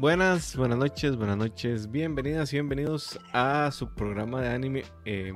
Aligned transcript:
Buenas, 0.00 0.56
buenas 0.56 0.78
noches, 0.78 1.14
buenas 1.14 1.36
noches. 1.36 1.90
Bienvenidas 1.90 2.50
y 2.54 2.56
bienvenidos 2.56 3.20
a 3.34 3.70
su 3.70 3.86
programa 3.94 4.40
de 4.40 4.48
anime. 4.48 4.84
Eh, 5.04 5.34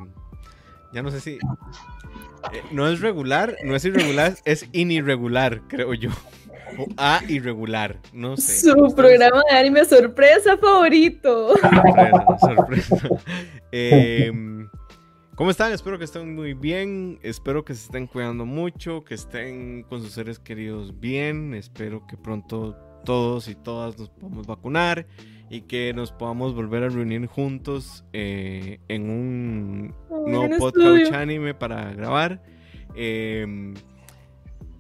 ya 0.90 1.02
no 1.02 1.10
sé 1.10 1.20
si. 1.20 1.32
eh, 1.32 2.62
no 2.72 2.88
es 2.88 3.02
regular, 3.02 3.54
no 3.62 3.76
es 3.76 3.84
irregular, 3.84 4.36
es 4.46 4.66
inirregular, 4.72 5.60
creo 5.68 5.92
yo. 5.92 6.08
O 6.78 6.86
a 6.96 7.20
irregular, 7.28 8.00
no 8.14 8.38
sé. 8.38 8.70
Su 8.70 8.94
programa 8.96 9.42
de 9.50 9.54
anime 9.54 9.84
sorpresa 9.84 10.56
favorito. 10.56 11.58
Sorpresa, 11.58 12.38
sorpresa. 12.40 13.08
Eh, 13.70 14.32
¿Cómo 15.34 15.50
están? 15.50 15.72
Espero 15.72 15.98
que 15.98 16.04
estén 16.04 16.34
muy 16.34 16.54
bien. 16.54 17.18
Espero 17.22 17.66
que 17.66 17.74
se 17.74 17.84
estén 17.84 18.06
cuidando 18.06 18.46
mucho, 18.46 19.04
que 19.04 19.14
estén 19.14 19.82
con 19.82 20.00
sus 20.00 20.12
seres 20.12 20.38
queridos 20.38 20.98
bien. 20.98 21.52
Espero 21.52 22.06
que 22.06 22.16
pronto 22.16 22.93
todos 23.04 23.48
y 23.48 23.54
todas 23.54 23.98
nos 23.98 24.08
podamos 24.10 24.46
vacunar 24.46 25.06
y 25.50 25.62
que 25.62 25.92
nos 25.94 26.12
podamos 26.12 26.54
volver 26.54 26.84
a 26.84 26.88
reunir 26.88 27.26
juntos 27.26 28.04
eh, 28.12 28.80
en 28.88 29.10
un 29.10 29.94
nuevo 30.26 30.58
podcast 30.58 31.12
anime 31.12 31.54
para 31.54 31.92
grabar. 31.92 32.42
Eh, 32.96 33.74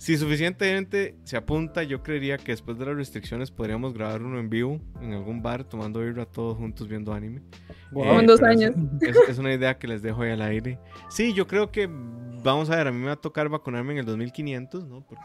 si 0.04 0.18
suficiente 0.18 0.66
gente 0.66 1.14
se 1.24 1.34
apunta, 1.38 1.82
yo 1.82 2.02
creería 2.02 2.36
que 2.36 2.52
después 2.52 2.76
de 2.78 2.84
las 2.84 2.94
restricciones 2.94 3.50
podríamos 3.50 3.94
grabar 3.94 4.22
uno 4.22 4.38
en 4.38 4.50
vivo 4.50 4.78
en 5.00 5.14
algún 5.14 5.40
bar 5.40 5.64
tomando 5.64 6.00
birra 6.00 6.26
todos 6.26 6.58
juntos 6.58 6.86
viendo 6.88 7.14
anime. 7.14 7.40
Como 7.90 8.20
en 8.20 8.26
dos 8.26 8.40
pero 8.40 8.52
años. 8.52 8.74
Es, 9.00 9.16
es 9.30 9.38
una 9.38 9.54
idea 9.54 9.78
que 9.78 9.86
les 9.88 10.02
dejo 10.02 10.20
ahí 10.20 10.32
al 10.32 10.42
aire. 10.42 10.78
Sí, 11.08 11.32
yo 11.32 11.46
creo 11.46 11.70
que 11.70 11.88
vamos 12.42 12.68
a 12.68 12.76
ver, 12.76 12.88
a 12.88 12.92
mí 12.92 12.98
me 12.98 13.06
va 13.06 13.12
a 13.12 13.16
tocar 13.16 13.48
vacunarme 13.48 13.92
en 13.94 14.00
el 14.00 14.04
2500, 14.04 14.86
¿no? 14.86 15.06
Porque, 15.06 15.22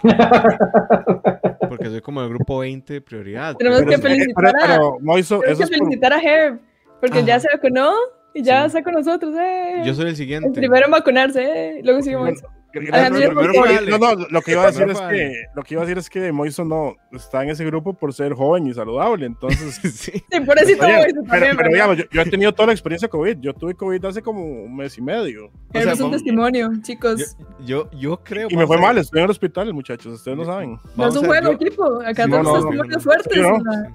porque 1.68 1.86
soy 1.90 2.00
como 2.02 2.22
el 2.22 2.30
grupo 2.30 2.60
20 2.60 2.94
de 2.94 3.02
prioridad. 3.02 3.56
Tenemos 3.58 3.80
pero- 3.80 3.90
que 3.90 3.96
eh, 3.96 4.00
felicitar 4.02 4.34
pero, 4.36 4.48
a- 4.50 4.54
pero, 4.68 4.96
Tenemos 4.98 5.20
eso 5.20 5.42
que 5.42 5.52
es 5.52 5.58
por- 5.60 5.68
felicitar 5.68 6.14
a 6.14 6.20
Herb, 6.22 6.60
porque 7.02 7.24
ya 7.26 7.36
Ajá. 7.36 7.42
se 7.42 7.48
vacunó 7.54 7.92
y 8.34 8.44
ya 8.44 8.62
Sí. 8.62 8.68
está 8.68 8.84
con 8.84 8.94
nosotros. 8.94 9.34
Eh. 9.38 9.82
Yo 9.86 9.94
soy 9.94 10.04
el 10.04 10.10
el 10.12 10.16
siguiente. 10.16 10.52
primero 10.54 10.86
en 10.86 10.92
vacunarse, 10.92 11.44
eh. 11.44 11.82
luego 11.84 12.02
sigue 12.02 12.16
Bueno, 12.16 12.32
Moiso. 12.42 12.48
Gracias, 12.72 13.12
pero- 13.12 13.36
pero- 13.36 13.98
no, 13.98 14.16
no, 14.16 14.26
lo 14.30 14.42
que 14.42 14.52
iba 14.52 14.64
a 14.64 14.68
decir 14.68 14.88
es 14.90 15.00
que 15.00 15.34
lo 15.56 15.64
que 15.64 15.74
iba 15.74 15.82
a 15.82 15.86
decir 15.86 15.98
es 15.98 16.10
que 16.10 16.32
Moiso 16.32 16.64
no 16.64 16.96
está 17.12 17.44
en 17.44 17.50
ese 17.50 17.66
grupo 17.66 17.94
por 17.94 18.14
ser 18.14 18.34
joven 18.34 18.68
y 18.68 18.74
saludable, 18.74 19.26
entonces 19.26 19.76
sí. 19.96 20.12
Sí, 20.12 20.40
por 20.42 20.58
eso 20.60 20.68
Oye, 20.84 21.08
pero, 21.10 21.24
también. 21.24 21.58
pero 21.58 21.70
digamos, 21.72 21.98
yo, 21.98 22.04
yo 22.12 22.22
he 22.22 22.26
tenido 22.30 22.54
toda 22.54 22.68
la 22.68 22.74
experiencia 22.74 23.08
COVID. 23.08 23.38
Yo 23.40 23.54
tuve 23.54 23.74
COVID 23.74 24.06
hace 24.06 24.22
como 24.22 24.44
un 24.46 24.76
mes 24.76 24.98
y 24.98 25.02
medio. 25.02 25.52
Herb 25.74 25.84
sea, 25.84 25.94
es 25.94 26.00
un 26.00 26.06
vamos- 26.06 26.12
testimonio, 26.18 26.70
chicos. 26.84 27.36
Yo, 27.66 27.90
yo 27.92 28.22
creo. 28.24 28.48
Y 28.52 28.56
me 28.56 28.68
fue 28.68 28.78
mal, 28.78 28.98
estoy 29.00 29.20
en 29.20 29.26
el 29.26 29.32
hospital, 29.32 29.74
muchachos. 29.74 30.14
Ustedes 30.14 30.38
no 30.38 30.46
saben. 30.46 30.72
no 30.74 30.76
es 30.86 30.96
vamos 30.96 31.16
un 31.18 31.26
a 31.26 31.30
ver, 31.32 31.44
juego, 31.44 31.60
yo- 31.60 31.66
equipo. 31.68 32.02
Acá 32.06 32.24
Sí, 32.26 32.30
todos 32.32 32.44
no, 32.44 32.50
no, 32.50 32.62
testimonios 32.62 32.96
no. 32.98 33.02
fuertes. 33.02 33.94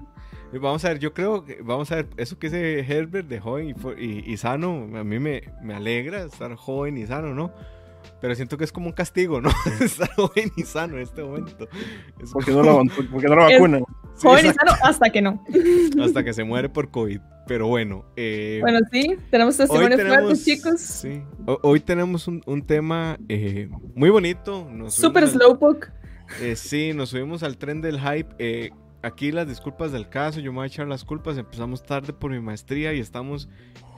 Vamos 0.61 0.85
a 0.85 0.89
ver, 0.91 0.99
yo 1.01 1.13
creo 1.13 1.45
que, 1.45 1.59
vamos 1.63 1.91
a 1.91 1.97
ver, 1.97 2.07
eso 2.17 2.39
que 2.39 2.47
dice 2.49 2.79
Herbert 2.81 3.27
de 3.27 3.41
joven 3.41 3.71
y, 3.99 4.05
y, 4.05 4.33
y 4.33 4.37
sano, 4.37 4.87
a 4.97 5.03
mí 5.03 5.19
me, 5.19 5.43
me 5.63 5.75
alegra 5.75 6.23
estar 6.23 6.55
joven 6.55 6.97
y 6.97 7.07
sano, 7.07 7.35
¿no? 7.35 7.53
Pero 8.21 8.35
siento 8.35 8.57
que 8.57 8.65
es 8.65 8.73
como 8.73 8.87
un 8.87 8.93
castigo, 8.93 9.41
¿no? 9.41 9.51
estar 9.81 10.11
joven 10.15 10.51
y 10.57 10.63
sano 10.63 10.97
en 10.97 11.03
este 11.03 11.23
momento. 11.23 11.69
Es 12.23 12.33
¿Por 12.33 12.45
qué 12.45 12.53
no 12.53 12.63
lo, 12.63 12.83
por 13.11 13.21
qué 13.21 13.29
no 13.29 13.37
lo 13.37 13.49
Es- 13.49 13.55
vacunan? 13.59 13.85
Sí, 14.17 14.29
Joven 14.29 14.47
y 14.47 14.49
sano 14.51 14.73
hasta 14.85 15.11
que 15.11 15.21
no. 15.23 15.45
hasta 16.05 16.23
que 16.23 16.33
se 16.33 16.45
muere 16.45 16.69
por 16.69 16.91
COVID. 16.91 17.21
Pero 17.47 17.67
bueno, 17.67 18.05
eh, 18.17 18.59
Bueno, 18.63 18.79
sí, 18.93 19.17
tenemos 19.31 19.59
hoy 19.61 19.67
testimonios 19.67 19.97
tenemos, 19.99 20.19
fuertes, 20.23 20.45
chicos. 20.45 20.81
sí, 20.81 21.23
ho- 21.47 21.59
hoy 21.63 21.81
tenemos 21.81 22.27
un, 22.29 22.41
un 22.47 22.63
tema 22.65 23.19
eh, 23.29 23.69
muy 23.95 24.11
bonito. 24.11 24.69
nos 24.71 24.95
Super 24.95 25.29
slowpoke. 25.29 25.91
Eh, 26.41 26.57
sí, 26.57 26.93
nos 26.95 27.11
subimos 27.11 27.43
al 27.43 27.59
tren 27.59 27.83
del 27.83 28.01
hype. 28.01 28.35
Eh, 28.39 28.71
aquí 29.03 29.31
las 29.33 29.47
disculpas 29.49 29.91
del 29.93 30.09
caso, 30.09 30.41
yo 30.41 30.53
me 30.53 30.57
voy 30.59 30.65
a 30.65 30.67
echar 30.69 30.87
las 30.87 31.05
culpas. 31.05 31.37
Empezamos 31.37 31.83
tarde 31.83 32.13
por 32.15 32.31
mi 32.31 32.41
maestría 32.41 32.95
y 32.95 33.01
estamos 33.01 33.49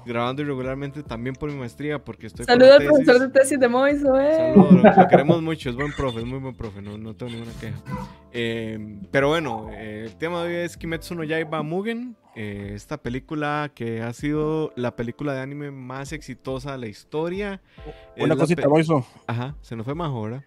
grabando 0.07 0.43
irregularmente 0.43 1.03
también 1.03 1.35
por 1.35 1.51
mi 1.51 1.59
maestría 1.59 2.03
porque 2.03 2.29
estoy 2.29 2.47
Saludos 2.47 2.81
al 2.81 2.87
profesor 2.87 3.19
de 3.19 3.29
tesis 3.29 3.59
de 3.59 3.69
Moiso, 3.69 4.19
eh. 4.19 4.53
Saludos, 4.55 4.73
lo, 4.73 5.03
lo 5.03 5.09
queremos 5.11 5.43
mucho, 5.43 5.71
es 5.71 5.77
buen 5.77 5.93
profe, 5.93 6.21
es 6.21 6.25
muy 6.25 6.39
buen 6.39 6.55
profe, 6.55 6.81
no, 6.81 6.97
no 6.97 7.15
tengo 7.15 7.33
ninguna 7.33 7.53
queja. 7.61 7.77
Eh, 8.33 9.01
pero 9.11 9.29
bueno, 9.29 9.69
eh, 9.73 10.05
el 10.07 10.17
tema 10.17 10.45
de 10.45 10.49
hoy 10.49 10.65
es 10.65 10.77
Kimetsu 10.77 11.15
no 11.15 11.25
Yaiba 11.25 11.63
Mugen, 11.63 12.17
eh, 12.35 12.73
esta 12.75 12.99
película 12.99 13.73
que 13.75 14.03
ha 14.03 14.13
sido 14.13 14.73
la 14.77 14.95
película 14.95 15.35
de 15.35 15.41
anime 15.41 15.71
más 15.71 16.13
exitosa 16.13 16.73
de 16.73 16.79
la 16.79 16.87
historia. 16.87 17.61
Una 18.17 18.37
cosita, 18.37 18.69
Moiso. 18.69 19.07
Ajá, 19.27 19.57
se 19.63 19.75
nos 19.75 19.85
fue 19.85 19.95
más 19.95 20.09
ahora. 20.09 20.45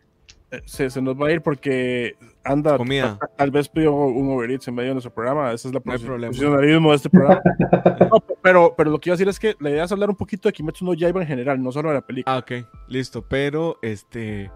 Eh, 0.52 0.62
Se, 0.66 0.90
se 0.90 1.02
nos 1.02 1.16
va 1.16 1.28
a 1.28 1.32
ir 1.32 1.42
porque 1.42 2.16
anda. 2.44 2.78
Comida. 2.78 3.20
Tal 3.38 3.52
vez 3.52 3.70
pidió 3.70 3.94
un 3.94 4.30
Uber 4.30 4.50
Eats 4.50 4.68
en 4.68 4.76
medio 4.76 4.90
de 4.90 4.94
nuestro 4.96 5.14
programa. 5.14 5.52
Ese 5.54 5.68
es 5.68 5.74
la 5.74 5.80
No 5.80 5.84
profesionalismo 5.84 6.90
de 6.90 6.96
este 6.96 7.10
programa. 7.10 7.42
No, 8.12 8.24
pero, 8.42 8.74
pero 8.76 8.90
lo 8.90 9.00
que 9.00 9.10
iba 9.10 9.14
a 9.14 9.18
decir 9.18 9.28
es 9.28 9.40
que 9.40 9.56
la 9.60 9.70
idea 9.70 9.84
es 9.84 9.92
hablar 9.92 10.10
un 10.10 10.16
poquito 10.16 10.50
de 10.50 10.54
Kimetsu 10.54 10.84
no 10.86 10.94
Yaiba 10.94 11.22
en 11.22 11.28
general, 11.28 11.62
no 11.62 11.72
solo 11.72 11.90
de 11.90 11.96
la 11.96 12.02
película. 12.02 12.36
Ah, 12.36 12.40
ok, 12.40 12.66
listo. 12.88 13.22
Pero, 13.28 13.78
este, 13.84 14.50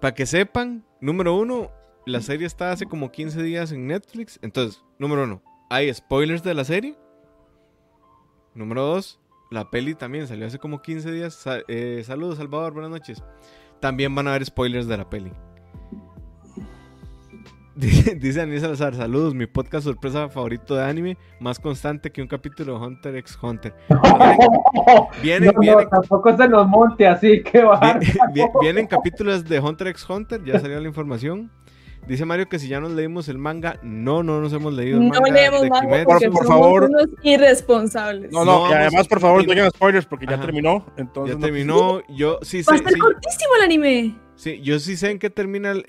para 0.00 0.14
que 0.14 0.26
sepan, 0.26 0.84
número 1.00 1.34
uno, 1.34 1.70
la 2.06 2.20
serie 2.20 2.46
está 2.46 2.70
hace 2.70 2.86
como 2.86 3.10
15 3.10 3.42
días 3.42 3.72
en 3.72 3.86
Netflix. 3.88 4.38
Entonces, 4.42 4.84
número 4.98 5.24
uno, 5.24 5.42
hay 5.68 5.92
spoilers 5.92 6.44
de 6.44 6.54
la 6.54 6.64
serie. 6.64 6.96
Número 8.54 8.82
dos, 8.82 9.20
la 9.50 9.70
peli 9.70 9.94
también 9.94 10.26
salió 10.28 10.46
hace 10.46 10.58
como 10.58 10.82
15 10.82 11.10
días. 11.10 11.44
Eh, 11.68 12.02
saludos, 12.04 12.38
Salvador, 12.38 12.72
buenas 12.72 12.90
noches. 12.90 13.22
También 13.80 14.14
van 14.14 14.26
a 14.28 14.30
haber 14.30 14.44
spoilers 14.44 14.86
de 14.86 14.96
la 14.96 15.08
peli. 15.08 15.32
Dice 17.76 18.14
dice 18.16 18.42
Anís 18.42 18.60
Salazar, 18.60 18.94
saludos, 18.94 19.32
mi 19.34 19.46
podcast 19.46 19.84
sorpresa 19.84 20.28
favorito 20.28 20.74
de 20.74 20.84
anime, 20.84 21.16
más 21.38 21.58
constante 21.58 22.10
que 22.10 22.20
un 22.20 22.28
capítulo 22.28 22.78
de 22.78 22.84
Hunter 22.86 23.16
x 23.16 23.38
Hunter. 23.40 23.74
Vienen, 25.22 25.52
no, 25.54 25.60
vienen, 25.60 25.84
no, 25.84 25.88
tampoco 25.88 26.36
se 26.36 26.46
nos 26.48 26.66
monte 26.68 27.06
así 27.06 27.42
que 27.42 27.62
va. 27.62 27.94
Vi- 27.98 28.06
vi- 28.34 28.42
Vienen 28.60 28.86
capítulos 28.86 29.44
de 29.44 29.60
Hunter 29.60 29.86
x 29.88 30.04
Hunter, 30.10 30.44
ya 30.44 30.58
salió 30.60 30.78
la 30.78 30.88
información. 30.88 31.50
Dice 32.08 32.24
Mario 32.24 32.48
que 32.48 32.58
si 32.58 32.66
ya 32.66 32.80
nos 32.80 32.90
leímos 32.92 33.28
el 33.28 33.38
manga, 33.38 33.78
no, 33.82 34.22
no 34.22 34.40
nos 34.40 34.52
hemos 34.52 34.72
leído 34.72 34.98
el 34.98 35.08
No 35.08 35.20
manga 35.20 35.30
leemos 35.32 35.62
de 35.62 35.70
manga 35.70 36.04
porque 36.04 36.28
Por 36.30 36.44
somos 36.44 36.48
favor. 36.48 36.84
unos 36.84 37.06
irresponsables. 37.22 38.32
No, 38.32 38.44
No, 38.44 38.64
no, 38.66 38.70
y 38.70 38.72
además, 38.74 39.06
por 39.06 39.20
favor, 39.20 39.46
no 39.46 39.52
digan 39.52 39.70
spoilers 39.70 40.06
porque 40.06 40.26
ya 40.26 40.34
Ajá. 40.34 40.42
terminó. 40.42 40.86
Entonces, 40.96 41.34
Ya 41.36 41.38
no- 41.40 41.44
terminó, 41.46 42.02
yo 42.08 42.38
sí 42.42 42.62
Va 42.62 42.72
a 42.74 42.76
sé, 42.76 42.76
estar 42.76 42.92
sí, 42.92 42.98
cortísimo 42.98 43.54
el 43.58 43.62
anime. 43.62 44.14
sí, 44.34 44.60
yo 44.62 44.78
sí 44.80 44.96
sé 44.96 45.10
en 45.10 45.18
qué 45.18 45.30
termina 45.30 45.70
el, 45.70 45.84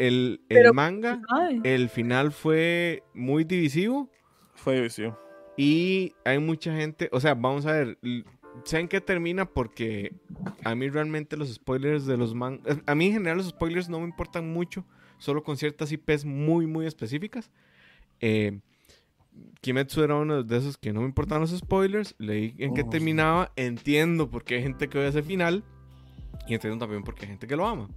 el- 0.49 0.73
manga. 0.73 1.21
Ay. 1.29 1.59
El 1.63 1.89
final 1.89 2.31
fue 2.31 3.03
muy 3.15 3.43
divisivo 3.43 4.09
Fue 4.53 4.75
división. 4.75 5.17
y 5.57 6.13
hay 6.23 6.37
mucha 6.39 6.75
gente, 6.75 7.09
o 7.11 7.19
sea, 7.19 7.33
vamos 7.33 7.65
a 7.65 7.71
ver, 7.71 7.97
sé 8.63 8.79
en 8.79 8.87
qué 8.87 9.01
termina 9.01 9.45
porque 9.45 10.13
a 10.63 10.75
mí 10.75 10.87
realmente 10.89 11.35
los 11.37 11.51
spoilers 11.53 12.05
de 12.05 12.17
los 12.17 12.35
mangas, 12.35 12.77
a 12.85 12.93
mí 12.95 13.07
en 13.07 13.13
general 13.13 13.37
los 13.37 13.47
spoilers 13.47 13.89
no 13.89 13.99
me 13.99 14.05
importan 14.05 14.51
mucho, 14.53 14.85
solo 15.21 15.43
con 15.43 15.55
ciertas 15.55 15.91
IPs 15.91 16.25
muy, 16.25 16.65
muy 16.65 16.87
específicas. 16.87 17.51
Eh, 18.19 18.59
Kimetsu 19.61 20.01
era 20.03 20.15
uno 20.15 20.43
de 20.43 20.57
esos 20.57 20.77
que 20.77 20.91
no 20.91 21.01
me 21.01 21.05
importaban 21.05 21.41
los 21.41 21.51
spoilers, 21.51 22.15
leí 22.17 22.55
en 22.57 22.73
qué 22.73 22.81
Oh. 22.81 22.89
terminaba, 22.89 23.51
entiendo 23.55 24.29
por 24.31 24.43
qué 24.43 24.55
hay 24.55 24.63
gente 24.63 24.89
que 24.89 24.97
ve 24.97 25.07
ese 25.07 25.21
final 25.21 25.63
y 26.47 26.55
entiendo 26.55 26.79
también 26.79 27.03
por 27.03 27.13
qué 27.13 27.25
hay 27.25 27.29
gente 27.29 27.45
que 27.47 27.55
lo 27.55 27.67
ama. 27.67 27.87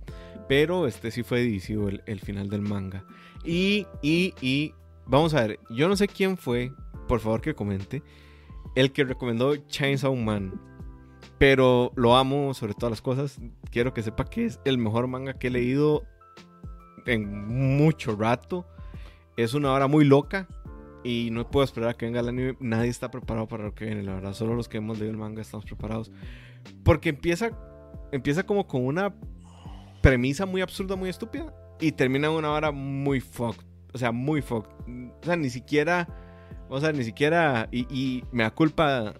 Pero 0.48 0.86
este 0.86 1.10
sí 1.10 1.22
fue 1.22 1.40
divisivo 1.40 1.88
el, 1.88 2.02
el 2.04 2.20
final 2.20 2.50
del 2.50 2.60
manga. 2.60 3.04
Y, 3.42 3.86
y, 4.02 4.34
y, 4.42 4.74
vamos 5.06 5.32
a 5.32 5.46
ver, 5.46 5.58
yo 5.70 5.88
no 5.88 5.96
sé 5.96 6.06
quién 6.06 6.36
fue, 6.36 6.72
por 7.08 7.20
favor 7.20 7.40
que 7.40 7.54
comente, 7.54 8.02
el 8.74 8.92
que 8.92 9.04
recomendó 9.04 9.56
Chainsaw 9.56 10.14
Man. 10.14 10.60
Pero 11.38 11.90
lo 11.96 12.16
amo 12.16 12.52
sobre 12.52 12.74
todas 12.74 12.90
las 12.90 13.02
cosas. 13.02 13.40
Quiero 13.70 13.94
que 13.94 14.02
sepa 14.02 14.26
que 14.26 14.44
es 14.44 14.60
el 14.66 14.76
mejor 14.76 15.06
manga 15.08 15.32
que 15.32 15.46
he 15.46 15.50
leído 15.50 16.04
en 17.06 17.76
mucho 17.76 18.16
rato. 18.16 18.66
Es 19.36 19.54
una 19.54 19.72
hora 19.72 19.86
muy 19.86 20.04
loca. 20.04 20.48
Y 21.02 21.28
no 21.32 21.50
puedo 21.50 21.64
esperar 21.64 21.90
a 21.90 21.94
que 21.94 22.06
venga 22.06 22.20
el 22.20 22.28
anime. 22.28 22.56
Nadie 22.60 22.88
está 22.88 23.10
preparado 23.10 23.46
para 23.46 23.64
lo 23.64 23.74
que 23.74 23.84
viene, 23.84 24.02
la 24.02 24.14
verdad. 24.14 24.32
Solo 24.32 24.54
los 24.54 24.68
que 24.68 24.78
hemos 24.78 24.98
leído 24.98 25.12
el 25.12 25.18
manga 25.18 25.42
estamos 25.42 25.66
preparados. 25.66 26.10
Porque 26.82 27.10
empieza, 27.10 27.50
empieza 28.10 28.44
como 28.44 28.66
con 28.66 28.86
una 28.86 29.14
premisa 30.00 30.46
muy 30.46 30.62
absurda, 30.62 30.96
muy 30.96 31.10
estúpida. 31.10 31.54
Y 31.78 31.92
termina 31.92 32.28
en 32.28 32.34
una 32.34 32.50
hora 32.52 32.70
muy 32.70 33.20
fucked. 33.20 33.64
O 33.92 33.98
sea, 33.98 34.12
muy 34.12 34.40
fucked. 34.40 34.70
O 35.20 35.24
sea, 35.24 35.36
ni 35.36 35.50
siquiera. 35.50 36.08
O 36.70 36.80
sea, 36.80 36.92
ni 36.92 37.04
siquiera. 37.04 37.68
Y, 37.70 37.86
y 37.94 38.24
me 38.32 38.44
da 38.44 38.50
culpa 38.50 39.14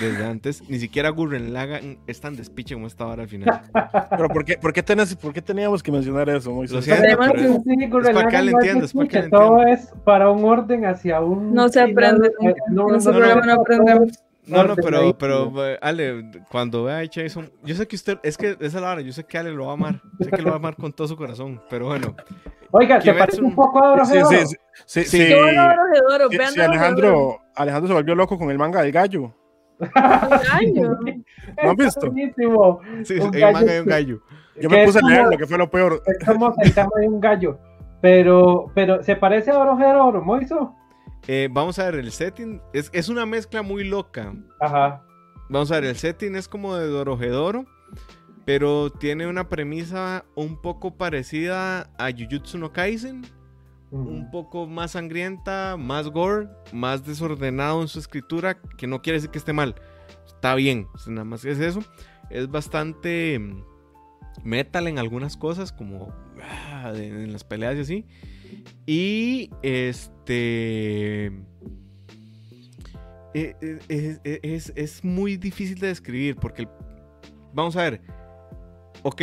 desde 0.00 0.24
antes. 0.24 0.62
Ni 0.68 0.78
siquiera 0.78 1.10
Gurren 1.10 1.52
Lagann 1.52 1.98
es 2.06 2.20
tan 2.20 2.36
despiche 2.36 2.74
como 2.74 2.86
esta 2.86 3.06
hora 3.06 3.22
al 3.22 3.28
final. 3.28 3.62
Pero 4.10 4.28
¿por 4.28 4.44
qué, 4.44 4.56
por 4.58 4.72
qué, 4.72 4.84
tenés- 4.84 5.16
por 5.16 5.32
qué 5.32 5.42
teníamos 5.42 5.82
que 5.82 5.90
mencionar 5.92 6.28
eso, 6.28 6.52
Moisés? 6.52 6.74
Lo 6.76 6.82
siento, 6.82 7.02
Además, 7.04 7.30
pero 7.32 7.42
es- 7.54 7.62
Sí, 7.64 7.86
Gurren 7.88 8.14
para 8.14 8.28
que 8.28 8.42
le 8.42 8.52
entiendas, 8.52 8.92
Todo 9.30 9.62
es 9.66 9.92
para 10.04 10.30
un 10.30 10.44
orden 10.44 10.84
hacia 10.86 11.20
un. 11.20 11.54
No 11.54 11.68
se 11.68 11.80
aprende 11.80 12.30
no, 12.40 12.86
no, 12.86 12.98
no, 12.98 13.12
no 13.12 13.40
no, 13.44 13.52
aprendemos. 13.52 14.22
No, 14.46 14.62
no, 14.62 14.76
pero, 14.76 15.18
pero, 15.18 15.66
eh, 15.68 15.76
Ale, 15.82 16.30
cuando 16.48 16.84
vea 16.84 17.00
a 17.00 17.04
Jason, 17.12 17.50
yo 17.64 17.74
sé 17.74 17.88
que 17.88 17.96
usted, 17.96 18.18
es 18.22 18.36
que 18.38 18.50
esa 18.50 18.64
es 18.64 18.74
la 18.74 18.92
hora, 18.92 19.00
yo 19.00 19.12
sé 19.12 19.24
que 19.24 19.36
Ale 19.38 19.50
lo 19.50 19.64
va 19.66 19.72
a 19.72 19.74
amar, 19.74 20.00
sé 20.20 20.30
que 20.30 20.40
lo 20.40 20.50
va 20.50 20.54
a 20.54 20.58
amar 20.58 20.76
con 20.76 20.92
todo 20.92 21.08
su 21.08 21.16
corazón, 21.16 21.60
pero 21.68 21.86
bueno, 21.86 22.14
Oiga, 22.70 23.00
¿se 23.00 23.10
Kimetsu- 23.12 23.18
parece 23.18 23.40
un 23.42 23.54
poco 23.56 23.84
a 23.84 24.04
Sí, 24.04 24.18
sí, 24.30 24.56
sí, 24.86 25.04
sí, 25.04 25.34
bueno. 25.34 25.68
Alejandro, 26.62 27.40
Alejandro 27.56 27.88
se 27.88 27.94
volvió 27.94 28.14
loco 28.14 28.38
con 28.38 28.50
el 28.50 28.58
manga 28.58 28.82
del 28.82 28.92
gallo. 28.92 29.34
Año. 30.52 30.98
¿No 31.62 31.70
han 31.70 31.76
visto? 31.76 32.10
Buenísimo. 32.10 32.80
Sí, 33.04 33.14
Un 33.18 33.34
hay 33.34 33.42
un 33.42 33.52
manga 33.52 33.60
gallo 33.60 33.72
de 33.72 33.80
un 33.80 33.86
gallo. 33.86 34.20
Yo 34.60 34.70
me 34.70 34.84
puse 34.86 34.98
a 34.98 35.00
como- 35.02 35.12
leerlo, 35.14 35.36
que 35.38 35.46
fue 35.46 35.58
lo 35.58 35.70
peor. 35.70 36.02
Es 36.06 36.26
como 36.26 36.54
el 36.62 36.74
tema 36.74 36.90
de 37.00 37.08
un 37.08 37.20
gallo. 37.20 37.58
Pero, 38.00 38.70
pero, 38.74 39.02
¿se 39.02 39.16
parece 39.16 39.50
a 39.50 39.54
Dorohedoro, 39.54 40.22
Moiso? 40.22 40.74
Eh, 41.28 41.48
vamos 41.50 41.78
a 41.78 41.86
ver, 41.86 41.96
el 41.96 42.12
setting 42.12 42.60
es, 42.72 42.88
es 42.92 43.08
una 43.08 43.26
mezcla 43.26 43.62
muy 43.62 43.84
loca. 43.84 44.32
Ajá. 44.60 45.02
Vamos 45.48 45.70
a 45.72 45.76
ver, 45.76 45.84
el 45.84 45.96
setting 45.96 46.36
es 46.36 46.46
como 46.48 46.76
de 46.76 46.86
Dorohedoro, 46.86 47.64
pero 48.44 48.90
tiene 48.90 49.26
una 49.26 49.48
premisa 49.48 50.24
un 50.36 50.60
poco 50.60 50.96
parecida 50.96 51.90
a 51.98 52.10
Jujutsu 52.16 52.58
no 52.58 52.72
Kaisen, 52.72 53.22
un 53.90 54.30
poco 54.30 54.66
más 54.66 54.92
sangrienta, 54.92 55.76
más 55.78 56.08
gore, 56.08 56.48
más 56.72 57.04
desordenado 57.06 57.82
en 57.82 57.88
su 57.88 57.98
escritura, 57.98 58.60
que 58.76 58.86
no 58.86 59.00
quiere 59.02 59.18
decir 59.18 59.30
que 59.30 59.38
esté 59.38 59.52
mal. 59.52 59.74
Está 60.26 60.54
bien, 60.54 60.88
nada 61.06 61.24
más 61.24 61.44
es 61.44 61.58
eso. 61.60 61.80
Es 62.30 62.48
bastante 62.50 63.38
mm, 63.38 63.62
metal 64.44 64.88
en 64.88 64.98
algunas 64.98 65.36
cosas, 65.36 65.72
como 65.72 66.12
ah, 66.42 66.92
en 66.94 67.32
las 67.32 67.44
peleas 67.44 67.76
y 67.76 67.80
así. 67.80 68.06
Y 68.86 69.50
este... 69.62 71.26
eh, 73.34 73.54
eh, 73.60 73.78
Es, 73.88 74.20
es- 74.42 74.72
es 74.76 75.04
muy 75.04 75.36
difícil 75.36 75.78
de 75.78 75.88
describir 75.88 76.36
porque... 76.36 76.68
Vamos 77.54 77.76
a 77.76 77.82
ver. 77.82 78.00
Ok, 79.08 79.22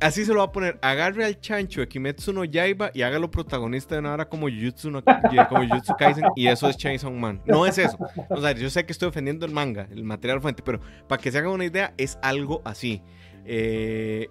así 0.00 0.24
se 0.24 0.32
lo 0.32 0.38
va 0.40 0.46
a 0.46 0.50
poner. 0.50 0.76
Agarre 0.82 1.24
al 1.24 1.40
chancho 1.40 1.80
de 1.80 1.86
Kimetsu 1.86 2.32
no 2.32 2.42
Yaiba 2.44 2.90
y 2.92 3.02
hágalo 3.02 3.30
protagonista 3.30 3.94
de 3.94 4.00
una 4.00 4.12
hora 4.12 4.28
como 4.28 4.48
Jujutsu, 4.48 4.90
no, 4.90 5.04
como 5.48 5.68
Jujutsu 5.68 5.94
Kaisen 5.96 6.24
y 6.34 6.48
eso 6.48 6.68
es 6.68 6.76
Chainsaw 6.76 7.12
Man. 7.12 7.40
No 7.46 7.64
es 7.64 7.78
eso. 7.78 7.96
O 8.28 8.40
sea, 8.40 8.50
yo 8.50 8.68
sé 8.70 8.84
que 8.84 8.90
estoy 8.90 9.08
ofendiendo 9.08 9.46
el 9.46 9.52
manga, 9.52 9.86
el 9.92 10.02
material 10.02 10.40
fuente, 10.40 10.64
pero 10.64 10.80
para 11.06 11.22
que 11.22 11.30
se 11.30 11.38
hagan 11.38 11.52
una 11.52 11.64
idea, 11.64 11.94
es 11.96 12.18
algo 12.22 12.60
así. 12.64 13.04
Eh, 13.44 14.26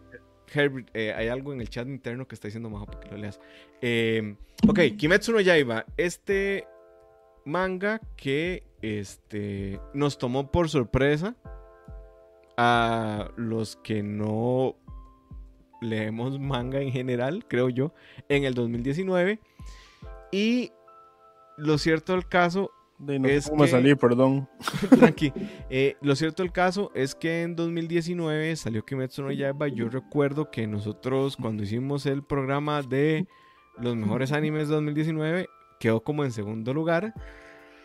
Herbert, 0.54 0.90
eh, 0.94 1.14
hay 1.16 1.30
algo 1.30 1.54
en 1.54 1.62
el 1.62 1.70
chat 1.70 1.88
interno 1.88 2.28
que 2.28 2.36
está 2.36 2.50
diciendo 2.50 2.70
Majo 2.70 2.88
para 2.88 3.00
que 3.00 3.10
lo 3.10 3.16
leas. 3.20 3.40
Eh, 3.82 4.36
ok, 4.68 4.80
Kimetsu 4.98 5.32
no 5.32 5.40
Yaiba. 5.40 5.86
Este 5.96 6.68
manga 7.46 8.02
que 8.18 8.66
este, 8.82 9.80
nos 9.94 10.18
tomó 10.18 10.52
por 10.52 10.68
sorpresa 10.68 11.38
a 12.62 13.32
los 13.38 13.78
que 13.78 14.04
no 14.04 14.76
leemos 15.82 16.40
manga 16.40 16.82
en 16.82 16.92
general, 16.92 17.46
creo 17.48 17.70
yo, 17.70 17.94
en 18.28 18.44
el 18.44 18.54
2019. 18.54 19.40
Y 20.32 20.72
lo 21.58 21.78
cierto 21.78 22.14
del 22.14 22.28
caso 22.28 22.72
De 23.00 23.18
no 23.18 23.28
Es 23.30 23.50
que- 23.50 23.68
salí, 23.68 23.96
perdón. 23.96 24.50
Tranqui. 24.90 25.32
Eh, 25.70 25.96
lo 26.02 26.16
cierto 26.18 26.44
del 26.44 26.52
caso 26.52 26.92
es 26.94 27.16
que 27.16 27.44
en 27.44 27.56
2019 27.56 28.56
salió 28.58 28.84
Kimetsu 28.84 29.24
no 29.24 29.32
Yaiba. 29.32 29.70
Yo 29.70 29.88
recuerdo 29.88 30.52
que 30.52 30.68
nosotros 30.68 31.38
cuando 31.38 31.64
hicimos 31.64 32.06
el 32.06 32.24
programa 32.24 32.82
de 32.82 33.26
los 33.80 33.96
mejores 33.96 34.34
animes 34.34 34.68
de 34.68 34.76
2019 34.76 35.48
quedó 35.80 36.02
como 36.04 36.26
en 36.26 36.34
segundo 36.34 36.74
lugar. 36.74 37.14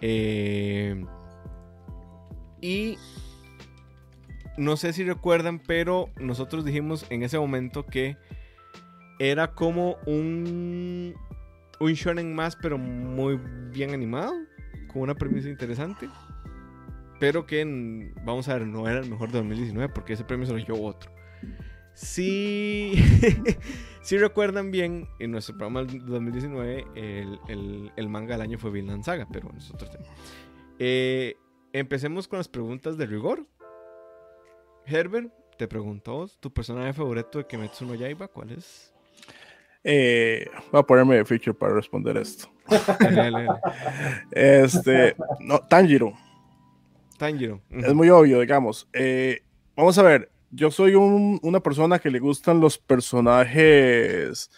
Eh, 0.00 1.04
y 2.60 2.96
no 4.56 4.76
sé 4.76 4.92
si 4.92 5.04
recuerdan, 5.04 5.58
pero 5.58 6.08
nosotros 6.18 6.64
dijimos 6.64 7.06
en 7.10 7.22
ese 7.22 7.38
momento 7.38 7.84
que 7.86 8.16
era 9.18 9.52
como 9.54 9.96
un 10.06 11.14
un 11.80 11.92
shonen 11.92 12.34
más, 12.34 12.56
pero 12.56 12.78
muy 12.78 13.38
bien 13.72 13.92
animado, 13.92 14.32
con 14.92 15.02
una 15.02 15.14
premisa 15.16 15.48
interesante, 15.48 16.08
pero 17.18 17.46
que 17.46 18.12
vamos 18.24 18.48
a 18.48 18.54
ver, 18.58 18.66
no 18.66 18.88
era 18.88 19.00
el 19.00 19.10
mejor 19.10 19.30
de 19.32 19.38
2019 19.38 19.92
porque 19.92 20.12
ese 20.12 20.24
premio 20.24 20.46
se 20.46 20.52
lo 20.52 20.58
llevó 20.58 20.86
otro. 20.86 21.10
Sí, 21.94 22.94
si 24.02 24.18
recuerdan 24.18 24.70
bien, 24.70 25.08
en 25.20 25.30
nuestro 25.32 25.56
programa 25.56 25.84
del 25.84 26.04
2019 26.04 26.84
el, 26.94 27.38
el- 27.48 27.92
manga 28.08 28.34
del 28.34 28.42
año 28.42 28.58
fue 28.58 28.70
Vinland 28.70 29.04
Saga, 29.04 29.26
pero 29.32 29.48
tema. 29.86 30.04
Eh, 30.78 31.36
empecemos 31.72 32.26
con 32.28 32.38
las 32.38 32.48
preguntas 32.48 32.96
de 32.96 33.06
rigor. 33.06 33.46
Herbert, 34.86 35.32
te 35.56 35.66
vos, 35.66 36.38
¿tu 36.40 36.52
personaje 36.52 36.92
favorito 36.92 37.38
de 37.38 37.46
Kimetsu 37.46 37.86
no 37.86 37.94
Yaiba 37.94 38.28
cuál 38.28 38.52
es? 38.52 38.92
Eh, 39.82 40.46
voy 40.72 40.80
a 40.80 40.82
ponerme 40.82 41.16
de 41.16 41.24
feature 41.24 41.54
para 41.54 41.74
responder 41.74 42.16
esto. 42.16 42.48
Este, 44.30 45.14
no, 45.40 45.58
Tanjiro. 45.60 46.12
Tanjiro. 47.18 47.60
Es 47.70 47.94
muy 47.94 48.10
obvio, 48.10 48.40
digamos. 48.40 48.88
Eh, 48.92 49.42
vamos 49.76 49.96
a 49.98 50.02
ver, 50.02 50.30
yo 50.50 50.70
soy 50.70 50.94
un- 50.94 51.38
una 51.42 51.60
persona 51.60 51.98
que 51.98 52.10
le 52.10 52.18
gustan 52.18 52.60
los 52.60 52.78
personajes 52.78 54.50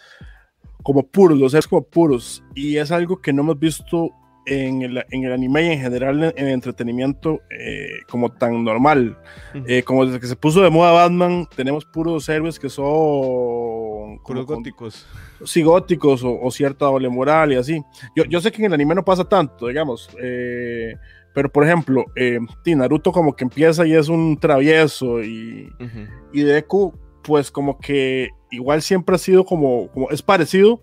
como 0.83 1.05
puros, 1.05 1.37
los 1.37 1.51
seres 1.51 1.67
como 1.67 1.83
puros, 1.83 2.43
y 2.55 2.77
es 2.77 2.91
algo 2.91 3.21
que 3.21 3.33
no 3.33 3.41
hemos 3.41 3.59
visto 3.59 4.09
en 4.47 4.81
el, 4.81 5.03
en 5.11 5.23
el 5.25 5.33
anime 5.33 5.63
y 5.63 5.71
en 5.73 5.79
general 5.81 6.23
en, 6.23 6.47
el 6.47 6.53
entretenimiento 6.53 7.41
eh, 7.49 7.89
como 8.09 8.31
tan 8.31 8.63
normal. 8.63 9.17
Ujú. 9.53 9.65
Eh, 9.67 9.83
como 9.83 10.05
desde 10.05 10.19
que 10.19 10.27
se 10.27 10.35
puso 10.35 10.61
de 10.61 10.69
moda 10.69 10.91
Batman, 10.93 11.45
tenemos 11.55 11.85
puros 11.85 12.27
héroes 12.29 12.57
que 12.57 12.69
son 12.69 14.19
Puros 14.25 14.45
con- 14.45 14.57
góticos. 14.57 15.05
sí, 15.45 15.61
góticos 15.61 16.23
o, 16.23 16.39
o 16.41 16.51
cierta 16.51 16.85
doble 16.85 17.09
moral 17.09 17.51
y 17.51 17.55
así. 17.55 17.81
Yo, 18.15 18.23
yo 18.25 18.41
sé 18.41 18.51
que 18.51 18.59
en 18.61 18.65
el 18.65 18.73
anime 18.73 18.95
no 18.95 19.03
pasa 19.05 19.23
tanto, 19.27 19.67
digamos, 19.67 20.09
eh, 20.21 20.95
pero 21.33 21.51
por 21.51 21.63
ejemplo, 21.65 22.05
eh, 22.15 22.39
Naruto 22.65 23.11
como 23.11 23.35
que 23.35 23.43
empieza 23.43 23.85
y 23.85 23.93
es 23.93 24.09
un 24.09 24.37
travieso 24.39 25.21
y, 25.23 25.69
Ujú. 25.79 26.07
y 26.33 26.41
Deku 26.41 26.93
pues 27.23 27.51
como 27.51 27.77
que 27.77 28.29
igual 28.51 28.81
siempre 28.81 29.15
ha 29.15 29.19
sido 29.19 29.43
como, 29.45 29.89
como 29.91 30.09
es 30.09 30.21
parecido, 30.21 30.81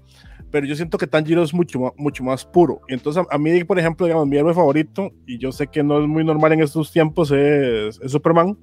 pero 0.54 0.68
yo 0.68 0.76
siento 0.76 0.98
que 0.98 1.08
Tanjiro 1.08 1.42
es 1.42 1.52
mucho 1.52 1.92
mucho 1.96 2.22
más 2.22 2.44
puro. 2.44 2.80
Y 2.86 2.94
entonces 2.94 3.26
a, 3.28 3.34
a 3.34 3.38
mí, 3.38 3.64
por 3.64 3.76
ejemplo, 3.76 4.06
digamos, 4.06 4.28
mi 4.28 4.36
héroe 4.36 4.54
favorito, 4.54 5.10
y 5.26 5.36
yo 5.36 5.50
sé 5.50 5.66
que 5.66 5.82
no 5.82 6.00
es 6.00 6.06
muy 6.06 6.22
normal 6.22 6.52
en 6.52 6.62
estos 6.62 6.92
tiempos, 6.92 7.32
es, 7.32 7.98
Superman. 8.06 8.56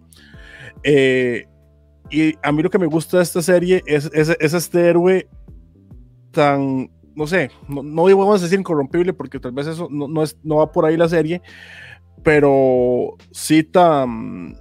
Eh, 0.83 1.47
y 2.09 2.33
a 2.41 2.53
mí 2.53 2.63
lo 2.63 2.69
que 2.69 2.79
me 2.79 2.85
gusta 2.85 3.17
de 3.17 3.23
esta 3.23 3.41
serie 3.41 3.83
es, 3.85 4.09
es, 4.13 4.29
es 4.39 4.53
este 4.53 4.87
héroe 4.87 5.27
tan, 6.31 6.89
no 7.13 7.27
sé, 7.27 7.51
no, 7.67 7.83
no 7.83 8.03
vamos 8.03 8.39
a 8.39 8.43
decir 8.45 8.57
incorrompible 8.57 9.11
porque 9.11 9.41
tal 9.41 9.51
vez 9.51 9.67
eso 9.67 9.89
no, 9.91 10.07
no, 10.07 10.23
no 10.43 10.55
va 10.55 10.71
por 10.71 10.85
ahí 10.85 10.95
la 10.95 11.09
serie, 11.09 11.41
pero 12.23 13.17
sí 13.31 13.65
tan, 13.65 14.55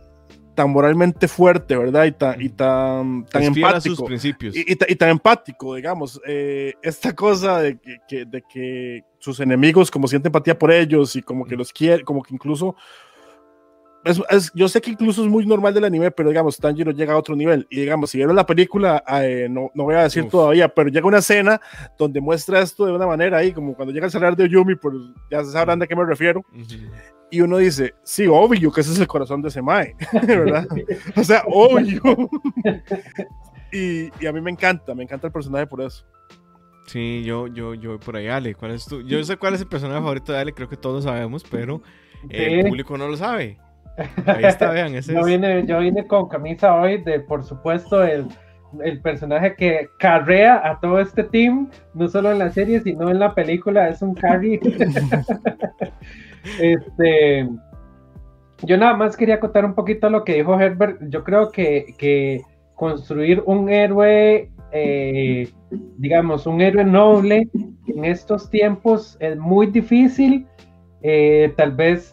tan 0.61 0.71
moralmente 0.71 1.27
fuerte, 1.27 1.75
¿verdad? 1.75 2.05
Y 2.05 2.13
tan, 2.13 2.43
y 2.43 2.49
tan, 2.51 3.25
tan 3.25 3.43
a 3.43 3.47
sus 3.47 3.57
empático. 3.57 4.05
principios. 4.05 4.55
Y, 4.55 4.73
y 4.73 4.77
ta- 4.77 4.85
y 4.87 4.95
tan 4.95 5.09
empático, 5.09 5.75
digamos, 5.75 6.21
eh, 6.27 6.75
esta 6.83 7.15
cosa 7.15 7.61
de 7.63 7.79
que, 7.79 7.97
que- 8.07 8.25
de 8.27 8.43
que 8.43 9.01
sus 9.19 9.41
enemigos 9.41 9.91
como 9.91 10.07
sienten 10.07 10.29
empatía 10.29 10.59
por 10.59 10.71
ellos 10.71 11.17
y 11.17 11.23
como 11.23 11.47
que 11.47 11.57
los 11.57 11.73
quiere, 11.73 12.05
como 12.05 12.23
que 12.23 12.35
incluso, 12.35 12.77
es, 14.05 14.21
es- 14.31 14.51
yo 14.55 14.69
sé 14.69 14.81
que 14.81 14.91
incluso 14.91 15.23
es 15.25 15.29
muy 15.31 15.45
normal 15.47 15.75
del 15.75 15.85
anime, 15.85 16.11
pero 16.11 16.29
digamos, 16.31 16.57
Tanjiro 16.59 16.91
llega 16.93 17.13
a 17.15 17.17
otro 17.19 17.37
nivel 17.37 17.67
y 17.71 17.81
digamos, 17.81 18.11
si 18.11 18.19
vieron 18.19 18.35
la 18.37 18.47
película, 18.47 19.03
eh, 19.23 19.47
no, 19.51 19.71
no 19.75 19.85
voy 19.85 19.95
a 19.95 20.03
decir 20.05 20.25
Uf. 20.25 20.31
todavía, 20.31 20.69
pero 20.69 20.89
llega 20.89 21.07
una 21.07 21.19
escena 21.19 21.61
donde 21.99 22.21
muestra 22.21 22.61
esto 22.61 22.87
de 22.87 22.93
una 22.93 23.07
manera 23.07 23.39
ahí, 23.39 23.53
como 23.53 23.75
cuando 23.75 23.93
llega 23.93 24.07
el 24.07 24.13
salar 24.13 24.37
de 24.37 24.49
Yumi, 24.49 24.75
pues 24.77 24.95
ya 25.31 25.45
sabrán 25.45 25.79
de 25.79 25.87
qué 25.89 25.95
me 25.97 26.05
refiero, 26.05 26.41
Ujú. 26.53 26.91
y 27.31 27.41
uno 27.43 27.59
dice, 27.59 27.95
sí, 28.03 28.27
obvio 28.27 28.73
que 28.73 28.81
ese 28.81 28.93
es 28.93 28.99
el 29.01 29.07
corazón 29.07 29.43
de 29.43 29.49
ese 29.49 29.61
mae, 29.63 29.95
¿verdad? 30.27 30.67
O 31.17 31.23
sea, 31.25 31.43
obvio. 31.47 32.03
y, 33.73 34.11
y 34.23 34.27
a 34.27 34.33
mí 34.33 34.41
me 34.41 34.51
encanta, 34.51 34.95
me 34.95 35.03
encanta 35.03 35.27
el 35.27 35.33
personaje 35.33 35.67
por 35.67 35.81
eso. 35.83 36.05
Sí, 36.87 37.23
yo, 37.25 37.47
yo, 37.47 37.75
yo 37.75 37.91
voy 37.91 37.99
por 37.99 38.17
ahí, 38.17 38.27
Ale. 38.27 38.55
¿Cuál 38.57 38.73
es 38.73 38.85
tu? 38.85 39.03
Yo 39.03 39.23
sé 39.23 39.37
cuál 39.37 39.55
es 39.55 39.61
el 39.61 39.69
personaje 39.69 40.01
favorito 40.01 40.33
de 40.33 40.39
Ale, 40.39 40.53
creo 40.53 40.69
que 40.69 40.77
todos 40.77 41.05
lo 41.05 41.11
sabemos, 41.11 41.45
pero 41.49 41.83
el 42.29 42.63
Sí. 42.63 42.69
público 42.69 42.99
no 42.99 43.07
lo 43.07 43.17
sabe. 43.17 43.59
Ahí 44.27 44.45
está, 44.45 44.71
vean, 44.71 44.95
ese 44.95 45.15
Yo 45.15 45.25
vine, 45.25 45.67
yo 45.67 45.81
vine 45.81 46.07
con 46.07 46.29
camisa 46.29 46.75
hoy 46.75 47.03
de, 47.03 47.21
por 47.21 47.45
supuesto, 47.45 48.03
el, 48.03 48.27
el 48.83 49.01
personaje 49.01 49.55
que 49.57 49.89
carrea 49.99 50.69
a 50.69 50.81
todo 50.81 51.01
este 51.01 51.25
team, 51.25 51.71
no 51.95 52.09
solo 52.09 52.33
en 52.33 52.39
la 52.39 52.51
serie, 52.51 52.81
sino 52.81 53.11
en 53.11 53.19
la 53.19 53.35
película, 53.35 53.89
es 53.89 54.03
un 54.03 54.15
carry. 54.15 54.61
este, 56.61 57.49
yo 58.63 58.77
nada 58.77 58.97
más 58.97 59.17
quería 59.17 59.41
contar 59.41 59.65
un 59.65 59.75
poquito 59.75 60.11
lo 60.11 60.25
que 60.25 60.35
dijo 60.35 60.59
Herbert. 60.59 60.99
Yo 61.09 61.25
creo 61.25 61.51
que, 61.51 61.95
que 61.99 62.43
construir 62.75 63.43
un 63.47 63.69
héroe, 63.69 64.51
eh, 64.73 65.49
digamos, 65.99 66.47
un 66.47 66.61
héroe 66.61 66.85
noble 66.85 67.49
en 67.87 68.05
estos 68.05 68.51
tiempos 68.51 69.17
es 69.21 69.37
muy 69.37 69.67
difícil. 69.67 70.47
Eh, 71.03 71.53
tal 71.57 71.73
vez 71.73 72.13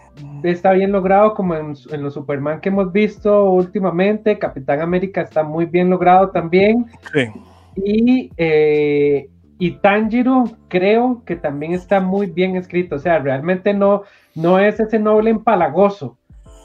está 0.52 0.72
bien 0.72 0.92
logrado 0.92 1.34
como 1.34 1.56
en, 1.56 1.74
en 1.92 2.04
los 2.04 2.14
Superman 2.14 2.62
que 2.62 2.70
hemos 2.70 2.92
visto 2.92 3.52
últimamente. 3.52 4.38
Capitán 4.38 4.82
América 4.82 5.22
está 5.22 5.44
muy 5.44 5.66
bien 5.66 5.90
logrado 5.90 6.30
también. 6.30 6.86
Sí. 7.14 7.26
Y 7.76 8.32
eh, 8.38 9.30
y 9.60 9.72
Tanjiro 9.72 10.46
creo 10.68 11.24
que 11.26 11.36
también 11.36 11.74
está 11.74 12.00
muy 12.00 12.28
bien 12.28 12.56
escrito, 12.56 12.96
o 12.96 13.00
sea, 13.00 13.20
realmente 13.20 13.74
no, 13.74 14.04
no 14.36 14.60
es 14.60 14.80
ese 14.80 15.00
noble 15.00 15.32
empalagoso, 15.32 16.18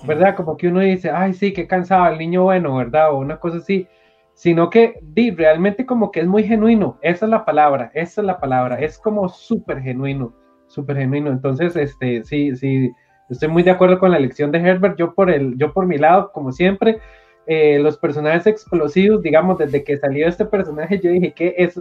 ¿verdad? 0.06 0.36
Como 0.36 0.56
que 0.56 0.68
uno 0.68 0.80
dice, 0.80 1.10
ay, 1.10 1.32
sí, 1.32 1.52
qué 1.52 1.66
cansado 1.66 2.12
el 2.12 2.18
niño 2.18 2.44
bueno, 2.44 2.76
¿verdad? 2.76 3.12
O 3.12 3.18
una 3.18 3.38
cosa 3.38 3.58
así, 3.58 3.88
sino 4.34 4.68
que 4.68 4.98
di, 5.02 5.30
realmente 5.30 5.86
como 5.86 6.10
que 6.10 6.20
es 6.20 6.26
muy 6.26 6.44
genuino, 6.44 6.98
esa 7.00 7.24
es 7.26 7.30
la 7.30 7.44
palabra, 7.44 7.90
esa 7.94 8.20
es 8.20 8.26
la 8.26 8.38
palabra, 8.38 8.78
es 8.78 8.98
como 8.98 9.28
súper 9.28 9.80
genuino, 9.80 10.34
súper 10.66 10.98
genuino, 10.98 11.30
entonces, 11.30 11.74
este, 11.76 12.24
sí, 12.24 12.54
sí, 12.56 12.92
estoy 13.32 13.48
muy 13.48 13.62
de 13.62 13.70
acuerdo 13.70 13.98
con 13.98 14.10
la 14.10 14.18
elección 14.18 14.50
de 14.52 14.58
Herbert, 14.58 14.96
yo 14.98 15.14
por, 15.14 15.30
el, 15.30 15.56
yo 15.58 15.72
por 15.72 15.86
mi 15.86 15.98
lado, 15.98 16.30
como 16.32 16.52
siempre, 16.52 16.98
eh, 17.46 17.80
los 17.80 17.98
personajes 17.98 18.46
explosivos, 18.46 19.20
digamos, 19.20 19.58
desde 19.58 19.82
que 19.82 19.96
salió 19.96 20.28
este 20.28 20.44
personaje, 20.44 21.00
yo 21.00 21.10
dije 21.10 21.32
que 21.32 21.54
es, 21.58 21.80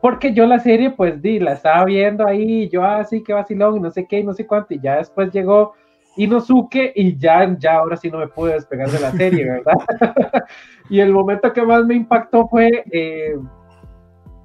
porque 0.00 0.32
yo 0.32 0.46
la 0.46 0.60
serie, 0.60 0.90
pues, 0.90 1.20
di, 1.20 1.40
la 1.40 1.54
estaba 1.54 1.84
viendo 1.84 2.26
ahí, 2.26 2.68
yo 2.68 2.84
así, 2.84 3.18
ah, 3.18 3.22
que 3.26 3.32
vacilón, 3.32 3.76
y 3.76 3.80
no 3.80 3.90
sé 3.90 4.06
qué, 4.06 4.20
y 4.20 4.24
no 4.24 4.32
sé 4.32 4.46
cuánto, 4.46 4.74
y 4.74 4.80
ya 4.80 4.98
después 4.98 5.32
llegó 5.32 5.74
Inosuke, 6.16 6.92
y 6.94 7.16
ya, 7.18 7.56
ya 7.58 7.76
ahora 7.78 7.96
sí 7.96 8.10
no 8.10 8.18
me 8.18 8.28
pude 8.28 8.52
despegar 8.52 8.90
de 8.90 9.00
la 9.00 9.10
serie, 9.12 9.50
¿verdad? 9.50 9.74
y 10.90 11.00
el 11.00 11.10
momento 11.10 11.52
que 11.52 11.62
más 11.62 11.84
me 11.84 11.94
impactó 11.94 12.46
fue 12.46 12.84
eh, 12.92 13.36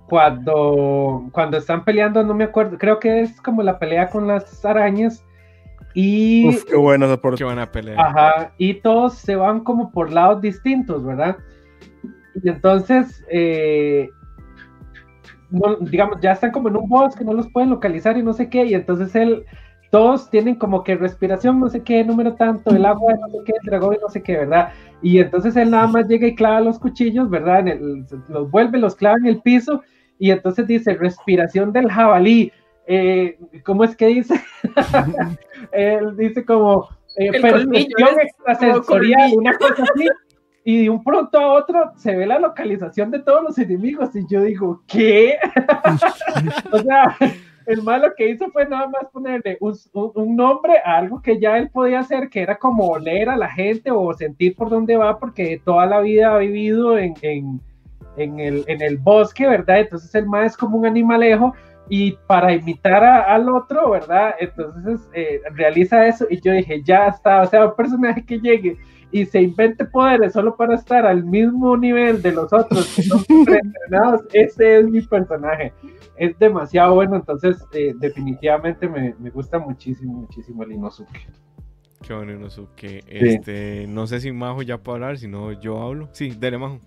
cuando, 0.10 1.30
cuando 1.34 1.58
están 1.58 1.84
peleando, 1.84 2.24
no 2.24 2.34
me 2.34 2.46
acuerdo, 2.46 2.78
creo 2.78 3.00
que 3.00 3.22
es 3.22 3.40
como 3.42 3.62
la 3.62 3.78
pelea 3.78 4.10
con 4.10 4.28
las 4.28 4.66
arañas, 4.66 5.24
y, 6.00 6.48
Uf, 6.48 6.64
qué 6.66 6.76
buena, 6.76 7.08
qué 7.36 7.44
buena 7.44 7.72
pelea. 7.72 8.00
Ajá, 8.00 8.52
y 8.60 8.76
todos 8.76 9.16
se 9.16 9.36
van 9.36 9.62
como 9.62 9.92
por 9.92 10.14
lados 10.14 10.44
distintos, 10.44 11.04
¿verdad? 11.04 11.38
Y 12.36 12.50
entonces, 12.50 13.26
eh, 13.32 14.08
digamos, 15.80 16.22
ya 16.22 16.34
están 16.34 16.52
como 16.52 16.70
en 16.70 16.78
un 16.78 16.88
bosque, 16.88 17.24
no 17.24 17.34
los 17.34 17.50
pueden 17.52 17.72
localizar 17.72 18.16
y 18.16 18.22
no 18.22 18.34
sé 18.34 18.48
qué, 18.48 18.66
y 18.66 18.76
entonces 18.76 19.16
él, 19.16 19.44
todos 19.90 20.30
tienen 20.30 20.54
como 20.54 20.84
que 20.84 20.94
respiración, 20.94 21.60
no 21.60 21.68
sé 21.68 21.82
qué, 21.82 22.04
número 22.04 22.36
tanto, 22.36 22.76
el 22.76 22.86
agua, 22.86 23.16
no 23.20 23.30
sé 23.30 23.38
qué, 23.44 23.54
el 23.60 23.66
dragón 23.68 23.96
y 23.96 23.98
no 24.00 24.10
sé 24.10 24.22
qué, 24.22 24.38
¿verdad? 24.38 24.74
Y 25.02 25.18
entonces 25.18 25.56
él 25.56 25.72
nada 25.72 25.88
más 25.88 26.08
llega 26.08 26.28
y 26.28 26.36
clava 26.36 26.62
los 26.62 26.78
cuchillos, 26.78 27.28
¿verdad? 27.28 27.66
los 28.30 28.52
vuelve, 28.52 28.78
los 28.78 28.96
clava 28.96 29.18
en 29.18 29.26
el 29.26 29.42
piso, 29.42 29.82
y 30.20 30.30
entonces 30.30 30.68
dice, 30.68 30.94
respiración 30.94 31.74
del 31.74 31.90
jabalí, 31.90 32.52
eh, 32.88 33.38
¿cómo 33.64 33.84
es 33.84 33.96
que 33.96 34.08
dice? 34.08 34.42
Él 35.72 36.16
dice 36.16 36.46
como 36.46 36.88
eh, 37.18 37.42
percepción 37.42 38.20
extrasensorial, 38.22 39.32
una 39.36 39.54
cosa 39.58 39.84
así, 39.84 40.08
y 40.64 40.84
de 40.84 40.90
un 40.90 41.04
pronto 41.04 41.38
a 41.38 41.54
otro 41.54 41.92
se 41.98 42.16
ve 42.16 42.26
la 42.26 42.40
localización 42.40 43.12
de 43.12 43.20
todos 43.20 43.44
los 43.44 43.58
enemigos, 43.58 44.16
y 44.16 44.26
yo 44.28 44.42
digo, 44.44 44.84
¿qué? 44.88 45.38
o 46.72 46.78
sea, 46.80 47.18
el 47.66 47.84
malo 47.84 48.14
que 48.16 48.30
hizo 48.30 48.50
fue 48.52 48.66
nada 48.66 48.88
más 48.88 49.12
ponerle 49.12 49.58
un, 49.60 49.74
un, 49.94 50.36
nombre 50.38 50.78
a 50.86 50.98
algo 50.98 51.22
que 51.22 51.38
ya 51.40 51.58
él 51.58 51.70
podía 51.70 52.00
hacer, 52.00 52.30
que 52.30 52.42
era 52.42 52.58
como 52.58 52.88
oler 52.88 53.30
a 53.30 53.36
la 53.36 53.50
gente 53.50 53.92
o 53.92 54.14
sentir 54.14 54.56
por 54.56 54.70
dónde 54.70 54.96
va, 54.96 55.20
porque 55.20 55.62
toda 55.66 55.86
la 55.86 56.00
vida 56.00 56.34
ha 56.34 56.38
vivido 56.38 56.98
en, 56.98 57.16
en, 57.22 57.62
en, 58.16 58.40
el, 58.40 58.64
en 58.68 58.82
el 58.82 58.98
bosque, 58.98 59.46
¿verdad? 59.46 59.82
Entonces 59.82 60.16
el 60.16 60.26
más 60.26 60.52
es 60.52 60.58
como 60.58 60.78
un 60.78 60.86
animalejo 60.86 61.54
y 61.90 62.14
para 62.28 62.54
imitar 62.54 63.04
al 63.04 63.50
otro, 63.50 63.92
¿verdad? 63.92 64.36
Entonces 64.40 65.10
eh, 65.14 65.42
realiza 65.54 66.08
eso 66.08 66.26
y 66.30 66.42
yo 66.42 66.52
dije, 66.52 66.82
ya 66.84 67.08
está, 67.08 67.42
o 67.42 67.48
sea, 67.48 67.68
un 67.68 67.76
personaje 67.76 68.26
que 68.26 68.40
llegue 68.40 68.78
y 69.12 69.26
se 69.26 69.42
invente 69.42 69.86
poderes 69.86 70.34
solo 70.34 70.56
para 70.56 70.76
estar 70.76 71.06
al 71.06 71.24
mismo 71.24 71.78
nivel 71.78 72.22
de 72.22 72.32
los 72.34 72.52
otros 72.52 72.94
que 72.96 73.04
son 73.04 73.24
entrenados, 73.30 74.22
ese 74.34 74.80
es 74.80 74.90
mi 74.90 75.02
personaje. 75.02 75.74
Es 76.18 76.38
demasiado 76.40 76.96
bueno, 76.96 77.16
entonces 77.16 77.64
eh, 77.74 77.94
definitivamente 77.98 78.90
me, 78.90 79.16
me, 79.20 79.30
gusta 79.30 79.60
muchísimo, 79.60 80.22
muchísimo 80.22 80.64
el 80.64 80.74
Inosuke. 80.74 81.28
Qué 82.02 82.14
bueno 82.14 82.34
Inosuke. 82.34 83.04
Este, 83.08 83.86
no 83.88 84.08
sé 84.08 84.20
si 84.20 84.32
Majo 84.32 84.62
ya 84.62 84.78
puede 84.78 84.96
hablar, 84.96 85.18
si 85.18 85.28
no 85.28 85.52
yo 85.54 85.82
hablo. 85.82 86.10
Sí, 86.12 86.34
dale 86.38 86.58
Majo. 86.58 86.80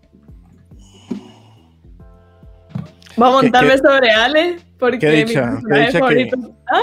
Vamos 3.20 3.40
a 3.40 3.42
montarme 3.42 3.76
sobre 3.76 4.10
Ale, 4.10 4.58
porque 4.78 4.98
qué 4.98 5.10
dicha, 5.10 5.50
mi 5.50 5.64
qué 5.70 5.80
dicha 5.80 5.98
favorito. 5.98 6.36
que... 6.38 6.52
¿Ah? 6.70 6.82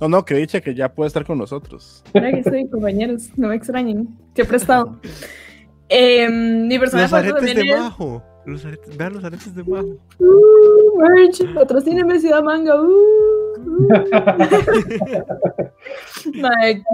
No, 0.00 0.08
no, 0.08 0.24
que 0.24 0.34
dicha 0.34 0.60
que 0.60 0.74
ya 0.74 0.92
puede 0.92 1.06
estar 1.06 1.24
con 1.24 1.38
nosotros. 1.38 2.02
Mira 2.12 2.32
que 2.32 2.40
estoy, 2.40 2.68
compañeros, 2.68 3.30
no 3.36 3.48
me 3.48 3.54
extrañen. 3.54 4.08
Qué 4.34 4.44
prestado. 4.44 4.98
Eh, 5.88 6.28
mi 6.28 6.76
personaje 6.76 7.08
favorito 7.08 7.36
aretes 7.36 7.54
también 7.54 7.68
de 7.68 7.74
es... 7.74 7.80
Majo. 7.80 8.22
Los 8.46 8.64
aretes, 8.64 8.96
vean 8.96 9.14
los 9.14 9.24
aretes 9.24 9.54
de 9.54 9.62
Majo. 9.62 9.96
Uh, 10.18 10.98
merch, 10.98 11.54
patrocíneme 11.54 12.18
Ciudad 12.18 12.42
Manga. 12.42 12.74
Uh, 12.80 12.88
uh. 13.58 14.04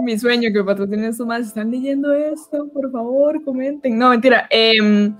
Mi 0.05 0.19
sueño 0.19 0.49
que 0.53 0.63
patrocinen 0.63 1.15
su 1.15 1.25
más. 1.25 1.47
¿Están 1.47 1.71
leyendo 1.71 2.13
esto? 2.13 2.69
Por 2.71 2.91
favor, 2.91 3.43
comenten. 3.43 3.97
No, 3.97 4.09
mentira. 4.09 4.47
Em, 4.51 5.17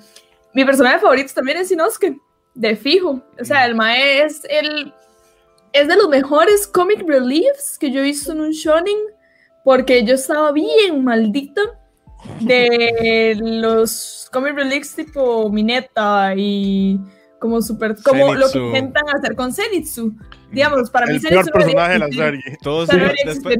mi 0.53 0.63
personaje 0.63 1.00
favorito 1.00 1.33
también 1.33 1.57
es 1.57 1.71
Inosuke, 1.71 2.17
de 2.53 2.75
fijo. 2.75 3.22
O 3.39 3.46
sea, 3.46 3.65
el 3.65 3.75
Mae 3.75 4.24
es 4.24 4.41
el. 4.50 4.93
Es 5.74 5.88
de 5.88 5.96
los 5.96 6.10
mejores 6.10 6.67
comic 6.67 7.08
reliefs 7.08 7.77
que 7.79 7.91
yo 7.91 8.01
he 8.01 8.03
visto 8.03 8.31
en 8.31 8.41
un 8.41 8.51
shonen. 8.51 8.98
Porque 9.63 10.03
yo 10.03 10.15
estaba 10.15 10.51
bien 10.51 11.03
maldita 11.03 11.62
de 12.39 13.38
los 13.39 14.27
comic 14.31 14.55
reliefs 14.55 14.96
tipo 14.96 15.50
Mineta 15.50 16.34
y 16.36 17.00
como 17.39 17.62
super 17.62 17.96
como 18.03 18.34
lo 18.34 18.50
que 18.51 18.60
intentan 18.60 19.03
hacer 19.15 19.36
con 19.36 19.53
Zenitsu. 19.53 20.15
Digamos, 20.51 20.89
para 20.89 21.08
mí 21.08 21.15
El 21.15 21.22
peor 21.22 21.34
Zenitsu 21.34 21.51
personaje 21.51 21.93
de 21.93 22.00
la 22.00 22.08
serie. 22.08 22.58
Todos 22.62 22.89
después. 23.25 23.58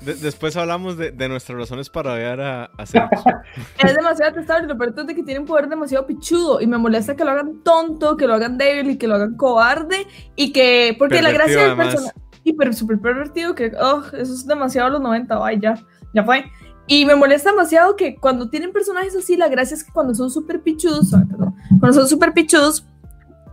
De- 0.00 0.14
después 0.14 0.56
hablamos 0.56 0.96
de, 0.96 1.10
de 1.10 1.28
nuestras 1.28 1.58
razones 1.58 1.88
para 1.90 2.14
odiar 2.14 2.40
a, 2.40 2.64
a. 2.64 2.84
Es 3.78 3.94
demasiado 3.94 4.34
testable, 4.34 4.66
lo 4.66 4.76
peor 4.76 4.94
es 4.96 5.14
que 5.14 5.22
tiene 5.22 5.40
un 5.40 5.46
poder 5.46 5.68
demasiado 5.68 6.06
pichudo 6.06 6.60
y 6.60 6.66
me 6.66 6.78
molesta 6.78 7.16
que 7.16 7.24
lo 7.24 7.30
hagan 7.30 7.62
tonto, 7.62 8.16
que 8.16 8.26
lo 8.26 8.34
hagan 8.34 8.58
débil 8.58 8.90
y 8.90 8.98
que 8.98 9.06
lo 9.06 9.14
hagan 9.14 9.36
cobarde 9.36 10.06
y 10.36 10.52
que, 10.52 10.94
porque 10.98 11.22
la 11.22 11.32
gracia 11.32 11.68
del 11.68 11.76
personaje, 11.76 12.18
y 12.42 12.52
pero 12.52 12.72
súper 12.72 12.98
pervertido, 13.00 13.54
que, 13.54 13.72
oh, 13.80 14.02
eso 14.12 14.34
es 14.34 14.46
demasiado 14.46 14.90
los 14.90 15.00
90, 15.00 15.38
ay, 15.44 15.58
ya, 15.60 15.74
ya 16.14 16.24
fue. 16.24 16.44
Y 16.86 17.06
me 17.06 17.14
molesta 17.14 17.50
demasiado 17.50 17.96
que 17.96 18.16
cuando 18.16 18.50
tienen 18.50 18.72
personajes 18.72 19.16
así, 19.16 19.36
la 19.36 19.48
gracia 19.48 19.74
es 19.74 19.84
que 19.84 19.92
cuando 19.92 20.14
son 20.14 20.30
súper 20.30 20.60
pichudos, 20.60 21.14
ah, 21.14 21.24
perdón, 21.28 21.54
cuando 21.80 22.00
son 22.00 22.08
súper 22.08 22.34
pichudos, 22.34 22.86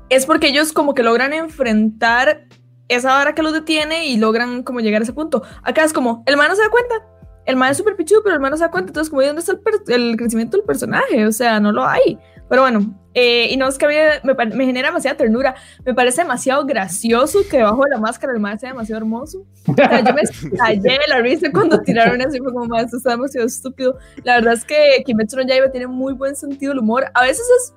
es 0.09 0.25
porque 0.25 0.47
ellos 0.49 0.73
como 0.73 0.93
que 0.93 1.03
logran 1.03 1.31
enfrentar 1.31 2.45
esa 2.95 3.13
vara 3.13 3.33
que 3.35 3.41
los 3.43 3.53
detiene 3.53 4.05
y 4.07 4.17
logran 4.17 4.63
como 4.63 4.79
llegar 4.79 5.01
a 5.01 5.03
ese 5.03 5.13
punto. 5.13 5.43
Acá 5.63 5.83
es 5.83 5.93
como, 5.93 6.23
el 6.25 6.37
man 6.37 6.49
no 6.49 6.55
se 6.55 6.61
da 6.61 6.69
cuenta, 6.69 6.95
el 7.45 7.55
man 7.55 7.71
es 7.71 7.77
súper 7.77 7.95
pichudo, 7.95 8.21
pero 8.23 8.35
el 8.35 8.41
man 8.41 8.51
no 8.51 8.57
se 8.57 8.63
da 8.63 8.71
cuenta, 8.71 8.89
entonces 8.89 9.09
como, 9.09 9.21
¿y 9.21 9.25
¿dónde 9.25 9.39
está 9.41 9.53
el, 9.53 9.93
el 10.11 10.17
crecimiento 10.17 10.57
del 10.57 10.65
personaje? 10.65 11.25
O 11.25 11.31
sea, 11.31 11.59
no 11.59 11.71
lo 11.71 11.83
hay. 11.85 12.17
Pero 12.49 12.63
bueno, 12.63 12.93
eh, 13.13 13.47
y 13.49 13.55
no 13.55 13.65
es 13.69 13.77
que 13.77 14.19
me, 14.23 14.35
pa- 14.35 14.43
me 14.45 14.65
genera 14.65 14.89
demasiada 14.89 15.15
ternura, 15.15 15.55
me 15.85 15.93
parece 15.93 16.21
demasiado 16.21 16.65
gracioso 16.65 17.39
que 17.49 17.57
debajo 17.57 17.83
de 17.85 17.91
la 17.91 17.97
máscara 17.97 18.33
el 18.33 18.41
man 18.41 18.59
sea 18.59 18.69
demasiado 18.71 18.97
hermoso. 18.99 19.45
O 19.67 19.73
sea, 19.73 20.03
yo 20.03 20.13
me 20.13 20.21
estallé 20.21 20.99
la 21.07 21.19
risa 21.19 21.49
cuando 21.51 21.79
tiraron 21.81 22.19
eso 22.19 22.37
fue 22.43 22.51
como, 22.51 22.65
"Ma, 22.65 22.81
esto 22.81 22.97
está 22.97 23.11
demasiado 23.11 23.47
estúpido. 23.47 23.97
La 24.25 24.35
verdad 24.35 24.53
es 24.55 24.65
que 24.65 25.01
Kimetsu 25.05 25.37
no 25.37 25.43
Yaiba 25.43 25.71
tiene 25.71 25.87
muy 25.87 26.11
buen 26.13 26.35
sentido 26.35 26.71
del 26.71 26.79
humor. 26.79 27.05
A 27.13 27.21
veces 27.23 27.45
es 27.57 27.73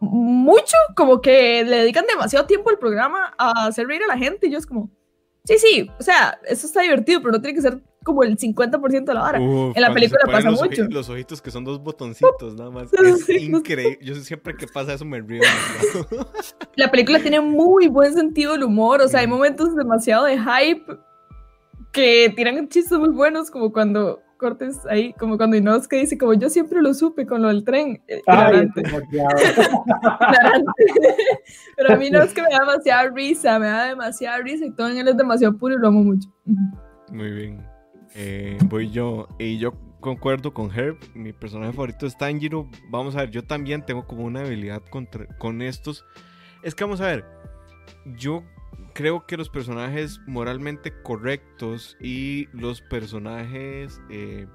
mucho, 0.00 0.76
como 0.94 1.20
que 1.20 1.64
le 1.64 1.78
dedican 1.78 2.06
demasiado 2.06 2.46
tiempo 2.46 2.70
al 2.70 2.78
programa 2.78 3.34
a 3.38 3.66
hacer 3.66 3.86
reír 3.86 4.02
a 4.02 4.06
la 4.06 4.18
gente 4.18 4.46
y 4.46 4.50
yo 4.50 4.58
es 4.58 4.66
como, 4.66 4.90
sí, 5.44 5.56
sí, 5.58 5.90
o 5.98 6.02
sea, 6.02 6.38
eso 6.44 6.66
está 6.66 6.82
divertido, 6.82 7.20
pero 7.20 7.32
no 7.32 7.40
tiene 7.40 7.54
que 7.54 7.62
ser 7.62 7.82
como 8.06 8.22
el 8.22 8.38
50% 8.38 9.04
de 9.04 9.14
la. 9.14 9.40
Uf, 9.40 9.76
En 9.76 9.82
la 9.82 9.92
película 9.92 10.20
pasa 10.26 10.48
los 10.48 10.62
mucho. 10.62 10.84
Los 10.88 11.08
ojitos 11.08 11.42
que 11.42 11.50
son 11.50 11.64
dos 11.64 11.82
botoncitos, 11.82 12.54
nada 12.54 12.70
más. 12.70 12.92
Es 12.92 13.28
increíble. 13.28 13.98
Yo 14.00 14.14
siempre 14.14 14.56
que 14.56 14.68
pasa 14.68 14.94
eso 14.94 15.04
me 15.04 15.20
río. 15.20 15.42
La 16.76 16.88
película 16.90 17.20
tiene 17.20 17.40
muy 17.40 17.88
buen 17.88 18.14
sentido 18.14 18.52
del 18.52 18.62
humor, 18.62 19.00
o 19.00 19.08
sea, 19.08 19.20
hay 19.20 19.26
momentos 19.26 19.74
demasiado 19.74 20.24
de 20.24 20.38
hype 20.38 20.84
que 21.90 22.32
tiran 22.36 22.68
chistes 22.68 22.96
muy 22.98 23.08
buenos, 23.08 23.50
como 23.50 23.72
cuando 23.72 24.20
cortes 24.36 24.78
ahí, 24.88 25.12
como 25.14 25.36
cuando 25.36 25.56
Inosuke 25.56 25.96
dice, 25.96 26.18
como 26.18 26.34
yo 26.34 26.48
siempre 26.50 26.80
lo 26.82 26.92
supe 26.94 27.26
con 27.26 27.42
lo 27.42 27.48
del 27.48 27.64
tren. 27.64 28.02
Eh, 28.08 28.22
Ay. 28.26 28.68
Pero 31.76 31.92
a 31.92 31.96
mí 31.96 32.10
no 32.10 32.22
es 32.22 32.32
que 32.32 32.42
me 32.42 32.48
da 32.50 32.60
demasiada 32.60 33.10
risa, 33.10 33.58
me 33.58 33.66
da 33.66 33.86
demasiada 33.86 34.38
risa 34.38 34.64
y 34.66 34.70
todo 34.72 34.88
en 34.88 34.98
él 34.98 35.08
es 35.08 35.16
demasiado 35.16 35.56
puro 35.56 35.74
y 35.74 35.78
lo 35.78 35.88
amo 35.88 36.02
mucho. 36.02 36.28
Muy 37.12 37.30
bien. 37.30 37.66
Eh, 38.14 38.56
voy 38.66 38.90
yo. 38.90 39.28
Y 39.38 39.58
yo 39.58 39.72
concuerdo 40.00 40.52
con 40.54 40.70
Herb. 40.72 40.96
Mi 41.14 41.32
personaje 41.32 41.72
favorito 41.72 42.06
es 42.06 42.16
Tanjiro. 42.16 42.68
Vamos 42.90 43.16
a 43.16 43.20
ver, 43.20 43.30
yo 43.30 43.44
también 43.44 43.84
tengo 43.84 44.06
como 44.06 44.24
una 44.24 44.40
habilidad 44.40 44.82
contra- 44.90 45.26
con 45.38 45.62
estos. 45.62 46.04
Es 46.62 46.74
que 46.74 46.84
vamos 46.84 47.00
a 47.00 47.06
ver. 47.06 47.24
Yo 48.16 48.42
creo 48.96 49.26
que 49.26 49.36
los 49.36 49.50
personajes 49.50 50.22
moralmente 50.26 50.90
correctos 51.02 51.98
y 52.00 52.48
los 52.54 52.80
personajes 52.80 54.00
eh, 54.08 54.46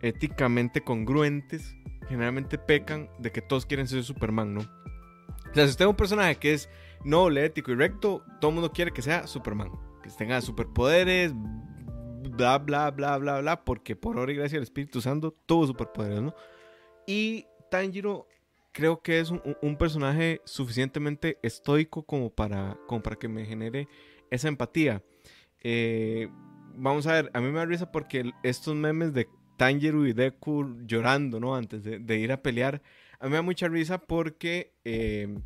éticamente 0.00 0.80
congruentes 0.80 1.76
generalmente 2.08 2.56
pecan 2.56 3.10
de 3.18 3.30
que 3.30 3.42
todos 3.42 3.66
quieren 3.66 3.86
ser 3.86 4.02
Superman, 4.04 4.54
¿no? 4.54 4.60
O 4.60 5.54
sea, 5.54 5.64
si 5.64 5.70
usted 5.72 5.84
es 5.84 5.90
un 5.90 5.96
personaje 5.96 6.36
que 6.36 6.54
es 6.54 6.70
noble, 7.04 7.44
ético 7.44 7.70
y 7.70 7.74
recto, 7.74 8.24
todo 8.40 8.50
el 8.50 8.54
mundo 8.54 8.72
quiere 8.72 8.90
que 8.90 9.02
sea 9.02 9.26
Superman. 9.26 9.70
Que 10.02 10.08
tenga 10.16 10.40
superpoderes, 10.40 11.34
bla, 11.34 12.56
bla, 12.56 12.90
bla, 12.90 13.18
bla, 13.18 13.40
bla, 13.40 13.64
porque 13.66 13.94
por 13.94 14.18
obra 14.18 14.32
y 14.32 14.36
gracia 14.36 14.56
del 14.56 14.62
Espíritu 14.62 15.02
Santo 15.02 15.34
tuvo 15.44 15.66
superpoderes, 15.66 16.22
¿no? 16.22 16.34
Y 17.06 17.44
Tanjiro 17.70 18.28
creo 18.78 19.02
que 19.02 19.18
es 19.18 19.32
un, 19.32 19.76
personaje 19.76 20.40
suficientemente 20.44 21.40
estoico 21.42 22.04
como 22.04 22.30
para, 22.30 22.78
como 22.86 23.02
para 23.02 23.16
que 23.16 23.26
me 23.26 23.44
genere 23.44 23.88
esa 24.30 24.46
empatía. 24.46 25.02
Eh, 25.64 26.28
vamos 26.76 27.08
a 27.08 27.14
ver, 27.14 27.30
a 27.34 27.40
mí 27.40 27.48
me 27.48 27.58
da 27.58 27.64
risa 27.64 27.90
porque 27.90 28.30
estos 28.44 28.76
memes 28.76 29.12
de 29.14 29.26
Tanjiro 29.56 30.06
y 30.06 30.12
Deku 30.12 30.76
llorando, 30.86 31.40
¿no? 31.40 31.56
Antes 31.56 31.82
de, 31.82 31.98
de 31.98 32.18
ir 32.18 32.30
a 32.30 32.40
pelear, 32.40 32.80
a 33.18 33.24
mí 33.24 33.30
me 33.30 33.38
da 33.38 33.42
mucha 33.42 33.66
risa 33.66 33.98
porque 33.98 34.72
eh, 34.84 35.36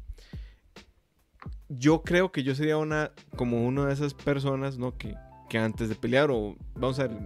yo 1.71 2.03
creo 2.03 2.33
que 2.33 2.43
yo 2.43 2.55
sería 2.55 2.77
una, 2.77 3.13
como 3.37 3.67
una 3.67 3.87
de 3.87 3.95
esas 3.95 4.13
personas, 4.13 4.77
¿no? 4.77 4.99
Que, 4.99 5.15
que 5.53 5.59
antes 5.59 5.91
de 5.91 5.95
pelear, 5.95 6.31
o 6.31 6.57
vamos 6.75 6.99
a 6.99 7.09
ver, 7.09 7.19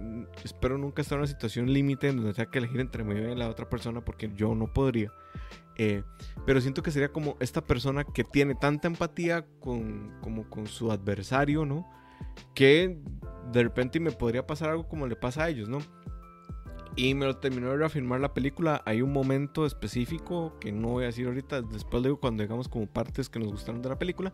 espero 0.43 0.77
nunca 0.77 1.01
estar 1.01 1.15
en 1.15 1.21
una 1.21 1.27
situación 1.27 1.71
límite 1.71 2.09
en 2.09 2.17
donde 2.17 2.33
tenga 2.33 2.51
que 2.51 2.57
elegir 2.57 2.81
entre 2.81 3.05
mí 3.05 3.15
y 3.15 3.35
la 3.35 3.47
otra 3.47 3.69
persona 3.69 4.03
porque 4.03 4.29
yo 4.35 4.53
no 4.53 4.73
podría. 4.73 5.13
Eh, 5.77 6.03
pero 6.45 6.59
siento 6.59 6.83
que 6.83 6.91
sería 6.91 7.07
como 7.07 7.37
esta 7.39 7.65
persona 7.65 8.03
que 8.03 8.25
tiene 8.25 8.53
tanta 8.53 8.89
empatía 8.89 9.45
con, 9.61 10.19
como 10.19 10.49
con 10.49 10.67
su 10.67 10.91
adversario, 10.91 11.65
¿no? 11.65 11.89
Que 12.53 12.99
de 13.53 13.63
repente 13.63 14.01
me 14.01 14.11
podría 14.11 14.45
pasar 14.45 14.71
algo 14.71 14.89
como 14.89 15.07
le 15.07 15.15
pasa 15.15 15.45
a 15.45 15.49
ellos, 15.49 15.69
¿no? 15.69 15.79
Y 16.97 17.13
me 17.13 17.27
lo 17.27 17.37
terminó 17.37 17.69
de 17.69 17.77
reafirmar 17.77 18.19
la 18.19 18.33
película. 18.33 18.81
Hay 18.85 19.01
un 19.01 19.13
momento 19.13 19.65
específico 19.65 20.59
que 20.59 20.73
no 20.73 20.89
voy 20.89 21.05
a 21.05 21.07
decir 21.07 21.27
ahorita, 21.27 21.61
después 21.61 22.03
digo 22.03 22.19
cuando 22.19 22.43
digamos 22.43 22.67
como 22.67 22.87
partes 22.87 23.29
que 23.29 23.39
nos 23.39 23.47
gustaron 23.53 23.81
de 23.81 23.87
la 23.87 23.97
película, 23.97 24.33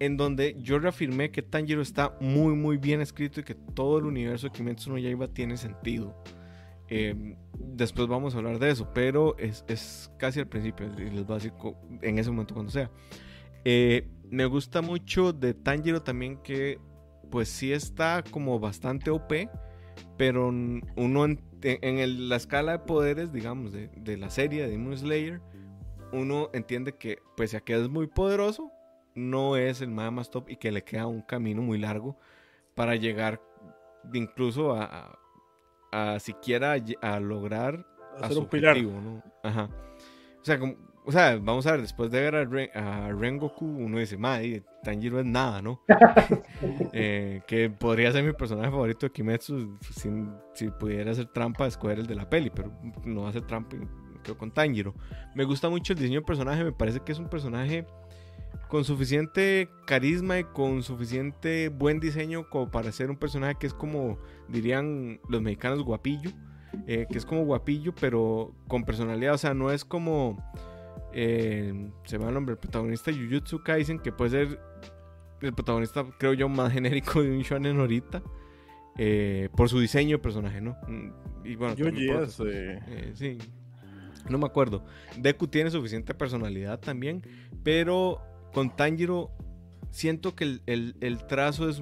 en 0.00 0.16
donde 0.16 0.56
yo 0.58 0.78
reafirmé 0.78 1.30
que 1.30 1.42
Tanjiro 1.42 1.82
está 1.82 2.16
muy 2.20 2.54
muy 2.54 2.78
bien 2.78 3.00
escrito 3.00 3.40
y 3.40 3.44
que 3.44 3.54
todo 3.54 3.98
el 3.98 4.06
universo 4.06 4.48
de 4.48 4.52
Kimetsu 4.52 4.90
no 4.90 4.98
Yaiba 4.98 5.28
tiene 5.28 5.56
sentido. 5.56 6.16
Eh, 6.88 7.36
después 7.54 8.08
vamos 8.08 8.34
a 8.34 8.38
hablar 8.38 8.58
de 8.58 8.70
eso, 8.70 8.92
pero 8.92 9.38
es, 9.38 9.64
es, 9.68 10.10
casi 10.18 10.40
al 10.40 10.48
principio 10.48 10.86
a 10.86 11.34
decir 11.34 11.52
en 12.02 12.18
ese 12.18 12.30
momento 12.30 12.54
cuando 12.54 12.72
sea. 12.72 12.90
Eh, 13.64 14.08
me 14.30 14.46
gusta 14.46 14.80
mucho 14.80 15.32
de 15.32 15.54
Tanjiro 15.54 16.02
también 16.02 16.38
que 16.38 16.78
pues 17.30 17.48
sí 17.48 17.72
está 17.72 18.24
como 18.30 18.58
bastante 18.58 19.10
OP, 19.10 19.32
pero 20.16 20.48
uno 20.48 21.24
en, 21.26 21.98
el, 21.98 22.28
la 22.28 22.36
escala 22.36 22.72
de 22.72 22.78
poderes, 22.80 23.32
digamos, 23.32 23.72
de, 23.72 23.88
de, 23.96 24.16
la 24.16 24.30
serie 24.30 24.62
de 24.62 24.70
Demon 24.70 24.96
Slayer, 24.96 25.40
uno 26.12 26.48
entiende 26.54 26.96
que 26.96 27.18
pese 27.36 27.58
a 27.58 27.60
que 27.60 27.74
es 27.74 27.88
muy 27.88 28.06
poderoso, 28.06 28.72
no 29.14 29.56
es 29.56 29.80
el 29.80 29.90
más, 29.90 30.12
más 30.12 30.30
top 30.30 30.50
y 30.50 30.56
que 30.56 30.72
le 30.72 30.84
queda 30.84 31.06
un 31.06 31.22
camino 31.22 31.62
muy 31.62 31.78
largo 31.78 32.18
para 32.74 32.96
llegar 32.96 33.40
incluso 34.12 34.74
a, 34.74 35.18
a, 35.92 36.14
a 36.14 36.20
siquiera 36.20 36.76
a 37.02 37.20
lograr 37.20 37.86
a, 38.20 38.28
su 38.30 38.40
un 38.40 38.46
pilar. 38.46 38.80
¿no? 38.80 39.22
Ajá. 39.42 39.68
O 40.40 40.44
sea, 40.44 40.58
como, 40.58 40.76
o 41.04 41.12
sea, 41.12 41.38
vamos 41.40 41.66
a 41.66 41.72
ver, 41.72 41.82
después 41.82 42.10
de 42.10 42.20
ver 42.20 42.36
a, 42.36 42.44
Ren, 42.44 42.70
a 42.74 43.10
Rengoku, 43.10 43.66
uno 43.66 43.98
dice, 43.98 44.16
madre, 44.16 44.62
Tanjiro 44.82 45.18
es 45.20 45.26
nada, 45.26 45.60
¿no? 45.60 45.82
eh, 46.92 47.42
que 47.46 47.70
podría 47.70 48.12
ser 48.12 48.24
mi 48.24 48.32
personaje 48.32 48.70
favorito 48.70 49.06
de 49.06 49.12
Kimetsu 49.12 49.78
sin, 49.94 50.32
si 50.54 50.70
pudiera 50.70 51.10
hacer 51.10 51.26
trampa, 51.26 51.66
escoger 51.66 51.98
el 52.00 52.06
de 52.06 52.14
la 52.14 52.28
peli, 52.28 52.50
pero 52.50 52.72
no 53.04 53.26
hace 53.26 53.40
trampa 53.40 53.76
quedo 54.22 54.36
con 54.36 54.50
Tanjiro. 54.50 54.94
Me 55.34 55.44
gusta 55.44 55.68
mucho 55.68 55.92
el 55.92 55.98
diseño 55.98 56.20
del 56.20 56.26
personaje, 56.26 56.64
me 56.64 56.72
parece 56.72 57.00
que 57.00 57.12
es 57.12 57.18
un 57.18 57.28
personaje 57.28 57.86
con 58.70 58.84
suficiente 58.84 59.68
carisma 59.84 60.38
y 60.38 60.44
con 60.44 60.84
suficiente 60.84 61.68
buen 61.68 61.98
diseño 61.98 62.48
como 62.48 62.70
para 62.70 62.92
ser 62.92 63.10
un 63.10 63.16
personaje 63.16 63.56
que 63.58 63.66
es 63.66 63.74
como 63.74 64.16
dirían 64.48 65.20
los 65.28 65.42
mexicanos 65.42 65.82
guapillo, 65.82 66.30
eh, 66.86 67.06
que 67.10 67.18
es 67.18 67.26
como 67.26 67.44
guapillo 67.44 67.92
pero 68.00 68.54
con 68.68 68.84
personalidad, 68.84 69.34
o 69.34 69.38
sea, 69.38 69.54
no 69.54 69.72
es 69.72 69.84
como 69.84 70.38
eh, 71.12 71.90
se 72.04 72.16
me 72.16 72.24
va 72.24 72.30
el 72.30 72.34
nombre, 72.34 72.52
el 72.52 72.58
protagonista 72.58 73.12
Jujutsu 73.12 73.64
Kaisen, 73.64 73.98
que 73.98 74.12
puede 74.12 74.30
ser 74.30 74.60
el 75.40 75.52
protagonista, 75.52 76.06
creo 76.18 76.34
yo, 76.34 76.48
más 76.48 76.72
genérico 76.72 77.22
de 77.22 77.30
un 77.30 77.42
shonen 77.42 77.78
ahorita. 77.78 78.22
Eh, 78.98 79.48
por 79.56 79.68
su 79.68 79.80
diseño 79.80 80.18
de 80.18 80.22
personaje, 80.22 80.60
¿no? 80.60 80.76
Y 81.44 81.54
bueno, 81.54 81.74
Yo 81.74 81.88
yes, 81.88 82.42
sí. 83.14 83.38
No 84.28 84.36
me 84.36 84.44
acuerdo. 84.44 84.84
Deku 85.16 85.46
tiene 85.46 85.70
suficiente 85.70 86.12
personalidad 86.12 86.78
también, 86.80 87.22
pero 87.62 88.20
con 88.52 88.74
Tanjiro 88.74 89.30
siento 89.90 90.34
que 90.34 90.44
el, 90.44 90.62
el, 90.66 90.96
el, 91.00 91.26
trazo 91.26 91.68
es... 91.68 91.80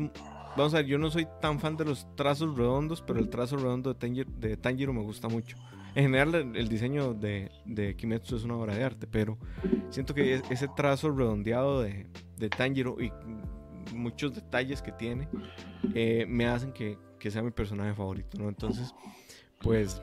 Vamos 0.57 0.75
a 0.75 0.79
ver, 0.79 0.87
yo 0.87 0.99
no 0.99 1.11
soy 1.11 1.27
tan 1.41 1.61
fan 1.61 1.77
de 1.77 1.85
los 1.85 2.07
trazos 2.17 2.57
redondos, 2.57 3.03
pero 3.03 3.21
el 3.21 3.29
trazo 3.29 3.57
redondo 3.57 3.93
de 3.93 3.99
Tanjiro, 3.99 4.31
de 4.37 4.57
Tanjiro 4.57 4.93
me 4.93 5.03
gusta 5.03 5.29
mucho. 5.29 5.57
En 5.95 6.05
general, 6.05 6.35
el, 6.35 6.57
el 6.57 6.69
diseño 6.69 7.15
de, 7.15 7.51
de, 7.65 7.97
Kimetsu 7.97 8.37
es 8.37 8.45
una 8.45 8.57
obra 8.57 8.75
de 8.75 8.85
arte, 8.85 9.07
pero 9.07 9.39
siento 9.91 10.15
que 10.15 10.35
es, 10.35 10.43
ese 10.51 10.69
trazo 10.69 11.11
redondeado 11.11 11.83
de, 11.83 12.07
de, 12.37 12.49
Tanjiro 12.49 12.97
y 13.01 13.13
muchos 13.95 14.35
detalles 14.35 14.83
que 14.83 14.93
tiene 14.93 15.29
eh, 15.95 16.27
me 16.29 16.47
hacen 16.47 16.73
que, 16.73 16.99
que, 17.19 17.31
sea 17.31 17.43
mi 17.43 17.51
personaje 17.51 17.95
favorito, 17.95 18.39
¿no? 18.39 18.49
Entonces, 18.49 18.95
pues 19.61 20.03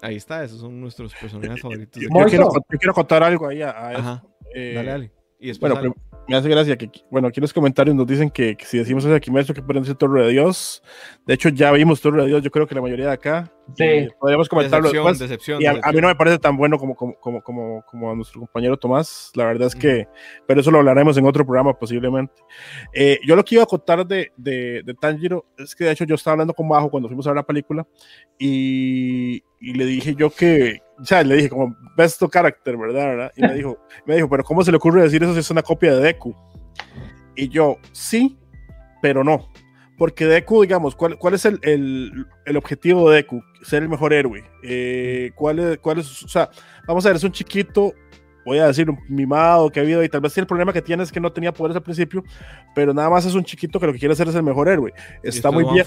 ahí 0.00 0.16
está, 0.16 0.44
esos 0.44 0.60
son 0.60 0.80
nuestros 0.80 1.14
personajes 1.14 1.60
favoritos. 1.62 2.02
Yo, 2.02 2.08
yo, 2.08 2.26
quiero, 2.26 2.50
yo 2.52 2.78
quiero, 2.78 2.94
contar 2.94 3.22
algo 3.22 3.48
ahí 3.48 3.62
a, 3.62 3.70
a 3.70 3.90
Ajá. 3.90 4.24
Eh, 4.54 4.72
dale, 4.74 4.90
dale. 4.90 5.17
Y 5.40 5.48
después 5.48 5.72
bueno, 5.72 5.94
me 6.28 6.36
hace 6.36 6.48
gracia 6.48 6.76
que, 6.76 6.90
bueno, 7.10 7.28
aquí 7.28 7.40
en 7.40 7.42
los 7.42 7.52
comentarios 7.52 7.96
nos 7.96 8.06
dicen 8.06 8.28
que, 8.28 8.56
que 8.56 8.66
si 8.66 8.76
decimos 8.76 9.04
eso 9.04 9.12
de 9.14 9.20
Kimetsu 9.20 9.54
que 9.54 9.62
pueden 9.62 9.82
decir 9.82 9.96
Torre 9.96 10.26
de 10.26 10.32
Dios. 10.32 10.82
De 11.24 11.34
hecho, 11.34 11.48
ya 11.48 11.72
vimos 11.72 12.00
Torre 12.00 12.22
de 12.22 12.28
Dios, 12.28 12.42
yo 12.42 12.50
creo 12.50 12.66
que 12.66 12.74
la 12.74 12.82
mayoría 12.82 13.06
de 13.06 13.12
acá. 13.12 13.50
Sí. 13.74 13.84
Eh, 13.84 14.10
podríamos 14.18 14.48
comentarlo 14.48 14.88
decepción, 14.88 15.04
después. 15.06 15.18
Decepción, 15.18 15.62
y 15.62 15.66
a, 15.66 15.70
decepción. 15.70 15.90
a, 15.90 15.94
mí 15.94 16.00
no 16.02 16.08
me 16.08 16.14
parece 16.16 16.38
tan 16.38 16.56
bueno 16.56 16.76
como, 16.76 16.94
como, 16.94 17.14
como, 17.18 17.42
como, 17.42 17.82
como 17.86 18.10
a 18.10 18.14
nuestro 18.14 18.40
compañero 18.40 18.76
Tomás. 18.76 19.30
La 19.34 19.46
verdad 19.46 19.68
es 19.68 19.74
que, 19.74 20.06
pero 20.46 20.60
eso 20.60 20.70
lo 20.70 20.78
hablaremos 20.78 21.16
en 21.16 21.24
otro 21.24 21.46
programa 21.46 21.72
posiblemente. 21.78 22.34
Eh, 22.92 23.18
yo 23.24 23.34
lo 23.34 23.44
que 23.44 23.54
iba 23.54 23.64
a 23.64 23.66
contar 23.66 24.06
de, 24.06 24.32
de, 24.36 24.82
de, 24.84 24.94
Tanjiro 24.94 25.46
es 25.56 25.74
que 25.74 25.84
de 25.84 25.92
hecho 25.92 26.04
yo 26.04 26.16
estaba 26.16 26.32
hablando 26.32 26.52
con 26.52 26.68
Bajo 26.68 26.90
cuando 26.90 27.08
fuimos 27.08 27.26
a 27.26 27.30
ver 27.30 27.36
la 27.36 27.46
película 27.46 27.86
y, 28.38 29.42
y 29.60 29.74
le 29.74 29.84
dije 29.84 30.14
yo 30.14 30.30
que, 30.30 30.80
o 31.00 31.04
sea, 31.04 31.22
le 31.22 31.36
dije 31.36 31.48
como 31.48 31.76
best 31.96 32.22
character, 32.30 32.76
¿verdad? 32.76 33.06
¿verdad? 33.06 33.32
Y 33.36 33.42
me 33.42 33.54
dijo, 33.54 33.78
me 34.06 34.16
dijo, 34.16 34.28
pero 34.28 34.44
¿cómo 34.44 34.62
se 34.62 34.70
le 34.70 34.76
ocurre 34.76 35.02
decir 35.02 35.22
eso 35.22 35.34
si 35.34 35.40
es 35.40 35.50
una 35.50 35.62
copia 35.62 35.94
de 35.94 36.02
Deku? 36.02 36.34
Y 37.34 37.48
yo, 37.48 37.78
sí, 37.92 38.38
pero 39.02 39.24
no. 39.24 39.48
Porque 39.96 40.26
Deku, 40.26 40.62
digamos, 40.62 40.94
¿cuál, 40.94 41.18
cuál 41.18 41.34
es 41.34 41.44
el, 41.44 41.58
el, 41.62 42.26
el, 42.46 42.56
objetivo 42.56 43.10
de 43.10 43.16
Deku? 43.16 43.42
Ser 43.62 43.82
el 43.82 43.88
mejor 43.88 44.12
héroe. 44.12 44.44
Eh, 44.62 45.32
¿cuál, 45.34 45.58
es, 45.58 45.78
¿Cuál 45.78 45.98
es? 45.98 46.22
O 46.22 46.28
sea, 46.28 46.50
vamos 46.86 47.04
a 47.04 47.08
ver, 47.08 47.16
es 47.16 47.24
un 47.24 47.32
chiquito, 47.32 47.92
voy 48.46 48.58
a 48.58 48.68
decir, 48.68 48.88
un 48.88 48.98
mimado 49.08 49.70
que 49.70 49.80
ha 49.80 49.82
habido 49.82 50.04
y 50.04 50.08
tal 50.08 50.20
vez 50.20 50.32
sí 50.32 50.40
el 50.40 50.46
problema 50.46 50.72
que 50.72 50.82
tiene 50.82 51.02
es 51.02 51.10
que 51.10 51.20
no 51.20 51.32
tenía 51.32 51.52
poderes 51.52 51.76
al 51.76 51.82
principio, 51.82 52.22
pero 52.76 52.94
nada 52.94 53.10
más 53.10 53.26
es 53.26 53.34
un 53.34 53.42
chiquito 53.42 53.80
que 53.80 53.86
lo 53.86 53.92
que 53.92 53.98
quiere 53.98 54.12
hacer 54.12 54.28
es 54.28 54.36
el 54.36 54.44
mejor 54.44 54.68
héroe. 54.68 54.92
Está 55.24 55.50
muy 55.50 55.64
bien. 55.64 55.84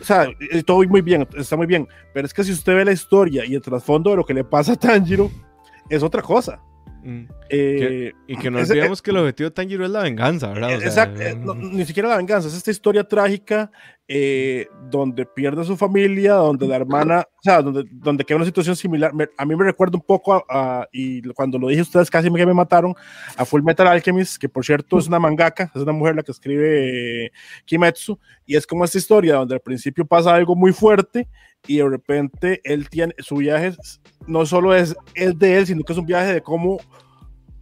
O 0.00 0.04
sea, 0.04 0.28
todo 0.64 0.82
muy 0.84 1.02
bien, 1.02 1.26
está 1.36 1.56
muy 1.56 1.66
bien. 1.66 1.86
Pero 2.14 2.26
es 2.26 2.34
que 2.34 2.44
si 2.44 2.52
usted 2.52 2.74
ve 2.74 2.84
la 2.84 2.92
historia 2.92 3.44
y 3.44 3.54
el 3.54 3.60
trasfondo 3.60 4.10
de 4.10 4.16
lo 4.16 4.24
que 4.24 4.34
le 4.34 4.44
pasa 4.44 4.72
a 4.72 4.76
Tanjiro, 4.76 5.30
es 5.88 6.02
otra 6.02 6.22
cosa. 6.22 6.60
Mm. 7.02 7.24
Eh, 7.48 8.12
que, 8.26 8.32
y 8.32 8.36
que 8.36 8.50
no 8.50 8.58
olvidemos 8.58 8.98
eh, 8.98 9.02
que 9.02 9.10
el 9.10 9.16
objetivo 9.16 9.48
de 9.48 9.54
Tanjiro 9.54 9.84
es 9.84 9.90
la 9.90 10.02
venganza, 10.02 10.48
¿verdad? 10.48 10.76
O 10.76 10.80
sea, 10.80 10.88
exacto, 10.88 11.22
eh, 11.22 11.34
no, 11.34 11.54
ni 11.54 11.84
siquiera 11.84 12.08
la 12.08 12.16
venganza, 12.16 12.48
es 12.48 12.54
esta 12.54 12.70
historia 12.70 13.04
trágica 13.04 13.70
eh, 14.06 14.66
donde 14.90 15.24
pierde 15.24 15.62
a 15.62 15.64
su 15.64 15.76
familia, 15.76 16.34
donde 16.34 16.66
la 16.66 16.76
hermana, 16.76 17.20
o 17.20 17.42
sea, 17.42 17.62
donde, 17.62 17.84
donde 17.92 18.24
queda 18.24 18.36
una 18.36 18.44
situación 18.44 18.76
similar. 18.76 19.14
Me, 19.14 19.28
a 19.38 19.44
mí 19.44 19.54
me 19.54 19.64
recuerda 19.64 19.96
un 19.96 20.04
poco, 20.04 20.34
a, 20.34 20.44
a, 20.48 20.88
y 20.92 21.22
cuando 21.32 21.58
lo 21.58 21.68
dije 21.68 21.82
ustedes 21.82 22.10
casi 22.10 22.28
me, 22.28 22.44
me 22.44 22.52
mataron, 22.52 22.94
a 23.36 23.44
Full 23.44 23.62
Metal 23.62 23.86
Alchemist, 23.86 24.36
que 24.36 24.48
por 24.48 24.64
cierto 24.64 24.98
es 24.98 25.06
una 25.06 25.18
mangaka, 25.18 25.70
es 25.74 25.82
una 25.82 25.92
mujer 25.92 26.16
la 26.16 26.22
que 26.22 26.32
escribe 26.32 27.26
eh, 27.26 27.30
Kimetsu, 27.64 28.18
y 28.44 28.56
es 28.56 28.66
como 28.66 28.84
esta 28.84 28.98
historia 28.98 29.36
donde 29.36 29.54
al 29.54 29.60
principio 29.60 30.04
pasa 30.04 30.34
algo 30.34 30.56
muy 30.56 30.72
fuerte 30.72 31.28
y 31.66 31.78
de 31.78 31.88
repente 31.88 32.60
él 32.64 32.88
tiene, 32.88 33.14
su 33.18 33.36
viaje 33.36 33.74
no 34.26 34.46
solo 34.46 34.74
es, 34.74 34.96
es 35.14 35.38
de 35.38 35.58
él, 35.58 35.66
sino 35.66 35.82
que 35.82 35.92
es 35.92 35.98
un 35.98 36.06
viaje 36.06 36.34
de 36.34 36.42
cómo 36.42 36.78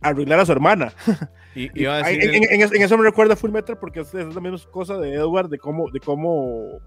arreglar 0.01 0.40
a 0.40 0.47
su 0.47 0.53
hermana. 0.53 0.92
Y, 1.55 1.87
a 1.87 2.09
en, 2.09 2.23
en, 2.23 2.44
en, 2.44 2.62
en, 2.62 2.83
eso 2.83 2.97
me 2.97 3.03
recuerda 3.03 3.35
Full 3.35 3.51
Metal 3.51 3.77
porque 3.79 4.01
es, 4.01 4.14
es 4.14 4.33
la 4.33 4.40
misma 4.40 4.59
cosa 4.71 4.97
de 4.97 5.14
Edward 5.14 5.49
de 5.49 5.59
cómo, 5.59 5.90
de 5.90 5.99
cómo, 5.99 6.79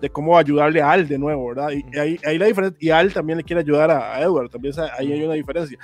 de 0.00 0.08
cómo 0.08 0.38
ayudarle 0.38 0.80
a 0.80 0.92
Al 0.92 1.08
de 1.08 1.18
nuevo, 1.18 1.48
¿verdad? 1.48 1.70
Y, 1.70 1.84
y 1.92 1.98
ahí, 1.98 2.18
ahí, 2.24 2.38
la 2.38 2.46
diferencia, 2.46 2.78
y 2.80 2.90
Al 2.90 3.12
también 3.12 3.38
le 3.38 3.44
quiere 3.44 3.62
ayudar 3.62 3.90
a, 3.90 4.14
a 4.14 4.20
Edward, 4.20 4.50
también 4.50 4.74
ahí 4.96 5.12
hay 5.12 5.22
una 5.24 5.34
diferencia. 5.34 5.76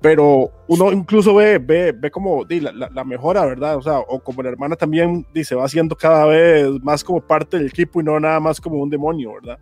Pero 0.00 0.50
uno 0.66 0.90
incluso 0.90 1.34
ve, 1.34 1.58
ve, 1.58 1.92
ve 1.92 2.10
como 2.10 2.44
di, 2.44 2.60
la, 2.60 2.72
la, 2.72 3.04
mejora, 3.04 3.44
¿verdad? 3.44 3.76
O 3.76 3.82
sea, 3.82 4.00
o 4.00 4.18
como 4.18 4.42
la 4.42 4.48
hermana 4.48 4.74
también 4.74 5.24
di, 5.32 5.44
se 5.44 5.54
va 5.54 5.64
haciendo 5.64 5.94
cada 5.94 6.26
vez 6.26 6.68
más 6.82 7.04
como 7.04 7.20
parte 7.20 7.56
del 7.56 7.68
equipo 7.68 8.00
y 8.00 8.04
no 8.04 8.18
nada 8.18 8.40
más 8.40 8.60
como 8.60 8.82
un 8.82 8.90
demonio, 8.90 9.34
¿verdad? 9.34 9.58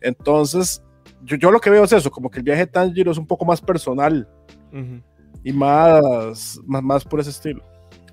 Entonces, 0.00 0.82
yo, 1.24 1.36
yo 1.36 1.50
lo 1.50 1.60
que 1.60 1.70
veo 1.70 1.84
es 1.84 1.92
eso, 1.92 2.10
como 2.10 2.30
que 2.30 2.38
el 2.38 2.44
viaje 2.44 2.66
de 2.66 2.72
Tanjiro 2.72 3.10
es 3.10 3.18
un 3.18 3.26
poco 3.26 3.44
más 3.44 3.60
personal. 3.60 4.28
Uh 4.72 4.76
-huh 4.76 5.02
y 5.44 5.52
más, 5.52 6.58
más, 6.66 6.82
más 6.82 7.04
por 7.04 7.20
ese 7.20 7.30
estilo. 7.30 7.62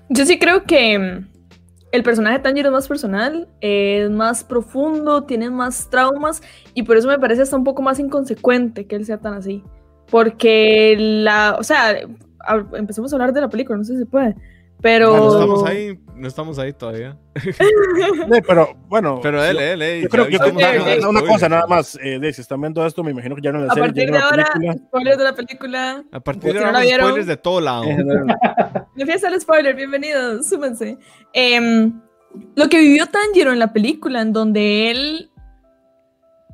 Yo 0.08 0.24
sí 0.24 0.38
creo 0.38 0.62
que 0.62 0.96
mm, 0.96 1.26
el 1.90 2.02
personaje 2.04 2.36
de 2.36 2.42
Tanjiro 2.44 2.68
es 2.68 2.72
más 2.72 2.86
personal, 2.86 3.48
es 3.60 4.08
más 4.08 4.44
profundo, 4.44 5.24
tiene 5.24 5.50
más 5.50 5.90
traumas 5.90 6.42
y 6.74 6.84
por 6.84 6.96
eso 6.96 7.08
me 7.08 7.18
parece 7.18 7.42
hasta 7.42 7.56
un 7.56 7.64
poco 7.64 7.82
más 7.82 7.98
inconsecuente 7.98 8.86
que 8.86 8.94
él 8.94 9.04
sea 9.04 9.18
tan 9.18 9.34
así. 9.34 9.64
Porque 10.12 10.94
la, 10.96 11.56
o 11.58 11.64
sea, 11.64 11.96
a- 12.38 12.66
empecemos 12.74 13.12
a 13.12 13.16
hablar 13.16 13.32
de 13.32 13.40
la 13.40 13.48
película, 13.48 13.78
no 13.78 13.84
sé 13.84 13.94
si 13.94 13.98
se 13.98 14.06
puede, 14.06 14.36
pero... 14.80 15.16
No 15.16 15.32
estamos 15.32 15.64
ahí, 15.64 15.98
no 16.14 16.28
estamos 16.28 16.58
ahí 16.58 16.72
todavía. 16.72 17.16
Sí, 17.44 18.40
pero 18.46 18.74
bueno. 18.88 19.20
Pero 19.22 19.44
él, 19.44 19.58
él, 19.58 19.82
él. 19.82 20.02
Yo 20.02 20.08
creo 20.08 20.26
que 20.26 20.36
eh, 20.36 20.38
eh, 20.38 20.98
una 21.06 21.20
spoilers. 21.20 21.28
cosa 21.28 21.48
nada 21.48 21.66
más, 21.66 21.98
eh, 22.02 22.18
de, 22.18 22.32
si 22.32 22.40
están 22.40 22.60
viendo 22.60 22.84
esto, 22.86 23.02
me 23.04 23.10
imagino 23.10 23.34
que 23.36 23.42
ya 23.42 23.52
no 23.52 23.58
la 23.60 23.72
A 23.72 23.74
serie, 23.74 23.84
partir 23.84 24.10
de 24.10 24.18
ahora, 24.18 24.44
película. 24.52 24.74
spoilers 24.86 25.18
de 25.18 25.24
la 25.24 25.34
película. 25.34 26.04
A 26.12 26.20
partir 26.20 26.52
de 26.52 26.58
si 26.58 26.64
no 26.64 26.66
ahora, 26.66 26.82
spoilers 26.82 27.26
de 27.26 27.36
todo 27.36 27.60
lado. 27.60 27.84
Empieza 28.96 29.28
el 29.28 29.40
spoiler, 29.40 29.74
bienvenidos, 29.74 30.46
súmense. 30.48 30.98
Em, 31.32 32.00
lo 32.56 32.68
que 32.68 32.78
vivió 32.78 33.06
Tanjiro 33.06 33.52
en 33.52 33.58
la 33.58 33.72
película, 33.72 34.22
en 34.22 34.32
donde 34.32 34.90
él 34.90 35.30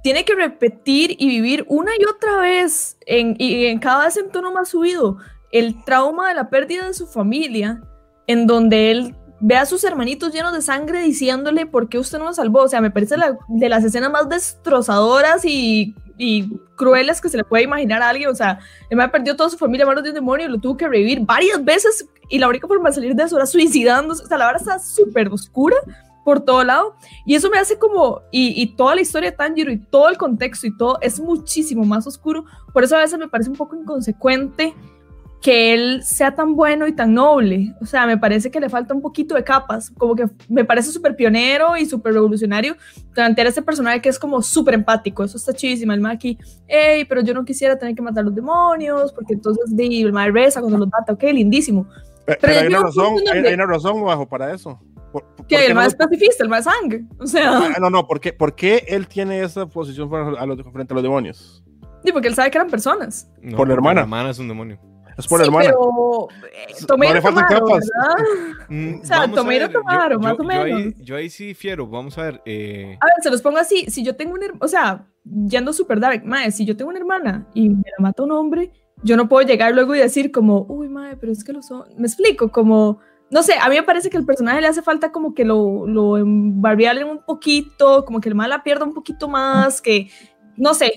tiene 0.03 0.25
que 0.25 0.35
repetir 0.35 1.16
y 1.18 1.29
vivir 1.29 1.64
una 1.68 1.92
y 1.99 2.05
otra 2.05 2.38
vez, 2.38 2.96
en, 3.07 3.37
y 3.38 3.66
en 3.66 3.79
cada 3.79 4.07
vez 4.07 4.16
en 4.16 4.31
tono 4.31 4.53
más 4.53 4.70
subido, 4.70 5.18
el 5.53 5.85
trauma 5.85 6.29
de 6.29 6.35
la 6.35 6.49
pérdida 6.49 6.87
de 6.87 6.94
su 6.94 7.07
familia, 7.07 7.83
en 8.27 8.46
donde 8.46 8.90
él 8.90 9.14
ve 9.40 9.57
a 9.57 9.66
sus 9.66 9.83
hermanitos 9.85 10.33
llenos 10.33 10.53
de 10.53 10.61
sangre 10.62 11.00
diciéndole 11.03 11.66
por 11.66 11.88
qué 11.88 11.98
usted 11.98 12.18
no 12.18 12.26
nos 12.26 12.37
salvó. 12.37 12.61
O 12.62 12.68
sea, 12.68 12.81
me 12.81 12.90
parece 12.90 13.16
la- 13.16 13.38
de 13.48 13.68
las 13.68 13.83
escenas 13.85 14.11
más 14.11 14.29
destrozadoras 14.29 15.44
y, 15.44 15.94
y 16.18 16.50
crueles 16.76 17.20
que 17.20 17.29
se 17.29 17.37
le 17.38 17.44
puede 17.44 17.64
imaginar 17.64 18.03
a 18.03 18.11
alguien. 18.11 18.29
O 18.31 18.35
sea, 18.35 18.59
el 18.90 18.96
man 18.96 19.11
perdió 19.11 19.37
toda 19.37 19.48
su 19.50 19.57
familia 19.59 19.87
manos 19.87 20.03
de 20.05 20.11
un 20.11 20.14
demonio 20.14 20.48
lo 20.48 20.59
tuvo 20.59 20.76
que 20.76 20.87
revivir 20.88 21.20
varias 21.20 21.64
veces 21.64 22.07
y 22.29 22.38
la 22.38 22.48
única 22.48 22.68
forma 22.68 22.90
de 22.90 22.94
salir 22.94 23.14
de 23.14 23.22
eso 23.24 23.37
era 23.37 23.46
suicidándose. 23.46 24.22
O 24.24 24.26
sea, 24.26 24.38
la 24.38 24.46
verdad 24.46 24.61
está 24.62 24.79
súper 24.79 25.29
oscura 25.29 25.76
por 26.24 26.40
todo 26.40 26.62
lado 26.62 26.94
y 27.24 27.35
eso 27.35 27.48
me 27.48 27.57
hace 27.59 27.79
como, 27.79 28.20
y, 28.31 28.61
y 28.61 28.76
toda 28.76 28.94
la 28.94 29.00
historia 29.00 29.31
de 29.31 29.37
Tanjiro 29.38 29.72
y 29.72 29.79
todo 29.79 30.11
el 30.11 30.18
contexto 30.18 30.66
y 30.66 30.76
todo 30.76 30.98
es 31.00 31.18
muchísimo 31.18 31.83
más 31.85 32.07
oscuro. 32.07 32.44
Por 32.74 32.85
eso 32.85 32.94
a 32.94 33.00
veces 33.00 33.18
me 33.18 33.26
parece 33.26 33.48
un 33.50 33.57
poco 33.57 33.74
inconsecuente 33.74 34.74
que 35.42 35.72
él 35.72 36.03
sea 36.05 36.35
tan 36.35 36.55
bueno 36.55 36.87
y 36.87 36.92
tan 36.92 37.14
noble. 37.14 37.74
O 37.81 37.87
sea, 37.87 38.07
me 38.07 38.18
parece 38.18 38.50
que 38.50 38.61
le 38.61 38.68
falta 38.68 38.92
un 38.92 39.00
poquito 39.00 39.35
de 39.35 39.42
capas. 39.42 39.90
Como 39.90 40.14
que 40.14 40.26
me 40.48 40.64
parece 40.66 40.92
súper 40.92 41.16
pionero 41.16 41.76
y 41.79 41.87
súper 41.87 42.12
revolucionario 42.12 42.76
plantear 43.14 43.46
a 43.46 43.48
este 43.50 43.62
personaje 43.62 44.03
que 44.03 44.11
es 44.11 44.18
como 44.18 44.42
súper 44.42 44.74
empático. 44.74 45.24
Eso 45.24 45.38
está 45.38 45.55
chidísimo. 45.55 45.92
El 45.94 46.05
aquí, 46.07 46.37
hey, 46.68 47.07
pero 47.09 47.22
yo 47.22 47.33
no 47.33 47.44
quisiera 47.44 47.79
tener 47.79 47.94
que 47.94 48.03
matar 48.03 48.20
a 48.22 48.26
los 48.26 48.35
demonios, 48.35 49.12
porque 49.14 49.33
entonces 49.35 49.74
di, 49.74 50.03
el 50.03 50.12
ma 50.12 50.26
reza 50.29 50.61
cuando 50.61 50.79
los 50.79 50.88
mata. 50.88 51.12
Ok, 51.14 51.22
lindísimo. 51.33 51.87
Pero, 52.26 52.38
Pero 52.42 52.61
hay, 52.61 52.66
una 52.66 52.81
razón, 52.83 53.14
hay, 53.33 53.46
hay 53.46 53.55
una 53.55 53.66
razón 53.66 54.05
bajo 54.05 54.29
para 54.29 54.53
eso. 54.55 54.79
¿Por, 55.11 55.24
por 55.37 55.46
Que 55.46 55.66
el 55.66 55.74
no 55.74 55.81
lo- 55.81 55.87
es 55.87 55.94
pacifista, 55.94 56.44
el 56.44 56.50
ma 56.50 56.59
es 56.59 56.64
sang. 56.64 57.09
O 57.18 57.26
sea, 57.26 57.57
Ah, 57.57 57.76
no, 57.81 57.88
no, 57.88 58.07
¿por 58.07 58.20
qué, 58.20 58.33
por 58.35 58.55
qué 58.55 58.85
él 58.88 59.09
tiene 59.09 59.42
esa 59.42 59.66
posición 59.66 60.11
frente 60.11 60.38
a 60.38 60.44
los, 60.46 60.59
frente 60.70 60.92
a 60.92 60.94
los 60.94 61.03
demonios? 61.03 61.64
sí, 62.05 62.12
porque 62.12 62.29
él 62.29 62.35
sabe 62.35 62.50
que 62.50 62.59
eran 62.59 62.70
personas. 62.70 63.29
No, 63.42 63.57
Por 63.57 63.68
la 63.68 63.74
hermana. 63.74 63.94
La 63.96 64.00
hermana 64.03 64.31
es 64.31 64.38
un 64.38 64.48
demonio. 64.48 64.79
Es 65.20 65.28
por 65.28 65.40
sí, 65.40 65.46
hermana. 65.46 65.70
Pero 65.70 66.28
eh, 66.52 66.74
No 66.80 66.87
Tomeiro 66.87 67.14
le. 67.20 67.85
Mm, 68.68 69.00
O 69.00 69.04
sea, 69.04 69.16
Tomeiro 69.33 69.66
ver, 69.66 69.72
yo- 69.74 69.83
más 70.20 70.38
o 70.38 70.42
yo 70.42 70.50
ahí- 70.50 70.72
menos. 70.74 70.94
Yo 71.00 71.16
ahí 71.16 71.30
sí 71.30 71.46
difiero. 71.46 71.87
Vamos 71.87 72.16
a 72.18 72.22
ver. 72.24 72.42
eh, 72.44 72.96
A 73.00 73.06
ver, 73.06 73.14
se 73.22 73.30
los 73.30 73.42
pongo 73.42 73.59
así. 73.59 73.87
Si 73.88 74.02
yo 74.04 74.14
tengo 74.16 74.35
una 74.35 74.44
hermana, 74.46 74.64
o 74.64 74.68
sea, 74.68 75.06
yendo 75.24 75.72
super 75.72 75.98
dark, 76.00 76.22
mae, 76.24 76.50
si 76.52 76.64
yo 76.64 76.76
tengo 76.76 76.90
una 76.90 76.98
hermana 76.98 77.46
y 77.54 77.68
me 77.68 77.83
la 77.96 78.02
mata 78.02 78.22
un 78.22 78.33
hombre, 78.33 78.70
yo 79.02 79.16
no 79.16 79.28
puedo 79.28 79.46
llegar 79.46 79.74
luego 79.74 79.94
y 79.94 79.98
decir 79.98 80.30
como, 80.30 80.62
uy, 80.68 80.88
mae, 80.88 81.16
pero 81.16 81.33
es 81.33 81.42
que 81.44 81.52
lo 81.52 81.62
son. 81.62 81.85
Me 81.96 82.06
explico, 82.06 82.50
como, 82.50 82.98
no 83.30 83.42
sé, 83.42 83.54
a 83.61 83.68
mí 83.68 83.74
me 83.76 83.83
parece 83.83 84.11
que 84.11 84.16
el 84.18 84.24
personaje 84.26 84.61
le 84.61 84.66
hace 84.68 84.83
falta 84.83 85.11
como 85.11 85.35
que 85.35 85.44
lo, 85.44 85.87
lo 85.87 86.16
embarbialen 86.18 87.09
un 87.09 87.24
poquito, 87.24 88.04
como 88.04 88.20
que 88.20 88.28
el 88.28 88.35
mal 88.35 88.50
la 88.50 88.62
pierda 88.62 88.85
un 88.85 88.94
poquito 88.94 89.26
más, 89.28 89.80
que, 89.83 90.11
no 90.56 90.74
sé. 90.74 90.92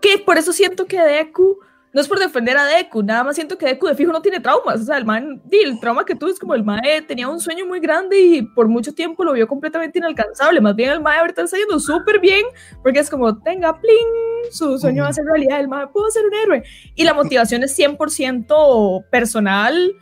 Que 0.00 0.18
por 0.18 0.36
eso 0.38 0.52
siento 0.52 0.86
que 0.86 1.00
Deku. 1.00 1.58
No 1.92 2.00
es 2.00 2.08
por 2.08 2.18
defender 2.18 2.56
a 2.56 2.66
Deku, 2.66 3.02
nada 3.02 3.24
más 3.24 3.34
siento 3.34 3.56
que 3.56 3.66
Deku 3.66 3.86
de 3.86 3.94
fijo 3.94 4.12
no 4.12 4.20
tiene 4.20 4.40
traumas. 4.40 4.80
O 4.80 4.84
sea, 4.84 4.98
el 4.98 5.04
man, 5.04 5.40
el 5.50 5.80
trauma 5.80 6.04
que 6.04 6.14
tuvo 6.14 6.30
es 6.30 6.38
como 6.38 6.54
el 6.54 6.62
mae 6.62 7.02
tenía 7.02 7.28
un 7.28 7.40
sueño 7.40 7.64
muy 7.66 7.80
grande 7.80 8.20
y 8.20 8.42
por 8.42 8.68
mucho 8.68 8.94
tiempo 8.94 9.24
lo 9.24 9.32
vio 9.32 9.48
completamente 9.48 9.98
inalcanzable. 9.98 10.60
Más 10.60 10.76
bien 10.76 10.90
el 10.90 11.00
mae 11.00 11.18
ahorita 11.18 11.42
está 11.42 11.56
yendo 11.56 11.80
súper 11.80 12.20
bien 12.20 12.44
porque 12.82 12.98
es 12.98 13.08
como, 13.08 13.38
tenga, 13.38 13.80
pling, 13.80 14.50
su 14.50 14.78
sueño 14.78 15.04
va 15.04 15.08
a 15.08 15.12
ser 15.12 15.24
realidad, 15.24 15.60
el 15.60 15.68
mae 15.68 15.86
puedo 15.86 16.10
ser 16.10 16.26
un 16.26 16.34
héroe. 16.34 16.62
Y 16.94 17.04
la 17.04 17.14
motivación 17.14 17.62
es 17.62 17.78
100% 17.78 19.08
personal, 19.10 19.94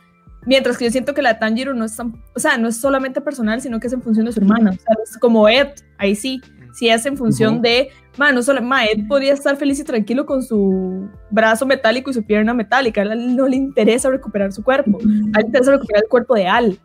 mientras 0.45 0.77
que 0.77 0.85
yo 0.85 0.91
siento 0.91 1.13
que 1.13 1.21
la 1.21 1.39
Tanjiro 1.39 1.73
no 1.73 1.85
es 1.85 1.95
tan, 1.95 2.21
o 2.35 2.39
sea, 2.39 2.57
no 2.57 2.67
es 2.67 2.77
solamente 2.77 3.21
personal, 3.21 3.61
sino 3.61 3.79
que 3.79 3.87
es 3.87 3.93
en 3.93 4.01
función 4.01 4.25
de 4.25 4.33
su 4.33 4.39
hermana. 4.39 4.71
O 4.71 4.73
sea, 4.73 4.95
es 5.03 5.17
como 5.17 5.47
Ed, 5.47 5.69
ahí 5.97 6.15
sí, 6.15 6.41
sí 6.77 6.89
es 6.89 7.05
en 7.07 7.17
función 7.17 7.55
Ujú. 7.55 7.63
de, 7.63 7.89
man, 8.17 8.35
no 8.35 8.43
solo, 8.43 8.61
ma, 8.61 8.85
Ed 8.85 9.07
podría 9.07 9.33
estar 9.33 9.57
feliz 9.57 9.79
y 9.79 9.83
tranquilo 9.83 10.27
con 10.27 10.43
su 10.43 11.09
brazo 11.31 11.65
metálico 11.65 12.11
y 12.11 12.13
su 12.13 12.23
pierna 12.23 12.53
metálica, 12.53 13.01
a 13.01 13.05
él 13.05 13.35
no 13.35 13.47
le 13.47 13.55
interesa 13.55 14.11
recuperar 14.11 14.53
su 14.53 14.63
cuerpo, 14.63 14.99
a 14.99 15.01
él 15.01 15.33
le 15.33 15.47
interesa 15.47 15.71
recuperar 15.71 16.03
el 16.03 16.09
cuerpo 16.09 16.35
de 16.35 16.47
Al. 16.47 16.77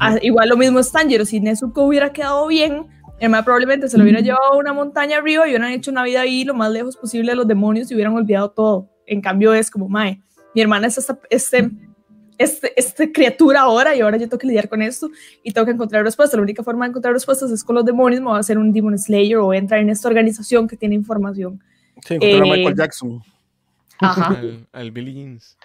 Ah, 0.00 0.16
igual 0.22 0.48
lo 0.48 0.56
mismo 0.56 0.78
es 0.78 0.90
Tanjiro, 0.90 1.26
si 1.26 1.40
Nezuko 1.40 1.82
hubiera 1.82 2.10
quedado 2.10 2.46
bien, 2.46 2.86
el 3.20 3.28
más 3.28 3.44
probablemente 3.44 3.88
se 3.88 3.98
lo 3.98 4.04
hubiera 4.04 4.20
llevado 4.20 4.52
a 4.52 4.56
una 4.56 4.72
montaña 4.72 5.18
arriba 5.18 5.46
y 5.46 5.50
hubieran 5.50 5.72
hecho 5.72 5.90
una 5.90 6.04
vida 6.04 6.22
ahí 6.22 6.44
lo 6.44 6.54
más 6.54 6.70
lejos 6.70 6.96
posible 6.96 7.32
de 7.32 7.36
los 7.36 7.46
demonios 7.46 7.90
y 7.90 7.94
hubieran 7.94 8.14
olvidado 8.14 8.50
todo. 8.50 8.88
En 9.06 9.20
cambio 9.20 9.52
es 9.52 9.70
como, 9.70 9.88
mae, 9.88 10.22
mi 10.54 10.62
hermana 10.62 10.86
es 10.86 10.98
esta, 10.98 11.18
este, 11.28 11.70
este, 12.38 12.72
este 12.78 13.12
criatura 13.12 13.62
ahora 13.62 13.94
y 13.94 14.00
ahora 14.00 14.16
yo 14.16 14.28
tengo 14.28 14.38
que 14.38 14.46
lidiar 14.46 14.68
con 14.68 14.80
esto 14.80 15.10
y 15.42 15.52
tengo 15.52 15.64
que 15.66 15.72
encontrar 15.72 16.04
respuestas. 16.04 16.36
La 16.38 16.42
única 16.42 16.62
forma 16.62 16.84
de 16.84 16.90
encontrar 16.90 17.12
respuestas 17.12 17.50
es 17.50 17.62
con 17.64 17.74
los 17.76 17.84
demonios, 17.84 18.20
me 18.20 18.28
voy 18.28 18.36
a 18.36 18.40
hacer 18.40 18.56
un 18.58 18.72
Demon 18.72 18.98
Slayer 18.98 19.38
o 19.38 19.52
entrar 19.52 19.80
en 19.80 19.90
esta 19.90 20.08
organización 20.08 20.66
que 20.68 20.76
tiene 20.76 20.94
información. 20.94 21.62
Sí, 22.06 22.14
encontrar 22.14 22.42
a 22.42 22.46
eh, 22.46 22.50
Michael 22.50 22.76
Jackson. 22.76 23.22
Ajá. 24.00 24.28
al, 24.38 24.66
al 24.72 24.90
Billy 24.92 25.12
Jeans. 25.14 25.58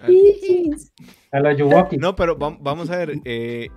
Al- 0.00 0.14
A 1.32 1.40
la. 1.40 1.88
No, 1.98 2.14
pero 2.14 2.38
vam- 2.38 2.58
vamos 2.60 2.90
a 2.90 2.96
ver. 2.98 3.14
eh, 3.24 3.68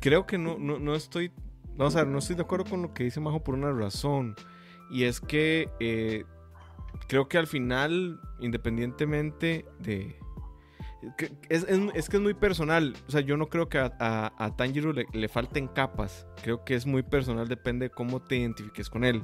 creo 0.00 0.26
que 0.26 0.38
no, 0.38 0.58
no, 0.58 0.78
no 0.78 0.94
estoy. 0.94 1.32
Vamos 1.76 1.96
a 1.96 2.00
ver, 2.00 2.08
no 2.08 2.18
estoy 2.18 2.36
de 2.36 2.42
acuerdo 2.42 2.64
con 2.68 2.82
lo 2.82 2.94
que 2.94 3.04
dice 3.04 3.20
Majo 3.20 3.42
por 3.42 3.54
una 3.54 3.72
razón. 3.72 4.34
Y 4.90 5.04
es 5.04 5.20
que 5.20 5.68
eh, 5.80 6.24
creo 7.08 7.28
que 7.28 7.38
al 7.38 7.46
final, 7.46 8.20
independientemente 8.40 9.64
de. 9.80 10.16
Es, 11.48 11.64
es- 11.68 11.80
es 11.94 12.08
que 12.08 12.16
es 12.16 12.22
muy 12.22 12.34
personal. 12.34 12.94
O 13.08 13.10
sea, 13.10 13.20
yo 13.20 13.36
no 13.36 13.48
creo 13.48 13.68
que 13.68 13.78
a, 13.78 13.92
a, 13.98 14.32
a 14.44 14.56
Tanjiro 14.56 14.92
le, 14.92 15.06
le 15.12 15.28
falten 15.28 15.68
capas. 15.68 16.26
Creo 16.42 16.64
que 16.64 16.74
es 16.74 16.86
muy 16.86 17.02
personal, 17.02 17.48
depende 17.48 17.88
de 17.88 17.90
cómo 17.90 18.20
te 18.20 18.36
identifiques 18.36 18.90
con 18.90 19.04
él. 19.04 19.22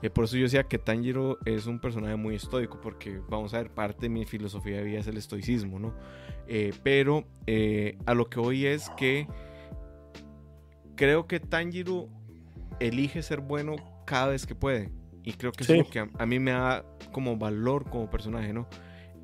Eh, 0.00 0.10
por 0.10 0.24
eso 0.24 0.36
yo 0.36 0.44
decía 0.44 0.62
que 0.64 0.78
Tanjiro 0.78 1.38
es 1.44 1.66
un 1.66 1.80
personaje 1.80 2.14
muy 2.16 2.36
estoico, 2.36 2.80
porque 2.80 3.20
vamos 3.28 3.52
a 3.52 3.58
ver, 3.58 3.70
parte 3.70 4.02
de 4.02 4.08
mi 4.10 4.24
filosofía 4.24 4.76
de 4.76 4.84
vida 4.84 5.00
es 5.00 5.06
el 5.08 5.16
estoicismo, 5.16 5.78
¿no? 5.80 5.92
Eh, 6.46 6.72
pero 6.84 7.24
eh, 7.46 7.98
a 8.06 8.14
lo 8.14 8.28
que 8.30 8.38
voy 8.38 8.66
es 8.66 8.88
que 8.90 9.26
creo 10.96 11.26
que 11.26 11.40
Tanjiro 11.40 12.08
elige 12.80 13.22
ser 13.22 13.40
bueno 13.40 13.76
cada 14.06 14.28
vez 14.28 14.46
que 14.46 14.54
puede. 14.54 14.90
Y 15.24 15.34
creo 15.34 15.52
que 15.52 15.64
Sí. 15.64 15.72
es 15.74 15.78
lo 15.78 15.90
que 15.90 16.00
a, 16.00 16.08
a 16.18 16.26
mí 16.26 16.38
me 16.38 16.50
da 16.52 16.84
como 17.12 17.36
valor 17.36 17.88
como 17.88 18.10
personaje, 18.10 18.52
¿no? 18.52 18.66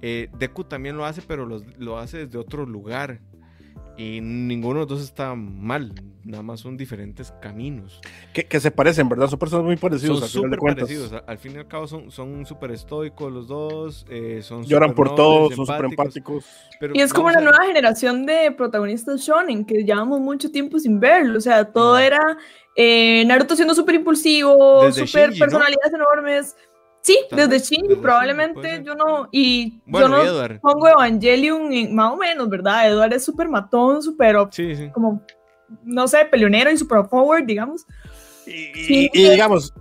Eh, 0.02 0.28
Deku 0.38 0.64
también 0.64 0.96
lo 0.96 1.04
hace, 1.04 1.22
pero 1.22 1.46
los- 1.46 1.64
lo 1.78 1.98
hace 1.98 2.26
desde 2.26 2.38
otro 2.38 2.64
lugar. 2.66 3.20
Y 3.96 4.20
ninguno 4.20 4.74
de 4.74 4.80
los 4.82 4.88
dos 4.88 5.00
está 5.02 5.34
mal, 5.34 5.92
nada 6.22 6.44
más 6.44 6.60
son 6.60 6.76
diferentes 6.76 7.32
caminos. 7.42 8.00
Que, 8.32 8.44
que 8.46 8.60
se 8.60 8.70
parecen, 8.70 9.08
¿verdad? 9.08 9.26
Son 9.26 9.40
personas 9.40 9.66
muy 9.66 9.76
parecidos. 9.76 10.18
Son 10.20 10.24
al 10.24 10.30
final 10.30 10.42
de 10.42 10.46
súper 10.46 10.58
cuentas. 10.60 10.84
parecidos. 10.88 11.22
Al 11.26 11.38
fin 11.38 11.52
y 11.54 11.58
al 11.58 11.66
cabo 11.66 11.88
son, 11.88 12.08
son 12.12 12.46
súper 12.46 12.70
estoicos 12.70 13.32
los 13.32 13.48
dos. 13.48 14.06
eh, 14.08 14.38
son 14.42 14.62
Lloran 14.64 14.94
por 14.94 15.08
súper 15.08 15.16
todo, 15.16 15.40
nobles, 15.40 15.56
son 15.56 15.66
súper 15.66 15.84
empáticos, 15.86 16.44
pero 16.78 16.94
Y 16.94 17.00
es 17.00 17.12
como 17.12 17.26
una 17.26 17.40
nueva 17.40 17.64
generación 17.66 18.24
de 18.24 18.52
protagonistas 18.56 19.20
shonen 19.20 19.64
que 19.64 19.82
llevamos 19.82 20.20
mucho 20.20 20.52
tiempo 20.52 20.78
sin 20.78 21.00
verlo. 21.00 21.36
O 21.36 21.40
sea, 21.40 21.64
todo 21.72 21.98
era 21.98 22.38
eh, 22.76 23.24
Naruto 23.26 23.56
siendo 23.56 23.74
súper 23.74 23.96
impulsivo, 23.96 24.92
súper 24.92 25.30
Shinji, 25.30 25.40
¿no? 25.40 25.44
personalidades 25.46 25.92
enormes. 25.92 26.56
Sí, 27.00 27.18
desde 27.30 27.58
Shinji 27.60 27.94
probablemente 27.96 28.54
puede 28.54 28.68
ser. 28.76 28.82
yo 28.84 28.94
no 28.94 29.28
y 29.32 29.80
Bueno, 29.86 30.08
yo 30.08 30.16
no 30.16 30.24
y 30.24 30.26
Edward. 30.26 30.60
pongo 30.60 30.88
Evangelion 30.88 31.72
en- 31.72 31.94
más 31.94 32.12
o 32.12 32.16
menos, 32.16 32.48
¿verdad? 32.50 32.90
Edward 32.90 33.12
es 33.14 33.24
súper 33.24 33.48
matón, 33.48 34.02
súper 34.02 34.36
Sí, 34.50 34.74
sí. 34.76 34.90
como 34.90 35.22
no 35.84 36.08
sé, 36.08 36.24
peleonero 36.26 36.70
y 36.70 36.76
super 36.76 37.06
forward, 37.08 37.44
digamos. 37.44 37.86
Y, 38.46 38.50
y- 38.50 38.84
Sí, 38.84 39.10
y 39.12 39.24
es- 39.24 39.30
digamos, 39.32 39.72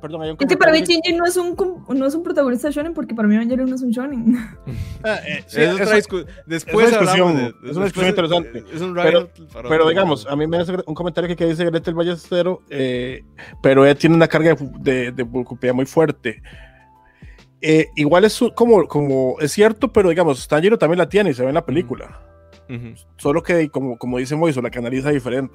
perdón, 0.00 0.22
hay 0.22 0.30
un 0.30 0.36
Es 0.40 0.46
que 0.46 0.56
para 0.56 0.72
mí 0.72 0.80
Shinji 0.80 1.12
no 1.14 1.24
es 1.26 1.36
un 1.36 1.56
no 1.88 2.06
es 2.06 2.14
un 2.14 2.22
protagonista 2.22 2.70
shonen 2.70 2.94
porque 2.94 3.14
para 3.14 3.28
mí 3.28 3.34
Evangelion 3.36 3.68
no 3.68 3.76
es 3.76 3.82
un 3.82 3.90
shonen. 3.90 4.36
Ah, 5.04 5.18
eh, 5.26 5.42
sí, 5.46 5.60
es 5.62 5.72
otra 5.74 5.96
discu- 5.96 6.26
Después 6.46 6.86
es 6.88 6.92
una 6.92 7.10
hablamos 7.10 7.34
discusión, 7.34 7.36
de- 7.62 7.70
es 7.70 7.76
una 7.76 7.84
después- 7.84 7.84
discusión 7.84 8.08
interesante. 8.10 8.64
Es 8.76 8.80
un 8.82 8.94
Pero- 8.94 9.30
Pero 9.68 9.88
digamos, 9.88 10.26
a 10.26 10.36
mí 10.36 10.46
me 10.46 10.58
hace 10.58 10.72
un 10.86 10.94
comentario 10.94 11.28
que, 11.28 11.36
que 11.36 11.46
dice 11.46 11.64
Gretel 11.64 11.94
Ballestero, 11.94 12.62
eh, 12.68 13.24
pero 13.62 13.86
él 13.86 13.96
tiene 13.96 14.16
una 14.16 14.28
carga 14.28 14.54
de, 14.80 15.12
de, 15.12 15.24
de 15.24 15.72
muy 15.72 15.86
fuerte. 15.86 16.42
eh, 17.62 17.88
igual 17.96 18.24
es 18.24 18.38
como, 18.54 18.86
como, 18.88 19.36
es 19.40 19.52
cierto, 19.52 19.92
pero 19.92 20.08
digamos, 20.08 20.46
Tanjiro 20.48 20.78
también 20.78 20.98
la 20.98 21.08
tiene 21.08 21.30
y 21.30 21.34
se 21.34 21.42
ve 21.42 21.48
en 21.48 21.54
la 21.54 21.64
película. 21.66 22.20
Solo 23.16 23.42
que, 23.42 23.68
como, 23.68 23.98
como 23.98 24.18
dice 24.18 24.36
Moiso, 24.36 24.62
la 24.62 24.70
canaliza 24.70 25.10
diferente. 25.10 25.52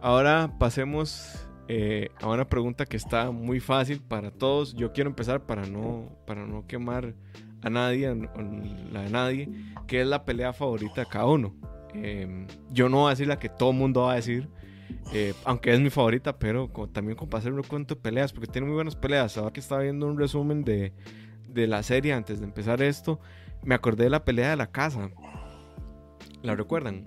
Ahora 0.00 0.50
pasemos 0.58 1.46
eh, 1.74 2.10
a 2.20 2.28
una 2.28 2.46
pregunta 2.46 2.84
que 2.84 2.98
está 2.98 3.30
muy 3.30 3.58
fácil 3.58 4.00
para 4.02 4.30
todos. 4.30 4.74
Yo 4.74 4.92
quiero 4.92 5.08
empezar 5.08 5.46
para 5.46 5.64
no, 5.64 6.10
para 6.26 6.46
no 6.46 6.66
quemar 6.66 7.14
a 7.62 7.70
nadie, 7.70 8.08
a- 8.08 8.10
a 8.12 8.42
la 8.92 9.02
de 9.04 9.10
nadie, 9.10 9.48
que 9.86 10.02
es 10.02 10.06
la 10.06 10.24
pelea 10.26 10.52
favorita 10.52 11.00
de 11.00 11.06
cada 11.06 11.24
uno. 11.26 11.54
Eh, 11.94 12.46
yo 12.70 12.90
no 12.90 12.98
voy 12.98 13.06
a 13.06 13.10
decir 13.10 13.26
la 13.26 13.38
que 13.38 13.48
todo 13.48 13.70
el 13.70 13.76
mundo 13.78 14.02
va 14.02 14.12
a 14.12 14.16
decir, 14.16 14.50
eh, 15.14 15.32
aunque 15.46 15.72
es 15.72 15.80
mi 15.80 15.88
favorita, 15.88 16.38
pero 16.38 16.68
también 16.92 17.16
para 17.16 17.38
hacer 17.38 17.52
un 17.54 17.62
cuento 17.62 17.94
de 17.94 18.00
peleas, 18.02 18.32
porque 18.34 18.48
tiene 18.52 18.66
muy 18.66 18.74
buenas 18.74 18.96
peleas. 18.96 19.38
Ahora 19.38 19.52
que 19.52 19.60
estaba 19.60 19.80
viendo 19.80 20.06
un 20.06 20.18
resumen 20.18 20.64
de, 20.64 20.92
de 21.48 21.66
la 21.66 21.82
serie 21.82 22.12
antes 22.12 22.38
de 22.40 22.44
empezar 22.44 22.82
esto, 22.82 23.18
me 23.64 23.74
acordé 23.74 24.04
de 24.04 24.10
la 24.10 24.24
pelea 24.26 24.50
de 24.50 24.56
la 24.56 24.66
casa. 24.70 25.10
¿La 26.42 26.54
recuerdan? 26.54 27.04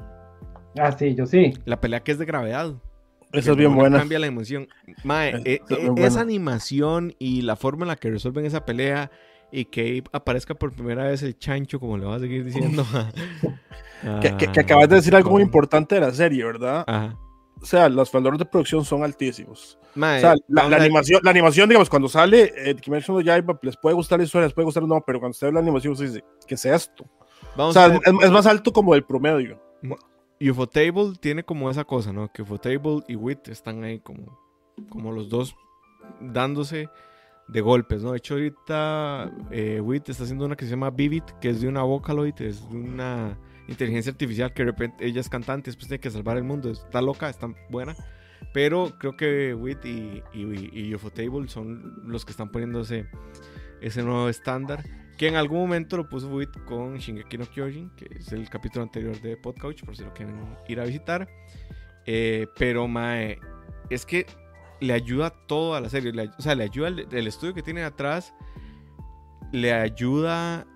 Ah, 0.80 0.92
sí, 0.92 1.14
yo 1.14 1.26
sí. 1.28 1.54
La 1.66 1.80
pelea 1.80 2.02
que 2.02 2.12
es 2.14 2.18
de 2.18 2.26
gravedad. 2.26 2.76
Que 3.44 3.52
es 3.52 3.56
bien 3.58 3.76
buena. 3.76 4.00
Cambia 4.00 4.20
la 4.20 4.28
emoción. 4.28 4.68
Mae, 5.04 5.30
Esa 5.30 5.38
eh, 5.46 5.62
es 5.70 5.78
eh, 5.78 5.92
esa 5.98 6.22
animación 6.22 7.14
y 7.20 7.42
la 7.42 7.56
forma 7.56 7.84
en 7.84 7.90
la 7.90 7.96
que 7.96 8.10
resuelven 8.10 8.46
esa 8.46 8.66
pelea 8.66 9.12
y 9.52 9.66
que 9.66 10.04
aparezca 10.12 10.54
por 10.56 10.72
primera 10.74 11.04
vez 11.06 11.22
el 11.24 11.38
chancho, 11.38 11.80
como 11.80 11.98
le 11.98 12.06
voy 12.06 12.16
a 12.16 12.20
seguir 12.20 12.44
diciendo. 12.46 12.86
Que, 14.22 14.36
que- 14.38 14.52
que 14.52 14.60
a- 14.60 14.64
acabas 14.64 14.88
de 14.90 14.96
decir 14.98 15.16
algo 15.16 15.32
muy 15.32 15.42
importante 15.42 15.96
de 15.96 16.02
la 16.02 16.12
serie, 16.12 16.44
¿verdad? 16.44 16.84
Ajá. 16.86 17.18
O 17.62 17.66
sea, 17.66 17.90
los 17.90 18.12
valores 18.12 18.38
de 18.38 18.46
producción 18.46 18.84
son 18.86 19.04
altísimos. 19.04 19.80
Mae, 19.96 20.18
O 20.18 20.22
sea, 20.22 20.36
la, 20.50 20.64
animación, 20.76 21.22
la 21.24 21.32
animación, 21.32 21.70
digamos, 21.70 21.90
cuando 21.90 22.08
sale 22.10 22.54
eh, 22.56 22.76
Kimetsu 22.76 23.14
no 23.14 23.22
Yaiba, 23.22 23.58
les 23.64 23.78
puede 23.78 23.96
gustar 23.96 24.20
la 24.20 24.26
historia, 24.26 24.46
les 24.48 24.54
puede 24.54 24.66
gustar 24.66 24.84
no, 24.84 25.02
pero 25.08 25.20
cuando 25.20 25.32
usted 25.32 25.48
ve 25.48 25.54
la 25.54 25.60
animación, 25.62 25.94
usted 25.94 26.08
dice, 26.08 26.24
¿qué 26.46 26.54
es 26.56 26.66
esto? 26.66 27.06
O 27.56 27.72
sea, 27.74 27.88
es, 27.88 28.02
es 28.22 28.32
más 28.32 28.46
alto 28.46 28.72
como 28.74 28.94
el 28.94 29.04
promedio. 29.06 29.60
Ufotable 30.42 31.14
tiene 31.20 31.44
como 31.44 31.70
esa 31.70 31.86
cosa, 31.86 32.12
¿no? 32.12 32.32
Que 32.32 32.42
Ufotable 32.42 33.04
y 33.08 33.16
Wit 33.16 33.48
están 33.48 33.84
ahí 33.84 34.00
como, 34.00 34.40
como 34.90 35.12
los 35.12 35.30
dos 35.30 35.56
dándose 36.20 36.90
de 37.48 37.62
golpes, 37.62 38.02
¿no? 38.02 38.12
De 38.12 38.18
hecho, 38.18 38.36
ahorita 38.36 39.32
eh, 39.52 39.80
Wit 39.82 40.10
está 40.10 40.24
haciendo 40.24 40.46
una 40.46 40.56
que 40.56 40.66
se 40.66 40.72
llama 40.72 40.90
Vivid, 40.90 41.24
que 41.40 41.50
es 41.50 41.62
de 41.62 41.68
una 41.68 41.84
Vocaloid, 41.84 42.42
es 42.42 42.68
de 42.70 42.78
una 42.78 43.38
inteligencia 43.68 44.12
artificial 44.12 44.54
que 44.54 44.64
de 44.64 44.72
repente 44.72 45.06
ella 45.06 45.22
es 45.22 45.30
cantante, 45.30 45.70
después 45.70 45.88
tiene 45.88 46.02
que 46.02 46.12
salvar 46.12 46.38
el 46.38 46.44
mundo. 46.44 46.72
Está 46.72 47.02
loca, 47.02 47.30
está 47.30 47.48
buena. 47.70 47.96
Pero 48.54 48.98
creo 49.00 49.18
que 49.18 49.54
Wit 49.54 49.86
y, 49.86 50.24
y, 50.34 50.94
y 50.94 50.98
son 51.48 52.02
los 52.06 52.26
que 52.26 52.32
están 52.32 52.52
poniendo 52.52 52.82
ese, 52.82 53.08
ese 53.82 54.04
nuevo 54.04 54.30
estándar. 54.30 54.84
Que 55.18 55.28
en 55.28 55.36
algún 55.36 55.60
momento 55.60 55.98
lo 55.98 56.10
puso 56.10 56.28
Wit 56.30 56.50
con 56.66 56.98
Shingeki 56.98 57.38
no 57.38 57.46
Kyojin, 57.46 57.90
que 57.96 58.08
es 58.18 58.32
el 58.32 58.50
capítulo 58.50 58.84
anterior 58.84 59.20
de 59.22 59.38
Podcouch, 59.38 59.84
por 59.84 59.96
si 59.96 60.04
lo 60.04 60.14
quieren 60.14 60.36
ir 60.68 60.80
a 60.80 60.84
visitar. 60.86 61.30
Eh, 62.06 62.48
pero, 62.58 62.88
mae, 62.88 63.40
es 63.90 64.06
que 64.06 64.26
le 64.82 64.94
ayuda 64.94 65.30
todo 65.48 65.76
a 65.76 65.82
la 65.82 65.90
serie. 65.90 66.12
le 66.12 66.30
o 66.38 66.42
sea, 66.42 66.56
le 66.56 66.66
ayuda 66.66 66.90
el, 66.90 67.08
el 67.12 67.28
estudio 67.28 67.54
que 67.54 67.64
tiene 67.64 67.84
atrás, 67.84 68.34
le 69.52 69.74
ayuda 69.74 70.68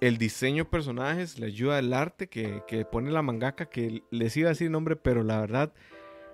el 0.00 0.18
diseño 0.18 0.64
de 0.64 0.70
personajes, 0.70 1.38
le 1.38 1.46
ayuda 1.46 1.78
el 1.78 1.92
arte 1.92 2.28
que, 2.28 2.62
que 2.66 2.84
pone 2.84 3.12
la 3.12 3.22
mangaka, 3.22 3.66
que 3.66 4.02
les 4.10 4.36
iba 4.36 4.48
a 4.48 4.50
decir 4.50 4.68
nombre, 4.68 4.96
pero 4.96 5.22
la 5.22 5.40
verdad 5.40 5.72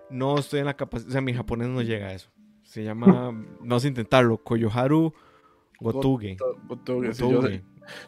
no 0.08 0.38
estoy 0.38 0.60
en 0.60 0.66
la 0.66 0.74
capacidad, 0.74 1.10
o 1.10 1.12
sea, 1.12 1.20
mi 1.20 1.34
japonés 1.34 1.68
no 1.68 1.82
llega 1.82 2.06
a 2.06 2.14
eso. 2.14 2.30
Se 2.62 2.82
llama, 2.82 3.30
vamos 3.60 3.84
a 3.84 3.88
intentarlo, 3.88 4.42
Koyoharu 4.42 5.12
Gotuge. 5.80 6.36
Gotuge, 6.66 7.14
sí, 7.14 7.20
yo, 7.20 7.42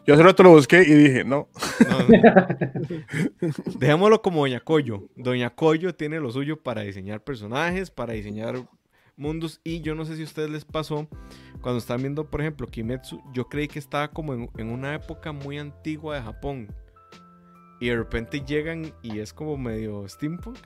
yo 0.05 0.13
hace 0.13 0.23
rato 0.23 0.43
lo 0.43 0.51
busqué 0.51 0.83
y 0.83 0.93
dije, 0.93 1.23
no. 1.23 1.47
No. 1.89 1.97
Dejémoslo 3.79 4.21
como 4.21 4.41
Doña 4.41 4.59
Coyo. 4.59 5.07
Doña 5.15 5.49
Coyo 5.51 5.95
tiene 5.95 6.19
lo 6.19 6.31
suyo 6.31 6.61
para 6.61 6.81
diseñar 6.81 7.23
personajes, 7.23 7.89
para 7.89 8.13
diseñar 8.13 8.61
mundos. 9.15 9.61
Y 9.63 9.81
yo 9.81 9.95
no 9.95 10.05
sé 10.05 10.15
si 10.15 10.21
a 10.21 10.25
ustedes 10.25 10.49
les 10.49 10.65
pasó, 10.65 11.07
cuando 11.61 11.79
estaban 11.79 12.01
viendo, 12.01 12.29
por 12.29 12.41
ejemplo, 12.41 12.67
Kimetsu, 12.67 13.21
yo 13.33 13.45
creí 13.47 13.67
que 13.67 13.79
estaba 13.79 14.09
como 14.09 14.33
en, 14.33 14.49
en 14.57 14.69
una 14.69 14.95
época 14.95 15.31
muy 15.31 15.57
antigua 15.57 16.15
de 16.15 16.21
Japón. 16.21 16.67
Y 17.79 17.87
de 17.87 17.95
repente 17.95 18.41
llegan 18.41 18.93
y 19.01 19.19
es 19.19 19.33
como 19.33 19.57
medio 19.57 20.07
steampunk. 20.07 20.57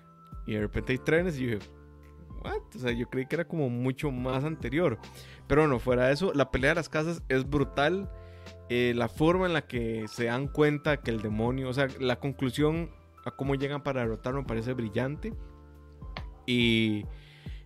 Y 0.48 0.54
de 0.54 0.62
repente 0.62 0.94
hay 0.94 1.00
trenes 1.00 1.38
y 1.38 1.46
yo 1.46 1.52
dije, 1.56 1.70
¿what? 2.46 2.76
O 2.76 2.80
sea, 2.80 2.92
yo 2.92 3.10
creí 3.10 3.26
que 3.26 3.36
era 3.36 3.48
como 3.48 3.70
mucho 3.70 4.12
más 4.12 4.44
anterior. 4.44 5.00
Pero 5.48 5.62
bueno, 5.62 5.80
fuera 5.80 6.08
de 6.08 6.14
eso, 6.14 6.32
la 6.34 6.52
pelea 6.52 6.72
de 6.72 6.76
las 6.76 6.90
casas 6.90 7.22
es 7.30 7.50
brutal. 7.50 8.10
Eh, 8.70 8.94
la 8.96 9.08
forma 9.08 9.46
en 9.46 9.54
la 9.54 9.68
que 9.68 10.08
se 10.08 10.26
dan 10.26 10.48
cuenta 10.48 10.98
que 10.98 11.12
el 11.12 11.22
demonio, 11.22 11.70
o 11.70 11.74
sea, 11.74 11.88
la 12.00 12.20
conclusión 12.20 12.92
a 13.26 13.32
cómo 13.32 13.56
llegan 13.56 13.84
para 13.84 14.02
derrotarlo 14.02 14.42
me 14.42 14.48
parece 14.48 14.74
brillante. 14.74 15.34
Y 16.46 17.06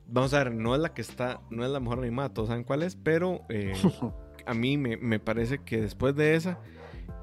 vamos 0.08 0.34
a 0.34 0.44
ver, 0.44 0.54
no 0.54 0.76
es 0.76 0.82
la 0.82 0.94
que 0.94 1.02
está, 1.02 1.42
no 1.50 1.63
es 1.63 1.72
la 1.72 1.80
mejor 1.80 2.00
animada, 2.00 2.34
todos 2.34 2.50
saben 2.50 2.63
cuál 2.63 2.84
es, 2.84 2.96
pero 2.96 3.42
eh, 3.50 3.74
a 4.46 4.54
mí 4.54 4.78
me, 4.78 4.98
me 4.98 5.20
parece 5.20 5.60
que 5.60 5.82
después 5.82 6.15
de 6.15 6.36
esa, 6.36 6.60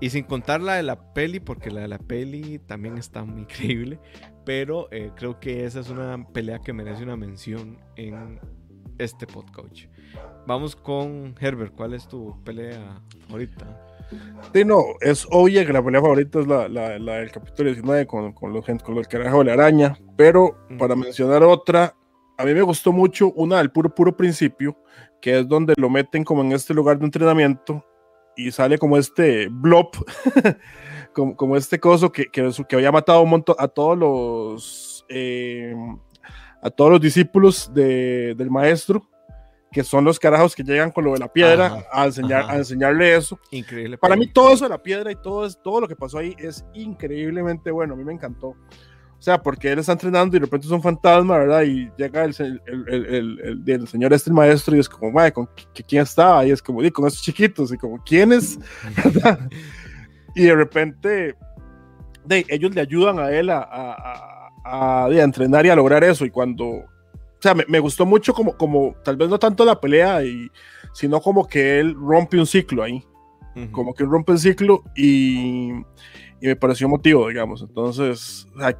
y 0.00 0.10
sin 0.10 0.24
contar 0.24 0.60
la 0.60 0.74
de 0.74 0.82
la 0.82 1.12
peli, 1.14 1.40
porque 1.40 1.70
la 1.70 1.82
de 1.82 1.88
la 1.88 1.98
peli 1.98 2.58
también 2.60 2.96
está 2.98 3.24
muy 3.24 3.40
increíble, 3.42 3.98
pero 4.44 4.88
eh, 4.90 5.10
creo 5.16 5.40
que 5.40 5.64
esa 5.64 5.80
es 5.80 5.90
una 5.90 6.26
pelea 6.32 6.58
que 6.60 6.72
merece 6.72 7.02
una 7.02 7.16
mención 7.16 7.78
en 7.96 8.40
este 8.98 9.26
podcast. 9.26 9.74
Vamos 10.46 10.76
con 10.76 11.34
Herbert, 11.40 11.74
¿cuál 11.74 11.94
es 11.94 12.06
tu 12.06 12.42
pelea 12.44 13.00
favorita? 13.26 13.82
Sí, 14.54 14.64
no, 14.64 14.82
es 15.00 15.26
obvio 15.30 15.66
que 15.66 15.72
la 15.72 15.84
pelea 15.84 16.00
favorita 16.00 16.38
es 16.38 16.46
la, 16.46 16.68
la, 16.68 16.98
la 16.98 17.14
del 17.14 17.32
capítulo 17.32 17.70
19 17.70 18.06
con, 18.06 18.32
con 18.32 18.52
los 18.52 18.64
con 18.64 18.94
los 18.94 19.08
carajos 19.08 19.40
de 19.40 19.44
la 19.46 19.52
araña, 19.54 19.98
pero 20.16 20.56
Mm. 20.68 20.78
para 20.78 20.94
mencionar 20.96 21.42
otra, 21.42 21.94
a 22.38 22.44
mí 22.44 22.54
me 22.54 22.62
gustó 22.62 22.92
mucho 22.92 23.32
una 23.32 23.58
del 23.58 23.70
puro 23.70 23.92
puro 23.94 24.16
principio, 24.16 24.76
que 25.20 25.38
es 25.40 25.48
donde 25.48 25.74
lo 25.76 25.90
meten 25.90 26.22
como 26.24 26.42
en 26.42 26.52
este 26.52 26.72
lugar 26.74 26.98
de 26.98 27.04
entrenamiento 27.06 27.84
y 28.36 28.50
sale 28.52 28.78
como 28.78 28.98
este 28.98 29.48
blob, 29.48 29.90
como, 31.12 31.36
como 31.36 31.56
este 31.56 31.80
coso 31.80 32.12
que, 32.12 32.26
que, 32.26 32.50
que 32.68 32.76
había 32.76 32.92
matado 32.92 33.22
un 33.22 33.30
montón 33.30 33.56
a 33.58 33.68
todos 33.68 33.96
los 33.96 35.06
eh, 35.08 35.74
a 36.62 36.70
todos 36.70 36.90
los 36.90 37.00
discípulos 37.00 37.72
de, 37.72 38.34
del 38.34 38.50
maestro, 38.50 39.08
que 39.70 39.84
son 39.84 40.04
los 40.04 40.18
carajos 40.18 40.54
que 40.54 40.62
llegan 40.62 40.90
con 40.90 41.04
lo 41.04 41.12
de 41.12 41.18
la 41.18 41.32
piedra 41.32 41.66
Ajá, 41.66 41.86
a, 41.92 42.04
enseñar, 42.06 42.42
ajá. 42.42 42.52
a 42.52 42.56
enseñarle 42.56 43.14
eso. 43.14 43.38
Increíble. 43.50 43.98
Para 43.98 44.16
mí 44.16 44.26
todo 44.32 44.52
eso 44.52 44.64
de 44.64 44.70
la 44.70 44.82
piedra 44.82 45.12
y 45.12 45.16
todo, 45.16 45.48
todo 45.62 45.80
lo 45.80 45.88
que 45.88 45.96
pasó 45.96 46.18
ahí 46.18 46.34
es 46.38 46.64
increíblemente 46.74 47.70
bueno, 47.70 47.94
a 47.94 47.96
mí 47.96 48.04
me 48.04 48.12
encantó. 48.12 48.56
O 49.18 49.22
sea, 49.26 49.42
porque 49.42 49.72
él 49.72 49.78
está 49.78 49.92
entrenando 49.92 50.36
y 50.36 50.38
de 50.40 50.44
repente 50.44 50.66
es 50.66 50.72
un 50.72 50.82
fantasma, 50.82 51.38
¿verdad? 51.38 51.62
Y 51.62 51.90
llega 51.96 52.24
el, 52.24 52.34
el, 52.66 53.40
el, 53.42 53.62
el, 53.66 53.88
señor 53.88 54.12
este, 54.12 54.30
el 54.30 54.34
maestro, 54.34 54.76
y 54.76 54.78
es 54.78 54.88
como, 54.88 55.10
"Mae, 55.10 55.32
¿con 55.32 55.46
qui- 55.46 55.84
quién 55.88 56.02
estaba? 56.02 56.44
Y 56.44 56.50
es 56.50 56.62
como, 56.62 56.82
"Di, 56.82 56.90
con 56.90 57.06
esos 57.06 57.22
chiquitos, 57.22 57.72
y 57.72 57.78
como, 57.78 57.98
¿quiénes? 58.04 58.58
¿Verdad? 59.04 59.48
y 60.34 60.42
de 60.44 60.54
repente, 60.54 61.34
de, 62.24 62.44
ellos 62.48 62.74
le 62.74 62.82
ayudan 62.82 63.18
a 63.18 63.30
él 63.30 63.48
a, 63.50 63.58
a, 63.60 64.50
a- 64.64 65.04
a- 65.06 65.10
entrenar 65.22 65.64
y 65.64 65.70
a 65.70 65.76
lograr 65.76 66.04
eso. 66.04 66.24
Y 66.26 66.30
cuando, 66.30 66.66
o 66.66 66.84
sea, 67.40 67.54
me, 67.54 67.64
me 67.68 67.80
gustó 67.80 68.04
mucho 68.04 68.34
como, 68.34 68.56
como, 68.56 68.94
tal 69.02 69.16
vez 69.16 69.28
no 69.30 69.38
tanto 69.38 69.64
la 69.64 69.80
pelea, 69.80 70.22
y, 70.24 70.50
sino 70.92 71.20
como 71.20 71.46
que 71.48 71.80
él 71.80 71.94
rompe 71.98 72.38
un 72.38 72.46
ciclo 72.46 72.82
ahí 72.82 73.02
Ujú. 73.56 73.70
como 73.72 73.94
que 73.94 74.04
rompe 74.04 74.32
el 74.32 74.38
ciclo 74.38 74.82
y, 74.94 75.70
y 75.70 76.46
me 76.48 76.56
pareció 76.56 76.86
motivo, 76.88 77.28
digamos. 77.28 77.62
Entonces, 77.62 78.46
o 78.54 78.58
sea, 78.60 78.78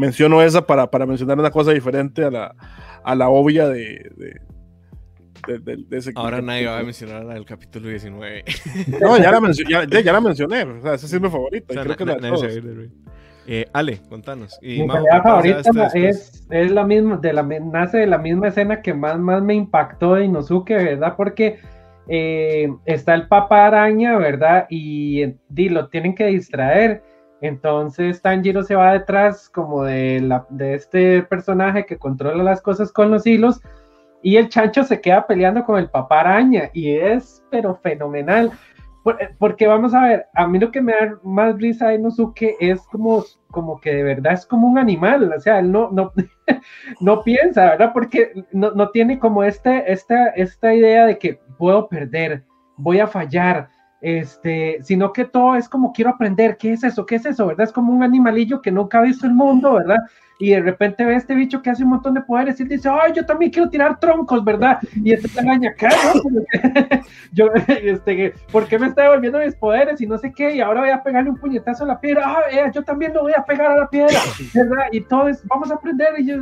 menciono 0.00 0.42
esa 0.42 0.66
para, 0.66 0.90
para 0.90 1.06
mencionar 1.06 1.38
una 1.38 1.50
cosa 1.50 1.72
diferente 1.72 2.24
a 2.24 2.30
la, 2.30 2.54
a 3.04 3.14
la 3.14 3.28
obvia 3.28 3.68
de, 3.68 4.10
de, 4.16 4.40
de- 5.46 5.58
de- 5.58 5.84
de 5.88 5.96
ese 5.98 6.12
Ahora 6.16 6.40
nadie 6.42 6.66
va 6.66 6.78
a 6.78 6.82
mencionar 6.82 7.24
la 7.24 7.34
del 7.34 7.44
capítulo 7.44 7.88
19. 7.88 8.44
No, 9.00 9.16
ya 9.18 9.30
la, 9.30 9.40
mencio- 9.40 9.66
ya, 9.68 9.84
ya- 9.84 10.00
ya 10.00 10.12
la 10.12 10.20
mencioné, 10.20 10.62
o 10.64 10.80
sea, 10.82 10.94
esa 10.94 11.06
sí 11.06 11.16
es 11.16 11.22
mi 11.22 11.28
favorita. 11.30 11.66
O 11.70 11.72
sea, 11.74 11.82
y 11.82 11.84
creo 11.86 11.96
que 11.96 12.04
na- 12.04 12.16
la 12.18 12.30
de. 12.30 12.90
Eh, 13.46 13.64
Ale, 13.72 13.98
contanos. 14.08 14.58
Y 14.62 14.80
Mi 14.80 14.86
Majo, 14.86 15.02
pelea 15.04 15.22
¿cuál 15.22 15.42
sea 15.42 15.72
favorita 15.72 15.98
es, 15.98 16.46
es 16.50 16.70
la 16.70 16.84
misma, 16.84 17.16
de 17.16 17.32
la, 17.32 17.42
nace 17.42 17.98
de 17.98 18.06
la 18.06 18.18
misma 18.18 18.48
escena 18.48 18.82
que 18.82 18.92
más, 18.94 19.18
más 19.18 19.42
me 19.42 19.54
impactó 19.54 20.14
de 20.14 20.26
Inosuke, 20.26 20.74
¿verdad? 20.74 21.14
Porque 21.16 21.58
eh, 22.06 22.68
está 22.84 23.14
el 23.14 23.26
Papa 23.28 23.66
Araña, 23.66 24.18
¿verdad? 24.18 24.66
Y, 24.68 25.24
di, 25.48 25.68
lo 25.70 25.88
tienen 25.88 26.14
que 26.14 26.26
distraer. 26.26 27.02
Entonces 27.40 28.20
Tanjiro 28.20 28.62
se 28.62 28.74
va 28.74 28.92
detrás 28.92 29.48
como 29.48 29.84
de, 29.84 30.40
de 30.50 30.74
este 30.74 31.22
personaje 31.22 31.86
que 31.86 31.98
controla 31.98 32.42
las 32.42 32.60
cosas 32.60 32.92
con 32.92 33.10
los 33.10 33.26
hilos 33.26 33.60
y 34.22 34.36
el 34.36 34.48
chancho 34.50 34.84
se 34.84 35.00
queda 35.00 35.26
peleando 35.26 35.64
con 35.64 35.78
el 35.78 35.88
Papa 35.88 36.20
Araña 36.20 36.70
y 36.74 36.90
es 36.96 37.42
pero 37.50 37.74
fenomenal. 37.76 38.52
Por- 39.02 39.18
porque 39.38 39.66
vamos 39.66 39.94
a 39.94 40.02
ver, 40.02 40.26
a 40.34 40.46
mí 40.46 40.58
lo 40.58 40.70
que 40.70 40.82
me 40.82 40.92
da 40.92 41.18
más 41.22 41.56
risa 41.56 41.88
de 41.88 41.94
Inosuke 41.94 42.56
es 42.60 42.82
como, 42.88 43.24
como 43.50 43.80
que 43.80 43.94
de 43.94 44.02
verdad 44.02 44.34
es 44.34 44.44
como 44.44 44.68
un 44.68 44.78
animal, 44.78 45.32
o 45.34 45.40
sea, 45.40 45.58
él 45.60 45.72
no, 45.72 45.90
no, 45.90 46.12
no 47.00 47.22
piensa, 47.22 47.64
¿verdad? 47.70 47.92
Porque 47.94 48.44
no, 48.52 48.72
no 48.72 48.90
tiene 48.90 49.18
como 49.18 49.42
este, 49.42 49.90
esta, 49.90 50.26
esta 50.28 50.74
idea 50.74 51.06
de 51.06 51.18
que 51.18 51.40
puedo 51.56 51.88
perder, 51.88 52.44
voy 52.76 53.00
a 53.00 53.06
fallar, 53.06 53.70
este, 54.00 54.78
sino 54.82 55.12
que 55.12 55.24
todo 55.24 55.56
es 55.56 55.68
como 55.68 55.92
quiero 55.92 56.10
aprender, 56.10 56.56
¿qué 56.56 56.72
es 56.72 56.84
eso? 56.84 57.04
¿Qué 57.04 57.16
es 57.16 57.26
eso? 57.26 57.46
¿Verdad? 57.46 57.66
Es 57.66 57.72
como 57.72 57.92
un 57.92 58.02
animalillo 58.02 58.62
que 58.62 58.70
nunca 58.70 58.98
ha 58.98 59.02
visto 59.02 59.26
el 59.26 59.34
mundo, 59.34 59.74
¿verdad? 59.74 59.98
Y 60.38 60.52
de 60.52 60.62
repente 60.62 61.04
ve 61.04 61.16
este 61.16 61.34
bicho 61.34 61.60
que 61.60 61.68
hace 61.68 61.84
un 61.84 61.90
montón 61.90 62.14
de 62.14 62.22
poderes 62.22 62.58
y 62.58 62.64
dice, 62.64 62.88
ay, 62.88 63.12
yo 63.14 63.26
también 63.26 63.50
quiero 63.50 63.68
tirar 63.68 64.00
troncos, 64.00 64.42
¿verdad? 64.42 64.78
Y 64.94 65.12
este 65.12 65.28
¿qué? 65.76 65.88
yo, 67.32 67.50
este, 67.54 68.32
¿por 68.50 68.66
qué 68.66 68.78
me 68.78 68.86
está 68.86 69.02
devolviendo 69.02 69.38
mis 69.38 69.54
poderes 69.54 70.00
y 70.00 70.06
no 70.06 70.16
sé 70.16 70.32
qué? 70.32 70.56
Y 70.56 70.62
ahora 70.62 70.80
voy 70.80 70.90
a 70.90 71.02
pegarle 71.02 71.28
un 71.28 71.36
puñetazo 71.36 71.84
a 71.84 71.88
la 71.88 72.00
piedra, 72.00 72.22
ah, 72.26 72.70
yo 72.72 72.82
también 72.82 73.12
lo 73.12 73.20
voy 73.20 73.34
a 73.36 73.44
pegar 73.44 73.70
a 73.70 73.76
la 73.76 73.88
piedra, 73.88 74.18
¿verdad? 74.54 74.86
Y 74.92 75.02
todo 75.02 75.28
es, 75.28 75.46
vamos 75.46 75.70
a 75.70 75.74
aprender 75.74 76.08
y 76.16 76.26
yo 76.26 76.36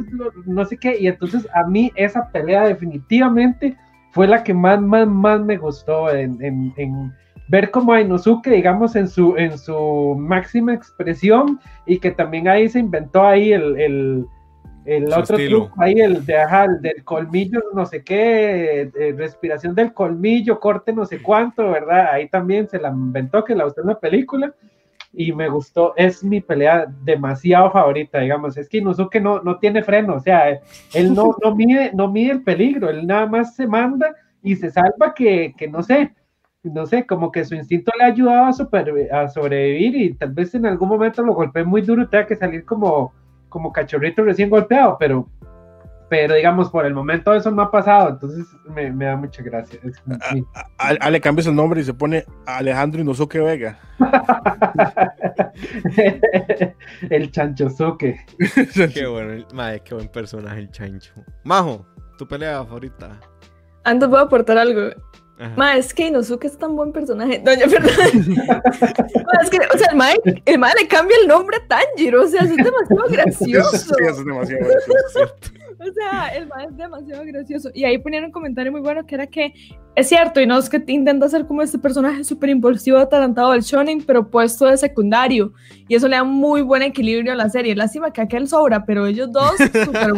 no 0.47 0.65
sé 0.65 0.77
qué. 0.77 0.97
Y 0.97 1.09
entonces 1.09 1.49
a 1.53 1.67
mí 1.67 1.91
esa 1.97 2.31
pelea 2.31 2.69
definitivamente 2.69 3.77
fue 4.13 4.29
la 4.29 4.45
que 4.45 4.55
más, 4.55 4.81
más, 4.81 5.09
más 5.09 5.41
me 5.41 5.57
gustó 5.57 6.09
en, 6.15 6.39
en 6.41 7.13
ver 7.49 7.71
como 7.71 7.93
a 7.93 8.01
Inosuke, 8.01 8.51
digamos, 8.51 8.95
en 8.95 9.09
su, 9.09 9.37
en 9.37 9.59
su 9.59 10.15
máxima 10.19 10.75
expresión 10.75 11.59
y 11.87 11.99
que 11.99 12.11
también 12.11 12.47
ahí 12.49 12.69
se 12.69 12.79
inventó 12.79 13.23
ahí 13.23 13.53
el, 13.53 13.81
el, 13.81 14.27
el 14.85 15.13
otro 15.13 15.37
truco, 15.37 15.73
ahí 15.79 15.95
el, 16.01 16.25
de, 16.25 16.37
ajá, 16.37 16.65
el 16.65 16.81
del 16.83 17.05
colmillo, 17.05 17.61
no 17.75 17.87
sé 17.87 18.05
qué, 18.05 18.91
respiración 19.17 19.75
del 19.75 19.93
colmillo, 19.93 20.61
corte 20.61 20.93
no 20.93 21.07
sé 21.07 21.23
cuánto, 21.23 21.71
¿verdad? 21.71 22.09
Ahí 22.13 22.29
también 22.29 22.69
se 22.69 22.79
la 22.79 22.91
inventó, 22.91 23.45
que 23.45 23.55
la 23.55 23.67
usó 23.67 23.81
en 23.81 23.89
la 23.89 23.99
película 23.99 24.55
y 25.13 25.33
me 25.33 25.49
gustó, 25.49 25.95
es 25.97 26.23
mi 26.23 26.41
pelea 26.41 26.87
demasiado 27.03 27.71
favorita, 27.71 28.21
digamos, 28.21 28.59
es 28.59 28.69
que 28.69 28.79
Inosuke 28.79 29.21
no, 29.21 29.43
no 29.43 29.59
tiene 29.59 29.83
freno, 29.83 30.17
o 30.17 30.21
sea, 30.21 30.61
él 30.93 31.15
no, 31.15 31.35
no, 31.43 31.55
mide, 31.55 31.93
no 31.95 32.13
mide 32.13 32.33
el 32.33 32.43
peligro, 32.43 32.91
él 32.91 33.07
nada 33.07 33.27
más 33.27 33.57
se 33.57 33.67
manda 33.67 34.15
y 34.43 34.55
se 34.57 34.71
salva 34.71 35.15
que, 35.15 35.55
que 35.57 35.67
no 35.67 35.83
sé, 35.83 36.13
no 36.65 36.87
sé, 36.87 37.07
como 37.07 37.31
que 37.31 37.45
su 37.45 37.55
instinto 37.55 37.93
le 37.99 38.05
ayudaba 38.05 38.49
a, 38.49 38.53
super, 38.53 38.93
a 39.13 39.29
sobrevivir 39.29 39.97
y 39.97 40.15
tal 40.15 40.33
vez 40.33 40.55
en 40.55 40.67
algún 40.67 40.89
momento 40.89 41.23
lo 41.23 41.35
golpeé 41.35 41.65
muy 41.65 41.83
duro 41.83 42.03
y 42.03 42.09
tenga 42.09 42.27
que 42.27 42.37
salir 42.37 42.65
como, 42.65 43.15
como 43.49 43.73
cachorrito 43.73 44.25
recién 44.25 44.51
golpeado, 44.51 44.97
pero, 44.99 45.29
pero 46.09 46.35
digamos, 46.35 46.71
por 46.71 46.85
el 46.85 46.95
momento 46.95 47.33
eso 47.33 47.53
no 47.53 47.63
ha 47.63 47.71
pasado, 47.71 48.11
entonces 48.11 48.47
me, 48.75 48.91
me 48.91 49.05
da 49.05 49.17
mucha 49.17 49.43
gracia. 49.43 49.79
Es, 49.85 50.03
a, 50.79 51.11
le 51.11 51.21
cambias 51.21 51.47
el 51.47 51.55
nombre 51.55 51.81
y 51.81 51.85
se 51.85 51.95
pone 51.95 52.25
Alejandro 52.47 53.01
Inosuke 53.01 53.39
Vega. 53.39 53.79
el 57.11 57.31
Chanchosuke. 57.31 58.17
qué 58.95 59.07
bueno, 59.07 59.47
madre, 59.55 59.81
qué 59.85 59.95
buen 59.95 60.09
personaje 60.09 60.59
el 60.59 60.71
Chancho. 60.71 61.13
Majo, 61.45 61.87
tu 62.17 62.27
pelea 62.27 62.65
favorita. 62.65 63.21
Antes 63.85 64.09
voy 64.09 64.19
a 64.19 64.23
aportar 64.23 64.59
algo. 64.59 64.91
Ma, 65.57 65.77
es 65.77 65.95
que 65.95 66.09
Inosuke 66.09 66.47
es 66.47 66.59
tan 66.59 66.75
buen 66.75 66.93
personaje. 66.93 67.41
Doña 67.45 67.69
Fernanda. 67.69 68.63
es 69.43 69.51
que, 69.51 69.59
o 69.73 69.79
sea, 69.79 69.89
el 69.91 69.97
mae, 69.97 70.17
el 70.45 70.59
mae 70.59 70.73
le 70.81 70.89
cambia 70.89 71.17
el 71.21 71.29
nombre 71.29 71.59
a 71.59 71.67
Tanjiro. 71.67 72.25
O 72.25 72.27
sea, 72.27 72.43
es 72.45 72.57
demasiado 72.57 73.09
gracioso. 73.09 73.77
Sí, 73.77 74.05
es 74.09 74.25
demasiado 74.25 74.67
gracioso. 74.67 75.35
o 75.79 75.93
sea, 75.93 76.29
el 76.29 76.49
mae 76.49 76.67
es 76.67 76.77
demasiado 76.77 77.25
gracioso. 77.25 77.71
Y 77.73 77.85
ahí 77.85 77.99
ponían 77.99 78.25
un 78.25 78.33
comentario 78.33 78.73
muy 78.73 78.81
bueno 78.81 79.07
que 79.07 79.15
era 79.15 79.29
que 79.29 79.55
es 79.95 80.09
cierto, 80.09 80.41
Inosuke 80.41 80.85
intenta 80.89 81.27
hacer 81.27 81.47
como 81.47 81.63
este 81.63 81.79
personaje 81.79 82.25
súper 82.25 82.51
impulsivo, 82.51 82.99
atalantado 82.99 83.53
del 83.53 83.63
shonen, 83.63 84.03
pero 84.05 84.29
puesto 84.29 84.67
de 84.67 84.77
secundario. 84.77 85.53
Y 85.87 85.95
eso 85.95 86.09
le 86.09 86.17
da 86.17 86.25
muy 86.25 86.63
buen 86.63 86.83
equilibrio 86.83 87.33
a 87.33 87.37
la 87.37 87.49
serie. 87.49 87.77
Lástima 87.77 88.13
que 88.13 88.21
aquel 88.21 88.49
sobra, 88.49 88.85
pero 88.85 89.07
ellos 89.07 89.31
dos, 89.31 89.57
súper 89.57 90.13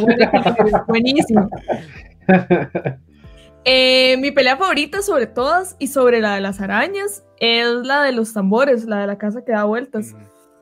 buenísimo. 0.86 1.50
Eh, 3.64 4.16
mi 4.18 4.30
pelea 4.30 4.56
favorita 4.56 5.02
sobre 5.02 5.26
todas 5.26 5.76
y 5.78 5.88
sobre 5.88 6.20
la 6.20 6.34
de 6.34 6.40
las 6.40 6.60
arañas 6.60 7.24
es 7.38 7.66
la 7.84 8.02
de 8.02 8.12
los 8.12 8.32
tambores, 8.32 8.84
la 8.84 9.00
de 9.00 9.06
la 9.06 9.18
casa 9.18 9.44
que 9.44 9.52
da 9.52 9.64
vueltas. 9.64 10.14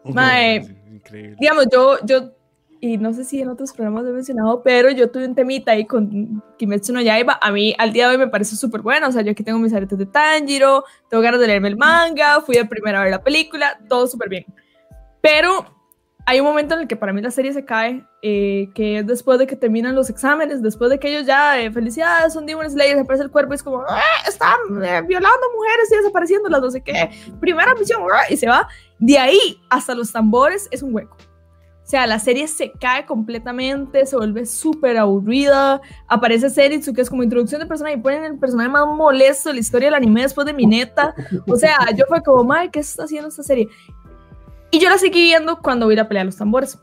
increíble. 0.04 1.36
Digamos, 1.38 1.66
yo, 1.72 1.98
yo, 2.04 2.32
y 2.80 2.96
no 2.96 3.12
sé 3.12 3.24
si 3.24 3.40
en 3.40 3.48
otros 3.48 3.72
programas 3.72 4.04
he 4.06 4.12
mencionado, 4.12 4.62
pero 4.62 4.90
yo 4.90 5.10
tuve 5.10 5.26
un 5.26 5.34
temita 5.34 5.72
ahí 5.72 5.84
con 5.84 6.42
Kimetsu 6.58 6.92
no 6.92 7.00
Yaiba. 7.00 7.38
A 7.40 7.50
mí 7.50 7.74
al 7.78 7.92
día 7.92 8.08
de 8.08 8.14
hoy 8.14 8.18
me 8.18 8.28
parece 8.28 8.56
súper 8.56 8.82
bueno. 8.82 9.08
O 9.08 9.12
sea, 9.12 9.22
yo 9.22 9.32
aquí 9.32 9.42
tengo 9.42 9.58
mis 9.58 9.72
aretes 9.72 9.98
de 9.98 10.06
Tanjiro, 10.06 10.84
tengo 11.08 11.22
ganas 11.22 11.40
de 11.40 11.46
leerme 11.48 11.68
el 11.68 11.76
manga, 11.76 12.40
fui 12.40 12.56
de 12.56 12.64
primera 12.64 13.00
a 13.00 13.04
ver 13.04 13.12
la 13.12 13.22
película, 13.22 13.78
todo 13.88 14.06
súper 14.06 14.28
bien. 14.28 14.46
Pero 15.20 15.77
hay 16.28 16.40
un 16.40 16.46
momento 16.46 16.74
en 16.74 16.82
el 16.82 16.88
que 16.88 16.94
para 16.94 17.14
mí 17.14 17.22
la 17.22 17.30
serie 17.30 17.54
se 17.54 17.64
cae, 17.64 18.06
eh, 18.20 18.68
que 18.74 18.98
es 18.98 19.06
después 19.06 19.38
de 19.38 19.46
que 19.46 19.56
terminan 19.56 19.94
los 19.94 20.10
exámenes, 20.10 20.60
después 20.60 20.90
de 20.90 20.98
que 20.98 21.08
ellos 21.08 21.24
ya, 21.24 21.58
eh, 21.58 21.72
felicidades, 21.72 22.34
son 22.34 22.44
Demon 22.44 22.70
Slayers, 22.70 23.00
aparece 23.00 23.24
el 23.24 23.30
cuerpo 23.30 23.54
y 23.54 23.56
es 23.56 23.62
como, 23.62 23.82
ah, 23.88 24.02
están 24.28 24.58
eh, 24.84 25.00
violando 25.08 25.46
mujeres 25.56 25.90
y 25.90 25.96
desapareciendo 25.96 26.50
las 26.50 26.60
no 26.60 26.70
sé 26.70 26.82
qué, 26.82 27.08
primera 27.40 27.74
misión, 27.74 28.02
y 28.28 28.36
se 28.36 28.46
va. 28.46 28.68
De 28.98 29.18
ahí 29.18 29.58
hasta 29.70 29.94
los 29.94 30.12
tambores 30.12 30.68
es 30.70 30.82
un 30.82 30.94
hueco. 30.94 31.16
O 31.88 31.90
sea, 31.90 32.06
la 32.06 32.18
serie 32.18 32.46
se 32.48 32.70
cae 32.72 33.06
completamente, 33.06 34.04
se 34.04 34.14
vuelve 34.14 34.44
súper 34.44 34.98
aburrida. 34.98 35.80
Aparece 36.06 36.50
Seritsu, 36.50 36.92
que 36.92 37.00
es 37.00 37.08
como 37.08 37.22
introducción 37.22 37.62
de 37.62 37.66
personaje, 37.66 37.96
y 37.96 38.00
ponen 38.00 38.24
el 38.24 38.38
personaje 38.38 38.68
más 38.68 38.86
molesto 38.86 39.48
de 39.48 39.54
la 39.54 39.60
historia 39.60 39.86
del 39.86 39.94
anime 39.94 40.20
después 40.20 40.46
de 40.46 40.52
Mineta. 40.52 41.14
O 41.46 41.56
sea, 41.56 41.78
yo 41.96 42.04
fue 42.06 42.22
como, 42.22 42.44
madre, 42.44 42.68
¿qué 42.70 42.80
está 42.80 43.04
haciendo 43.04 43.30
esta 43.30 43.42
serie? 43.42 43.70
Y 44.70 44.78
yo 44.78 44.88
la 44.88 44.98
seguí 44.98 45.22
viendo 45.22 45.60
cuando 45.60 45.86
vi 45.88 45.96
la 45.96 46.08
pelea 46.08 46.22
de 46.22 46.26
los 46.26 46.36
tambores. 46.36 46.78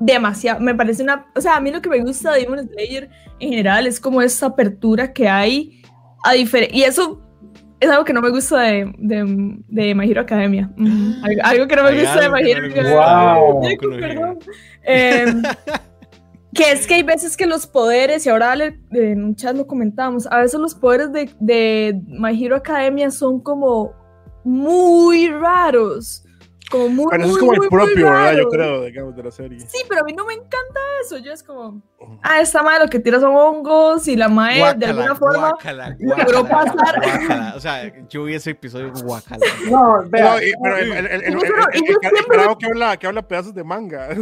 Demasiado, 0.00 0.60
me 0.60 0.74
parece 0.74 1.02
una, 1.02 1.26
o 1.34 1.40
sea, 1.40 1.56
a 1.56 1.60
mí 1.60 1.70
lo 1.70 1.80
que 1.80 1.88
me 1.88 2.00
gusta 2.00 2.32
de 2.32 2.40
Demon 2.40 2.68
Slayer 2.68 3.10
en 3.38 3.50
general 3.50 3.86
es 3.86 4.00
como 4.00 4.20
esa 4.22 4.46
apertura 4.46 5.12
que 5.12 5.28
hay 5.28 5.82
a 6.24 6.32
diferente, 6.32 6.76
y 6.76 6.82
eso 6.82 7.22
es 7.80 7.90
algo 7.90 8.04
que 8.04 8.12
no 8.12 8.20
me 8.20 8.30
gusta 8.30 8.60
de, 8.60 8.92
de, 8.98 9.56
de 9.68 9.94
My 9.94 10.10
Hero 10.10 10.22
Academia. 10.22 10.70
algo, 11.42 11.68
que 11.68 11.76
no 11.76 11.84
me 11.84 12.00
gusta 12.00 12.20
de 12.20 12.28
My 12.30 12.50
Hero 12.50 12.66
Academia. 12.66 12.96
Wow. 13.46 14.38
Em, 14.82 15.42
que 16.54 16.72
es 16.72 16.86
que 16.86 16.94
hay 16.94 17.02
veces 17.02 17.36
que 17.36 17.46
los 17.46 17.66
poderes, 17.66 18.26
y 18.26 18.30
ahora 18.30 18.54
en 18.90 19.24
un 19.24 19.36
chat 19.36 19.56
lo 19.56 19.66
comentamos, 19.66 20.26
a 20.26 20.38
veces 20.38 20.58
los 20.58 20.74
poderes 20.74 21.12
de, 21.12 21.30
de 21.40 22.00
My 22.06 22.42
Hero 22.42 22.56
Academia 22.56 23.10
son 23.10 23.40
como 23.40 23.92
muy 24.44 25.28
raros 25.28 26.24
como 26.70 26.88
muy, 26.88 27.06
pero 27.10 27.24
eso 27.24 27.32
es 27.32 27.38
como 27.38 27.52
el 27.54 27.68
propio, 27.68 28.06
¿verdad? 28.06 28.36
Yo 28.36 28.48
creo, 28.48 28.82
digamos, 28.84 29.16
de 29.16 29.22
la 29.22 29.30
serie. 29.30 29.60
Sí, 29.60 29.84
pero 29.88 30.00
a 30.02 30.04
mí 30.04 30.12
no 30.12 30.24
me 30.24 30.34
encanta 30.34 30.80
eso. 31.02 31.18
Yo 31.18 31.32
es 31.32 31.42
como, 31.42 31.82
ah, 32.22 32.40
esta 32.40 32.62
madre 32.62 32.84
lo 32.84 32.90
que 32.90 32.98
tira 32.98 33.20
son 33.20 33.34
hongos 33.34 34.08
y 34.08 34.16
la 34.16 34.28
madre 34.28 34.74
de 34.76 34.86
alguna 34.86 35.14
forma 35.14 35.50
guácala, 35.50 35.96
logró 35.98 36.46
pasar. 36.46 37.00
Guácala. 37.02 37.54
O 37.56 37.60
sea, 37.60 37.92
yo 38.08 38.24
vi 38.24 38.34
ese 38.34 38.50
episodio 38.50 38.92
guacala. 39.04 39.44
No, 39.70 40.04
pero 40.10 40.38
el, 40.38 40.92
el, 40.92 41.06
el, 41.06 41.22
el, 41.24 41.38
que 42.58 42.66
habla, 42.66 42.96
que 42.96 43.06
habla 43.06 43.26
pedazos 43.26 43.54
de 43.54 43.64
manga. 43.64 44.08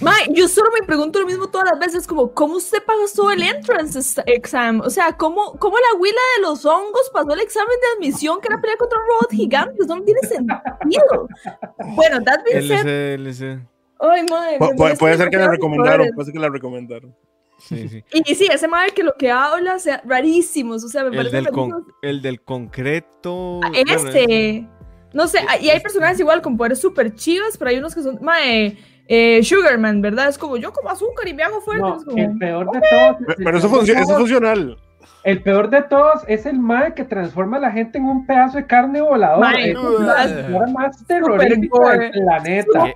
Mae, 0.00 0.28
yo 0.30 0.48
solo 0.48 0.70
me 0.78 0.86
pregunto 0.86 1.20
lo 1.20 1.26
mismo 1.26 1.48
todas 1.48 1.70
las 1.70 1.78
veces, 1.78 2.06
como, 2.06 2.32
¿cómo 2.32 2.56
usted 2.56 2.78
pasó 2.84 3.30
el 3.30 3.42
entrance 3.42 4.22
exam? 4.26 4.80
O 4.80 4.90
sea, 4.90 5.16
¿cómo, 5.16 5.56
cómo 5.58 5.76
la 5.76 5.98
huila 5.98 6.20
de 6.36 6.42
los 6.42 6.64
hongos 6.64 7.10
pasó 7.12 7.32
el 7.32 7.40
examen 7.40 7.76
de 7.80 7.86
admisión 7.96 8.40
que 8.40 8.48
era 8.48 8.60
pelea 8.60 8.76
contra 8.76 8.98
un 8.98 9.04
robot 9.06 9.30
gigante? 9.30 9.82
Eso 9.82 9.96
no 9.96 10.02
tiene 10.02 10.20
sentido. 10.20 10.60
Bueno, 11.94 12.22
that 12.24 12.40
being 12.44 12.66
said... 12.66 13.60
Ay, 14.00 14.24
madre, 14.30 14.58
Pu 14.58 14.96
puede 14.98 15.16
ser 15.16 15.28
que 15.28 15.36
la 15.36 15.48
recomendaron, 15.48 16.08
puede 16.14 16.26
ser 16.26 16.32
que 16.32 16.40
la 16.40 16.48
recomendaron. 16.48 17.14
Sí, 17.58 17.88
sí. 17.88 18.04
Y, 18.24 18.34
sí, 18.34 18.48
ese 18.50 18.66
madre 18.66 18.92
que 18.92 19.02
lo 19.02 19.14
que 19.14 19.30
habla, 19.30 19.74
o 19.74 19.78
sea, 19.78 20.00
rarísimos, 20.06 20.82
o 20.84 20.88
sea, 20.88 21.04
me 21.04 21.18
el 21.18 21.30
Del 21.30 21.48
con, 21.50 21.84
el 22.00 22.22
del 22.22 22.40
concreto. 22.40 23.60
Ah, 23.62 23.70
este. 23.74 24.66
No 25.12 25.26
sé, 25.26 25.40
y 25.60 25.68
hay 25.68 25.80
personajes 25.80 26.20
igual 26.20 26.40
con 26.40 26.56
poderes 26.56 26.80
súper 26.80 27.14
chivas, 27.14 27.58
pero 27.58 27.70
hay 27.70 27.78
unos 27.78 27.94
que 27.94 28.02
son, 28.02 28.18
mae, 28.22 28.78
eh, 29.08 29.42
Sugarman, 29.42 30.00
¿verdad? 30.00 30.28
Es 30.28 30.38
como 30.38 30.56
yo 30.56 30.72
como 30.72 30.88
azúcar 30.88 31.26
y 31.26 31.34
me 31.34 31.42
hago 31.42 31.60
fuerte. 31.60 31.82
No, 31.82 31.96
como, 32.04 32.16
el 32.16 32.38
peor 32.38 32.70
de 32.70 32.80
todo. 32.80 33.36
Pero 33.36 33.58
eso, 33.58 33.68
funciona, 33.68 34.02
eso 34.02 34.12
es 34.12 34.18
funcional. 34.18 34.78
El 35.22 35.42
peor 35.42 35.68
de 35.68 35.82
todos 35.82 36.22
es 36.28 36.46
el 36.46 36.58
mae 36.58 36.94
que 36.94 37.04
transforma 37.04 37.58
a 37.58 37.60
la 37.60 37.70
gente 37.70 37.98
en 37.98 38.04
un 38.04 38.26
pedazo 38.26 38.58
de 38.58 38.66
carne 38.66 39.00
voladora. 39.00 39.52
es 39.58 39.74
la 40.50 40.66
más 40.72 41.04
terrorífica 41.06 41.98
del 41.98 42.10
planeta. 42.10 42.92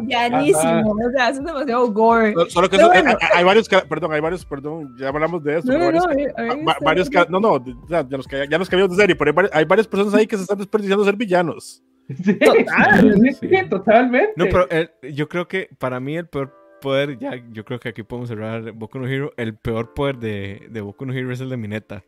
Villanísimo, 0.00 0.90
o 0.90 1.10
sea, 1.16 1.28
es 1.28 1.44
demasiado 1.44 1.92
gore. 1.92 2.34
Solo 2.48 2.68
que 2.68 2.76
eso, 2.76 2.92
eh, 2.92 3.04
hay, 3.34 3.44
varios, 3.44 3.68
perdón, 3.68 4.12
hay 4.12 4.20
varios, 4.20 4.44
perdón, 4.44 4.96
ya 4.98 5.08
hablamos 5.08 5.42
de 5.44 5.58
eso. 5.58 5.72
No, 5.72 5.78
varios, 5.78 6.06
no, 6.06 6.72
varios, 6.80 7.10
no, 7.28 7.40
no, 7.40 7.64
ya 7.88 8.02
nos, 8.02 8.26
ya 8.26 8.58
nos 8.58 8.68
cambiamos 8.68 8.96
de 8.96 9.02
serie, 9.02 9.16
pero 9.16 9.32
hay, 9.40 9.48
hay, 9.52 9.64
varias 9.64 9.86
personas 9.86 10.14
ahí 10.14 10.26
que 10.26 10.36
se 10.36 10.42
están 10.42 10.58
desperdiciando 10.58 11.04
ser 11.04 11.16
villanos. 11.16 11.82
Sí, 12.24 12.34
Total, 12.34 13.14
sí, 13.40 13.48
totalmente. 13.70 14.32
No, 14.36 14.44
pero 14.46 14.66
eh, 14.70 14.90
yo 15.12 15.28
creo 15.28 15.46
que 15.46 15.68
para 15.78 16.00
mí 16.00 16.16
el 16.16 16.26
peor 16.26 16.61
poder, 16.82 17.18
ya 17.18 17.42
yo 17.52 17.64
creo 17.64 17.80
que 17.80 17.88
aquí 17.88 18.02
podemos 18.02 18.28
cerrar 18.28 18.72
Boku 18.72 18.98
no 18.98 19.06
Hero. 19.08 19.32
El 19.38 19.56
peor 19.56 19.94
poder 19.94 20.18
de, 20.18 20.68
de 20.70 20.80
Boku 20.82 21.06
no 21.06 21.14
Hero 21.14 21.32
es 21.32 21.40
el 21.40 21.48
de 21.48 21.56
Mineta. 21.56 22.04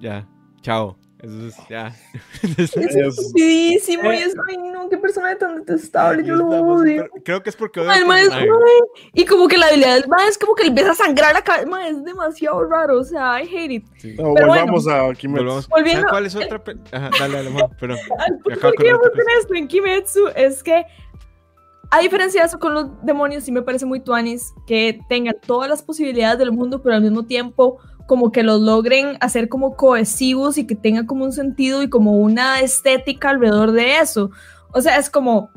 Ya. 0.00 0.26
Chao. 0.62 0.96
Eso 1.22 1.46
es 1.46 1.56
ya. 1.70 1.94
Es 2.42 2.76
estupidísimo 2.76 4.12
y 4.12 4.16
es, 4.16 4.34
ay 4.48 4.58
no, 4.58 4.86
qué 4.90 4.98
personaje 4.98 5.36
tan 5.36 5.56
detestable, 5.56 6.22
yo 6.22 6.36
lo 6.36 6.46
odio. 6.46 7.08
Creo 7.24 7.42
que 7.42 7.48
es 7.48 7.56
porque 7.56 7.80
odio 7.80 7.90
al 7.90 8.02
es- 8.02 8.30
ay, 8.32 8.46
y 9.14 9.24
como 9.24 9.48
que 9.48 9.56
la 9.56 9.66
habilidad 9.68 9.94
del 9.94 10.08
ma 10.08 10.28
es 10.28 10.36
como 10.36 10.54
que 10.54 10.64
le 10.64 10.68
empieza 10.68 10.90
a 10.90 10.94
sangrar 10.94 11.32
la 11.32 11.40
cabeza, 11.42 11.66
ma, 11.68 11.88
es 11.88 12.04
demasiado 12.04 12.62
raro, 12.68 12.98
o 13.00 13.04
sea, 13.04 13.42
I 13.42 13.46
hate 13.48 13.72
it. 13.72 13.84
Sí. 13.96 14.14
No, 14.18 14.34
Pero 14.34 14.48
volvamos 14.48 14.86
a 14.88 15.10
Kimetsu. 15.14 15.42
Volvamos. 15.44 15.68
Volviendo- 15.70 16.00
¿Saben 16.02 16.10
cuál 16.10 16.26
es 16.26 16.36
otra? 16.36 16.62
pe- 16.62 16.76
Ajá, 16.92 17.10
dale, 17.18 17.34
dale, 17.36 17.50
Juan, 17.50 17.70
perdón. 17.80 17.98
Al 18.18 18.38
punto 18.38 18.72
que 18.72 19.58
en 19.58 19.68
Kimetsu 19.68 20.28
es 20.36 20.62
que, 20.62 20.84
a 21.90 22.00
diferencia 22.00 22.40
de 22.40 22.46
eso 22.48 22.58
con 22.58 22.74
los 22.74 22.86
demonios, 23.02 23.44
sí 23.44 23.52
me 23.52 23.62
parece 23.62 23.86
muy 23.86 24.00
tuanis 24.00 24.54
que 24.66 25.00
tengan 25.08 25.36
todas 25.46 25.68
las 25.68 25.82
posibilidades 25.82 26.38
del 26.38 26.52
mundo, 26.52 26.82
pero 26.82 26.96
al 26.96 27.02
mismo 27.02 27.24
tiempo 27.24 27.78
como 28.06 28.30
que 28.30 28.42
los 28.42 28.60
logren 28.60 29.16
hacer 29.20 29.48
como 29.48 29.76
cohesivos 29.76 30.58
y 30.58 30.66
que 30.66 30.76
tengan 30.76 31.06
como 31.06 31.24
un 31.24 31.32
sentido 31.32 31.82
y 31.82 31.90
como 31.90 32.12
una 32.12 32.60
estética 32.60 33.30
alrededor 33.30 33.72
de 33.72 33.98
eso. 33.98 34.30
O 34.72 34.80
sea, 34.80 34.96
es 34.96 35.10
como, 35.10 35.50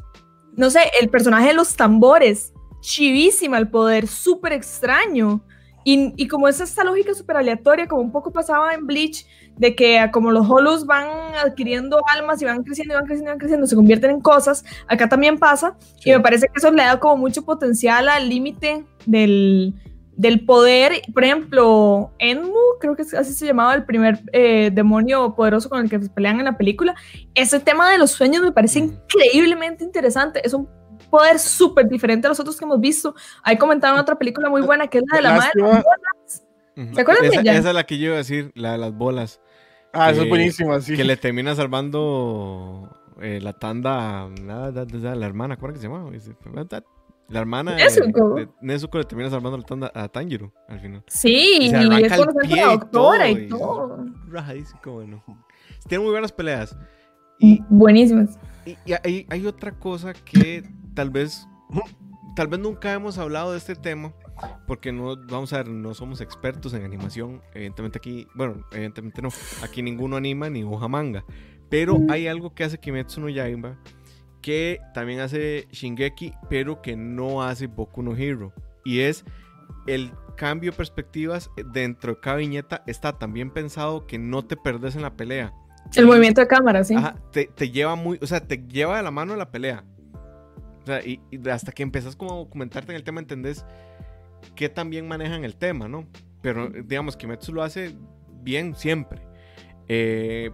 no 0.56 0.70
sé, 0.70 0.82
el 1.00 1.10
personaje 1.10 1.50
de 1.50 1.54
los 1.54 1.76
tambores, 1.76 2.54
chivísima 2.82 3.58
el 3.58 3.70
poder, 3.70 4.08
súper 4.08 4.54
extraño. 4.54 5.42
Y, 5.84 6.14
y 6.18 6.28
como 6.28 6.48
es 6.48 6.60
esta 6.60 6.84
lógica 6.84 7.14
súper 7.14 7.38
aleatoria, 7.38 7.88
como 7.88 8.02
un 8.02 8.12
poco 8.12 8.32
pasaba 8.32 8.74
en 8.74 8.86
Bleach, 8.86 9.26
de 9.58 9.76
que 9.76 10.10
como 10.12 10.32
los 10.32 10.50
holos 10.50 10.86
van 10.86 11.08
adquiriendo 11.44 12.00
almas 12.16 12.42
y 12.42 12.46
van 12.46 12.64
creciendo 12.64 12.94
y 12.94 12.98
van 12.98 13.06
creciendo 13.06 13.30
y 13.30 13.34
van 13.34 13.40
creciendo, 13.40 13.68
se 13.68 13.76
convierten 13.76 14.12
en 14.12 14.22
cosas, 14.22 14.64
acá 14.88 15.08
también 15.10 15.38
pasa. 15.38 15.76
Y 16.04 16.12
me 16.12 16.20
parece 16.20 16.48
que 16.48 16.54
eso 16.58 16.72
le 16.72 16.84
da 16.84 17.00
como 17.00 17.18
mucho 17.18 17.44
potencial 17.44 18.08
al 18.10 18.30
límite 18.30 18.86
del, 19.06 19.74
del 20.16 20.46
poder. 20.46 21.02
Por 21.14 21.24
ejemplo, 21.24 22.12
Enmu, 22.20 22.54
creo 22.80 22.96
que 22.96 23.04
así 23.18 23.34
se 23.34 23.46
llamaba 23.46 23.74
el 23.74 23.86
primer 23.86 24.20
eh, 24.34 24.70
demonio 24.74 25.36
poderoso 25.36 25.70
con 25.70 25.82
el 25.84 25.90
que 25.90 26.02
se 26.02 26.10
pelean 26.10 26.40
en 26.40 26.46
la 26.46 26.58
película. 26.58 26.96
Ese 27.36 27.60
tema 27.60 27.90
de 27.92 27.98
los 27.98 28.12
sueños 28.12 28.42
me 28.42 28.52
parece 28.52 28.82
Mm. 28.82 28.84
increíblemente 28.86 29.84
interesante. 29.84 30.42
Es 30.46 30.54
un 30.54 30.68
poder 31.10 31.40
súper 31.40 31.88
diferente 31.90 32.28
a 32.28 32.30
los 32.30 32.40
otros 32.40 32.58
que 32.58 32.66
hemos 32.66 32.80
visto. 32.80 33.16
Ahí 33.44 33.58
comentaron 33.58 34.00
otra 34.00 34.18
película 34.18 34.50
muy 34.50 34.62
buena 34.62 34.88
que 34.88 35.00
es 35.00 35.04
la 35.10 35.16
de 35.18 35.22
la 35.24 35.34
madre. 35.34 35.50
de 35.56 35.62
las 35.62 35.84
bolas. 35.84 36.46
¿Se 36.96 37.02
acuerdan 37.02 37.24
de 37.24 37.28
esa, 37.30 37.42
ella? 37.42 37.58
esa 37.58 37.70
es 37.70 37.76
la 37.76 37.84
que 37.86 37.98
yo 37.98 38.06
iba 38.08 38.16
a 38.16 38.20
decir, 38.20 38.52
la 38.56 38.72
de 38.74 38.78
las 38.78 38.94
bolas. 38.94 39.42
Ah, 39.92 40.12
eso 40.12 40.22
es 40.24 40.30
buenísimo, 40.30 40.80
sí. 40.82 40.96
Que 40.96 41.04
le 41.04 41.18
termina 41.18 41.56
salvando 41.56 42.90
eh, 43.22 43.40
la 43.42 43.54
tanda 43.54 44.30
da- 44.46 44.72
da- 44.72 44.86
da- 44.86 45.16
la 45.16 45.26
hermana, 45.26 45.56
¿cómo 45.58 45.68
era 45.68 45.74
que 45.74 45.82
se 45.82 45.88
llamaba? 45.88 46.10
La 47.28 47.40
hermana 47.40 47.74
de- 47.76 47.84
Nezuko. 47.84 48.36
de 48.36 48.50
Nezuko 48.62 48.98
le 48.98 49.04
termina 49.04 49.30
salvando 49.30 49.58
la 49.58 49.64
tanda 49.64 49.92
a 49.94 50.08
Tanjiro 50.08 50.52
al 50.68 50.80
final. 50.80 51.04
Sí, 51.08 51.58
Y 51.62 51.66
y 51.66 51.70
se 51.70 51.76
arranca 51.76 51.98
es 52.08 52.12
el 52.14 52.18
conocer 52.26 52.50
la 52.50 52.58
y 52.58 52.60
doctora 52.62 53.18
todo, 53.28 53.28
y 53.40 53.48
todo. 53.50 54.06
Rajadísimo, 54.30 54.80
bueno. 54.86 55.24
Tiene 55.88 56.04
muy 56.04 56.12
buenas 56.12 56.32
peleas. 56.32 56.76
Y, 57.40 57.62
Buenísimas. 57.70 58.38
y- 58.66 58.78
y 58.86 58.94
hay, 59.04 59.26
hay 59.30 59.46
otra 59.48 59.72
cosa 59.72 60.14
que 60.14 60.64
tal 60.94 61.10
vez, 61.10 61.48
tal 62.36 62.48
vez 62.48 62.60
nunca 62.60 62.94
hemos 62.94 63.18
hablado 63.18 63.52
de 63.52 63.58
este 63.58 63.76
tema, 63.76 64.14
porque 64.68 64.92
no, 64.92 65.16
vamos 65.28 65.54
a 65.54 65.58
ver, 65.58 65.70
no 65.70 65.94
somos 65.94 66.22
expertos 66.22 66.74
en 66.74 66.84
animación. 66.84 67.42
Evidentemente 67.54 67.98
aquí, 67.98 68.28
bueno, 68.36 68.66
evidentemente 68.72 69.22
no, 69.22 69.30
aquí 69.64 69.82
ninguno 69.82 70.18
anima 70.18 70.50
ni 70.50 70.60
dibuja 70.60 70.88
manga. 70.88 71.26
Pero 71.70 72.00
hay 72.10 72.28
algo 72.28 72.56
que 72.56 72.64
hace 72.64 72.80
Kimetsu 72.80 73.22
no 73.22 73.30
Yaiba 73.30 73.78
que 74.42 74.80
también 74.94 75.20
hace 75.20 75.68
Shingeki, 75.72 76.34
pero 76.50 76.82
que 76.82 76.96
no 76.96 77.44
hace 77.44 77.68
Boku 77.68 78.02
no 78.04 78.16
Hero. 78.16 78.54
Y 78.86 79.02
es 79.02 79.26
el 79.88 80.12
cambio 80.38 80.72
de 80.72 80.78
perspectivas 80.78 81.50
dentro 81.74 82.14
de 82.14 82.20
cada 82.22 82.38
viñeta 82.38 82.84
está 82.88 83.18
tan 83.18 83.34
bien 83.34 83.52
pensado 83.52 84.08
que 84.08 84.18
no 84.18 84.46
te 84.46 84.56
perdes 84.56 84.96
en 84.96 85.02
la 85.02 85.16
pelea. 85.16 85.54
El 85.96 86.06
movimiento 86.06 86.42
de 86.42 86.48
cámara, 86.48 86.84
sí. 86.84 86.96
Ajá, 86.96 87.16
te, 87.32 87.46
te 87.46 87.72
lleva 87.72 87.96
muy, 87.96 88.20
o 88.22 88.28
sea, 88.28 88.42
te 88.42 88.58
lleva 88.58 88.98
de 88.98 89.04
la 89.04 89.12
mano 89.12 89.36
la 89.36 89.52
pelea. 89.52 89.84
Sea, 90.90 91.06
y, 91.06 91.20
y 91.32 91.50
hasta 91.50 91.72
que 91.72 91.84
empezás 91.84 92.16
como 92.16 92.34
a 92.34 92.38
documentarte 92.38 92.92
en 92.92 92.96
el 92.96 93.04
tema, 93.04 93.20
entendés 93.20 93.66
qué 94.56 94.70
tan 94.70 94.90
bien 94.90 95.08
manejan 95.08 95.44
el 95.46 95.56
tema, 95.56 95.88
¿no? 95.88 96.08
Pero 96.42 96.70
digamos, 96.70 97.16
Kimetsu 97.16 97.54
lo 97.54 97.62
hace 97.64 97.96
bien 98.42 98.76
siempre. 98.76 99.22
Eh, 99.88 100.52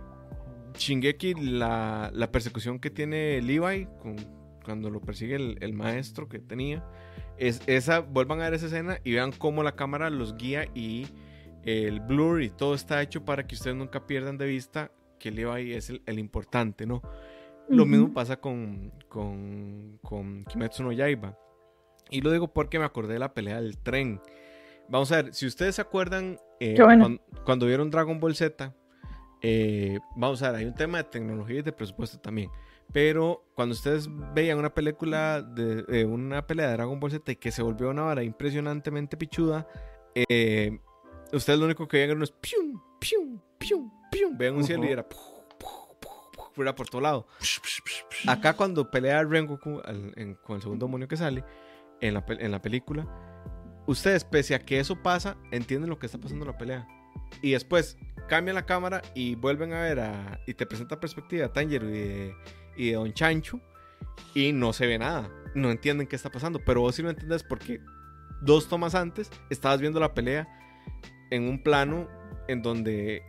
Shingeki, 0.77 1.36
la, 1.36 2.11
la 2.13 2.31
persecución 2.31 2.79
que 2.79 2.89
tiene 2.89 3.41
Levi 3.41 3.88
con- 4.01 4.17
cuando 4.65 4.89
lo 4.89 4.99
persigue 4.99 5.36
el, 5.36 5.57
el 5.61 5.73
maestro 5.73 6.27
que 6.27 6.39
tenía, 6.39 6.83
es 7.38 7.61
esa, 7.67 7.99
vuelvan 7.99 8.41
a 8.41 8.45
ver 8.45 8.55
esa 8.55 8.65
escena 8.65 8.99
y 9.03 9.13
vean 9.13 9.31
cómo 9.31 9.61
la 9.63 9.75
cámara 9.75 10.09
los 10.09 10.36
guía 10.38 10.67
y 10.73 11.07
el 11.63 11.99
blur 11.99 12.41
y 12.41 12.49
todo 12.49 12.73
está 12.73 13.01
hecho 13.01 13.23
para 13.23 13.45
que 13.45 13.55
ustedes 13.55 13.75
nunca 13.77 14.05
pierdan 14.07 14.38
de 14.38 14.47
vista 14.47 14.91
que 15.19 15.31
Levi 15.31 15.73
es 15.73 15.89
el, 15.89 16.01
el 16.07 16.19
importante, 16.19 16.86
¿no? 16.86 17.01
Lo 17.70 17.86
mismo 17.86 18.13
pasa 18.13 18.38
con, 18.38 18.91
con, 19.09 19.99
con 20.01 20.45
Kimetsu 20.45 20.84
no 20.84 20.91
Yaiba. 20.91 21.38
Y 22.09 22.22
lo 22.22 22.32
digo 22.32 22.53
porque 22.53 22.80
me 22.80 22.86
acordé 22.86 23.13
de 23.13 23.20
la 23.20 23.34
pelea 23.34 23.61
del 23.61 23.78
tren. 23.78 24.22
Vamos 24.89 25.11
a 25.11 25.24
ver, 25.24 25.34
si 25.34 25.47
ustedes 25.47 25.76
se 25.76 25.82
acuerdan, 25.82 26.38
eh, 26.59 26.76
bueno. 26.80 27.20
cuando, 27.43 27.66
vieron 27.66 27.89
Dragon 27.89 28.20
Ball 28.20 28.36
Z, 28.36 28.74
eh, 29.41 29.99
vamos 30.16 30.43
a 30.43 30.51
ver, 30.51 30.59
hay 30.61 30.66
un 30.66 30.76
tema 30.76 30.99
de 30.99 31.05
tecnología 31.05 31.59
y 31.59 31.61
de 31.63 31.72
presupuesto 31.72 32.20
también. 32.20 32.51
Pero 32.93 33.43
cuando 33.55 33.74
ustedes 33.74 34.09
veían 34.34 34.59
una 34.59 34.74
película 34.74 35.41
de 35.41 35.84
eh, 35.89 36.05
una 36.05 36.45
pelea 36.45 36.68
de 36.68 36.74
Dragon 36.74 36.99
Ball 36.99 37.11
Z 37.11 37.32
y 37.32 37.36
que 37.36 37.51
se 37.51 37.63
volvió 37.63 37.89
una 37.89 38.03
vara 38.03 38.24
impresionantemente 38.24 39.18
pichuda, 39.18 39.68
eh, 40.13 40.80
ustedes 41.34 41.59
lo 41.59 41.66
único 41.66 41.88
que 41.88 41.97
veían 41.97 42.11
era 42.11 42.18
unos 42.18 42.32
pium, 42.32 42.80
pium, 42.99 43.39
pium, 43.57 43.91
pium. 44.11 44.38
Veían 44.38 44.55
un 44.55 44.63
cielo 44.63 44.86
y 44.86 44.89
era, 44.89 45.05
era 46.62 46.76
por 46.76 46.88
todo 46.89 47.01
lado. 47.01 47.28
Acá 48.28 48.53
cuando 48.53 48.89
pelea 48.91 49.24
Rengoku 49.24 49.82
al- 49.86 50.14
en- 50.16 50.36
con 50.36 50.56
el 50.58 50.62
segundo 50.62 50.86
demonio 50.86 51.08
que 51.08 51.18
sale 51.18 51.43
en 52.01 52.14
la, 52.14 52.26
pel- 52.26 52.41
en 52.41 52.51
la 52.51 52.62
película, 52.62 53.08
ustedes, 53.88 54.24
pese 54.24 54.56
a 54.56 54.60
que 54.60 54.80
eso 54.80 55.01
pasa, 55.01 55.38
entienden 55.51 55.89
lo 55.89 55.99
que 55.99 56.06
está 56.06 56.18
pasando 56.18 56.45
en 56.45 56.51
la 56.51 56.58
pelea. 56.58 56.88
Y 57.41 57.51
después 57.51 57.97
cambian 58.28 58.56
la 58.56 58.66
cámara 58.66 59.01
y 59.14 59.36
vuelven 59.36 59.74
a 59.74 59.82
ver 59.82 59.99
a, 59.99 60.39
y 60.47 60.53
te 60.53 60.66
presenta 60.66 60.99
perspectiva 60.99 61.43
de 61.43 61.49
Tanjiro 61.49 61.89
y 61.89 61.93
de, 61.93 62.36
y 62.78 62.88
de 62.89 62.93
Don 62.95 63.14
Chancho 63.14 63.60
y 64.34 64.51
no 64.51 64.74
se 64.74 64.88
ve 64.88 64.97
nada. 64.97 65.30
No 65.53 65.72
entienden 65.72 66.08
qué 66.08 66.16
está 66.16 66.30
pasando, 66.32 66.60
pero 66.66 66.82
vos 66.82 66.95
sí 66.95 67.01
lo 67.01 67.10
entendés 67.10 67.43
porque 67.43 67.80
dos 68.41 68.68
tomas 68.68 68.95
antes 68.95 69.32
estabas 69.49 69.80
viendo 69.80 69.99
la 69.99 70.14
pelea 70.14 70.47
en 71.32 71.43
un 71.47 71.62
plano 71.64 72.08
en 72.47 72.62
donde 72.62 73.24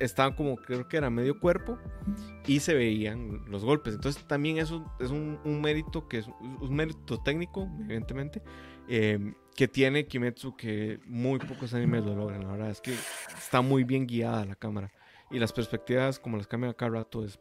estaban 0.00 0.34
como, 0.34 0.56
creo 0.56 0.88
que 0.88 0.96
era 0.96 1.10
medio 1.10 1.38
cuerpo 1.38 1.78
y 2.46 2.60
se 2.60 2.74
veían 2.74 3.42
los 3.46 3.64
golpes. 3.64 3.94
Entonces 3.94 4.22
también 4.24 4.58
eso 4.58 4.84
es 5.00 5.10
un, 5.10 5.38
un 5.44 5.60
mérito 5.60 6.08
que 6.08 6.18
es 6.18 6.26
un 6.40 6.74
mérito 6.74 7.22
técnico, 7.22 7.68
evidentemente, 7.80 8.42
eh, 8.88 9.34
que 9.56 9.68
tiene 9.68 10.06
Kimetsu 10.06 10.56
que 10.56 10.98
muy 11.06 11.38
pocos 11.38 11.74
animes 11.74 12.04
lo 12.04 12.14
logran. 12.14 12.42
La 12.42 12.52
verdad 12.52 12.70
es 12.70 12.80
que 12.80 12.94
está 13.36 13.60
muy 13.60 13.84
bien 13.84 14.06
guiada 14.06 14.44
la 14.44 14.54
cámara 14.54 14.92
y 15.30 15.38
las 15.38 15.52
perspectivas 15.52 16.18
como 16.18 16.36
las 16.36 16.46
cambian 16.46 16.72
cada 16.74 16.92
rato 16.92 17.24
es 17.24 17.38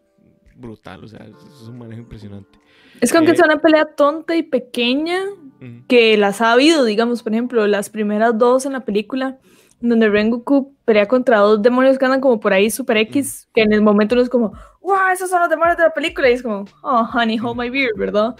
brutal, 0.56 1.04
o 1.04 1.08
sea, 1.08 1.26
es, 1.26 1.68
un 1.68 1.78
manejo 1.78 2.02
impresionante. 2.02 2.60
Es 3.00 3.12
que 3.12 3.18
aunque 3.18 3.34
Eh, 3.34 3.36
sea 3.36 3.46
una 3.46 3.62
pelea 3.62 3.86
tonta 3.86 4.36
y 4.36 4.44
pequeña, 4.44 5.24
Ujú. 5.26 5.86
que 5.88 6.18
las 6.18 6.42
ha 6.42 6.52
habido, 6.52 6.84
digamos, 6.84 7.24
por 7.24 7.32
ejemplo, 7.34 7.66
las 7.68 7.90
primeras 7.90 8.38
dos 8.38 8.66
en 8.66 8.74
la 8.74 8.82
película, 8.82 9.40
donde 9.82 10.10
Rengoku 10.10 10.76
pelea 10.86 11.08
contra 11.08 11.40
dos 11.40 11.62
demonios 11.62 11.98
que 11.98 12.06
andan 12.06 12.22
como 12.22 12.40
por 12.40 12.54
ahí 12.54 12.70
super 12.70 12.98
X, 12.98 13.50
que 13.54 13.62
en 13.62 13.74
el 13.74 13.82
momento 13.82 14.16
no 14.16 14.22
es 14.22 14.30
como, 14.30 14.54
wow, 14.82 15.10
esos 15.12 15.30
son 15.30 15.42
los 15.42 15.50
demonios 15.50 15.78
de 15.78 15.84
la 15.84 15.94
película, 15.94 16.30
y 16.30 16.34
es 16.34 16.44
como, 16.44 16.66
oh, 16.84 17.10
honey, 17.14 17.40
hold 17.40 17.58
my 17.58 17.70
beer, 17.70 17.92
¿verdad? 17.98 18.36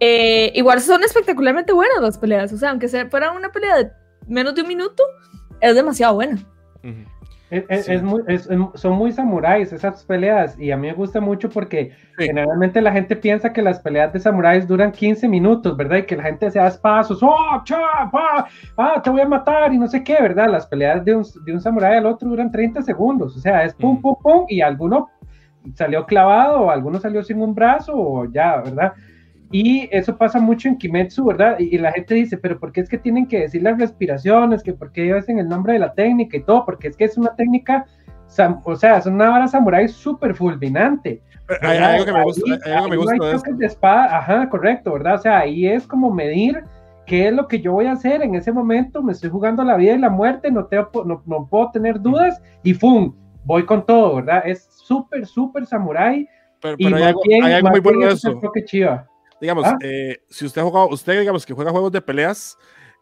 Eh, 0.00 0.52
igual 0.54 0.80
son 0.80 1.02
espectacularmente 1.02 1.72
buenas 1.72 2.00
las 2.00 2.18
peleas, 2.18 2.52
o 2.52 2.56
sea, 2.56 2.70
aunque 2.70 2.88
sea 2.88 3.08
fuera 3.08 3.32
una 3.32 3.50
pelea 3.50 3.76
de 3.76 3.90
menos 4.26 4.54
de 4.54 4.62
un 4.62 4.68
minuto, 4.68 5.02
es 5.60 5.74
demasiado 5.74 6.14
buena. 6.14 6.34
Ujú. 6.82 7.13
Es, 7.50 7.64
es- 7.68 7.84
Sí. 7.84 7.92
es 7.92 8.02
muy- 8.02 8.22
es- 8.26 8.48
es- 8.50 8.58
son 8.80 8.94
muy 8.94 9.12
samuráis 9.12 9.72
esas 9.72 10.02
peleas 10.04 10.58
y 10.58 10.70
a 10.70 10.76
mí 10.76 10.88
me 10.88 10.94
gusta 10.94 11.20
mucho 11.20 11.48
porque 11.50 11.92
Sí. 12.18 12.24
generalmente 12.26 12.80
la 12.80 12.90
gente 12.90 13.14
piensa 13.16 13.52
que 13.52 13.60
las 13.62 13.78
peleas 13.80 14.12
de 14.12 14.18
samuráis 14.20 14.66
duran 14.66 14.90
15 14.92 15.28
minutos, 15.28 15.76
¿verdad? 15.76 15.98
Y 15.98 16.02
que 16.04 16.16
la 16.16 16.22
gente 16.24 16.50
se 16.50 16.58
da 16.58 16.72
pasos, 16.82 17.22
¡oh, 17.22 17.62
cha, 17.64 17.78
pa! 18.10 18.46
¡ah, 18.78 19.00
te 19.02 19.10
voy 19.10 19.20
a 19.20 19.28
matar! 19.28 19.72
y 19.72 19.78
no 19.78 19.86
sé 19.86 20.02
qué, 20.02 20.16
¿verdad? 20.20 20.48
Las 20.48 20.66
peleas 20.66 21.04
de 21.04 21.14
un, 21.16 21.24
de 21.44 21.52
un 21.52 21.60
samurái 21.60 21.98
al 21.98 22.06
otro 22.06 22.28
duran 22.28 22.50
30 22.50 22.82
segundos, 22.82 23.36
o 23.36 23.40
sea, 23.40 23.64
es 23.64 23.74
pum, 23.74 23.98
Mm. 23.98 24.00
pum, 24.00 24.16
pum, 24.22 24.46
y 24.48 24.60
alguno 24.62 25.10
salió 25.74 26.06
clavado, 26.06 26.62
o 26.62 26.70
alguno 26.70 26.98
salió 26.98 27.22
sin 27.22 27.40
un 27.40 27.54
brazo, 27.54 27.92
o 27.96 28.24
ya, 28.26 28.56
¿verdad? 28.56 28.92
Y 29.56 29.88
eso 29.92 30.16
pasa 30.16 30.40
mucho 30.40 30.66
en 30.66 30.76
Kimetsu, 30.76 31.26
¿verdad? 31.26 31.60
Y, 31.60 31.76
y 31.76 31.78
la 31.78 31.92
gente 31.92 32.12
dice, 32.16 32.36
pero 32.36 32.58
¿por 32.58 32.72
qué 32.72 32.80
es 32.80 32.88
que 32.88 32.98
tienen 32.98 33.28
que 33.28 33.38
decir 33.38 33.62
las 33.62 33.78
respiraciones? 33.78 34.64
que 34.64 34.72
¿Por 34.72 34.90
qué 34.90 35.14
dicen 35.14 35.38
el 35.38 35.48
nombre 35.48 35.74
de 35.74 35.78
la 35.78 35.94
técnica 35.94 36.36
y 36.36 36.42
todo? 36.42 36.64
Porque 36.64 36.88
es 36.88 36.96
que 36.96 37.04
es 37.04 37.16
una 37.16 37.36
técnica, 37.36 37.86
o 38.64 38.74
sea, 38.74 38.98
es 38.98 39.06
una 39.06 39.30
vara 39.30 39.46
samurái 39.46 39.86
súper 39.86 40.34
fulminante. 40.34 41.22
Hay, 41.62 41.76
hay 41.76 41.78
algo 41.78 42.04
que 42.04 42.12
me 42.12 42.24
gusta, 42.24 42.58
hay 42.64 42.72
algo 42.72 42.84
que 42.86 42.90
me 42.90 42.96
no 42.96 43.02
gusta 43.02 43.12
hay 43.26 43.32
toques 43.36 43.58
de 43.58 43.66
espada, 43.66 44.18
ajá, 44.18 44.48
correcto, 44.48 44.92
¿verdad? 44.94 45.14
O 45.14 45.18
sea, 45.18 45.38
ahí 45.38 45.68
es 45.68 45.86
como 45.86 46.10
medir 46.10 46.64
qué 47.06 47.28
es 47.28 47.32
lo 47.32 47.46
que 47.46 47.60
yo 47.60 47.70
voy 47.70 47.86
a 47.86 47.92
hacer 47.92 48.22
en 48.22 48.34
ese 48.34 48.50
momento, 48.50 49.04
me 49.04 49.12
estoy 49.12 49.30
jugando 49.30 49.62
la 49.62 49.76
vida 49.76 49.92
y 49.94 49.98
la 49.98 50.10
muerte, 50.10 50.50
no, 50.50 50.64
tengo, 50.64 50.90
no, 51.06 51.22
no 51.26 51.46
puedo 51.48 51.70
tener 51.70 52.00
dudas, 52.00 52.42
y 52.64 52.74
¡fum! 52.74 53.14
voy 53.44 53.64
con 53.64 53.86
todo, 53.86 54.16
¿verdad? 54.16 54.42
Es 54.44 54.64
súper, 54.72 55.26
súper 55.26 55.64
samurái. 55.64 56.26
Pero, 56.60 56.74
Y 56.76 56.84
pero 56.86 56.96
hay, 56.96 57.02
más 57.02 57.08
algo, 57.10 57.20
bien- 57.28 57.44
hay 57.44 57.52
algo 57.52 57.70
muy 57.70 57.80
bueno 57.80 58.06
de 58.08 58.12
eso. 58.14 58.40
chiva. 58.64 59.06
Digamos, 59.40 59.64
¿Ah? 59.66 59.76
eh, 59.80 60.18
si 60.28 60.46
usted 60.46 60.60
ha 60.62 60.64
jugado, 60.64 60.88
usted 60.88 61.18
digamos 61.20 61.44
que 61.44 61.52
juega 61.54 61.70
juegos 61.70 61.92
de 61.92 62.00
peleas, 62.00 62.56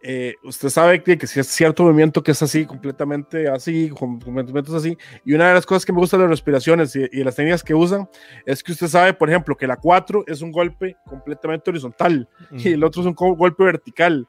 eh, 0.04 0.34
usted 0.42 0.68
sabe 0.68 1.00
que, 1.02 1.16
que 1.16 1.28
si 1.28 1.38
es 1.38 1.46
cierto 1.46 1.84
movimiento 1.84 2.22
que 2.24 2.32
es 2.32 2.42
así, 2.42 2.66
completamente 2.66 3.48
así, 3.48 3.88
con, 3.90 4.18
con 4.18 4.34
movimientos 4.34 4.74
así. 4.74 4.96
Y 5.24 5.34
una 5.34 5.48
de 5.48 5.54
las 5.54 5.64
cosas 5.66 5.84
que 5.86 5.92
me 5.92 5.98
gusta 6.00 6.16
de 6.16 6.24
las 6.24 6.30
respiraciones 6.30 6.96
y, 6.96 7.04
y 7.12 7.18
de 7.18 7.24
las 7.24 7.36
técnicas 7.36 7.62
que 7.62 7.74
usan 7.74 8.08
es 8.44 8.64
que 8.64 8.72
usted 8.72 8.88
sabe, 8.88 9.12
por 9.14 9.28
ejemplo, 9.30 9.56
que 9.56 9.66
la 9.68 9.76
4 9.76 10.24
es 10.26 10.42
un 10.42 10.50
golpe 10.50 10.96
completamente 11.06 11.70
horizontal 11.70 12.28
y 12.58 12.72
el 12.72 12.82
otro 12.82 13.02
es 13.02 13.06
un 13.06 13.14
golpe 13.14 13.62
vertical. 13.62 14.26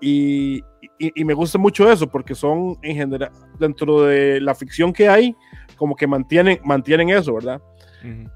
Y, 0.00 0.56
y- 0.98 1.12
y 1.14 1.24
me 1.24 1.34
gusta 1.34 1.58
mucho 1.58 1.88
eso 1.90 2.08
porque 2.08 2.34
son 2.34 2.76
en 2.82 2.96
general, 2.96 3.30
dentro 3.60 4.02
de 4.02 4.40
la 4.40 4.52
ficción 4.56 4.92
que 4.92 5.08
hay, 5.08 5.36
como 5.76 5.94
que 5.94 6.08
mantienen, 6.08 6.58
mantienen 6.64 7.10
eso, 7.10 7.34
¿verdad? 7.34 7.60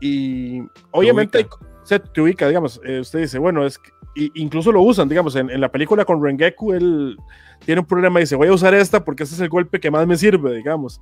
Y 0.00 0.60
obviamente. 0.92 1.38
Se 1.86 1.98
te 2.00 2.20
ubica, 2.20 2.46
digamos, 2.48 2.80
eh, 2.84 3.00
usted 3.00 3.20
dice, 3.20 3.38
bueno, 3.38 3.64
es 3.64 3.78
que, 3.78 3.90
incluso 4.34 4.72
lo 4.72 4.82
usan, 4.82 5.08
digamos, 5.08 5.36
en, 5.36 5.50
en 5.50 5.60
la 5.60 5.70
película 5.70 6.04
con 6.04 6.22
Rengeku, 6.22 6.72
él 6.72 7.16
tiene 7.64 7.80
un 7.82 7.86
problema 7.86 8.18
y 8.18 8.22
dice, 8.24 8.34
voy 8.36 8.48
a 8.48 8.52
usar 8.52 8.74
esta 8.74 9.04
porque 9.04 9.22
este 9.22 9.34
es 9.34 9.40
el 9.40 9.48
golpe 9.48 9.78
que 9.80 9.90
más 9.90 10.06
me 10.06 10.16
sirve, 10.16 10.54
digamos, 10.56 11.00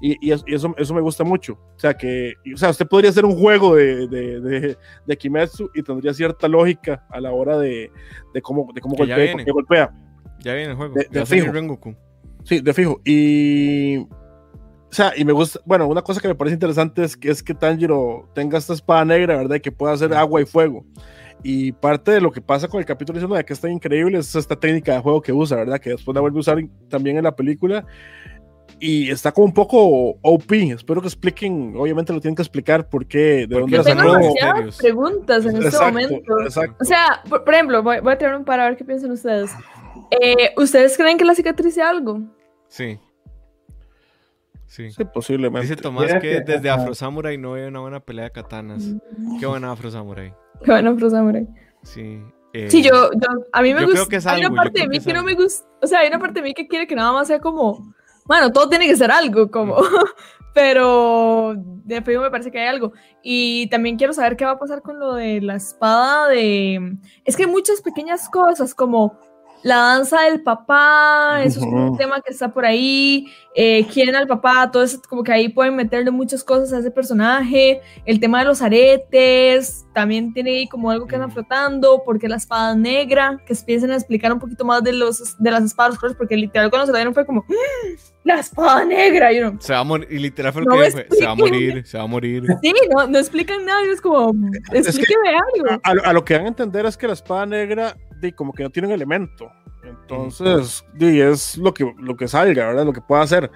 y, 0.00 0.16
y 0.28 0.32
es- 0.32 0.44
y 0.46 0.54
eso, 0.54 0.74
eso 0.78 0.94
me 0.94 1.00
gusta 1.00 1.24
mucho, 1.24 1.54
o 1.54 1.78
sea, 1.78 1.94
que, 1.94 2.34
o 2.54 2.56
sea, 2.56 2.70
usted 2.70 2.86
podría 2.86 3.10
hacer 3.10 3.24
un 3.24 3.36
juego 3.36 3.74
de, 3.76 4.06
de, 4.08 4.40
de, 4.40 4.78
de 5.06 5.16
Kimetsu 5.16 5.70
y 5.74 5.82
tendría 5.82 6.12
cierta 6.12 6.48
lógica 6.48 7.04
a 7.10 7.20
la 7.20 7.32
hora 7.32 7.56
de, 7.58 7.90
de 8.34 8.42
cómo, 8.42 8.68
de 8.74 8.80
cómo 8.80 8.94
ya 9.08 9.16
golpea. 9.52 9.92
Ya 10.40 10.54
viene 10.54 10.70
el 10.72 10.76
juego. 10.76 10.94
De- 10.94 11.08
ya 11.12 11.26
fijo. 11.26 11.52
Rengoku. 11.52 11.96
Sí, 12.44 12.60
de 12.60 12.74
fijo. 12.74 13.00
Y. 13.04 14.06
O 14.96 15.02
sea, 15.02 15.12
y 15.14 15.26
me 15.26 15.32
gusta. 15.34 15.60
Bueno, 15.66 15.86
una 15.88 16.00
cosa 16.00 16.22
que 16.22 16.28
me 16.28 16.34
parece 16.34 16.54
interesante 16.54 17.04
es 17.04 17.18
que, 17.18 17.28
es 17.28 17.42
que 17.42 17.52
Tanjiro 17.52 18.30
tenga 18.34 18.56
esta 18.56 18.72
espada 18.72 19.04
negra, 19.04 19.36
¿verdad? 19.36 19.56
Y 19.56 19.60
que 19.60 19.70
pueda 19.70 19.92
hacer 19.92 20.14
agua 20.14 20.40
y 20.40 20.46
fuego. 20.46 20.86
Y 21.42 21.72
parte 21.72 22.12
de 22.12 22.22
lo 22.22 22.32
que 22.32 22.40
pasa 22.40 22.66
con 22.66 22.80
el 22.80 22.86
capítulo 22.86 23.18
19, 23.18 23.44
que 23.44 23.52
está 23.52 23.68
increíble, 23.68 24.16
es 24.16 24.34
esta 24.34 24.56
técnica 24.58 24.94
de 24.94 25.00
juego 25.00 25.20
que 25.20 25.34
usa, 25.34 25.58
¿verdad? 25.58 25.78
Que 25.78 25.90
después 25.90 26.14
la 26.14 26.22
vuelve 26.22 26.38
a 26.38 26.40
usar 26.40 26.58
también 26.88 27.18
en 27.18 27.24
la 27.24 27.36
película. 27.36 27.84
Y 28.80 29.10
está 29.10 29.32
como 29.32 29.44
un 29.44 29.52
poco 29.52 30.16
OP. 30.22 30.50
Espero 30.72 31.02
que 31.02 31.08
expliquen. 31.08 31.74
Obviamente 31.76 32.14
lo 32.14 32.20
tienen 32.22 32.34
que 32.36 32.42
explicar 32.42 32.88
por 32.88 33.04
qué, 33.04 33.46
de 33.46 33.48
Porque 33.48 33.76
dónde 33.76 33.94
la 33.94 34.00
sacó? 34.00 34.12
demasiadas 34.18 34.78
preguntas 34.78 35.44
en 35.44 35.56
este 35.56 35.66
Exacto, 35.66 35.86
momento. 35.92 36.40
exacto. 36.42 36.76
O 36.80 36.84
sea, 36.86 37.22
por, 37.28 37.44
por 37.44 37.52
ejemplo, 37.52 37.82
voy, 37.82 38.00
voy 38.00 38.14
a 38.14 38.16
tirar 38.16 38.34
un 38.34 38.46
par 38.46 38.60
a 38.60 38.64
ver 38.64 38.78
qué 38.78 38.84
piensan 38.86 39.10
ustedes. 39.10 39.50
Eh, 40.22 40.54
¿Ustedes 40.56 40.96
creen 40.96 41.18
que 41.18 41.26
la 41.26 41.34
cicatriz 41.34 41.74
sea 41.74 41.90
algo? 41.90 42.22
Sí. 42.68 42.98
Sí. 44.66 44.90
Sí, 44.90 45.04
posiblemente. 45.04 45.68
Dice 45.68 45.80
Tomás 45.80 46.04
Mira 46.06 46.20
que 46.20 46.28
que- 46.30 46.40
desde. 46.52 46.70
Afro 46.70 46.94
Samurai 46.94 47.38
no 47.38 47.54
hay 47.54 47.62
una 47.64 47.80
buena 47.80 48.00
pelea 48.00 48.24
de 48.26 48.30
katanas. 48.32 48.84
Qué 49.40 49.46
buena 49.46 49.70
Afro 49.72 49.90
Samurai. 49.90 50.34
Qué 50.64 50.70
bueno, 50.70 50.96
Pro 50.96 51.08
Samurai. 51.10 51.46
Sí. 51.82 52.20
eh, 52.52 52.70
Sí, 52.70 52.82
yo, 52.82 53.10
yo- 53.12 53.44
a 53.52 53.62
mí 53.62 53.72
me 53.74 53.84
gusta. 53.86 54.30
hay 54.32 54.44
una 54.44 54.54
parte 54.56 54.80
de 54.80 54.88
mí 54.88 54.98
que 55.00 55.12
no 55.12 55.22
me 55.22 55.34
gusta. 55.34 55.68
O 55.82 55.86
sea, 55.86 56.00
hay 56.00 56.08
una 56.08 56.18
parte 56.18 56.40
de 56.40 56.42
mí 56.42 56.54
que 56.54 56.66
quiere 56.66 56.86
que 56.86 56.96
nada 56.96 57.12
más 57.12 57.28
sea 57.28 57.38
como. 57.40 57.94
Bueno, 58.24 58.50
todo 58.50 58.68
tiene 58.68 58.86
que 58.86 58.96
ser 58.96 59.10
algo, 59.10 59.50
como. 59.50 59.76
Pero 60.54 61.54
de 61.84 62.00
fijo 62.02 62.22
me 62.22 62.30
parece 62.30 62.50
que 62.50 62.58
hay 62.58 62.68
algo. 62.68 62.92
Y 63.22 63.68
también 63.68 63.96
quiero 63.96 64.12
saber 64.14 64.36
qué 64.36 64.44
va 64.46 64.52
a 64.52 64.58
pasar 64.58 64.80
con 64.82 64.98
lo 64.98 65.14
de 65.14 65.40
la 65.42 65.54
espada 65.56 66.28
de. 66.28 66.96
Es 67.24 67.36
que 67.36 67.44
hay 67.44 67.50
muchas 67.50 67.82
pequeñas 67.82 68.28
cosas 68.30 68.74
como 68.74 69.18
la 69.62 69.76
danza 69.78 70.20
del 70.22 70.42
papá, 70.42 71.42
eso 71.42 71.60
es 71.60 71.66
un 71.66 71.96
tema 71.96 72.20
que 72.20 72.32
está 72.32 72.52
por 72.52 72.64
ahí, 72.64 73.26
eh, 73.54 73.84
quieren 73.92 74.14
al 74.14 74.26
papá, 74.28 74.70
todo 74.70 74.82
eso, 74.84 75.00
como 75.08 75.22
que 75.24 75.32
ahí 75.32 75.48
pueden 75.48 75.74
meterle 75.74 76.10
muchas 76.10 76.44
cosas 76.44 76.72
a 76.72 76.78
ese 76.78 76.90
personaje, 76.90 77.80
el 78.04 78.20
tema 78.20 78.40
de 78.40 78.44
los 78.44 78.62
aretes, 78.62 79.84
también 79.94 80.32
tiene 80.32 80.50
ahí 80.50 80.68
como 80.68 80.90
algo 80.90 81.06
que 81.06 81.14
anda 81.16 81.26
Ujú. 81.26 81.34
flotando, 81.34 82.02
porque 82.04 82.28
la 82.28 82.36
espada 82.36 82.74
negra, 82.76 83.40
que 83.46 83.54
empiecen 83.54 83.90
a 83.90 83.96
explicar 83.96 84.32
un 84.32 84.38
poquito 84.38 84.64
más 84.64 84.84
de, 84.84 84.92
los, 84.92 85.36
de 85.42 85.50
las 85.50 85.64
espadas 85.64 85.98
porque 86.16 86.36
literal 86.36 86.70
cuando 86.70 86.86
se 86.86 86.92
la 86.92 86.98
dieron 86.98 87.14
fue 87.14 87.26
como, 87.26 87.44
"¡Ah! 87.48 87.96
la 88.24 88.40
espada 88.40 88.84
negra, 88.84 89.32
y 89.32 89.38
uno, 89.40 89.56
Se 89.60 89.72
va 89.72 89.80
a 89.80 89.84
morir. 89.84 90.08
Y 90.10 90.18
literal 90.18 90.52
fue 90.52 90.62
lo 90.62 90.68
No 90.74 90.76
que 90.82 90.86
dijo, 90.90 90.98
Se 91.10 91.24
va 91.24 91.30
a 91.30 91.34
morir. 91.36 91.86
Se 91.86 91.96
va 91.98 92.04
a 92.04 92.06
morir. 92.08 92.44
sí, 92.62 92.72
no, 92.94 93.06
no 93.06 93.18
explican 93.18 93.64
nada, 93.64 93.84
y 93.86 93.88
es 93.90 94.00
como, 94.00 94.32
explíqueme 94.72 95.28
algo. 95.30 95.80
a, 95.82 95.94
lo- 95.94 96.04
a 96.04 96.12
lo 96.12 96.24
que 96.24 96.34
dan 96.34 96.44
a 96.44 96.48
entender 96.48 96.86
es 96.86 96.96
que 96.96 97.06
la 97.06 97.12
espada 97.14 97.46
negra 97.46 97.96
di, 98.20 98.32
como 98.32 98.52
que 98.52 98.62
no 98.62 98.70
tiene 98.70 98.88
un 98.88 98.94
elemento. 98.94 99.50
Entonces, 99.84 100.84
di, 100.94 101.20
es 101.20 101.56
lo 101.58 101.72
que, 101.72 101.92
lo 101.98 102.16
que 102.16 102.28
salga, 102.28 102.66
¿verdad? 102.68 102.84
Lo 102.84 102.92
que 102.92 103.00
pueda 103.00 103.22
hacer. 103.22 103.50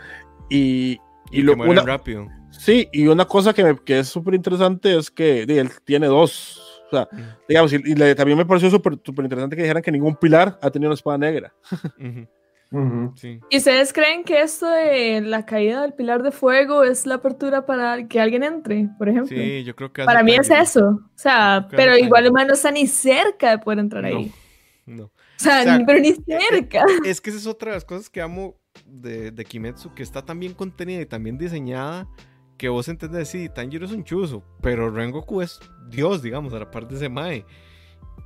Y, 0.49 0.99
y 1.31 1.41
Y 1.41 1.43
lo, 1.43 1.55
una, 1.55 1.83
rápido. 1.83 2.27
sí, 2.51 2.89
y 2.93 3.07
una 3.07 3.25
cosa 3.25 3.53
que, 3.53 3.65
me- 3.65 3.79
que 3.79 4.01
es 4.01 4.09
súper 4.09 4.35
interesante 4.35 4.97
es 4.97 5.11
que 5.11 5.47
di, 5.47 5.59
él 5.59 5.71
tiene 5.85 6.07
dos. 6.07 6.67
O 6.93 6.97
sea, 6.97 7.09
Mm. 7.13 7.21
digamos, 7.49 7.73
y, 7.73 7.77
y 7.77 7.95
le- 7.95 8.15
también 8.17 8.37
me 8.37 8.45
pareció 8.47 8.69
súper 8.71 8.95
interesante 8.95 9.55
que 9.55 9.63
dijeran 9.63 9.83
que 9.83 9.93
ningún 9.93 10.17
pilar 10.17 10.59
ha 10.61 10.71
tenido 10.71 10.89
una 10.91 10.95
espada 10.95 11.19
negra. 11.19 11.53
Ujú, 12.01 12.27
Ujú. 12.73 13.13
Sí. 13.17 13.41
¿Y 13.51 13.57
ustedes 13.59 13.93
creen 13.93 14.23
que 14.25 14.41
esto 14.43 14.67
de 14.69 15.21
la 15.21 15.45
caída 15.45 15.83
del 15.83 15.93
pilar 15.93 16.23
de 16.23 16.31
fuego 16.31 16.85
es 16.85 17.05
la 17.07 17.17
apertura 17.17 17.67
para 17.67 18.07
que 18.07 18.21
alguien 18.21 18.43
entre, 18.45 18.89
por 18.99 19.09
ejemplo? 19.09 19.37
Sí, 19.37 19.65
yo 19.65 19.75
creo 19.75 19.93
que. 19.93 20.05
Para 20.05 20.23
mí 20.23 20.33
es 20.33 20.47
Tanjiro. 20.49 20.63
eso. 20.63 20.89
O 20.89 21.11
sea, 21.19 21.67
pero 21.71 21.97
igual 21.97 22.27
el 22.27 22.33
man 22.33 22.47
no 22.47 22.55
está 22.55 22.71
ni 22.71 22.87
cerca 22.87 23.51
de 23.51 23.59
poder 23.59 23.81
entrar 23.81 24.05
ahí. 24.05 24.33
No. 24.91 25.05
O 25.05 25.13
sea, 25.37 25.61
O 25.61 25.65
sea, 25.65 25.83
pero 25.87 26.01
ni 26.01 26.09
eh, 26.09 26.17
cerca. 26.27 26.85
Es 27.05 27.21
que 27.21 27.31
esa 27.31 27.39
es 27.39 27.47
otra 27.47 27.71
de 27.71 27.77
las 27.77 27.85
cosas 27.85 28.11
que 28.11 28.21
amo 28.21 28.57
de, 28.87 29.31
de 29.31 29.45
Kimetsu, 29.45 29.95
que 29.95 30.03
está 30.03 30.25
tan 30.25 30.41
bien 30.41 30.55
contenida 30.55 31.01
y 31.01 31.07
tan 31.07 31.23
bien 31.23 31.39
diseñada 31.39 32.09
que 32.61 32.69
vos 32.69 32.89
entendés, 32.89 33.29
sí, 33.29 33.49
Tanjiro 33.49 33.87
es 33.87 33.93
un 33.93 34.05
chuzo, 34.05 34.45
pero 34.61 34.91
Rengoku 34.91 35.41
es 35.41 35.61
Dios, 35.89 36.21
digamos, 36.21 36.53
a 36.53 36.59
la 36.59 36.71
parte 36.71 36.91
de 36.91 36.97
ese 36.97 37.09
Mae. 37.09 37.47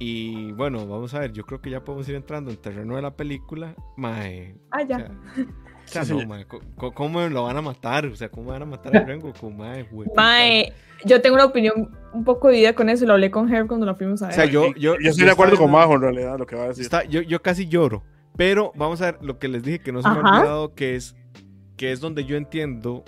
Y 0.01 0.51
bueno, 0.53 0.87
vamos 0.89 1.15
a 1.15 1.21
ver, 1.21 1.33
yo 1.33 1.45
creo 1.45 1.61
que 1.61 1.71
ya 1.71 1.85
podemos 1.85 2.09
ir 2.09 2.17
entrando 2.17 2.51
en 2.51 2.57
terreno 2.57 2.97
de 2.97 3.03
la 3.03 3.15
película. 3.15 3.77
Mae. 3.97 4.57
Ah, 4.73 4.83
ya. 4.83 4.97
sea, 4.97 5.07
o 5.07 5.35
sea, 5.35 5.47
Sí, 6.03 6.13
no, 6.13 6.27
mae, 6.27 6.47
¿cómo 6.95 7.21
lo 7.29 7.43
van 7.45 7.57
a 7.57 7.63
matar? 7.63 8.07
O 8.07 8.17
sea, 8.17 8.29
¿cómo 8.31 8.51
van 8.51 8.63
a 8.63 8.65
matar 8.65 8.97
a 8.97 9.05
Rengoku? 9.05 9.51
Mae, 9.51 9.83
güey. 9.85 10.09
Mae, 10.17 10.73
yo 11.05 11.21
tengo 11.21 11.37
una 11.37 11.45
opinión 11.45 11.97
un 12.13 12.25
poco 12.25 12.49
dividida 12.49 12.75
con 12.75 12.89
eso 12.89 13.05
lo 13.07 13.13
hablé 13.13 13.31
con 13.31 13.53
Herb 13.53 13.67
cuando 13.69 13.87
la 13.87 13.95
fuimos 13.95 14.23
a 14.23 14.27
O 14.27 14.29
ver. 14.29 14.35
sea, 14.35 14.45
yo, 14.47 14.75
yo, 14.75 14.97
yo 14.99 15.11
estoy 15.11 15.25
de 15.27 15.31
acuerdo 15.33 15.57
con 15.57 15.71
Majo, 15.71 15.95
en 15.95 16.01
realidad, 16.03 16.39
lo 16.39 16.47
que 16.47 16.57
va 16.57 16.65
a 16.65 16.69
decir. 16.69 16.83
Está- 16.83 17.05
yo, 17.05 17.21
yo 17.23 17.41
casi 17.43 17.67
lloro. 17.69 18.03
Pero 18.37 18.73
vamos 18.75 19.01
a 19.01 19.13
ver 19.13 19.19
lo 19.23 19.39
que 19.39 19.47
les 19.49 19.63
dije 19.63 19.79
que 19.81 19.93
no 19.93 20.03
se 20.03 20.09
me 20.09 20.17
ha 20.17 20.19
olvidado, 20.19 20.75
que 20.75 20.97
es, 20.97 21.15
que 21.77 21.93
es 21.93 22.01
donde 22.01 22.25
yo 22.25 22.37
entiendo 22.37 23.05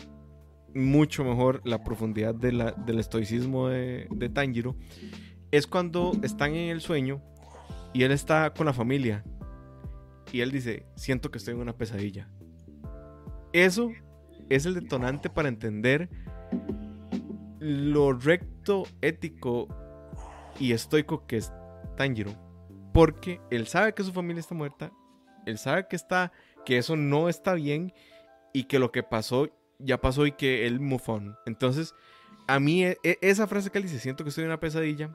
mucho 0.75 1.25
mejor 1.25 1.63
la 1.65 1.83
profundidad 1.83 2.35
de 2.35 2.53
la- 2.53 2.73
del 2.73 2.99
estoicismo 3.01 3.69
de, 3.69 4.07
de 4.11 4.29
Tanjiro. 4.29 4.77
Es 5.51 5.67
cuando 5.67 6.13
están 6.23 6.55
en 6.55 6.69
el 6.71 6.81
sueño 6.81 7.23
y 7.95 8.03
él 8.03 8.13
está 8.13 8.53
con 8.53 8.67
la 8.67 8.73
familia. 8.73 9.25
Y 10.33 10.41
él 10.41 10.51
dice, 10.51 10.85
siento 10.97 11.31
que 11.31 11.39
estoy 11.39 11.55
en 11.55 11.61
una 11.61 11.73
pesadilla. 11.73 12.29
Eso 13.53 13.91
es 14.49 14.67
el 14.67 14.75
detonante 14.75 15.31
para 15.31 15.49
entender 15.49 16.09
lo 17.59 18.13
recto, 18.13 18.85
ético 19.01 19.69
y 20.61 20.73
estoico 20.73 21.27
que 21.27 21.39
es 21.39 21.53
Tanjiro. 21.97 22.33
Porque 22.93 23.41
él 23.51 23.67
sabe 23.67 23.95
que 23.95 24.05
su 24.05 24.13
familia 24.13 24.41
está 24.41 24.55
muerta, 24.55 24.93
él 25.45 25.59
sabe 25.59 25.87
que 25.89 25.97
está, 25.97 26.33
que 26.65 26.79
eso 26.79 26.97
no 26.97 27.29
está 27.29 27.55
bien 27.55 27.93
y 28.53 28.65
que 28.65 28.79
lo 28.79 28.91
que 28.93 29.03
pasó 29.03 29.49
ya 29.79 30.01
pasó 30.01 30.27
y 30.27 30.33
que 30.33 30.67
él 30.67 30.81
on. 31.07 31.37
Entonces, 31.45 31.95
a 32.47 32.61
mí 32.61 32.85
e- 32.85 32.99
e- 33.03 33.19
esa 33.21 33.47
frase 33.47 33.71
que 33.71 33.79
él 33.79 33.85
dice, 33.85 33.99
siento 33.99 34.25
que 34.25 34.31
estoy 34.31 34.45
en 34.45 34.51
una 34.51 34.61
pesadilla, 34.61 35.15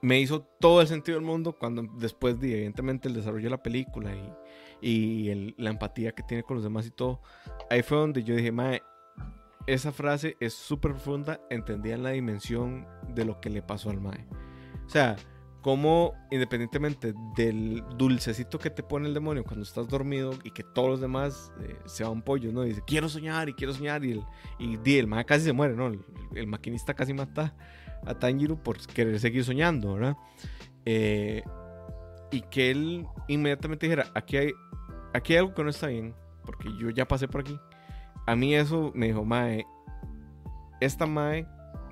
me 0.00 0.20
hizo 0.20 0.42
todo 0.42 0.80
el 0.80 0.88
sentido 0.88 1.18
del 1.18 1.26
mundo 1.26 1.56
cuando 1.58 1.82
después 1.98 2.40
de, 2.40 2.54
evidentemente, 2.54 3.08
el 3.08 3.14
desarrollo 3.14 3.44
de 3.44 3.50
la 3.50 3.62
película 3.62 4.14
y, 4.14 4.32
y 4.82 5.30
el- 5.30 5.54
la 5.56 5.70
empatía 5.70 6.12
que 6.12 6.22
tiene 6.22 6.42
con 6.42 6.56
los 6.56 6.64
demás 6.64 6.86
y 6.86 6.90
todo, 6.90 7.22
ahí 7.70 7.82
fue 7.82 7.96
donde 7.98 8.22
yo 8.24 8.34
dije, 8.36 8.52
mae, 8.52 8.82
esa 9.66 9.92
frase 9.92 10.36
es 10.40 10.54
súper 10.54 10.90
profunda, 10.92 11.40
entendían 11.48 12.02
la 12.02 12.10
dimensión 12.10 12.86
de 13.14 13.24
lo 13.24 13.40
que 13.40 13.48
le 13.48 13.62
pasó 13.62 13.90
al 13.90 14.00
mae. 14.00 14.26
O 14.84 14.88
sea, 14.90 15.14
como 15.62 16.14
independientemente 16.32 17.14
del 17.36 17.84
dulcecito 17.96 18.58
que 18.58 18.70
te 18.70 18.82
pone 18.82 19.06
el 19.06 19.14
demonio 19.14 19.44
cuando 19.44 19.62
estás 19.62 19.86
dormido 19.86 20.32
y 20.42 20.50
que 20.50 20.64
todos 20.64 20.88
los 20.90 21.00
demás 21.00 21.52
eh, 21.60 21.76
se 21.84 22.02
van 22.02 22.20
pollos, 22.22 22.52
¿no? 22.52 22.62
Dice, 22.62 22.82
quiero 22.84 23.08
soñar 23.08 23.48
y 23.48 23.54
quiero 23.54 23.72
soñar 23.72 24.04
y 24.04 24.10
el, 24.12 24.22
y, 24.58 24.76
di, 24.78 24.98
el 24.98 25.06
mae 25.06 25.24
casi 25.24 25.44
se 25.44 25.52
muere, 25.52 25.76
¿no? 25.76 25.86
El, 25.86 26.00
el 26.34 26.48
maquinista 26.48 26.94
casi 26.94 27.14
mata 27.14 27.54
a 28.04 28.14
Tanjiro 28.18 28.60
por 28.60 28.84
querer 28.88 29.20
seguir 29.20 29.44
soñando, 29.44 29.94
¿verdad? 29.94 30.16
Eh, 30.84 31.44
y 32.32 32.40
que 32.40 32.70
él 32.72 33.06
inmediatamente 33.28 33.86
dijera, 33.86 34.06
aquí 34.14 34.36
hay, 34.38 34.52
aquí 35.14 35.34
hay 35.34 35.38
algo 35.40 35.54
que 35.54 35.62
no 35.62 35.70
está 35.70 35.86
bien, 35.86 36.14
porque 36.44 36.68
yo 36.80 36.90
ya 36.90 37.06
pasé 37.06 37.28
por 37.28 37.42
aquí. 37.42 37.56
A 38.26 38.34
mí 38.34 38.54
eso 38.54 38.90
me 38.94 39.06
dijo, 39.06 39.24
Mae, 39.24 39.64
esta 40.80 41.06
Mae, 41.06 41.46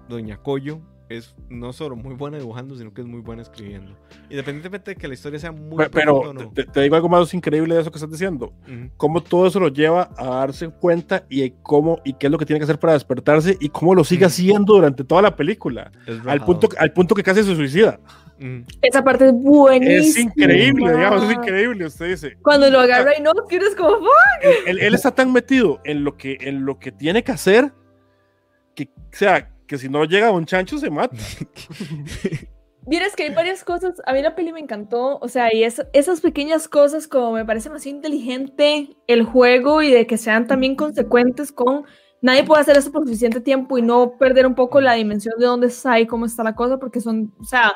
Doña 0.09 0.37
Coyo, 0.39 0.81
es 1.09 1.35
no 1.49 1.73
solo 1.73 1.97
muy 1.97 2.15
buena 2.15 2.39
dibujando, 2.39 2.77
sino 2.77 2.95
que 2.95 3.01
es 3.01 3.07
muy 3.07 3.21
buena 3.21 3.43
escribiendo. 3.43 3.97
Independientemente 4.31 4.93
de 4.93 4.97
que 4.97 5.09
la 5.09 5.15
historia 5.15 5.41
sea 5.41 5.51
muy 5.51 5.77
Pe- 5.85 5.91
Pero 5.91 6.21
profunda 6.21 6.43
o 6.43 6.45
no. 6.47 6.53
te, 6.53 6.65
te 6.65 6.81
digo 6.83 6.95
algo 6.95 7.09
más 7.09 7.35
increíble 7.35 7.75
de 7.75 7.81
eso 7.81 7.91
que 7.91 7.97
estás 7.99 8.13
diciendo. 8.13 8.53
Ujú. 8.63 8.91
Cómo 8.97 9.21
todo 9.21 9.49
eso 9.49 9.59
lo 9.59 9.69
lleva 9.69 10.09
a 10.17 10.25
darse 10.27 10.69
cuenta 10.69 11.25
y 11.29 11.51
cómo 11.63 11.99
y 12.05 12.13
qué 12.13 12.27
es 12.29 12.31
lo 12.31 12.39
que 12.39 12.47
tiene 12.47 12.61
que 12.61 12.65
hacer 12.65 12.79
para 12.79 12.93
despertarse 12.93 13.57
y 13.61 13.71
cómo 13.71 13.97
lo 13.97 14.05
sigue 14.05 14.25
Ujú. 14.25 14.29
haciendo 14.29 14.75
durante 14.75 15.03
toda 15.03 15.21
la 15.23 15.35
película. 15.35 15.91
Al 16.27 16.45
punto, 16.45 16.69
al 16.79 16.93
punto 16.93 17.17
que 17.17 17.25
casi 17.25 17.43
se 17.43 17.57
suicida. 17.57 17.99
Ujú. 18.41 18.65
Esa 18.83 19.05
parte 19.05 19.27
es 19.27 19.33
buenísima. 19.33 20.01
Es 20.01 20.17
increíble, 20.19 20.93
digamos, 20.97 21.25
es 21.25 21.33
increíble. 21.33 21.87
Usted 21.87 22.07
dice. 22.07 22.37
Cuando 22.43 22.71
lo 22.71 22.81
agarra 22.81 23.13
y 23.19 23.23
no, 23.23 23.33
eres 23.51 23.75
como, 23.77 23.99
"Fuck". 23.99 24.09
Él, 24.43 24.53
él- 24.67 24.79
él 24.81 24.95
está 24.95 25.11
tan 25.11 25.33
metido 25.33 25.81
en 25.85 26.05
lo 26.05 26.17
que 26.17 26.39
en 26.41 26.65
lo 26.65 26.79
que 26.79 26.91
tiene 26.93 27.23
que 27.23 27.33
hacer 27.33 27.73
que, 28.75 28.85
o 28.85 29.03
sea, 29.13 29.51
que 29.67 29.77
si 29.79 29.89
no 29.89 30.05
llega 30.05 30.29
a 30.29 30.31
un 30.33 30.47
chancho 30.47 30.79
se 30.79 30.91
mata. 30.91 31.15
Vieras 32.87 33.15
que 33.15 33.25
hay 33.25 33.35
varias 33.35 33.63
cosas. 33.63 34.01
A 34.07 34.13
mí 34.15 34.23
la 34.23 34.35
peli 34.35 34.53
me 34.53 34.61
encantó. 34.61 35.19
O 35.21 35.29
sea, 35.29 35.55
y 35.55 35.63
es- 35.65 35.85
esas 35.93 36.21
pequeñas 36.21 36.67
cosas, 36.67 37.07
como 37.07 37.33
me 37.33 37.45
parece 37.45 37.69
más 37.71 37.87
inteligente 37.87 38.97
el 39.07 39.23
juego 39.25 39.83
y 39.83 39.91
de 39.93 40.07
que 40.07 40.17
sean 40.17 40.47
también 40.47 40.77
consecuentes 40.77 41.53
con. 41.53 41.85
Nadie 42.23 42.45
puede 42.45 42.61
hacer 42.63 42.77
eso 42.77 42.91
por 42.93 43.05
suficiente 43.05 43.41
tiempo 43.41 43.79
y 43.79 43.83
no 43.83 44.17
perder 44.19 44.47
un 44.47 44.55
poco 44.55 44.81
la 44.81 44.95
dimensión 44.95 45.35
de 45.39 45.47
dónde 45.47 45.69
está 45.69 46.01
y 46.01 46.07
cómo 46.07 46.27
está 46.27 46.43
la 46.43 46.55
cosa, 46.55 46.79
porque 46.79 47.01
son. 47.01 47.33
O 47.39 47.45
sea, 47.45 47.73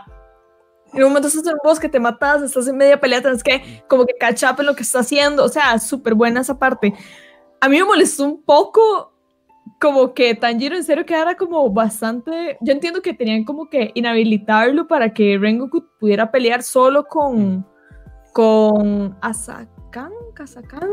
en 0.95 1.03
un 1.03 1.09
momento 1.11 1.29
estás 1.29 1.47
en 1.47 1.55
un 1.55 1.61
bosque, 1.63 1.89
te 1.89 2.01
matas, 2.01 2.43
estás 2.43 2.69
en 2.69 2.77
media 2.77 3.01
pelea, 3.01 3.21
tienes 3.21 3.43
que 3.43 3.83
como 3.89 4.07
que 4.07 4.15
en 4.19 4.67
lo 4.67 4.77
que 4.77 4.83
está 4.83 5.01
haciendo. 5.01 5.45
O 5.45 5.49
sea, 5.49 5.79
súper 5.79 6.15
buena 6.15 6.41
esa 6.41 6.59
parte. 6.59 6.95
A 7.61 7.69
mí 7.69 7.79
me 7.79 7.85
molestó 7.85 8.25
un 8.25 8.43
poco 8.43 9.13
como 9.81 10.15
que 10.15 10.35
Tanjiro 10.35 10.77
en 10.77 10.85
serio 10.85 11.05
quedara 11.05 11.37
como 11.37 11.69
bastante. 11.71 12.57
Yo 12.61 12.73
entiendo 12.73 13.03
que 13.03 13.15
tenían 13.15 13.45
como 13.45 13.69
que 13.69 13.91
inhabilitarlo 13.95 14.87
para 14.87 15.13
que 15.13 15.39
Rengoku 15.39 15.85
pudiera 15.99 16.31
pelear 16.31 16.63
solo 16.63 17.05
con. 17.07 17.67
con 18.33 19.17
Asakan, 19.21 20.13
Kasakan. 20.35 20.89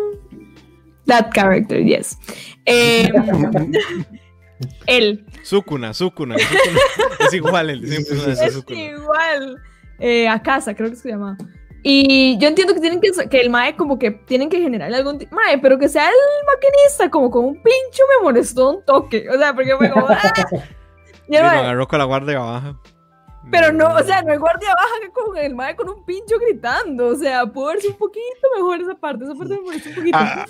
That 1.05 1.31
character, 1.33 1.83
yes. 1.83 2.17
Eh, 2.65 3.09
él. 4.85 5.25
Sukuna, 5.43 5.93
Sukuna, 5.93 6.37
Sukuna. 6.37 6.79
es 7.19 7.33
igual 7.33 7.67
de 7.67 7.95
Es 7.95 8.53
Sukuna. 8.53 8.79
igual. 8.79 9.61
Eh, 10.01 10.27
a 10.27 10.41
casa, 10.41 10.73
creo 10.73 10.89
que 10.89 10.95
se 10.95 11.09
llama. 11.09 11.37
Y 11.83 12.37
yo 12.39 12.47
entiendo 12.47 12.73
que 12.73 12.79
tienen 12.79 12.99
que, 12.99 13.11
que 13.29 13.39
el 13.39 13.49
Mae 13.49 13.75
como 13.75 13.97
que 13.97 14.11
tienen 14.11 14.49
que 14.49 14.59
generar 14.59 14.93
algún 14.93 15.17
Mae, 15.31 15.59
pero 15.59 15.77
que 15.79 15.87
sea 15.87 16.09
el 16.09 16.15
maquinista 16.45 17.09
como 17.09 17.31
con 17.31 17.45
un 17.45 17.53
pincho 17.53 18.03
me 18.09 18.23
molestó 18.23 18.71
un 18.71 18.85
toque. 18.85 19.27
O 19.29 19.37
sea, 19.37 19.53
porque 19.53 19.75
fue 19.77 19.89
como, 19.89 20.07
¡ah! 20.09 20.19
Y 21.27 21.35
el 21.37 21.43
lo 21.43 21.47
mae, 21.47 21.59
agarró 21.59 21.87
con 21.87 21.99
la 21.99 22.05
guardia 22.05 22.39
baja. 22.39 22.77
pero 23.49 23.71
no, 23.71 23.95
o 23.95 24.03
sea, 24.03 24.21
no 24.21 24.33
hay 24.33 24.37
guardia 24.37 24.73
baja 24.75 24.99
que 25.01 25.11
con 25.11 25.37
el 25.37 25.55
Mae 25.55 25.75
con 25.77 25.87
un 25.87 26.03
pincho 26.03 26.37
gritando. 26.39 27.07
O 27.07 27.15
sea, 27.15 27.45
pudo 27.45 27.67
verse 27.67 27.87
un 27.87 27.95
poquito 27.95 28.47
mejor 28.57 28.81
esa 28.81 28.95
parte. 28.95 29.23
Esa 29.23 29.35
parte 29.35 29.53
me 29.53 29.61
molestó 29.61 29.89
un 29.89 29.95
poquito. 29.95 30.17
Ah, 30.19 30.45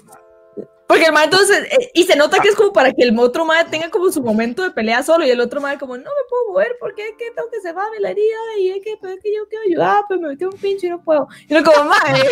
Porque 0.92 1.06
el 1.06 1.14
mae 1.14 1.24
entonces, 1.24 1.64
eh, 1.72 1.90
y 1.94 2.04
se 2.04 2.18
nota 2.18 2.40
que 2.40 2.50
es 2.50 2.56
como 2.56 2.74
para 2.74 2.92
que 2.92 3.04
el 3.04 3.18
otro 3.18 3.46
mae 3.46 3.64
tenga 3.64 3.90
como 3.90 4.12
su 4.12 4.22
momento 4.22 4.62
de 4.62 4.72
pelea 4.72 5.02
solo 5.04 5.26
y 5.26 5.30
el 5.30 5.40
otro 5.40 5.62
mae 5.62 5.78
como, 5.78 5.96
no 5.96 6.04
me 6.04 6.24
puedo 6.30 6.50
mover 6.50 6.76
porque 6.82 7.08
es 7.08 7.14
que 7.18 7.32
tengo 7.32 7.50
que 7.50 7.62
cerrarme 7.62 8.00
la 8.02 8.10
herida 8.10 8.36
y 8.60 8.72
es 8.72 8.84
que, 8.84 8.98
pero 9.00 9.14
es 9.14 9.22
que 9.24 9.34
yo 9.34 9.48
quiero 9.48 9.64
ayudar, 9.70 10.04
pero 10.10 10.20
me 10.20 10.28
metí 10.28 10.44
un 10.44 10.52
pinche 10.52 10.88
y 10.88 10.90
no 10.90 11.02
puedo. 11.02 11.30
Y 11.48 11.56
uno 11.56 11.64
como, 11.72 11.90
mae, 11.90 12.24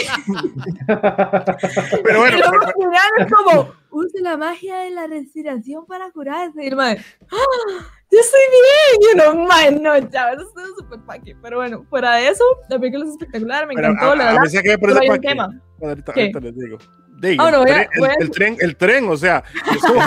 pero 2.03 2.19
bueno, 2.19 2.37
y 2.37 2.39
luego 2.41 2.57
pero- 2.59 3.25
es 3.25 3.31
como, 3.31 3.73
use 3.91 4.19
la 4.21 4.35
magia 4.35 4.77
de 4.79 4.89
la 4.91 5.07
respiración 5.07 5.85
para 5.85 6.11
curarse. 6.11 6.61
Y 6.63 6.67
el 6.67 6.75
mae, 6.75 6.97
¡Ah! 7.31 7.85
yo 8.11 8.19
estoy 8.19 8.41
bien. 8.51 8.99
Y 9.01 9.15
uno, 9.15 9.47
mae, 9.47 9.71
no, 9.71 9.97
ya, 10.09 10.31
eso 10.33 10.41
estuvo 10.41 10.65
súper 10.79 10.99
paqui. 11.05 11.33
Pero 11.41 11.57
bueno, 11.57 11.85
fuera 11.89 12.15
de 12.15 12.27
eso, 12.27 12.43
la 12.69 12.77
película 12.79 13.05
es 13.05 13.11
espectacular, 13.11 13.67
me 13.67 13.75
pero 13.75 13.87
encantó, 13.89 14.11
a- 14.11 14.15
la 14.15 14.23
a 14.23 14.27
verdad. 14.33 14.41
mí 14.43 14.49
sí 14.49 14.61
que 14.61 14.69
me 14.69 14.77
parece 14.77 14.99
digo. 16.59 16.77
De, 17.19 17.35
Ah, 17.39 17.47
el, 17.49 17.51
no, 17.51 17.63
tren, 17.65 17.87
el- 18.19 18.31
tren, 18.31 18.57
el 18.59 18.75
tren, 18.77 19.09
o 19.09 19.17
sea, 19.17 19.43
es 19.75 19.81
como- 19.81 20.01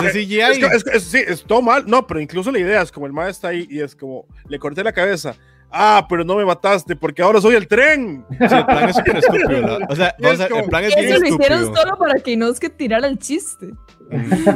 es 0.93 1.03
sí, 1.03 1.19
es 1.25 1.43
todo 1.43 1.61
mal. 1.61 1.83
No, 1.87 2.05
pero 2.07 2.19
incluso 2.19 2.51
la 2.51 2.59
idea 2.59 2.81
es 2.81 2.91
como 2.91 3.05
el 3.05 3.13
maestro 3.13 3.31
está 3.33 3.47
ahí 3.49 3.67
y 3.69 3.79
es 3.81 3.95
como, 3.95 4.25
le 4.47 4.57
corté 4.59 4.83
la 4.83 4.91
cabeza. 4.93 5.35
Ah, 5.75 6.05
pero 6.07 6.23
no 6.23 6.35
me 6.35 6.45
mataste 6.45 6.95
porque 6.95 7.21
ahora 7.23 7.41
soy 7.41 7.55
el 7.55 7.67
tren. 7.67 8.23
Sí, 8.29 8.37
el 8.41 8.65
plan 8.65 8.89
es 8.89 8.95
súper 8.95 9.17
estúpido. 9.17 9.79
la- 9.79 9.87
O 9.89 9.95
sea, 9.95 10.15
es 10.19 10.39
a 10.39 10.45
el 10.45 10.65
plan 10.69 10.83
es 10.83 10.95
bien 10.95 11.07
Eso 11.09 11.19
lo 11.19 11.27
hicieron 11.27 11.59
estúpido. 11.61 11.81
solo 11.83 11.97
para 11.97 12.13
que 12.19 12.37
no 12.37 12.47
es 12.49 12.59
que 12.59 12.69
tirara 12.69 13.07
el 13.07 13.17
chiste. 13.19 13.69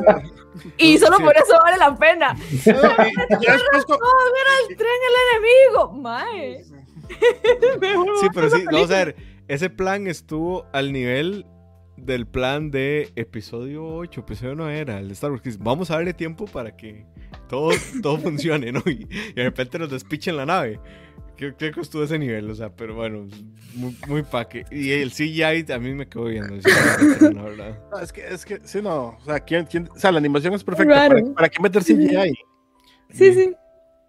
Y 0.77 0.97
solo 0.97 1.17
Sí. 1.17 1.23
por 1.23 1.35
eso 1.37 1.53
vale 1.63 1.77
la 1.77 1.95
pena. 1.95 2.33
No, 2.33 2.39
y 2.41 3.45
ya 3.45 3.53
después 3.53 3.85
co- 3.85 3.93
¡Oh, 3.93 4.23
mira 4.33 4.49
el 4.69 4.75
tren, 4.75 4.89
el 5.07 5.37
enemigo! 5.45 5.91
¡Mae! 5.93 6.63
Sí, 8.19 8.27
pero 8.33 8.49
sí, 8.49 8.63
vamos 8.65 8.89
a 8.91 8.95
ver. 9.05 9.15
Ese 9.47 9.69
plan 9.69 10.07
estuvo 10.07 10.65
al 10.73 10.91
nivel 10.91 11.45
del 11.97 12.27
plan 12.27 12.71
de 12.71 13.11
episodio 13.15 13.85
8, 13.85 14.21
episodio 14.21 14.55
9 14.55 14.79
era 14.79 14.99
el 14.99 15.07
de 15.07 15.13
Star 15.13 15.31
Wars. 15.31 15.57
Vamos 15.59 15.91
a 15.91 15.95
darle 15.95 16.13
tiempo 16.13 16.45
para 16.45 16.75
que 16.75 17.05
todo, 17.49 17.71
todo 18.01 18.17
funcione, 18.19 18.71
¿no? 18.71 18.81
Y, 18.85 19.07
y 19.09 19.33
de 19.33 19.43
repente 19.43 19.79
nos 19.79 19.91
despichen 19.91 20.37
la 20.37 20.45
nave. 20.45 20.79
Creo, 21.35 21.55
creo 21.55 21.71
que 21.71 21.81
estuvo 21.81 22.01
a 22.01 22.05
ese 22.05 22.17
nivel, 22.17 22.49
o 22.49 22.55
sea, 22.55 22.69
pero 22.69 22.95
bueno, 22.95 23.27
muy, 23.75 23.95
muy 24.07 24.23
paque. 24.23 24.65
Y 24.71 24.91
el 24.91 25.11
CGI 25.11 25.71
a 25.71 25.77
mí 25.77 25.93
me 25.93 26.07
quedó 26.07 26.25
viendo, 26.25 26.55
la 26.55 27.43
verdad. 27.43 27.79
no, 27.91 27.99
es 27.99 28.11
que, 28.11 28.27
es 28.27 28.43
que, 28.43 28.59
sí, 28.63 28.81
no. 28.81 29.09
O 29.09 29.23
sea, 29.23 29.39
¿quién, 29.39 29.65
quién, 29.65 29.87
o 29.93 29.99
sea 29.99 30.11
la 30.11 30.17
animación 30.17 30.53
es 30.55 30.63
perfecta. 30.63 31.07
¿Para, 31.07 31.23
¿Para 31.35 31.49
qué 31.49 31.61
meter 31.61 31.83
CGI? 31.83 32.33
Sí, 33.11 33.33
sí. 33.33 33.55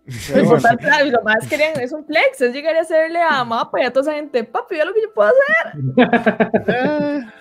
Lo 0.07 0.15
Pero 0.27 0.45
bueno. 0.45 0.57
importante, 0.57 0.89
¿sabes? 0.89 1.13
lo 1.13 1.23
más 1.23 1.47
querían 1.47 1.79
es 1.79 1.93
un 1.93 2.07
flex, 2.07 2.41
es 2.41 2.55
llegar 2.55 2.75
a 2.77 2.81
hacerle 2.81 3.21
a 3.21 3.45
Mapa 3.45 3.83
y 3.83 3.85
a 3.85 3.93
toda 3.93 4.11
esa 4.11 4.19
gente, 4.19 4.43
papi, 4.43 4.77
vea 4.77 4.87
lo 4.87 4.95
que 4.95 5.03
yo 5.03 5.13
puedo 5.13 5.29
hacer. 5.29 7.25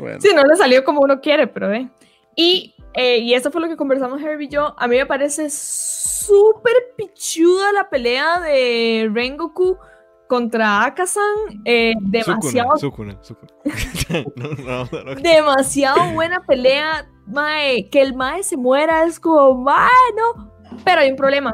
Bueno. 0.00 0.20
Sí, 0.20 0.30
no 0.34 0.42
le 0.42 0.56
salió 0.56 0.84
como 0.84 1.00
uno 1.00 1.20
quiere, 1.20 1.46
pero 1.46 1.72
eh. 1.72 1.88
Y, 2.36 2.74
eh, 2.94 3.18
y 3.18 3.34
eso 3.34 3.50
fue 3.50 3.60
lo 3.60 3.68
que 3.68 3.76
conversamos 3.76 4.20
Herbie 4.22 4.46
y 4.46 4.50
yo. 4.50 4.74
A 4.78 4.88
mí 4.88 4.96
me 4.96 5.06
parece 5.06 5.48
súper 5.50 6.72
pichuda 6.96 7.72
la 7.72 7.88
pelea 7.88 8.40
de 8.40 9.10
Rengoku 9.12 9.76
contra 10.28 10.84
Akasan. 10.84 11.22
eh, 11.64 11.92
demasiado 12.00 12.76
Sukuna, 12.78 13.18
Sukuna, 13.22 13.52
Sukuna. 13.64 14.24
no, 14.36 14.48
no, 14.64 14.88
no, 14.92 15.04
no. 15.04 15.14
demasiado 15.20 16.12
buena 16.12 16.40
pelea, 16.46 17.08
mae, 17.26 17.88
que 17.90 18.00
el 18.00 18.14
mae 18.14 18.42
se 18.44 18.56
muera 18.56 19.04
es 19.04 19.18
como, 19.18 19.56
mae, 19.62 19.90
no, 20.16 20.52
pero 20.84 21.00
hay 21.00 21.10
un 21.10 21.16
problema, 21.16 21.52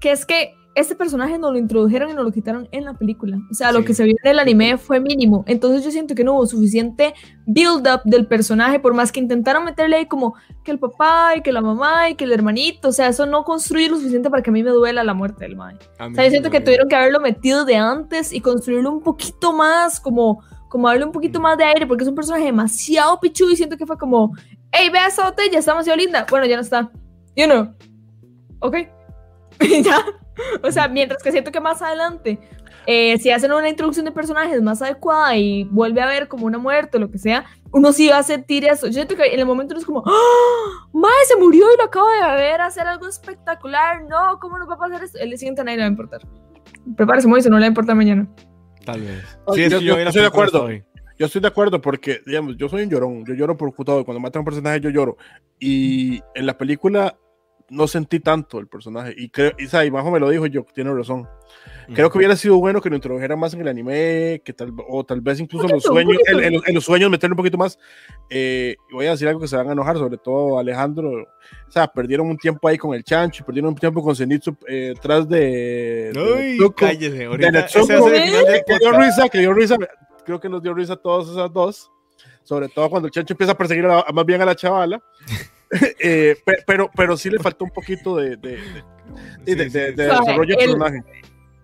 que 0.00 0.10
es 0.10 0.26
que 0.26 0.57
este 0.78 0.94
personaje 0.94 1.38
no 1.38 1.50
lo 1.52 1.58
introdujeron 1.58 2.10
y 2.10 2.14
no 2.14 2.22
lo 2.22 2.30
quitaron 2.32 2.68
en 2.72 2.84
la 2.84 2.94
película, 2.94 3.38
o 3.50 3.54
sea, 3.54 3.72
lo 3.72 3.80
Sí. 3.80 3.84
que 3.86 3.94
se 3.94 4.04
vio 4.04 4.16
en 4.22 4.30
el 4.30 4.38
anime 4.38 4.78
fue 4.78 5.00
mínimo, 5.00 5.44
entonces 5.46 5.84
yo 5.84 5.90
siento 5.90 6.14
que 6.14 6.24
no 6.24 6.34
hubo 6.34 6.46
suficiente 6.46 7.14
build-up 7.46 8.00
del 8.04 8.26
personaje, 8.26 8.78
por 8.80 8.94
más 8.94 9.10
que 9.12 9.20
intentaron 9.20 9.64
meterle 9.64 9.96
ahí 9.96 10.06
como 10.06 10.34
que 10.64 10.70
el 10.70 10.78
papá 10.78 11.34
y 11.36 11.42
que 11.42 11.52
la 11.52 11.60
mamá 11.60 12.10
y 12.10 12.14
que 12.14 12.24
el 12.24 12.32
hermanito, 12.32 12.88
o 12.88 12.92
sea, 12.92 13.08
eso 13.08 13.26
no 13.26 13.44
construye 13.44 13.88
lo 13.88 13.96
suficiente 13.96 14.30
para 14.30 14.42
que 14.42 14.50
a 14.50 14.52
mí 14.52 14.62
me 14.62 14.70
duela 14.70 15.02
la 15.04 15.14
muerte 15.14 15.44
del 15.44 15.56
mae. 15.56 15.76
O 16.00 16.14
sea, 16.14 16.24
yo 16.24 16.30
siento 16.30 16.50
que 16.50 16.60
tuvieron 16.60 16.88
que 16.88 16.96
haberlo 16.96 17.20
metido 17.20 17.64
de 17.64 17.76
antes 17.76 18.32
y 18.32 18.40
construirlo 18.40 18.90
un 18.92 19.00
poquito 19.00 19.52
más, 19.52 19.98
como, 20.00 20.42
como 20.68 20.88
darle 20.88 21.04
un 21.04 21.12
poquito 21.12 21.40
más 21.40 21.56
de 21.56 21.64
aire, 21.64 21.86
porque 21.86 22.04
es 22.04 22.08
un 22.08 22.14
personaje 22.14 22.44
demasiado 22.44 23.18
pichudo 23.20 23.50
y 23.50 23.56
siento 23.56 23.76
que 23.76 23.86
fue 23.86 23.96
como, 23.96 24.32
hey, 24.72 24.90
ve 24.92 24.98
a 24.98 25.06
esa 25.08 25.24
botella, 25.24 25.58
está 25.58 25.72
demasiado 25.72 25.96
linda. 25.98 26.26
Bueno, 26.28 26.46
ya 26.46 26.56
no 26.56 26.62
está. 26.62 26.90
You 27.36 27.46
know. 27.46 27.68
Ok. 28.60 28.76
Ya. 29.84 30.04
O 30.62 30.70
sea, 30.72 30.88
mientras 30.88 31.22
que 31.22 31.32
siento 31.32 31.50
que 31.52 31.60
más 31.60 31.82
adelante, 31.82 32.38
eh, 32.86 33.18
si 33.18 33.30
hacen 33.30 33.52
una 33.52 33.68
introducción 33.68 34.04
de 34.06 34.12
personajes 34.12 34.62
más 34.62 34.80
adecuada 34.82 35.36
y 35.36 35.64
vuelve 35.64 36.00
a 36.00 36.06
ver 36.06 36.28
como 36.28 36.46
una 36.46 36.58
muerte 36.58 36.96
o 36.96 37.00
lo 37.00 37.10
que 37.10 37.18
sea, 37.18 37.44
uno 37.72 37.92
sí 37.92 38.08
va 38.08 38.18
a 38.18 38.22
sentir 38.22 38.64
eso. 38.64 38.86
Yo 38.86 38.92
siento 38.94 39.14
que 39.16 39.24
en 39.34 39.40
el 39.40 39.46
momento 39.46 39.74
no 39.74 39.80
es 39.80 39.86
como, 39.86 40.02
¡Ah! 40.06 40.88
¡Mae, 40.92 41.10
se 41.26 41.36
murió 41.36 41.66
y 41.72 41.76
lo 41.76 41.84
acabo 41.84 42.08
de 42.08 42.36
ver 42.36 42.60
hacer 42.60 42.86
algo 42.86 43.06
espectacular! 43.08 44.04
No, 44.08 44.38
¿cómo 44.40 44.58
nos 44.58 44.68
va 44.68 44.74
a 44.74 44.78
pasar 44.78 45.02
esto? 45.04 45.18
El 45.18 45.36
siguiente 45.38 45.60
a 45.60 45.64
nadie 45.64 45.76
le 45.78 45.82
va 45.82 45.86
a 45.88 45.90
importar. 45.90 46.20
Prepárese, 46.96 47.28
Moisés, 47.28 47.50
no 47.50 47.56
le 47.58 47.62
va 47.62 47.66
a 47.66 47.68
importar 47.68 47.94
mañana. 47.96 48.26
Tal 48.84 49.00
vez. 49.02 49.38
Ay, 49.48 49.54
Sí, 49.56 49.62
es 49.64 49.70
yo- 49.72 49.80
yo 49.80 49.96
la 49.96 50.04
estoy 50.04 50.22
de 50.22 50.28
acuerdo. 50.28 50.64
hoy. 50.64 50.84
Yo 51.18 51.26
estoy 51.26 51.40
de 51.42 51.48
acuerdo 51.48 51.80
porque, 51.80 52.20
digamos, 52.24 52.56
yo 52.56 52.68
soy 52.68 52.84
un 52.84 52.90
llorón. 52.90 53.24
Yo 53.26 53.34
lloro 53.34 53.56
por 53.56 53.72
todo. 53.84 54.04
Cuando 54.04 54.20
matan 54.20 54.38
a 54.38 54.40
un 54.42 54.44
personaje, 54.46 54.80
yo 54.80 54.88
lloro. 54.90 55.16
Y 55.58 56.22
en 56.34 56.46
la 56.46 56.56
película 56.56 57.18
no 57.70 57.86
sentí 57.86 58.20
tanto 58.20 58.58
el 58.58 58.66
personaje. 58.66 59.14
Y 59.16 59.28
creo, 59.30 59.52
y, 59.58 59.64
y 59.86 59.90
Majo 59.90 60.10
me 60.10 60.20
lo 60.20 60.30
dijo 60.30 60.46
yo, 60.46 60.64
tiene 60.74 60.92
razón. 60.92 61.28
Creo 61.94 62.10
que 62.10 62.18
hubiera 62.18 62.36
sido 62.36 62.56
bueno 62.58 62.82
que 62.82 62.90
lo 62.90 62.96
introdujeran 62.96 63.38
más 63.38 63.54
en 63.54 63.62
el 63.62 63.68
anime, 63.68 64.42
que 64.44 64.52
tal, 64.52 64.74
o 64.88 65.04
tal 65.04 65.22
vez 65.22 65.40
incluso 65.40 65.66
en 65.66 65.72
los 65.72 65.82
sueños, 65.84 66.18
en, 66.26 66.44
en 66.44 66.52
los- 66.54 66.68
en 66.68 66.74
los 66.74 66.84
sueños 66.84 67.10
meterle 67.10 67.32
un 67.32 67.36
poquito 67.38 67.56
más. 67.56 67.78
Eh, 68.28 68.76
voy 68.92 69.06
a 69.06 69.12
decir 69.12 69.26
algo 69.26 69.40
que 69.40 69.48
se 69.48 69.56
van 69.56 69.68
a 69.70 69.72
enojar, 69.72 69.96
sobre 69.96 70.18
todo 70.18 70.58
Alejandro. 70.58 71.10
O 71.22 71.70
sea, 71.70 71.86
perdieron 71.88 72.26
un 72.28 72.36
tiempo 72.36 72.68
ahí 72.68 72.76
con 72.76 72.94
el 72.94 73.02
Chancho, 73.04 73.42
perdieron 73.44 73.70
un 73.70 73.76
tiempo 73.76 74.02
con 74.02 74.14
Zenitsu 74.14 74.54
eh, 74.68 74.92
tras 75.00 75.26
de. 75.28 76.12
Uy, 76.14 76.58
cállese. 76.74 77.16
de 77.18 77.24
Ahorita, 77.24 77.48
ese 77.48 77.78
Netsuko, 77.78 77.86
va 77.88 77.98
a 77.98 78.02
ser 78.02 78.14
el 78.14 78.22
final 78.28 78.44
del 78.44 78.64
que 78.66 78.78
dio 78.78 78.92
risa, 78.92 79.28
que 79.30 79.38
dio 79.38 79.52
risa. 79.54 79.76
Creo 80.26 80.40
que 80.40 80.48
nos 80.50 80.62
dio 80.62 80.74
risa 80.74 80.92
a 80.92 80.96
todos 80.96 81.30
esas 81.30 81.50
dos. 81.52 81.90
Sobre 82.42 82.68
todo 82.68 82.90
cuando 82.90 83.06
el 83.06 83.12
Chancho 83.12 83.32
empieza 83.32 83.52
a 83.52 83.56
perseguir 83.58 83.86
a 83.86 83.88
la- 83.96 84.06
más 84.12 84.26
bien 84.26 84.42
a 84.42 84.44
la 84.44 84.54
chavala. 84.54 85.02
Eh, 86.00 86.36
pe- 86.44 86.62
pero, 86.66 86.90
pero 86.96 87.16
sí 87.16 87.28
le 87.30 87.38
faltó 87.38 87.64
un 87.64 87.70
poquito 87.70 88.16
de, 88.16 88.36
de, 88.36 88.58
de- 89.44 89.54
de- 89.54 89.68
de- 89.70 89.92
desarrollo 89.92 90.56
de 90.56 90.64
el- 90.64 90.70
personaje. 90.70 91.02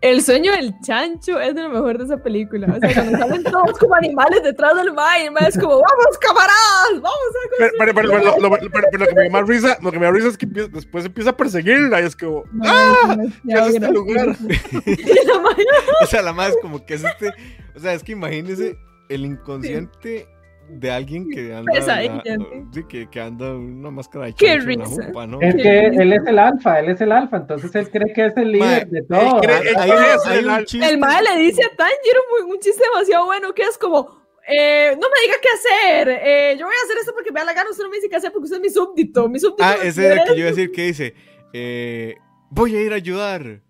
El 0.01 0.21
sueño 0.21 0.53
del 0.53 0.75
chancho 0.83 1.41
es 1.41 1.55
de 1.55 1.63
lo 1.63 1.71
mejor 1.71 1.97
de 1.97 2.05
esa 2.05 2.19
película. 2.23 2.67
O 2.77 2.79
sea, 2.79 2.93
cuando 2.93 3.17
salen 3.17 3.43
todos 3.45 3.79
como 3.79 3.95
animales 3.95 4.43
detrás 4.43 4.77
del 4.77 4.93
mae, 4.93 5.23
y 5.23 5.27
el 5.29 5.33
mae 5.33 5.49
es 5.49 5.57
como, 5.57 5.77
vamos, 5.81 6.19
camaradas, 6.21 6.91
vamos 6.97 7.11
a 7.11 7.49
Pero, 7.59 7.73
pero, 7.79 7.95
pero, 7.95 8.09
pero 8.11 8.25
lo, 8.39 8.51
lo- 8.51 8.51
pero- 8.71 8.87
pero 8.91 8.99
lo 8.99 9.07
que 9.07 9.15
me 9.15 9.23
da 9.25 9.31
más 9.31 9.49
risa, 9.49 9.79
lo 9.81 9.91
que 9.91 9.99
me 9.99 10.05
da 10.05 10.13
risa 10.13 10.29
es 10.29 10.37
que 10.37 10.45
empieza- 10.45 10.69
después 10.75 11.07
empieza 11.07 11.31
a 11.31 11.37
perseguirla 11.39 12.03
y 12.03 12.05
es 12.05 12.15
como, 12.15 12.45
No, 12.53 12.65
¡ah! 12.67 13.17
¿Qué 13.49 13.55
es 13.55 13.67
este 13.77 13.91
lugar? 13.93 14.37
O 16.03 16.07
sea, 16.07 16.21
la 16.21 16.35
más 16.35 16.55
como 16.61 16.85
que 16.85 16.95
es 16.95 17.05
este. 17.05 17.31
O 17.75 17.81
sea, 17.81 17.95
es 17.95 18.03
que 18.03 18.13
imagínese 18.13 18.77
el 19.09 19.25
inconsciente 19.25 20.27
de 20.69 20.91
alguien 20.91 21.29
que 21.31 21.55
anda. 21.55 21.73
La- 21.73 22.23
sí. 22.25 22.31
sí, 22.73 22.85
que, 22.89 23.09
que 23.11 23.21
anda 23.21 23.55
una 23.55 23.91
máscara 23.91 24.27
de 24.27 24.33
Qué 24.35 24.47
chancho 24.47 24.71
en 24.71 24.79
la 24.79 24.85
risa. 24.87 25.07
jupa, 25.07 25.27
¿no? 25.27 25.41
Es 25.41 25.55
que 25.55 25.79
él 25.87 26.13
es 26.13 26.27
el 26.27 26.39
alfa, 26.39 26.81
él 26.81 26.89
es 26.89 27.01
el 27.01 27.13
alfa, 27.13 27.37
entonces 27.39 27.75
él 27.75 27.91
cree 27.91 28.13
que 28.15 28.27
es 28.27 28.37
el 28.37 28.53
líder 28.53 28.89
de 28.89 29.03
todo. 29.03 29.41
el 29.43 30.45
un 30.45 30.51
al- 30.51 30.65
chiste. 30.65 30.89
El 30.89 30.99
mae 30.99 31.23
le 31.23 31.37
dice 31.43 31.63
a 31.65 31.77
Tanjiro 31.77 32.21
un, 32.45 32.51
un 32.53 32.59
chiste 32.59 32.83
demasiado 32.93 33.27
bueno 33.27 33.53
que 33.55 33.63
es 33.63 33.79
como, 33.79 34.23
eh, 34.49 34.91
no 35.01 35.07
me 35.09 35.27
diga 35.27 35.35
qué 35.41 35.49
hacer, 35.49 36.09
eh, 36.23 36.57
yo 36.59 36.67
voy 36.67 36.75
a 36.75 36.85
hacer 36.85 36.99
esto 36.99 37.13
porque 37.15 37.31
me 37.33 37.41
da 37.41 37.47
la 37.47 37.55
gana, 37.55 37.71
usted 37.71 37.85
no 37.85 37.91
me 37.91 37.97
dice 37.97 38.09
qué 38.09 38.17
hacer 38.17 38.33
porque 38.33 38.45
usted 38.45 38.57
es 38.57 38.63
mi 38.63 38.71
súbdito, 38.71 39.29
mi 39.29 39.39
súbdito. 39.39 39.65
Ah, 39.65 39.77
ese 39.83 39.89
es 39.89 39.99
el 39.99 40.19
que 40.19 40.25
quiere". 40.25 40.29
yo 40.35 40.41
iba 40.41 40.49
a 40.49 40.51
decir 40.53 40.73
que 40.73 40.83
dice: 40.83 41.15
eh, 41.53 42.17
Voy 42.51 42.77
a 42.77 42.81
ir 42.83 42.93
a 42.93 42.97
ayudar. 42.97 43.61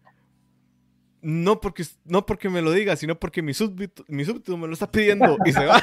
No 1.24 1.58
porque, 1.58 1.84
no 2.04 2.26
porque 2.26 2.50
me 2.50 2.60
lo 2.60 2.70
diga, 2.70 2.96
sino 2.96 3.14
porque 3.14 3.40
mi 3.40 3.54
súbdito, 3.54 4.04
me 4.08 4.66
lo 4.66 4.72
está 4.74 4.90
pidiendo 4.90 5.38
y 5.46 5.52
se 5.52 5.64
va. 5.64 5.82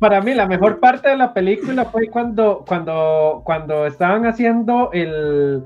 Para 0.00 0.20
mí, 0.20 0.34
la 0.34 0.46
mejor 0.46 0.80
parte 0.80 1.10
de 1.10 1.16
la 1.16 1.32
película 1.32 1.84
fue 1.86 2.08
cuando, 2.08 2.64
cuando, 2.66 3.42
cuando 3.44 3.86
estaban 3.86 4.26
haciendo 4.26 4.90
el, 4.92 5.62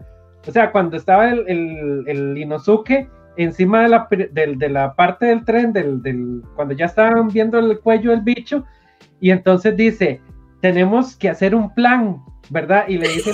o 0.47 0.53
sea, 0.53 0.71
cuando 0.73 0.99
estaba 0.99 1.31
el, 1.31 1.49
el, 1.49 2.05
el 2.07 2.39
Inosuke 2.39 3.09
encima 3.37 3.83
de 3.83 3.89
la, 3.89 4.09
de 4.11 4.69
la 4.69 4.95
parte 4.95 5.27
del 5.27 5.45
tren, 5.45 5.73
del, 5.73 6.03
del, 6.03 6.43
cuando 6.55 6.75
ya 6.75 6.87
estaban 6.87 7.29
viendo 7.29 7.59
el 7.59 7.81
cuello 7.81 8.11
del 8.11 8.21
bicho, 8.21 8.65
y 9.21 9.31
entonces 9.31 9.77
dice, 9.77 10.21
tenemos 10.61 11.17
que 11.17 11.31
hacer 11.31 11.55
un 11.55 11.75
plan, 11.75 12.23
¿verdad? 12.51 12.85
Y 12.89 12.99
le 12.99 13.09
dice 13.09 13.33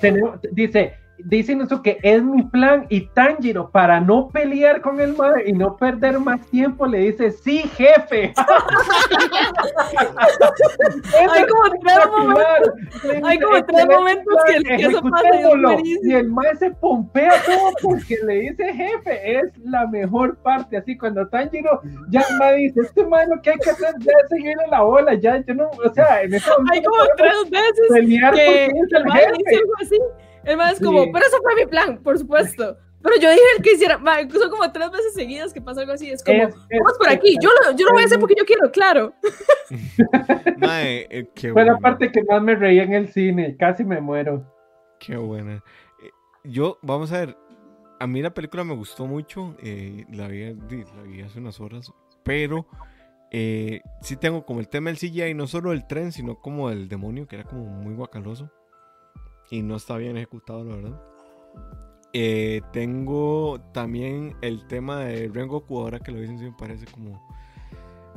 tenemos, 0.00 0.38
dice, 0.52 0.94
dice 1.24 1.52
Inosuke, 1.52 1.98
es 2.02 2.22
mi 2.22 2.42
plan, 2.44 2.86
y 2.88 3.06
Tanjiro, 3.08 3.70
para 3.70 4.00
no 4.00 4.28
pelear 4.28 4.80
con 4.80 5.00
el 5.00 5.14
madre 5.16 5.44
y 5.46 5.52
no 5.52 5.76
perder 5.76 6.18
más 6.18 6.46
tiempo, 6.48 6.86
le 6.86 6.98
dice, 6.98 7.30
sí, 7.30 7.58
jefe. 7.76 8.32
Hay 11.30 11.46
como 11.46 11.62
tres 11.82 12.06
momentos, 12.16 12.74
hay 13.24 13.38
como 13.38 13.64
tres 13.64 13.86
momentos 13.86 14.34
que, 14.46 14.56
el- 14.56 14.64
que 14.64 14.74
eso 14.86 15.02
pasa 15.02 15.28
y 16.04 16.12
el 16.14 16.28
mae 16.30 16.56
se 16.56 16.70
pompea 16.70 17.32
todo 17.44 17.72
porque 17.82 18.16
le 18.24 18.34
dice 18.40 18.72
jefe, 18.72 19.38
es 19.38 19.52
la 19.64 19.86
mejor 19.86 20.36
parte. 20.38 20.76
Así 20.76 20.96
cuando 20.96 21.26
Tanjiro 21.28 21.80
ya 22.10 22.22
mae 22.38 22.56
dice, 22.56 22.80
este 22.80 23.04
mae 23.06 23.26
lo 23.28 23.40
que 23.42 23.50
hay 23.50 23.58
que 23.58 23.70
hacer 23.70 23.94
ya 24.00 24.12
es 24.22 24.28
seguirle 24.28 24.64
la 24.70 24.82
bola, 24.82 25.14
ya 25.14 25.38
yo 25.44 25.54
no, 25.54 25.70
o 25.84 25.92
sea, 25.94 26.22
en 26.22 26.34
ese 26.34 26.50
Hay 26.50 26.56
momento 26.58 26.90
como 26.90 27.02
no 27.02 27.08
tres 27.16 27.50
veces 27.50 27.86
pelear 27.90 28.34
que 28.34 28.44
porque 28.46 28.64
es 28.64 28.92
el 28.92 28.96
el 28.96 29.04
dice 29.04 29.50
jefe. 29.50 29.56
algo 29.56 29.72
así. 29.80 29.98
El 30.44 30.56
mae 30.56 30.72
es 30.72 30.80
como, 30.80 31.04
Sí. 31.04 31.10
pero 31.12 31.26
eso 31.26 31.36
fue 31.42 31.54
mi 31.56 31.66
plan, 31.66 32.02
por 32.02 32.18
supuesto. 32.18 32.76
Pero 33.02 33.16
yo 33.18 33.30
dije 33.30 33.42
el 33.56 33.62
que 33.62 33.72
hiciera, 33.72 33.96
mae, 33.98 34.28
son 34.30 34.50
como 34.50 34.70
tres 34.72 34.90
veces 34.90 35.14
seguidas 35.14 35.54
que 35.54 35.60
pasa 35.62 35.80
algo 35.80 35.92
así. 35.94 36.10
Es 36.10 36.22
como, 36.22 36.42
Es- 36.42 36.54
es- 36.68 36.78
vamos 36.80 36.98
por 36.98 37.08
aquí, 37.08 37.34
yo 37.42 37.48
lo, 37.48 37.74
yo 37.76 37.86
lo 37.86 37.92
voy 37.92 38.02
a 38.02 38.06
hacer 38.06 38.18
porque 38.20 38.34
yo 38.36 38.44
quiero, 38.44 38.70
claro. 38.70 39.14
Mae, 40.58 41.06
eh, 41.10 41.28
qué 41.34 41.52
Fue 41.52 41.64
la 41.64 41.78
parte 41.78 42.10
que 42.12 42.22
más 42.24 42.42
me 42.42 42.54
reía 42.54 42.82
en 42.82 42.92
el 42.92 43.08
cine, 43.08 43.56
casi 43.56 43.84
me 43.84 44.00
muero. 44.00 44.44
Qué 44.98 45.16
buena. 45.16 45.54
Eh, 46.02 46.10
Yo, 46.44 46.78
vamos 46.82 47.10
a 47.12 47.20
ver, 47.20 47.36
a 47.98 48.06
mí 48.06 48.20
la 48.22 48.34
película 48.34 48.64
me 48.64 48.74
gustó 48.74 49.06
mucho, 49.06 49.56
eh, 49.62 50.04
la, 50.10 50.28
vi, 50.28 50.52
di- 50.68 50.84
la 50.96 51.02
vi 51.02 51.22
hace 51.22 51.38
unas 51.38 51.58
horas, 51.60 51.90
pero 52.22 52.66
eh, 53.30 53.80
sí 54.02 54.16
tengo 54.16 54.44
como 54.44 54.60
el 54.60 54.68
tema 54.68 54.90
del 54.90 54.98
CGI, 54.98 55.34
no 55.34 55.46
solo 55.46 55.72
el 55.72 55.86
tren, 55.86 56.12
sino 56.12 56.36
como 56.40 56.70
el 56.70 56.88
demonio, 56.88 57.26
que 57.26 57.36
era 57.36 57.44
como 57.44 57.64
muy 57.64 57.94
guacaloso 57.94 58.50
y 59.50 59.62
no 59.62 59.76
está 59.76 59.96
bien 59.96 60.16
ejecutado, 60.16 60.64
la 60.64 60.76
verdad. 60.76 61.00
Eh, 62.12 62.60
tengo 62.72 63.60
también 63.72 64.36
el 64.42 64.66
tema 64.66 64.98
de 65.00 65.28
Rengoku, 65.32 65.78
ahora 65.78 66.00
que 66.00 66.10
lo 66.12 66.18
dicen, 66.20 66.38
sí 66.38 66.44
me 66.44 66.52
parece 66.52 66.86
como, 66.86 67.20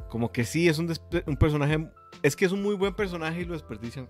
como 0.09 0.31
que 0.31 0.45
sí, 0.45 0.67
es 0.67 0.79
un, 0.79 0.91
un 1.27 1.37
personaje, 1.37 1.87
es 2.23 2.35
que 2.35 2.45
es 2.45 2.51
un 2.51 2.63
muy 2.63 2.75
buen 2.75 2.95
personaje 2.95 3.41
y 3.41 3.45
lo 3.45 3.53
desperdician 3.53 4.07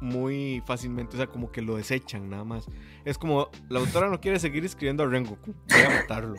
muy 0.00 0.62
fácilmente, 0.64 1.16
o 1.16 1.18
sea, 1.18 1.26
como 1.26 1.50
que 1.50 1.60
lo 1.60 1.76
desechan 1.76 2.30
nada 2.30 2.44
más. 2.44 2.66
Es 3.04 3.18
como, 3.18 3.50
la 3.68 3.80
autora 3.80 4.08
no 4.08 4.20
quiere 4.20 4.38
seguir 4.38 4.64
escribiendo 4.64 5.02
a 5.02 5.06
Rengoku, 5.06 5.52
voy 5.68 5.80
a 5.82 5.90
matarlo. 6.00 6.34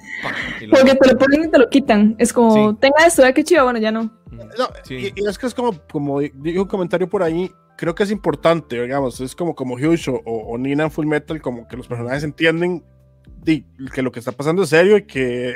lo 0.61 0.69
Porque 0.71 0.93
mata. 0.93 0.99
te 0.99 1.11
lo 1.13 1.17
ponen 1.19 1.43
y 1.43 1.51
te 1.51 1.57
lo 1.59 1.69
quitan. 1.69 2.15
Es 2.19 2.31
como, 2.31 2.71
Sí. 2.71 2.77
tenga 2.79 3.05
esto, 3.05 3.21
ya 3.21 3.33
que 3.33 3.43
chido, 3.43 3.65
bueno, 3.65 3.79
ya 3.79 3.91
no. 3.91 4.03
No, 4.31 4.65
Sí. 4.83 5.11
y, 5.15 5.21
y 5.21 5.27
es 5.27 5.37
que 5.37 5.47
es 5.47 5.53
como, 5.53 5.73
como 5.91 6.21
dijo 6.21 6.61
un 6.61 6.67
comentario 6.69 7.09
por 7.09 7.21
ahí, 7.21 7.51
creo 7.79 7.95
que 7.95 8.03
es 8.03 8.11
importante, 8.11 8.81
digamos, 8.81 9.21
es 9.21 9.33
como, 9.33 9.55
como 9.55 9.75
Huge 9.75 10.11
o, 10.11 10.21
o 10.25 10.57
Nina 10.57 10.83
en 10.83 10.91
Full 10.91 11.05
Metal, 11.07 11.41
como 11.41 11.65
que 11.65 11.77
los 11.77 11.87
personajes 11.87 12.25
entienden 12.25 12.83
di, 13.41 13.65
que 13.93 14.01
lo 14.01 14.11
que 14.11 14.19
está 14.19 14.33
pasando 14.33 14.63
es 14.63 14.69
serio 14.69 14.97
y 14.97 15.03
que, 15.05 15.55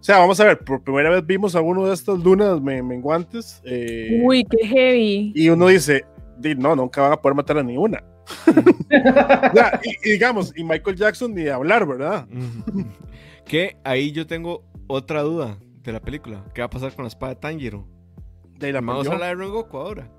o 0.00 0.02
sea, 0.02 0.18
vamos 0.18 0.40
a 0.40 0.44
ver, 0.46 0.58
por 0.64 0.82
primera 0.82 1.10
vez 1.10 1.24
vimos 1.24 1.54
a 1.54 1.60
uno 1.60 1.86
de 1.86 1.94
estas 1.94 2.18
lunas 2.18 2.60
me- 2.60 2.82
menguantes 2.82 3.62
eh, 3.64 4.20
Uy, 4.24 4.44
qué 4.50 4.66
heavy. 4.66 5.32
y 5.32 5.48
uno 5.48 5.68
dice, 5.68 6.04
di, 6.38 6.56
no, 6.56 6.74
nunca 6.74 7.02
van 7.02 7.12
a 7.12 7.16
poder 7.22 7.36
matar 7.36 7.58
a 7.58 7.62
ni 7.62 7.76
una. 7.76 8.02
Sea, 9.54 9.80
y, 9.84 10.08
y 10.08 10.12
digamos, 10.12 10.52
y 10.56 10.64
Michael 10.64 10.96
Jackson 10.96 11.34
ni 11.34 11.46
hablar, 11.46 11.86
¿verdad? 11.86 12.26
Que 13.44 13.76
ahí 13.84 14.10
yo 14.12 14.26
tengo 14.26 14.64
otra 14.88 15.22
duda 15.22 15.58
de 15.82 15.92
la 15.92 16.00
película. 16.00 16.44
¿Qué 16.54 16.62
va 16.62 16.66
a 16.66 16.70
pasar 16.70 16.94
con 16.94 17.04
la 17.04 17.08
espada 17.08 17.34
de 17.34 17.40
Tanjiro? 17.40 17.86
De 18.58 18.72
la 18.72 18.80
¿Vamos 18.80 19.08
a 19.08 19.18
la 19.18 19.26
de 19.26 19.34
Rengoku 19.36 19.76
ahora? 19.76 20.10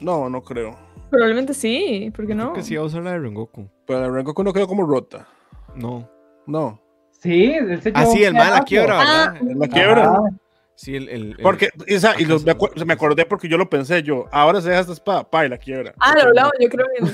No, 0.00 0.28
no 0.30 0.42
creo. 0.42 0.76
Probablemente 1.10 1.54
sí, 1.54 2.12
¿por 2.14 2.26
qué 2.26 2.34
Creo 2.34 2.46
no? 2.46 2.52
que 2.52 2.62
sí 2.62 2.76
va 2.76 2.82
a 2.82 2.86
usar 2.86 3.02
la 3.02 3.12
de 3.12 3.18
Rengoku. 3.18 3.68
Pero 3.86 4.00
la 4.00 4.08
Rengoku 4.10 4.42
no 4.44 4.52
quedó 4.52 4.66
como 4.68 4.84
rota. 4.86 5.26
No. 5.74 6.08
No. 6.46 6.80
Sí, 7.10 7.52
él 7.52 7.82
se 7.82 7.92
Ah, 7.94 8.06
sí, 8.06 8.20
un 8.20 8.24
el 8.28 8.34
mal 8.34 8.50
la 8.50 8.62
quiebra, 8.62 9.00
Ah. 9.00 9.32
¿verdad? 9.40 9.56
La 9.56 9.68
quiebra. 9.68 10.12
Sí, 10.74 10.96
el. 10.96 11.08
el- 11.10 11.30
el- 11.32 11.36
Porque, 11.42 11.68
o 11.94 11.98
sea, 11.98 12.14
y 12.18 12.24
los- 12.24 12.44
me, 12.44 12.52
Acaso. 12.52 12.72
acu- 12.74 12.84
me 12.86 12.92
acordé 12.94 13.26
porque 13.26 13.48
yo 13.48 13.58
lo 13.58 13.68
pensé 13.68 14.02
yo. 14.02 14.24
Ahora 14.32 14.60
se 14.62 14.70
deja 14.70 14.80
esta 14.80 14.92
espada, 14.94 15.28
pa, 15.28 15.44
y 15.44 15.48
la 15.50 15.58
quiebra. 15.58 15.92
Ah, 16.00 16.14
lo 16.14 16.22
hablamos, 16.22 16.52
yo 16.58 16.68
creo 16.70 16.86
que. 16.96 17.06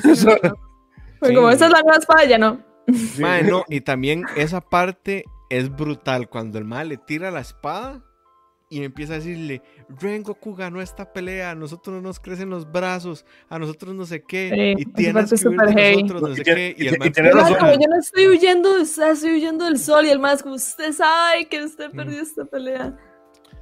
Porque 1.20 1.34
como 1.34 1.48
Sí. 1.48 1.54
esta 1.54 1.66
es 1.66 1.72
la 1.72 1.80
nueva 1.82 1.98
espada, 1.98 2.24
ya 2.26 2.38
no. 2.38 2.60
Sí. 2.92 3.20
Mae, 3.20 3.42
no, 3.42 3.64
y 3.68 3.80
también 3.80 4.24
esa 4.36 4.60
parte 4.60 5.24
es 5.50 5.74
brutal 5.74 6.28
cuando 6.28 6.58
el 6.58 6.64
mal 6.64 6.88
le 6.88 6.98
tira 6.98 7.32
la 7.32 7.40
espada 7.40 8.04
y 8.68 8.82
empieza 8.82 9.12
a 9.12 9.16
decirle, 9.16 9.62
Rengoku 10.00 10.54
ganó 10.54 10.80
esta 10.80 11.12
pelea, 11.12 11.52
a 11.52 11.54
nosotros 11.54 11.94
no 11.94 12.02
nos 12.02 12.18
crecen 12.18 12.50
los 12.50 12.70
brazos, 12.70 13.24
a 13.48 13.58
nosotros 13.60 13.94
no 13.94 14.04
sé 14.06 14.22
qué, 14.24 14.74
Sí, 14.76 14.82
y 14.82 14.84
tienes 14.92 15.30
que 15.30 15.48
huir 15.48 15.60
de 15.60 15.94
nosotros, 15.96 16.22
no 16.22 16.28
Y 16.30 16.36
sé 16.36 16.42
tiene- 16.42 16.74
qué, 16.74 16.82
y 16.82 16.84
y 16.84 16.88
el 16.88 16.92
ti- 16.94 16.98
man 16.98 17.08
y 17.08 17.10
tiene 17.12 17.28
Además, 17.28 17.50
razón. 17.52 17.58
como 17.68 17.72
yo 17.80 17.88
no 17.88 17.98
estoy 18.00 18.26
huyendo, 18.28 18.76
estoy 18.78 19.30
huyendo 19.34 19.64
del 19.66 19.78
sol 19.78 20.04
y 20.06 20.10
el 20.10 20.18
más 20.18 20.42
como 20.42 20.56
usted 20.56 20.92
sabe 20.92 21.46
que 21.48 21.62
usted 21.64 21.90
perdió 21.92 22.20
esta 22.20 22.44
pelea. 22.44 22.96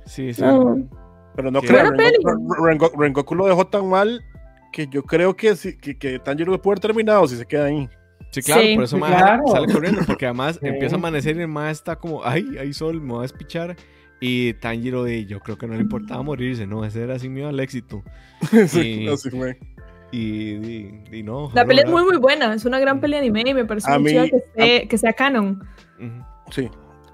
Sí, 0.06 0.32
sí. 0.32 0.40
No. 0.42 0.88
Pero 1.36 1.50
no 1.50 1.60
Sí. 1.60 1.66
creo. 1.66 1.90
Rengoku, 1.90 2.54
Rengoku- 2.64 2.98
Rengoku 2.98 3.34
lo 3.34 3.46
dejó 3.46 3.66
tan 3.66 3.88
mal 3.88 4.24
que 4.72 4.86
yo 4.86 5.02
creo 5.02 5.36
que, 5.36 5.54
sí- 5.56 5.76
que, 5.76 5.98
que 5.98 6.18
Tanjiro 6.18 6.50
lo 6.52 6.62
puede 6.62 6.74
haber 6.74 6.80
terminado 6.80 7.26
si 7.28 7.36
se 7.36 7.44
queda 7.46 7.66
ahí. 7.66 7.88
Sí, 8.30 8.40
claro, 8.42 8.62
Sí, 8.62 8.74
por 8.74 8.84
eso 8.84 8.96
claro. 8.98 9.42
sale 9.48 9.72
corriendo, 9.72 10.00
porque 10.06 10.26
además 10.26 10.58
Sí. 10.62 10.66
empieza 10.68 10.96
a 10.96 10.98
amanecer 10.98 11.36
y 11.36 11.40
el 11.42 11.48
mae 11.48 11.70
está 11.70 11.96
como, 11.96 12.24
ay, 12.24 12.56
hay 12.58 12.72
sol, 12.72 13.00
me 13.00 13.10
voy 13.12 13.18
a 13.20 13.22
despichar. 13.22 13.76
Y 14.20 14.54
Tanjiro, 14.54 15.04
de, 15.04 15.26
yo 15.26 15.40
creo 15.40 15.58
que 15.58 15.66
no 15.66 15.74
le 15.74 15.80
importaba 15.80 16.22
morirse, 16.22 16.66
no, 16.66 16.84
ese 16.84 17.02
era 17.02 17.18
sin 17.18 17.34
miedo 17.34 17.48
al 17.48 17.60
éxito. 17.60 18.02
Sí, 18.50 18.68
Sí. 18.68 19.08
así 19.08 19.30
fue. 19.30 19.58
Y, 20.12 20.52
y- 20.54 21.04
y 21.12 21.22
no. 21.24 21.50
La 21.54 21.64
pelea 21.64 21.84
es 21.84 21.90
muy, 21.90 22.04
muy 22.04 22.16
buena. 22.18 22.54
Es 22.54 22.64
una 22.64 22.78
gran 22.78 23.00
pelea 23.00 23.20
de 23.20 23.26
anime 23.28 23.50
y 23.50 23.54
me 23.54 23.64
parece 23.64 23.90
A 23.90 23.98
muy 23.98 24.04
mí- 24.04 24.10
chida 24.12 24.28
que, 24.28 24.36
esté- 24.36 24.88
que 24.88 24.98
sea 24.98 25.12
canon. 25.12 25.62
Sí. 26.50 26.68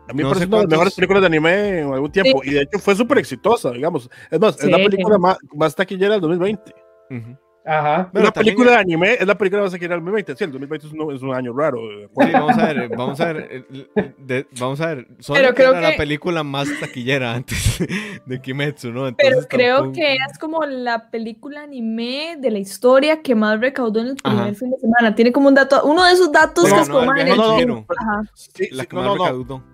A 0.08 0.12
mí 0.12 0.22
No 0.22 0.28
me 0.28 0.34
parece 0.34 0.40
sé 0.40 0.46
una 0.48 0.56
de 0.58 0.62
las 0.64 0.70
mejores 0.70 0.94
películas 0.94 1.20
de 1.22 1.26
anime 1.28 1.78
en 1.80 1.92
algún 1.92 2.10
tiempo. 2.12 2.42
Y 2.44 2.50
de 2.50 2.62
hecho 2.62 2.78
fue 2.78 2.94
súper 2.94 3.18
exitosa, 3.18 3.70
digamos. 3.70 4.10
Es 4.30 4.38
más, 4.40 4.58
es 4.62 4.70
la 4.70 4.76
Sí. 4.78 4.84
película 4.84 5.18
más, 5.18 5.38
más 5.54 5.74
taquillera 5.74 6.12
del 6.12 6.20
2020. 6.20 6.74
Ujú. 7.10 7.36
Ajá. 7.64 8.08
Pero 8.12 8.24
una 8.24 8.32
película 8.32 8.70
de 8.70 8.76
anime 8.78 9.14
es 9.20 9.26
la 9.26 9.36
película 9.36 9.62
más 9.62 9.70
taquillera 9.70 9.94
del 9.96 10.04
2020. 10.04 10.36
Sí, 10.36 10.44
el 10.44 10.52
2020 10.52 10.86
es 10.86 10.92
un, 10.94 11.14
es 11.14 11.22
un 11.22 11.34
año 11.34 11.52
raro. 11.56 11.78
acuerdo. 12.06 12.26
Sí, 12.26 12.32
vamos 12.32 12.58
a 12.58 12.66
ver, 12.72 12.88
vamos 12.96 13.20
a 13.20 13.32
ver, 13.32 13.64
eh, 13.70 14.12
de- 14.18 14.46
vamos 14.58 14.80
a 14.80 14.86
ver. 14.86 15.08
Sonic 15.18 15.42
Pero 15.42 15.54
creo 15.54 15.70
era 15.72 15.80
la 15.82 15.90
que- 15.92 15.96
película 15.98 16.42
más 16.42 16.68
taquillera 16.80 17.34
antes 17.34 17.78
de 18.26 18.40
Kimetsu, 18.40 18.90
¿no? 18.92 19.14
Pero 19.14 19.28
Entonces 19.28 19.46
creo 19.50 19.76
tampoco- 19.76 19.94
que 19.94 20.14
es 20.14 20.38
como 20.38 20.64
la 20.64 21.10
película 21.10 21.62
anime 21.62 22.36
de 22.38 22.50
la 22.50 22.58
historia 22.58 23.20
que 23.20 23.34
más 23.34 23.60
recaudó 23.60 24.00
en 24.00 24.06
el 24.08 24.16
primer 24.16 24.40
Ajá. 24.44 24.54
fin 24.54 24.70
de 24.70 24.78
semana. 24.78 25.14
Tiene 25.14 25.30
como 25.30 25.48
un 25.48 25.54
dato, 25.54 25.82
uno 25.84 26.04
de 26.04 26.12
esos 26.12 26.32
datos 26.32 26.62
Bueno, 26.64 26.76
que 26.76 26.82
es 26.82 26.88
no, 26.88 26.94
como 26.98 27.12
el 27.14 27.28
no, 27.28 27.36
no, 27.36 27.58
el- 27.58 27.84
Ajá. 27.98 28.22
Sí, 28.34 28.68
la 28.72 28.86
que 28.86 28.96
no, 28.96 29.02
más 29.02 29.08
no, 29.10 29.16
no, 29.16 29.24
recaudó. 29.24 29.64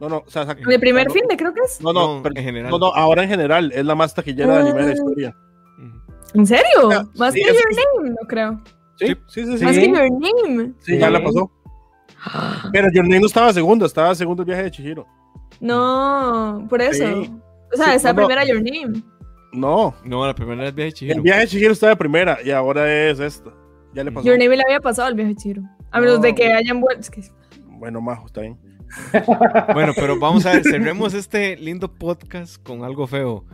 no, 0.00 0.08
no, 0.08 0.16
o 0.24 0.30
sea. 0.30 0.44
De 0.44 0.78
primer 0.78 1.08
No, 1.08 1.12
fin 1.12 1.24
de 1.28 1.36
creo 1.36 1.52
que 1.52 1.60
es. 1.66 1.80
No, 1.80 1.92
no, 1.92 2.16
No, 2.18 2.22
pero- 2.22 2.36
en 2.38 2.44
general. 2.44 2.70
no, 2.70 2.78
no, 2.78 2.86
ahora 2.94 3.24
en 3.24 3.28
general 3.28 3.72
es 3.74 3.84
la 3.84 3.96
más 3.96 4.14
taquillera 4.14 4.54
de 4.54 4.60
anime 4.60 4.78
de 4.78 4.84
la 4.86 4.90
Ah. 4.90 4.94
historia. 4.94 5.36
¿En 6.34 6.46
serio? 6.46 7.10
Más 7.16 7.34
sí, 7.34 7.40
que 7.42 7.48
Your 7.48 7.56
Name, 7.96 8.10
no 8.10 8.26
creo. 8.28 8.62
Sí, 8.96 9.06
sí, 9.28 9.44
sí. 9.44 9.58
sí. 9.58 9.64
Más 9.64 9.74
Sí. 9.74 9.80
que 9.82 9.88
Your 9.88 10.10
Name. 10.10 10.72
Sí, 10.80 10.98
ya 10.98 11.10
la 11.10 11.22
pasó. 11.22 11.50
Pero 12.72 12.88
Your 12.92 13.04
Name 13.04 13.20
no 13.20 13.26
estaba 13.26 13.52
segundo, 13.52 13.84
estaba 13.86 14.14
segundo 14.14 14.42
el 14.42 14.46
viaje 14.46 14.62
de 14.64 14.70
Chihiro. 14.70 15.06
No, 15.60 16.66
por 16.68 16.82
eso. 16.82 17.04
Sí. 17.22 17.32
O 17.72 17.76
sea, 17.76 17.86
Sí, 17.86 17.92
esa 17.96 18.12
no, 18.12 18.20
no. 18.22 18.26
primera 18.28 18.44
Your 18.46 18.62
Name. 18.62 19.02
No, 19.52 19.94
No, 20.04 20.26
la 20.26 20.34
primera 20.34 20.66
es 20.68 20.74
viaje 20.74 20.86
de 20.90 20.92
Chihiro. 20.92 21.16
el 21.16 21.22
viaje 21.22 21.40
de 21.42 21.46
Chihiro 21.48 21.72
estaba 21.72 21.90
de 21.90 21.96
primera 21.96 22.38
y 22.44 22.50
ahora 22.50 22.90
es 23.10 23.20
esta. 23.20 23.50
Ya 23.94 24.02
le 24.04 24.10
pasó. 24.12 24.26
Your 24.26 24.38
Name 24.38 24.56
le 24.56 24.62
había 24.66 24.80
pasado 24.80 25.08
al 25.08 25.14
viaje 25.14 25.34
Chiro. 25.34 25.62
A 25.90 26.00
menos 26.00 26.16
No. 26.16 26.22
de 26.22 26.34
que 26.34 26.52
hayan 26.52 26.80
vuelto. 26.80 27.00
Es 27.00 27.10
que 27.10 27.22
Bueno, 27.78 28.00
majo, 28.00 28.26
está 28.26 28.40
bien. 28.42 28.58
Bueno, 29.72 29.92
pero 29.96 30.18
vamos 30.18 30.44
a 30.46 30.52
ver, 30.52 30.62
cerremos 30.64 31.14
este 31.14 31.56
lindo 31.56 31.88
podcast 31.92 32.62
con 32.62 32.84
algo 32.84 33.06
feo. 33.06 33.44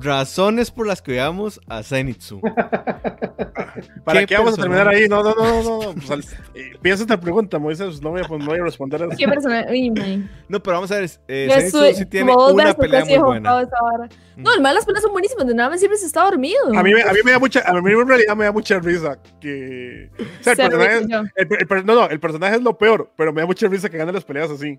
Razones 0.00 0.70
por 0.70 0.86
las 0.86 1.00
que 1.02 1.12
odiamos 1.12 1.60
a 1.68 1.82
Zenitsu. 1.82 2.40
¿Para 4.04 4.20
¿Qué 4.20 4.26
qué, 4.26 4.36
vamos 4.36 4.54
a 4.58 4.62
terminar 4.62 4.86
personaje? 4.88 5.02
ahí? 5.04 5.08
No, 5.08 5.22
no, 5.22 5.34
no, 5.34 5.62
no. 5.62 5.80
no. 5.86 5.94
Pues, 5.94 6.10
al- 6.10 6.24
eh, 6.54 6.72
piensa 6.80 7.02
esta 7.02 7.18
pregunta, 7.18 7.58
Moisés. 7.58 8.00
No 8.02 8.10
voy 8.10 8.20
a, 8.20 8.28
no 8.28 8.38
voy 8.46 8.58
a 8.58 8.62
responder 8.64 9.02
a 9.02 9.06
eso. 9.06 9.16
¿Qué 9.18 9.26
persona? 9.26 9.66
Uy, 9.70 9.90
man. 9.90 10.30
No, 10.48 10.62
pero 10.62 10.76
vamos 10.76 10.90
a 10.92 10.96
ver, 11.00 11.10
eh, 11.28 11.48
Zenitsu 11.50 11.78
sí 11.94 12.06
tiene 12.06 12.32
una 12.34 12.74
pelea 12.74 13.04
muy 13.04 13.18
buena. 13.18 13.52
vara. 13.54 14.08
No, 14.36 14.52
el 14.54 14.60
mal 14.60 14.74
las 14.74 14.84
peleas 14.84 15.02
son 15.02 15.12
buenísimas. 15.12 15.46
De 15.46 15.54
nada 15.54 15.70
me 15.70 15.78
sirve 15.78 15.96
si 15.96 16.06
está 16.06 16.22
dormido. 16.24 16.60
A 16.76 16.82
mí, 16.82 16.92
me- 16.94 17.02
a 17.02 17.12
mí 17.12 17.18
me 17.24 17.30
da 17.32 17.38
mucha, 17.38 17.60
a 17.66 17.72
mí 17.80 17.92
en 17.92 18.08
realidad 18.08 18.36
me 18.36 18.44
da 18.44 18.52
mucha 18.52 18.78
risa 18.78 19.18
que... 19.40 20.10
O 20.18 20.42
sea, 20.44 20.52
el 20.52 20.56
personaje, 20.58 20.98
el 21.36 21.86
no, 21.86 21.94
no, 21.94 22.08
el 22.08 22.20
personaje 22.20 22.56
es 22.56 22.62
lo 22.62 22.76
peor, 22.76 23.12
pero 23.16 23.32
me 23.32 23.40
da 23.42 23.46
mucha 23.46 23.68
risa 23.68 23.88
que 23.88 23.96
gane 23.98 24.12
las 24.12 24.24
peleas 24.24 24.50
así. 24.50 24.78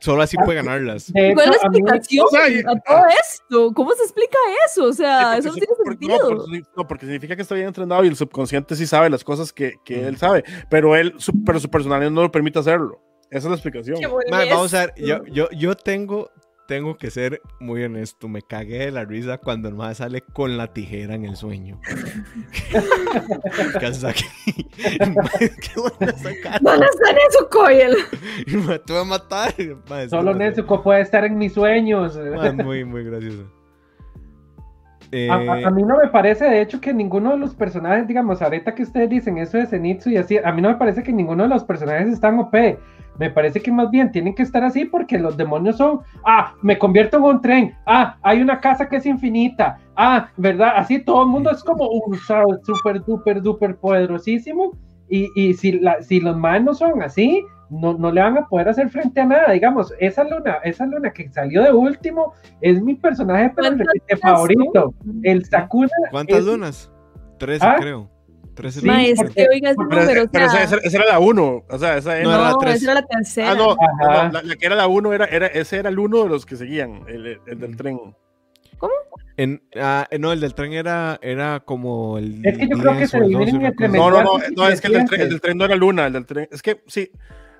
Solo 0.00 0.22
así 0.22 0.36
puede 0.36 0.56
ganarlas. 0.56 1.10
¿Cuál 1.12 1.30
es 1.30 1.36
la 1.36 1.56
explicación 1.56 2.26
a 2.66 2.80
todo 2.80 3.04
esto? 3.22 3.72
¿Cómo 3.74 3.92
se 3.94 4.02
explica 4.02 4.38
eso? 4.66 4.84
O 4.84 4.92
sea, 4.92 5.38
eso 5.38 5.48
no 5.48 5.54
tiene 5.54 5.66
no, 5.78 5.90
sentido. 5.90 6.18
porque- 6.36 6.62
no, 6.76 6.86
porque 6.86 7.06
significa 7.06 7.34
que 7.36 7.42
está 7.42 7.54
bien 7.54 7.68
entrenado 7.68 8.04
y 8.04 8.08
el 8.08 8.16
subconsciente 8.16 8.76
sí 8.76 8.86
sabe 8.86 9.08
las 9.10 9.24
cosas 9.24 9.52
que, 9.52 9.74
que 9.84 10.06
él 10.06 10.16
sabe, 10.18 10.44
pero 10.68 10.96
él, 10.96 11.14
su, 11.18 11.32
pero 11.44 11.58
su 11.60 11.70
personalidad 11.70 12.10
no 12.10 12.22
lo 12.22 12.30
permite 12.30 12.58
hacerlo. 12.58 13.00
Esa 13.30 13.38
es 13.38 13.44
la 13.46 13.54
explicación. 13.54 13.98
Mae, 14.30 14.48
vamos 14.50 14.72
a 14.74 14.86
ver, 14.86 14.94
yo, 14.96 15.24
yo, 15.26 15.48
yo 15.50 15.74
tengo, 15.74 16.30
tengo 16.66 16.96
que 16.96 17.10
ser 17.10 17.40
muy 17.60 17.82
honesto. 17.84 18.28
Me 18.28 18.42
cagué 18.42 18.78
de 18.86 18.90
la 18.90 19.04
risa 19.04 19.38
cuando 19.38 19.68
el 19.68 19.74
mae 19.74 19.94
sale 19.94 20.20
con 20.20 20.56
la 20.56 20.72
tijera 20.72 21.14
en 21.14 21.24
el 21.24 21.36
sueño. 21.36 21.80
Kazaki. 23.80 24.24
Qué 24.76 25.80
buena 25.80 26.12
esa 26.12 26.30
cara. 26.42 26.58
¿Dónde 26.60 26.86
está 26.86 27.48
Coyle? 27.50 27.96
Mae, 28.66 28.78
Te 28.80 28.92
voy 28.92 29.02
a 29.02 29.04
matar. 29.04 29.54
Mae, 29.88 30.08
Solo 30.08 30.34
Nezuko 30.34 30.82
puede 30.82 31.00
estar 31.02 31.24
en 31.24 31.38
mis 31.38 31.52
sueños. 31.54 32.18
mae, 32.36 32.52
muy, 32.52 32.84
muy 32.84 33.04
gracioso. 33.04 33.50
Eh, 35.12 35.30
A, 35.30 35.34
a- 35.34 35.68
a 35.68 35.70
mí 35.70 35.84
no 35.84 35.96
me 35.98 36.08
parece, 36.08 36.46
de 36.46 36.60
hecho, 36.60 36.80
que 36.80 36.92
ninguno 36.92 37.30
de 37.30 37.38
los 37.38 37.54
personajes, 37.54 38.08
digamos, 38.08 38.42
ahorita 38.42 38.74
que 38.74 38.82
ustedes 38.82 39.08
dicen 39.08 39.38
eso 39.38 39.56
de 39.56 39.66
Zenitsu 39.66 40.10
y 40.10 40.16
así, 40.16 40.36
a 40.38 40.50
mí 40.52 40.60
no 40.60 40.68
me 40.68 40.74
parece 40.74 41.02
que 41.04 41.12
ninguno 41.12 41.44
de 41.44 41.48
los 41.48 41.62
personajes 41.64 42.08
están 42.08 42.38
OP. 42.40 42.52
Me 43.18 43.30
parece 43.30 43.60
que 43.60 43.72
más 43.72 43.90
bien 43.90 44.10
tienen 44.12 44.34
que 44.34 44.42
estar 44.42 44.62
así 44.64 44.84
porque 44.84 45.18
los 45.18 45.36
demonios 45.36 45.76
son, 45.76 46.00
ah, 46.24 46.54
me 46.62 46.78
convierto 46.78 47.16
en 47.16 47.22
un 47.24 47.40
tren, 47.40 47.74
ah, 47.86 48.16
hay 48.22 48.40
una 48.42 48.60
casa 48.60 48.88
que 48.88 48.96
es 48.96 49.06
infinita, 49.06 49.78
ah, 49.96 50.28
¿verdad? 50.36 50.72
Así 50.76 50.98
todo 50.98 51.22
el 51.22 51.28
mundo 51.28 51.50
es 51.50 51.62
como 51.64 51.88
un 51.88 52.16
súper, 52.62 53.04
duper, 53.04 53.42
duper 53.42 53.76
poderosísimo. 53.76 54.72
Y, 55.08 55.28
y 55.36 55.54
si, 55.54 55.72
la, 55.78 56.02
si 56.02 56.18
los 56.20 56.36
manos 56.36 56.80
no 56.80 56.88
son 56.88 57.02
así, 57.02 57.44
no, 57.70 57.94
no 57.94 58.10
le 58.10 58.20
van 58.20 58.38
a 58.38 58.46
poder 58.46 58.68
hacer 58.68 58.88
frente 58.90 59.20
a 59.20 59.24
nada. 59.26 59.52
Digamos, 59.52 59.92
esa 60.00 60.24
luna, 60.24 60.56
esa 60.64 60.84
luna 60.84 61.12
que 61.12 61.28
salió 61.30 61.62
de 61.62 61.72
último 61.72 62.32
es 62.60 62.82
mi 62.82 62.94
personaje 62.94 63.52
pero 63.54 63.68
¿Cuántas 63.68 63.86
repite, 63.86 64.14
lunas 64.14 64.20
favorito. 64.20 64.94
son? 65.04 65.20
El 65.22 65.44
Sakuna. 65.44 65.88
¿Cuántas 66.10 66.38
es- 66.38 66.44
lunas? 66.44 66.92
Trece, 67.38 67.64
¿Ah? 67.66 67.76
creo. 67.78 68.10
Sí, 68.56 69.14
porque- 69.16 69.46
oiga 69.52 69.70
ese 69.70 69.78
Pero, 69.88 70.02
esa, 70.02 70.50
sea, 70.50 70.62
esa- 70.64 70.76
esa 70.78 70.96
era 70.96 71.06
la 71.06 71.18
1, 71.18 71.64
o 71.68 71.78
sea, 71.78 71.96
esa 71.98 72.18
era... 72.18 72.28
la 72.28 72.50
no, 72.50 72.58
tres. 72.58 72.76
esa 72.76 72.92
era 72.92 73.00
la 73.00 73.06
tercera. 73.06 73.50
Ah, 73.50 73.54
no, 73.54 73.76
la, 74.32 74.42
la 74.42 74.56
que 74.56 74.66
era 74.66 74.74
la 74.76 74.86
1 74.86 75.12
era, 75.12 75.24
era, 75.26 75.46
ese 75.46 75.76
era 75.78 75.88
el 75.90 75.98
uno 75.98 76.22
de 76.24 76.28
los 76.28 76.46
que 76.46 76.56
seguían, 76.56 77.02
el, 77.08 77.38
el 77.46 77.58
del 77.60 77.76
tren. 77.76 77.98
En, 79.38 79.62
ah, 79.78 80.06
eh, 80.10 80.18
no, 80.18 80.32
el 80.32 80.40
del 80.40 80.54
tren 80.54 80.72
era, 80.72 81.18
era 81.20 81.60
como 81.60 82.16
el. 82.16 82.40
Es 82.44 82.56
que 82.56 82.68
yo 82.68 82.78
creo 82.78 82.92
que 82.92 82.98
10 82.98 83.10
se 83.10 83.16
o 83.18 83.22
el 83.22 83.28
dividen 83.28 83.44
12, 83.54 83.56
una 83.58 83.68
entre 83.68 83.86
cosa 83.88 83.98
No, 83.98 84.10
no, 84.10 84.22
no, 84.22 84.38
no, 84.56 84.68
es 84.68 84.80
que 84.80 84.86
el 84.86 84.92
del, 84.94 85.04
tren, 85.06 85.20
el 85.20 85.28
del 85.28 85.40
tren 85.42 85.58
no 85.58 85.64
era 85.66 85.76
luna, 85.76 86.06
el 86.06 86.12
del 86.14 86.24
tren, 86.26 86.48
es 86.50 86.62
que 86.62 86.82
sí, 86.86 87.10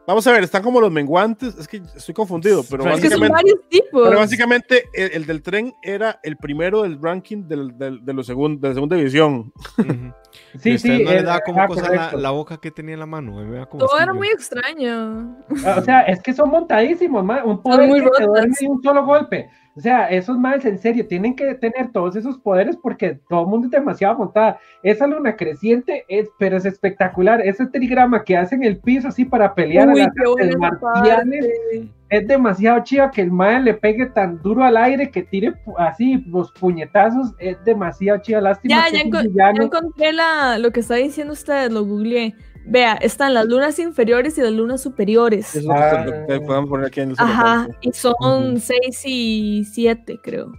vamos 0.07 0.27
a 0.27 0.33
ver, 0.33 0.45
están 0.45 0.63
como 0.63 0.81
los 0.81 0.91
menguantes, 0.93 1.57
es 1.59 1.67
que 1.69 1.83
estoy 1.97 2.15
confundido, 2.15 2.63
pero 2.71 2.85
Es 2.89 2.95
Es 2.97 3.01
que 3.03 3.11
son 3.11 3.21
básicamente, 3.21 3.33
varios 3.53 3.69
tipos. 3.69 4.03
pero 4.09 4.19
básicamente 4.19 4.85
el, 4.95 5.13
el 5.13 5.27
del 5.27 5.43
tren 5.43 5.75
era 5.83 6.21
el 6.23 6.37
primero 6.37 6.83
del 6.83 7.01
ranking 7.03 7.49
del, 7.49 7.77
del, 7.77 8.05
de, 8.05 8.13
los 8.13 8.29
segun- 8.29 8.61
de 8.61 8.69
la 8.69 8.75
segunda 8.75 8.97
división. 8.97 9.53
Ujú. 9.79 9.87
Sí, 10.61 10.71
¿Y 10.73 10.79
sí. 10.79 10.89
no 10.89 11.11
les 11.11 11.23
eh, 11.23 11.25
da 11.25 11.41
como 11.41 11.59
ajá, 11.61 11.69
cosa 11.69 11.93
la, 11.95 12.13
la 12.13 12.31
boca 12.31 12.59
que 12.59 12.71
tenía 12.71 12.93
en 12.95 13.01
la 13.01 13.07
mano. 13.07 13.37
Todo 13.79 13.99
era 13.99 14.13
muy 14.13 14.29
extraño. 14.29 15.35
O 15.51 15.81
sea, 15.83 16.03
es 16.03 16.23
que 16.23 16.35
son 16.35 16.51
montadísimos, 16.51 17.25
ma, 17.25 17.43
un 17.45 17.63
poder 17.63 17.89
muy 17.89 18.03
que 18.03 18.11
te 18.19 18.25
duerme 18.25 18.55
de 18.59 18.69
un 18.69 18.83
solo 18.83 19.05
golpe. 19.05 19.49
O 19.77 19.81
sea, 19.81 20.09
esos 20.09 20.39
más 20.39 20.65
en 20.65 20.79
serio 20.79 21.07
tienen 21.07 21.37
que 21.37 21.55
tener 21.55 21.93
todos 21.93 22.17
esos 22.17 22.39
poderes 22.39 22.77
porque 22.83 23.19
todo 23.29 23.43
el 23.43 23.47
mundo 23.49 23.67
es 23.67 23.71
demasiado 23.73 24.17
montada. 24.17 24.59
Esa 24.83 25.07
luna 25.07 25.37
creciente 25.37 26.05
es, 26.09 26.31
pero 26.39 26.57
es 26.57 26.65
espectacular. 26.65 27.43
Ese 27.43 27.67
trigrama 27.67 28.25
que 28.25 28.39
hacen 28.39 28.63
en 28.63 28.69
el 28.71 28.79
piso 28.79 29.09
así 29.09 29.27
para 29.27 29.55
pelear 29.55 29.89
Uy, 29.89 30.01
a 30.01 30.05
las 30.05 30.71
parte. 30.71 31.91
es 32.09 32.27
demasiado 32.27 32.83
chido 32.85 33.11
que 33.11 33.21
el 33.21 33.31
mae 33.33 33.61
le 33.61 33.75
pegue 33.75 34.07
tan 34.07 34.41
duro 34.41 34.65
al 34.65 34.77
aire 34.77 35.11
que 35.11 35.23
tire 35.23 35.55
así 35.77 36.25
los 36.27 36.53
puñetazos. 36.53 37.35
Es 37.39 37.63
demasiado 37.65 38.21
chido. 38.23 38.41
Lástima 38.41 38.77
Ya, 38.77 38.91
que 38.91 38.97
ya, 38.97 39.05
enco- 39.05 39.33
ya 39.35 39.51
encontré 39.63 40.13
la, 40.13 40.59
lo 40.59 40.71
que 40.71 40.81
está 40.81 40.95
diciendo 40.95 41.33
usted, 41.33 41.71
lo 41.71 41.85
googleé. 41.85 42.35
Vea, 42.69 42.95
están 42.95 43.33
las 43.33 43.47
lunas 43.47 43.79
inferiores 43.79 44.37
y 44.39 44.41
las 44.41 44.53
lunas 44.53 44.83
superiores. 44.83 45.55
Eso 45.55 45.59
es 45.59 45.65
lo 45.67 45.75
que, 45.75 45.81
Ah. 45.81 46.05
lo 46.05 46.27
que 46.27 46.41
podemos 46.41 46.69
poner 46.69 46.87
aquí 46.87 47.01
en 47.01 47.11
el 47.11 47.17
Ajá, 47.19 47.69
y 47.81 47.93
son 47.93 48.15
Ujú. 48.21 48.59
6 48.61 49.03
y 49.05 49.65
7, 49.73 50.19
creo. 50.23 50.53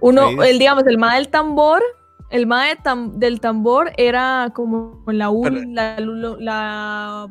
Uno, 0.00 0.28
Seis. 0.28 0.50
el, 0.50 0.58
digamos, 0.58 0.84
el 0.86 0.98
ma 0.98 1.14
del 1.14 1.28
tambor, 1.28 1.82
el 2.30 2.46
ma 2.46 2.66
de 2.66 2.76
tam- 2.78 3.12
del 3.14 3.40
tambor 3.40 3.92
era 3.96 4.50
como 4.54 5.02
la, 5.06 5.30
un- 5.30 5.74
la 5.74 7.28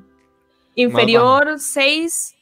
inferior 0.75 1.59
6 1.59 2.35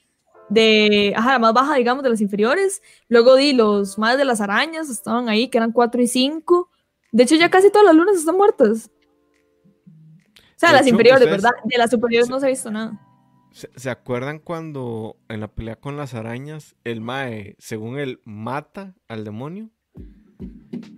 de, 0.49 1.13
ajá, 1.15 1.33
la 1.33 1.39
más 1.39 1.53
baja, 1.53 1.75
digamos, 1.75 2.03
de 2.03 2.09
las 2.09 2.21
inferiores. 2.21 2.81
Luego 3.07 3.35
di 3.35 3.53
los 3.53 3.97
más 3.97 4.17
de 4.17 4.25
las 4.25 4.41
arañas, 4.41 4.89
estaban 4.89 5.29
ahí, 5.29 5.47
que 5.49 5.57
eran 5.57 5.71
4 5.71 6.01
y 6.01 6.07
5. 6.07 6.69
De 7.11 7.23
hecho, 7.23 7.35
ya 7.35 7.49
casi 7.49 7.69
todas 7.69 7.85
las 7.85 7.95
lunas 7.95 8.15
están 8.15 8.37
muertas. 8.37 8.89
O 10.59 10.61
sea, 10.61 10.69
De 10.69 10.75
las 10.75 10.81
hecho, 10.85 10.95
inferiores, 10.95 11.21
ustedes- 11.21 11.41
¿verdad? 11.43 11.57
De 11.63 11.77
las 11.77 11.89
superiores 11.89 12.29
no 12.29 12.39
se 12.39 12.45
ha 12.47 12.49
visto 12.49 12.69
nada. 12.69 12.99
¿Se, 13.51 13.69
se 13.75 13.89
acuerdan 13.89 14.39
cuando 14.39 15.15
en 15.29 15.39
la 15.39 15.47
pelea 15.47 15.77
con 15.77 15.95
las 15.95 16.13
arañas, 16.13 16.75
el 16.83 16.99
Mae, 17.01 17.55
según 17.59 17.97
él, 17.97 18.19
mata 18.25 18.93
al 19.07 19.23
demonio? 19.23 19.69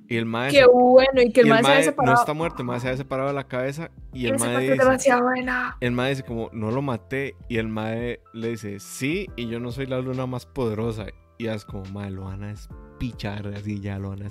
Y 0.09 0.17
el 0.17 0.25
Mae, 0.25 0.51
Qué 0.51 0.57
se- 0.61 0.65
bueno, 0.67 1.21
y 1.21 1.31
que 1.31 1.41
y 1.41 1.43
el 1.43 1.47
el 1.47 1.53
mae 1.53 1.61
se 1.63 1.67
había 1.67 1.75
Mae 1.77 1.83
separado. 1.83 2.15
no 2.15 2.19
está 2.21 2.33
muerto, 2.33 2.57
el 2.61 2.65
Mae 2.67 2.79
se 2.79 2.87
había 2.87 2.97
separado 2.97 3.29
de 3.29 3.33
la 3.35 3.47
cabeza 3.47 3.89
y 4.13 4.25
el 4.25 4.37
Mae 4.39 4.59
dice, 4.61 4.75
demasiado 4.77 5.23
buena. 5.23 5.77
el 5.79 5.91
Mae 5.93 6.09
dice 6.09 6.23
como, 6.23 6.49
no 6.51 6.71
lo 6.71 6.81
maté 6.81 7.35
y 7.47 7.57
el 7.57 7.67
Mae 7.69 8.19
le 8.33 8.47
dice, 8.49 8.79
sí, 8.79 9.27
y 9.37 9.47
yo 9.47 9.59
no 9.59 9.71
soy 9.71 9.85
la 9.85 9.99
luna 10.01 10.25
más 10.25 10.45
poderosa. 10.45 11.05
Y 11.37 11.47
es 11.47 11.63
como, 11.65 11.85
Mae, 11.85 12.11
lo 12.11 12.23
van 12.25 12.43
a 12.43 12.51
espichar 13.05 13.47
así, 13.55 13.79
ya 13.81 13.97
lo 13.97 14.09
van 14.09 14.23
a. 14.23 14.29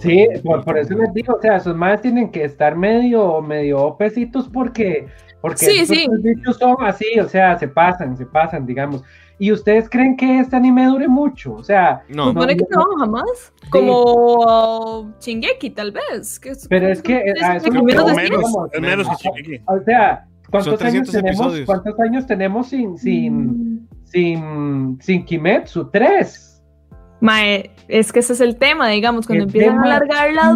Sí, 0.00 0.26
por, 0.44 0.64
por 0.64 0.78
eso 0.78 0.94
les 0.94 1.12
digo, 1.12 1.34
o 1.34 1.40
sea, 1.42 1.56
esos 1.56 1.76
más 1.76 2.00
tienen 2.00 2.30
que 2.30 2.44
estar 2.44 2.74
medio, 2.74 3.42
medio 3.42 3.80
opecitos 3.82 4.48
porque, 4.48 5.06
porque 5.42 5.58
Sí, 5.66 5.80
esos 5.80 5.96
sí. 5.96 6.06
bichos 6.22 6.56
son 6.56 6.76
así, 6.80 7.18
o 7.20 7.28
sea, 7.28 7.58
se 7.58 7.68
pasan, 7.68 8.16
se 8.16 8.24
pasan, 8.24 8.64
digamos. 8.64 9.02
¿Y 9.40 9.52
ustedes 9.52 9.88
creen 9.88 10.16
que 10.16 10.40
este 10.40 10.56
anime 10.56 10.86
dure 10.86 11.06
mucho? 11.06 11.52
O 11.54 11.62
sea, 11.62 12.02
No, 12.08 12.28
Supone 12.28 12.56
que 12.56 12.64
no, 12.70 12.82
jamás. 12.98 13.52
Como 13.70 14.02
uh, 15.02 15.12
Shingeki, 15.20 15.70
tal 15.70 15.92
vez. 15.92 16.40
que 16.40 16.50
es- 16.50 16.66
Pero 16.68 16.88
es 16.88 17.00
que, 17.02 17.22
es- 17.24 17.42
a 17.42 17.56
es 17.56 17.62
eso 17.62 17.70
como 17.72 17.84
me 17.84 17.92
menos 17.92 18.14
menos, 18.16 18.50
100. 18.50 18.64
es 18.72 18.80
menos 18.80 19.06
que 19.06 19.12
Ajá. 19.12 19.20
Shingeki. 19.36 19.62
o 19.66 19.80
sea, 19.84 20.26
¿cuántos 20.50 20.82
años 20.82 21.08
300 21.10 21.12
tenemos? 21.12 21.60
¿Cuántos 21.66 22.00
años 22.00 22.26
tenemos 22.26 22.68
sin, 22.68 22.96
sin, 22.98 23.36
Mm. 23.36 23.88
sin, 24.04 24.98
sin 25.02 25.24
Kimetsu? 25.24 25.88
Tres. 25.90 26.47
Mae, 27.20 27.70
es 27.88 28.12
que 28.12 28.20
ese 28.20 28.32
es 28.34 28.40
el 28.40 28.56
tema, 28.56 28.88
digamos, 28.88 29.26
cuando 29.26 29.44
Es 29.44 29.48
empiezan 29.52 29.78
a 29.78 29.82
alargar 29.82 30.32
las 30.32 30.54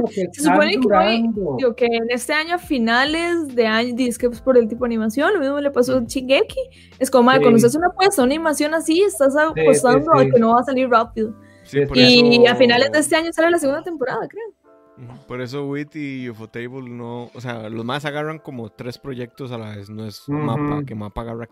lo 0.00 0.06
que 0.08 0.28
Se 0.32 0.42
supone 0.42 0.78
que 0.78 0.86
hoy, 0.94 1.30
digo, 1.56 1.74
que 1.74 1.86
en 1.86 2.10
este 2.10 2.34
año, 2.34 2.56
a 2.56 2.58
finales 2.58 3.54
de 3.54 3.66
año, 3.66 3.94
dice 3.94 4.18
que 4.18 4.26
es 4.26 4.40
por 4.42 4.58
el 4.58 4.68
tipo 4.68 4.84
de 4.84 4.88
animación, 4.88 5.32
lo 5.32 5.40
mismo 5.40 5.60
le 5.60 5.70
pasó 5.70 5.96
a 5.96 6.00
Shingeki. 6.02 6.60
Es 6.98 7.10
como, 7.10 7.24
mae, 7.24 7.36
Sí. 7.38 7.42
cuando 7.42 7.56
haces 7.56 7.74
una 7.74 7.88
puesta, 7.90 8.22
una 8.22 8.34
animación 8.34 8.74
así, 8.74 9.00
estás 9.02 9.34
apostando 9.36 10.00
sí, 10.02 10.20
a 10.20 10.24
sí. 10.24 10.30
que 10.30 10.38
no 10.38 10.52
va 10.54 10.60
a 10.60 10.64
salir 10.64 10.88
rápido. 10.90 11.34
Y 11.94 12.42
eso- 12.42 12.52
a 12.52 12.54
finales 12.56 12.92
de 12.92 12.98
este 12.98 13.16
año 13.16 13.32
sale 13.32 13.50
la 13.50 13.58
segunda 13.58 13.82
temporada, 13.82 14.20
creo. 14.28 14.44
Ujú, 15.08 15.26
Por 15.26 15.40
eso 15.40 15.66
Wit 15.66 15.96
y 15.96 16.28
Ufotable 16.28 16.82
no, 16.90 17.30
o 17.34 17.40
sea, 17.40 17.68
los 17.70 17.84
más 17.84 18.04
agarran 18.04 18.38
como 18.38 18.68
tres 18.68 18.98
proyectos 18.98 19.50
a 19.52 19.58
la 19.58 19.74
vez, 19.74 19.88
no 19.90 20.04
es 20.06 20.28
Ujú. 20.28 20.36
mapa, 20.38 20.84
que 20.86 20.94
mapa 20.94 21.22
agarra, 21.22 21.48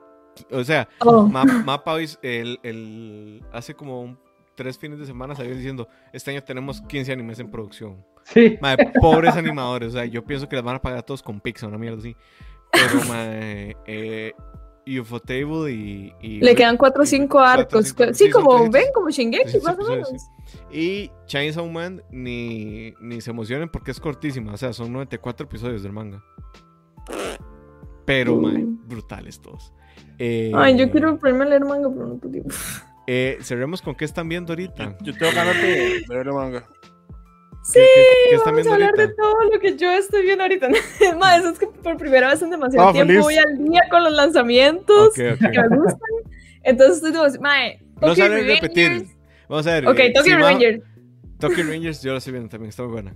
o 0.50 0.62
sea, 0.62 0.88
Oh. 1.00 1.26
Ma- 1.26 1.44
mapa 1.44 1.94
hoy, 1.94 2.08
el, 2.22 2.58
el- 2.62 3.42
hace 3.52 3.74
como 3.74 4.02
un- 4.02 4.18
tres 4.54 4.78
fines 4.78 4.98
de 4.98 5.06
semana 5.06 5.34
salió 5.34 5.54
diciendo, 5.54 5.88
este 6.12 6.30
año 6.30 6.42
tenemos 6.42 6.80
15 6.82 7.12
animes 7.12 7.38
en 7.38 7.50
producción. 7.50 8.04
Sí. 8.24 8.58
Mae, 8.62 8.76
pobres 9.00 9.34
animadores, 9.36 9.88
o 9.88 9.92
sea, 9.92 10.04
yo 10.04 10.24
pienso 10.24 10.48
que 10.48 10.56
les 10.56 10.64
van 10.64 10.76
a 10.76 10.82
pagar 10.82 10.98
a 10.98 11.02
todos 11.02 11.22
con 11.22 11.40
Pixar, 11.40 11.68
una 11.68 11.78
mierda 11.78 11.98
así. 11.98 12.16
Pero, 12.70 13.04
mae, 13.08 13.76
eh, 13.86 14.32
Ufotable 15.00 15.70
y, 15.70 16.12
y. 16.20 16.40
Le 16.40 16.54
quedan 16.56 16.76
4 16.76 17.02
o 17.02 17.06
5 17.06 17.28
cuatro 17.28 17.78
o 17.78 17.78
arcos. 17.80 17.88
cinco- 17.88 18.14
Sí, 18.14 18.30
como 18.30 18.68
ven, 18.68 18.86
como 18.92 19.10
Shingeki, 19.10 19.60
más 19.60 19.78
o 19.78 19.88
menos. 19.88 20.08
sí. 20.10 20.58
Y 20.72 21.10
Chainsaw 21.26 21.68
Man, 21.68 22.02
ni, 22.10 22.92
ni 23.00 23.20
se 23.20 23.30
emocionen 23.30 23.68
porque 23.68 23.92
es 23.92 24.00
cortísima. 24.00 24.52
O 24.52 24.56
sea, 24.56 24.72
son 24.72 24.92
94 24.92 25.46
episodios 25.46 25.82
del 25.84 25.92
manga. 25.92 26.20
Pero, 28.04 28.36
mae, 28.36 28.64
brutales 28.66 29.40
todos. 29.40 29.72
Eh, 30.18 30.50
Ay, 30.54 30.76
yo 30.76 30.90
quiero 30.90 31.16
ponerme 31.18 31.44
a 31.44 31.48
leer 31.48 31.64
manga, 31.64 31.88
pero 31.88 32.06
no 32.08 32.16
puedo. 32.16 32.42
Eh, 33.06 33.38
cerremos 33.42 33.82
con 33.82 33.94
qué 33.94 34.04
están 34.04 34.28
viendo 34.28 34.52
ahorita. 34.52 34.96
Yo 35.02 35.12
tengo 35.16 35.32
ganas 35.34 35.56
de, 35.60 36.00
de 36.00 36.04
ver 36.08 36.26
el 36.26 36.32
manga. 36.32 36.66
Sí, 37.64 37.78
¿Qué- 37.78 38.30
qué- 38.30 38.36
vamos 38.44 38.66
a 38.66 38.74
hablar 38.74 38.92
de 38.94 39.02
ahorita? 39.02 39.16
todo 39.22 39.42
lo 39.52 39.60
que 39.60 39.76
yo 39.76 39.90
estoy 39.92 40.22
viendo 40.24 40.42
ahorita. 40.44 40.68
Más, 41.18 41.38
eso 41.40 41.50
es 41.50 41.58
que 41.58 41.66
por 41.66 41.96
primera 41.96 42.28
vez 42.28 42.42
en 42.42 42.50
demasiado 42.50 42.88
Ah, 42.88 42.92
tiempo 42.92 43.08
feliz. 43.12 43.22
voy 43.24 43.36
al 43.38 43.58
día 43.64 43.82
con 43.90 44.02
los 44.04 44.12
lanzamientos 44.12 45.08
Ok, 45.08 45.18
ok. 45.34 45.50
que 45.50 45.60
me 45.68 45.76
gustan. 45.78 45.98
Entonces 46.64 46.96
estoy 46.96 47.12
como, 47.12 47.40
mae, 47.40 47.80
No 48.00 48.14
saben 48.14 48.46
repetir. 48.46 49.06
Vamos 49.48 49.66
a 49.66 49.72
ver. 49.74 49.86
Ok, 49.88 49.98
eh, 49.98 50.12
Tokyo 50.12 50.30
si 50.32 50.34
Revengers. 50.42 50.82
Tokyo 51.38 51.64
Rangers, 51.64 52.02
yo 52.02 52.12
la 52.12 52.18
estoy 52.18 52.32
viendo 52.32 52.48
también, 52.48 52.68
está 52.70 52.82
muy 52.84 52.92
buena. 52.92 53.14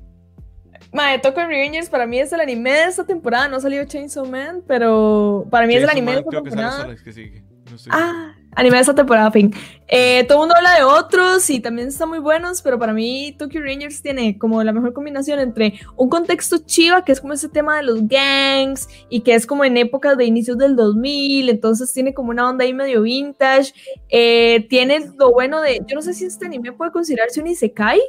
Mae, 0.93 1.19
Tokyo 1.21 1.47
Revengers 1.47 1.89
para 1.89 2.07
mí 2.07 2.19
es 2.21 2.33
el 2.33 2.41
anime 2.41 2.73
de 2.73 2.85
esta 2.85 3.05
temporada. 3.05 3.49
No 3.49 3.57
ha 3.57 3.61
salido 3.61 3.85
Chainsaw 3.85 4.27
Man, 4.27 4.63
pero 4.67 5.47
para 5.51 5.67
mí 5.67 5.75
es 5.75 5.83
el 5.83 5.89
Chainsaw 5.89 5.97
anime 5.99 6.11
de 6.13 6.17
Man 6.17 6.19
esta 6.25 6.31
creo 6.31 6.43
que 6.45 6.51
sale 6.51 6.63
temporada. 6.63 6.83
sola, 6.83 6.95
es 6.95 7.03
que 7.03 7.13
sigue. 7.13 7.45
No 7.71 7.77
estoy- 7.77 7.93
Ah, 7.95 8.35
anime 8.57 8.77
de 8.77 8.81
esta 8.81 8.95
temporada, 8.95 9.31
fin. 9.31 9.55
Eh, 9.87 10.25
todo 10.25 10.39
el 10.39 10.41
mundo 10.41 10.55
habla 10.57 10.75
de 10.75 10.83
otros 10.83 11.49
y 11.51 11.61
también 11.61 11.89
están 11.89 12.09
muy 12.09 12.19
buenos, 12.19 12.63
pero 12.63 12.79
para 12.79 12.93
mí 12.93 13.37
Tokyo 13.39 13.61
Rangers 13.61 14.03
tiene 14.03 14.37
como 14.37 14.63
la 14.65 14.73
mejor 14.73 14.93
combinación 14.93 15.39
entre 15.39 15.75
un 15.97 16.09
contexto 16.09 16.59
chiva, 16.59 17.05
que 17.05 17.13
es 17.13 17.21
como 17.21 17.35
ese 17.35 17.49
tema 17.49 17.77
de 17.77 17.85
los 17.85 18.09
gangs 18.09 18.89
y 19.09 19.21
que 19.21 19.35
es 19.35 19.47
como 19.47 19.65
en 19.65 19.77
épocas 19.77 20.17
de 20.17 20.25
inicios 20.25 20.59
del 20.59 20.75
2000, 20.75 21.49
entonces 21.49 21.93
tiene 21.93 22.15
como 22.15 22.31
una 22.31 22.49
onda 22.49 22.65
ahí 22.65 22.75
medio 22.75 23.03
vintage. 23.03 23.73
Eh, 24.09 24.67
tiene 24.69 25.13
lo 25.17 25.31
bueno 25.31 25.61
de, 25.61 25.81
yo 25.87 25.95
no 25.95 26.03
sé 26.03 26.15
si 26.15 26.25
este 26.25 26.47
anime 26.47 26.73
puede 26.73 26.91
considerarse 26.91 27.41
un 27.41 27.47
isekai, 27.47 28.01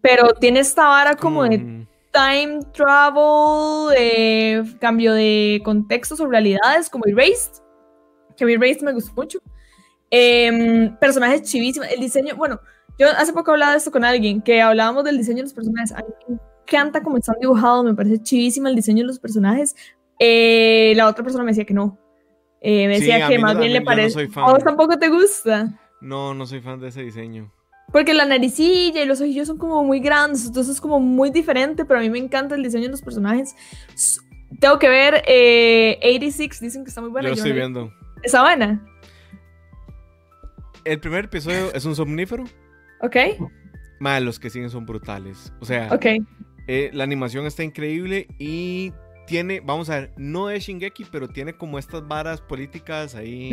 pero 0.00 0.34
tiene 0.34 0.60
esta 0.60 0.88
vara 0.88 1.14
como 1.14 1.44
de 1.44 1.58
Mm, 1.58 1.86
time 2.12 2.60
travel, 2.72 3.94
eh, 3.96 4.62
cambio 4.80 5.14
de 5.14 5.60
contextos 5.64 6.20
o 6.20 6.26
realidades, 6.26 6.88
como 6.90 7.04
Erased, 7.06 7.62
que 8.36 8.44
a 8.44 8.46
mí 8.46 8.52
Erased 8.54 8.82
me 8.82 8.92
gustó 8.92 9.12
mucho. 9.14 9.38
Em, 10.14 10.94
personajes 10.98 11.42
chivísimos, 11.42 11.88
el 11.90 11.98
diseño, 11.98 12.36
bueno, 12.36 12.60
yo 12.98 13.08
hace 13.16 13.32
poco 13.32 13.52
hablaba 13.52 13.72
de 13.72 13.78
esto 13.78 13.90
con 13.90 14.04
alguien, 14.04 14.42
que 14.42 14.60
hablábamos 14.60 15.04
del 15.04 15.16
diseño 15.16 15.38
de 15.38 15.44
los 15.44 15.54
personajes, 15.54 15.92
a 15.92 16.00
mí 16.00 16.04
me 16.28 16.36
encanta 16.66 17.02
cómo 17.02 17.16
están 17.16 17.36
dibujados, 17.40 17.82
me 17.86 17.94
parece 17.94 18.22
chivísimo 18.22 18.68
el 18.68 18.76
diseño 18.76 18.98
de 19.04 19.06
los 19.06 19.18
personajes. 19.18 19.74
Eh, 20.18 20.92
la 20.96 21.08
otra 21.08 21.24
persona 21.24 21.44
me 21.44 21.52
decía 21.52 21.64
que 21.64 21.72
no. 21.74 21.98
Eh, 22.60 22.86
me 22.88 22.96
Sí, 22.98 23.06
decía 23.06 23.26
a 23.26 23.28
que 23.30 23.38
más 23.38 23.56
bien 23.58 23.72
le 23.72 23.80
no 23.80 23.84
parece. 23.86 24.28
fan. 24.28 24.44
¿A 24.44 24.52
vos 24.52 24.62
tampoco 24.62 24.98
te 24.98 25.08
gusta? 25.08 25.80
No, 26.02 26.34
no 26.34 26.44
soy 26.46 26.60
fan 26.60 26.78
de 26.78 26.88
ese 26.88 27.02
diseño. 27.02 27.50
Porque 27.90 28.12
la 28.14 28.26
naricilla 28.26 29.02
y 29.02 29.06
los 29.06 29.20
ojillos 29.20 29.48
son 29.48 29.56
como 29.58 29.82
muy 29.82 30.00
grandes, 30.00 30.46
entonces 30.46 30.74
es 30.76 30.80
como 30.80 31.00
muy 31.00 31.30
diferente, 31.30 31.84
pero 31.86 32.00
a 32.00 32.02
mí 32.02 32.10
me 32.10 32.18
encanta 32.18 32.54
el 32.54 32.62
diseño 32.62 32.84
de 32.84 32.90
los 32.90 33.02
personajes. 33.02 33.56
Tengo 34.60 34.78
que 34.78 34.88
ver 34.88 35.22
eh, 35.26 35.98
86, 36.02 36.60
dicen 36.60 36.84
que 36.84 36.90
está 36.90 37.00
muy 37.00 37.10
buena. 37.10 37.28
yo 37.28 37.34
estoy 37.34 37.50
no- 37.50 37.56
viendo. 37.56 37.92
¿Está 38.22 38.42
buena? 38.42 38.86
El 40.84 41.00
primer 41.00 41.26
episodio 41.26 41.72
es 41.74 41.84
un 41.84 41.94
somnífero. 41.94 42.44
Ok, 43.00 43.16
Más 44.00 44.22
los 44.22 44.38
que 44.38 44.50
siguen 44.50 44.70
son 44.70 44.86
brutales. 44.86 45.52
O 45.60 45.64
sea, 45.64 45.88
ok. 45.92 46.06
eh, 46.68 46.90
la 46.92 47.04
animación 47.04 47.46
está 47.46 47.62
increíble 47.62 48.26
y 48.38 48.92
tiene, 49.26 49.60
vamos 49.60 49.90
a 49.90 50.00
ver, 50.00 50.12
no 50.16 50.50
es 50.50 50.64
Shingeki, 50.64 51.06
pero 51.10 51.28
tiene 51.28 51.56
como 51.56 51.78
estas 51.78 52.06
varas 52.06 52.40
políticas 52.40 53.14
ahí 53.14 53.50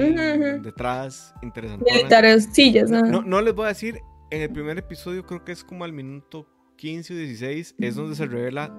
detrás, 0.61 1.33
interesantes. 1.41 1.93
Militares, 1.93 2.49
sillas, 2.51 2.89
¿no? 2.89 3.01
No, 3.03 3.21
no 3.21 3.41
les 3.41 3.53
voy 3.53 3.65
a 3.65 3.69
decir, 3.69 3.99
en 4.31 4.41
el 4.41 4.49
primer 4.49 4.77
episodio 4.77 5.25
creo 5.25 5.43
que 5.43 5.51
es 5.51 5.63
como 5.63 5.83
al 5.83 5.93
minuto 5.93 6.47
15 6.77 7.13
o 7.13 7.17
16, 7.17 7.75
es 7.79 7.95
donde 7.95 8.15
se 8.15 8.25
revela 8.25 8.73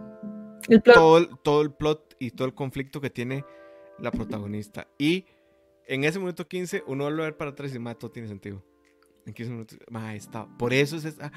el 0.68 0.82
todo 0.82 1.26
todo 1.38 1.62
el 1.62 1.72
plot 1.72 2.16
y 2.18 2.30
todo 2.32 2.46
el 2.46 2.54
conflicto 2.54 3.00
que 3.00 3.10
tiene 3.10 3.44
la 3.98 4.10
protagonista. 4.10 4.88
Y 4.98 5.26
en 5.94 6.04
ese 6.04 6.18
minuto 6.18 6.46
15 6.46 6.84
uno 6.86 7.04
vuelve 7.04 7.22
a 7.22 7.24
ver 7.26 7.36
para 7.36 7.50
atrás 7.50 7.74
y 7.74 7.78
"Ma, 7.78 7.94
todo 7.94 8.10
tiene 8.10 8.28
sentido. 8.28 8.62
En 9.26 9.34
15 9.34 9.52
minutos, 9.52 9.78
ma, 9.90 10.14
está. 10.14 10.46
Por 10.58 10.72
eso 10.72 10.96
es... 10.96 11.04
esta- 11.04 11.30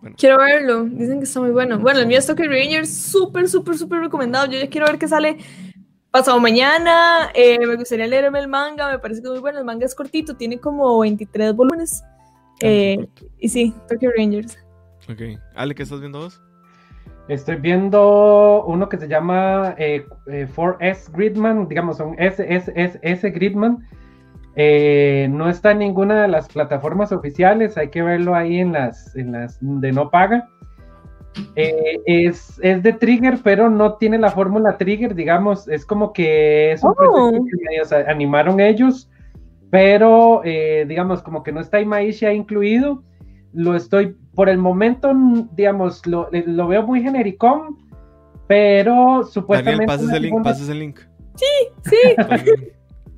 Bueno, 0.00 0.16
Quiero 0.18 0.38
verlo, 0.38 0.84
dicen 0.84 1.18
que 1.18 1.24
está 1.24 1.40
muy 1.40 1.50
bueno. 1.50 1.78
Bueno, 1.78 2.00
el 2.00 2.06
mío 2.06 2.18
es 2.18 2.26
Tokyo 2.26 2.46
Rangers, 2.48 2.90
súper, 2.92 3.48
súper, 3.48 3.76
súper 3.76 4.00
recomendado. 4.00 4.46
Yo 4.46 4.58
ya 4.58 4.68
quiero 4.70 4.86
ver 4.86 4.98
qué 4.98 5.06
sale 5.06 5.36
pasado 6.10 6.40
mañana. 6.40 7.30
Eh, 7.34 7.58
me 7.66 7.76
gustaría 7.76 8.06
leerme 8.06 8.38
el 8.40 8.48
manga, 8.48 8.90
me 8.90 8.98
parece 8.98 9.20
que 9.20 9.26
es 9.28 9.32
muy 9.32 9.40
bueno. 9.40 9.58
El 9.58 9.64
manga 9.66 9.84
es 9.84 9.94
cortito, 9.94 10.36
tiene 10.36 10.58
como 10.58 10.98
23 11.00 11.54
volúmenes. 11.54 12.02
Eh, 12.62 13.06
y 13.38 13.48
sí, 13.50 13.74
Tokyo 13.88 14.10
Rangers. 14.16 14.56
ok. 15.08 15.38
Ale, 15.54 15.74
¿qué 15.74 15.82
estás 15.82 16.00
viendo 16.00 16.18
vos? 16.20 16.40
Estoy 17.30 17.56
viendo 17.56 18.64
uno 18.66 18.88
que 18.88 18.98
se 18.98 19.06
llama 19.06 19.76
eh, 19.78 20.04
eh, 20.26 20.48
4S 20.52 21.12
Gridman, 21.12 21.68
digamos, 21.68 22.00
un 22.00 22.16
SSS 22.18 23.32
Gridman. 23.32 23.78
Eh, 24.56 25.28
no 25.30 25.48
está 25.48 25.70
en 25.70 25.78
ninguna 25.78 26.22
de 26.22 26.28
las 26.28 26.48
plataformas 26.48 27.12
oficiales, 27.12 27.76
hay 27.78 27.88
que 27.88 28.02
verlo 28.02 28.34
ahí 28.34 28.58
en 28.58 28.72
las, 28.72 29.14
en 29.14 29.30
las 29.30 29.58
de 29.60 29.92
no 29.92 30.10
paga. 30.10 30.48
Eh, 31.54 32.00
es, 32.06 32.58
es 32.64 32.82
de 32.82 32.92
Trigger, 32.94 33.38
pero 33.44 33.70
no 33.70 33.94
tiene 33.94 34.18
la 34.18 34.30
fórmula 34.32 34.76
Trigger, 34.76 35.14
digamos, 35.14 35.68
es 35.68 35.86
como 35.86 36.12
que 36.12 36.72
es 36.72 36.82
un 36.82 36.90
Oh. 36.90 37.30
proyecto 37.30 37.56
que 37.78 37.84
sea, 37.84 38.10
animaron 38.10 38.58
ellos, 38.58 39.08
pero 39.70 40.42
eh, 40.44 40.84
digamos, 40.88 41.22
como 41.22 41.44
que 41.44 41.52
no 41.52 41.60
está 41.60 41.80
Imaisha 41.80 42.32
incluido. 42.32 43.04
Lo 43.52 43.76
estoy, 43.76 44.16
por 44.34 44.48
el 44.48 44.58
momento, 44.58 45.12
digamos, 45.52 46.06
lo, 46.06 46.28
lo 46.32 46.68
veo 46.68 46.82
muy 46.86 47.02
genericón, 47.02 47.76
pero 48.46 49.24
supuestamente. 49.24 49.86
Daniel, 49.86 49.98
pases 49.98 50.10
el 50.12 50.22
link, 50.22 50.30
segunda- 50.30 50.50
pases 50.50 50.68
el 50.68 50.78
link. 50.78 50.98
Sí, 51.36 51.46
link. 52.46 52.68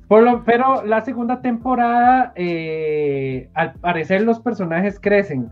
por 0.07 0.23
lo- 0.23 0.43
pero 0.43 0.83
la 0.85 1.01
segunda 1.01 1.41
temporada, 1.41 2.33
eh, 2.35 3.49
al 3.53 3.73
parecer 3.73 4.21
los 4.21 4.39
personajes 4.39 4.99
crecen, 4.99 5.49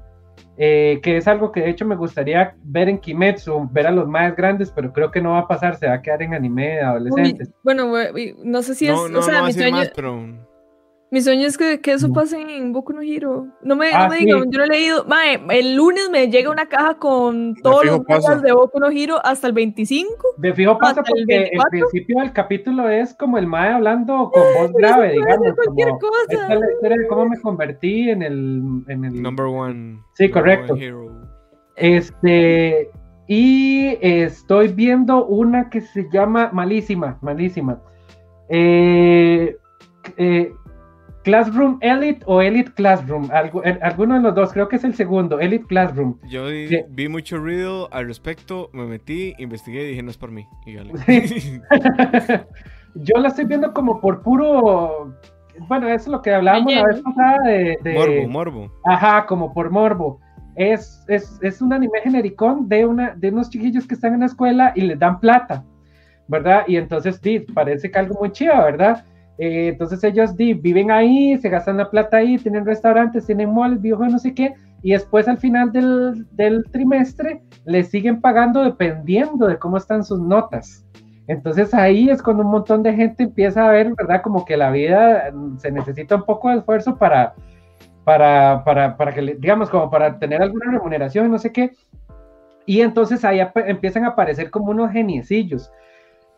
eh, 0.57 0.99
que 1.01 1.17
es 1.17 1.27
algo 1.27 1.51
que 1.51 1.61
de 1.61 1.69
hecho 1.69 1.85
me 1.85 1.95
gustaría 1.95 2.55
ver 2.63 2.89
en 2.89 2.99
Kimetsu, 2.99 3.67
ver 3.71 3.87
a 3.87 3.91
los 3.91 4.07
más 4.07 4.35
grandes, 4.35 4.71
pero 4.71 4.93
creo 4.93 5.09
que 5.09 5.21
no 5.21 5.31
va 5.31 5.39
a 5.39 5.47
pasar, 5.47 5.75
se 5.77 5.87
va 5.87 5.93
a 5.95 6.01
quedar 6.01 6.21
en 6.21 6.33
anime 6.33 6.67
de 6.75 6.81
adolescentes. 6.81 7.47
Uy, 7.47 7.53
bueno, 7.63 7.91
no 8.43 8.61
sé 8.61 8.75
si 8.75 8.87
es, 8.87 8.93
no, 8.93 9.09
no, 9.09 9.19
o 9.19 9.21
sea, 9.23 9.35
no 9.41 9.41
va 9.43 9.67
a 9.67 9.71
más, 9.71 9.91
pero... 9.95 10.50
mi 11.11 11.21
sueño 11.21 11.45
es 11.45 11.57
que, 11.57 11.81
que 11.81 11.91
eso 11.91 12.11
pase 12.13 12.39
en 12.39 12.71
Boku 12.71 12.93
no 12.93 13.01
Hero. 13.01 13.47
No 13.61 13.75
me, 13.75 13.91
Ah, 13.91 14.03
no 14.05 14.09
me 14.11 14.17
sí. 14.19 14.25
digan, 14.25 14.49
yo 14.49 14.59
lo 14.59 14.63
he 14.63 14.67
leído. 14.67 15.03
Mae, 15.05 15.41
el 15.49 15.75
lunes 15.75 16.09
me 16.09 16.29
llega 16.29 16.49
una 16.49 16.65
caja 16.67 16.93
con 16.95 17.53
todos 17.61 17.83
los 17.85 17.99
mangas 18.07 18.41
de 18.41 18.53
Boku 18.53 18.79
no 18.79 18.89
Hero 18.89 19.17
hasta 19.25 19.47
el 19.47 19.53
25. 19.53 20.07
De 20.37 20.53
fijo 20.53 20.77
pasa 20.79 21.01
¿Hasta 21.01 21.11
el 21.13 21.25
porque 21.25 21.35
el 21.35 21.41
24? 21.43 21.69
principio 21.69 22.19
del 22.21 22.31
capítulo 22.31 22.87
es 22.89 23.13
como 23.15 23.37
el 23.37 23.45
mae 23.45 23.71
hablando 23.73 24.31
con 24.33 24.41
voz 24.57 24.71
grave, 24.73 25.13
eso 25.15 25.21
puede 25.21 25.31
ser 25.31 25.39
digamos. 25.41 25.55
cualquier 25.65 25.87
como, 25.89 25.99
cosa. 25.99 26.23
Esta 26.29 26.53
es 26.53 26.59
la 26.61 26.71
historia 26.71 26.97
de 26.97 27.07
cómo 27.07 27.25
me 27.29 27.41
convertí 27.41 28.09
en 28.09 28.21
el, 28.21 28.61
en 28.87 29.05
el 29.05 29.21
Number 29.21 29.45
one. 29.47 29.99
Sí, 30.13 30.23
number 30.29 30.31
correcto. 30.31 30.73
one 30.73 30.85
hero. 30.85 31.11
Este, 31.75 32.89
y 33.27 33.97
estoy 34.01 34.69
viendo 34.69 35.25
una 35.25 35.69
que 35.69 35.81
se 35.81 36.07
llama 36.09 36.51
Malísima, 36.53 37.17
Malísima. 37.21 37.81
Eh, 38.49 39.57
eh, 40.17 40.53
Classroom 41.23 41.77
Elite 41.81 42.23
o 42.25 42.41
Elite 42.41 42.71
Classroom, 42.73 43.29
algo, 43.31 43.63
eh, 43.63 43.77
alguno 43.81 44.15
de 44.15 44.21
los 44.21 44.33
dos, 44.35 44.53
creo 44.53 44.67
que 44.67 44.75
es 44.77 44.83
el 44.83 44.93
segundo, 44.95 45.39
Elite 45.39 45.65
Classroom. 45.67 46.17
Yo 46.29 46.47
di- 46.49 46.67
Sí. 46.67 46.81
vi 46.89 47.07
mucho 47.07 47.37
ruido 47.37 47.87
al 47.93 48.07
respecto, 48.07 48.69
me 48.73 48.85
metí, 48.85 49.33
investigué 49.37 49.83
y 49.83 49.87
dije, 49.89 50.03
no 50.03 50.09
es 50.11 50.17
por 50.17 50.31
mí. 50.31 50.47
Y. 50.65 50.77
Yo 52.95 53.15
la 53.19 53.29
estoy 53.29 53.45
viendo 53.45 53.73
como 53.73 54.01
por 54.01 54.21
puro, 54.21 55.13
bueno, 55.67 55.87
eso 55.87 55.95
es 55.95 56.07
lo 56.07 56.21
que 56.21 56.33
hablábamos 56.33 56.73
la 56.73 56.83
vez 56.85 57.01
pasada 57.01 57.37
de... 57.45 57.77
de- 57.83 57.93
morbo, 57.93 58.27
morbo. 58.27 58.71
Ajá, 58.85 59.25
como 59.25 59.53
por 59.53 59.69
morbo. 59.69 60.19
Es, 60.55 61.05
es, 61.07 61.39
es 61.41 61.61
un 61.61 61.71
anime 61.71 61.99
genericón 62.03 62.67
de, 62.67 62.85
una, 62.85 63.15
de 63.15 63.29
unos 63.29 63.49
chiquillos 63.49 63.87
que 63.87 63.93
están 63.95 64.13
en 64.13 64.19
la 64.19 64.25
escuela 64.25 64.73
y 64.75 64.81
les 64.81 64.99
dan 64.99 65.19
plata, 65.21 65.63
¿verdad? 66.27 66.63
Y 66.67 66.75
entonces, 66.75 67.21
di, 67.21 67.39
parece 67.39 67.89
que 67.89 67.97
algo 67.99 68.15
muy 68.19 68.31
chido, 68.31 68.57
¿verdad? 68.57 69.05
Eh, 69.37 69.69
entonces 69.69 70.03
ellos 70.03 70.35
di, 70.35 70.53
viven 70.53 70.91
ahí, 70.91 71.37
se 71.37 71.49
gastan 71.49 71.77
la 71.77 71.89
plata 71.89 72.17
ahí, 72.17 72.37
tienen 72.37 72.65
restaurantes, 72.65 73.25
tienen 73.25 73.53
malls, 73.53 73.81
videojuegos, 73.81 74.13
no 74.13 74.19
sé 74.19 74.33
qué, 74.33 74.53
y 74.83 74.91
después 74.91 75.27
al 75.27 75.37
final 75.37 75.71
del, 75.71 76.25
del 76.31 76.63
trimestre 76.71 77.41
les 77.65 77.89
siguen 77.89 78.21
pagando 78.21 78.63
dependiendo 78.63 79.47
de 79.47 79.57
cómo 79.57 79.77
están 79.77 80.03
sus 80.03 80.19
notas. 80.19 80.85
Entonces 81.27 81.73
ahí 81.73 82.09
es 82.09 82.21
cuando 82.21 82.43
un 82.43 82.51
montón 82.51 82.83
de 82.83 82.93
gente 82.93 83.23
empieza 83.23 83.67
a 83.67 83.71
ver, 83.71 83.93
¿verdad? 83.95 84.21
Como 84.21 84.43
que 84.43 84.57
la 84.57 84.71
vida 84.71 85.31
mm, 85.31 85.57
se 85.59 85.71
necesita 85.71 86.15
un 86.15 86.25
poco 86.25 86.49
de 86.49 86.57
esfuerzo 86.57 86.97
para, 86.97 87.35
para, 88.03 88.63
para, 88.65 88.97
para 88.97 89.13
que, 89.13 89.21
digamos, 89.21 89.69
como 89.69 89.89
para 89.89 90.17
tener 90.19 90.41
alguna 90.41 90.71
remuneración, 90.71 91.31
no 91.31 91.37
sé 91.37 91.51
qué. 91.51 91.71
Y 92.65 92.81
entonces 92.81 93.23
ahí 93.23 93.39
empiezan 93.55 94.05
a 94.05 94.09
aparecer 94.09 94.51
como 94.51 94.71
unos 94.71 94.91
geniecillos, 94.91 95.71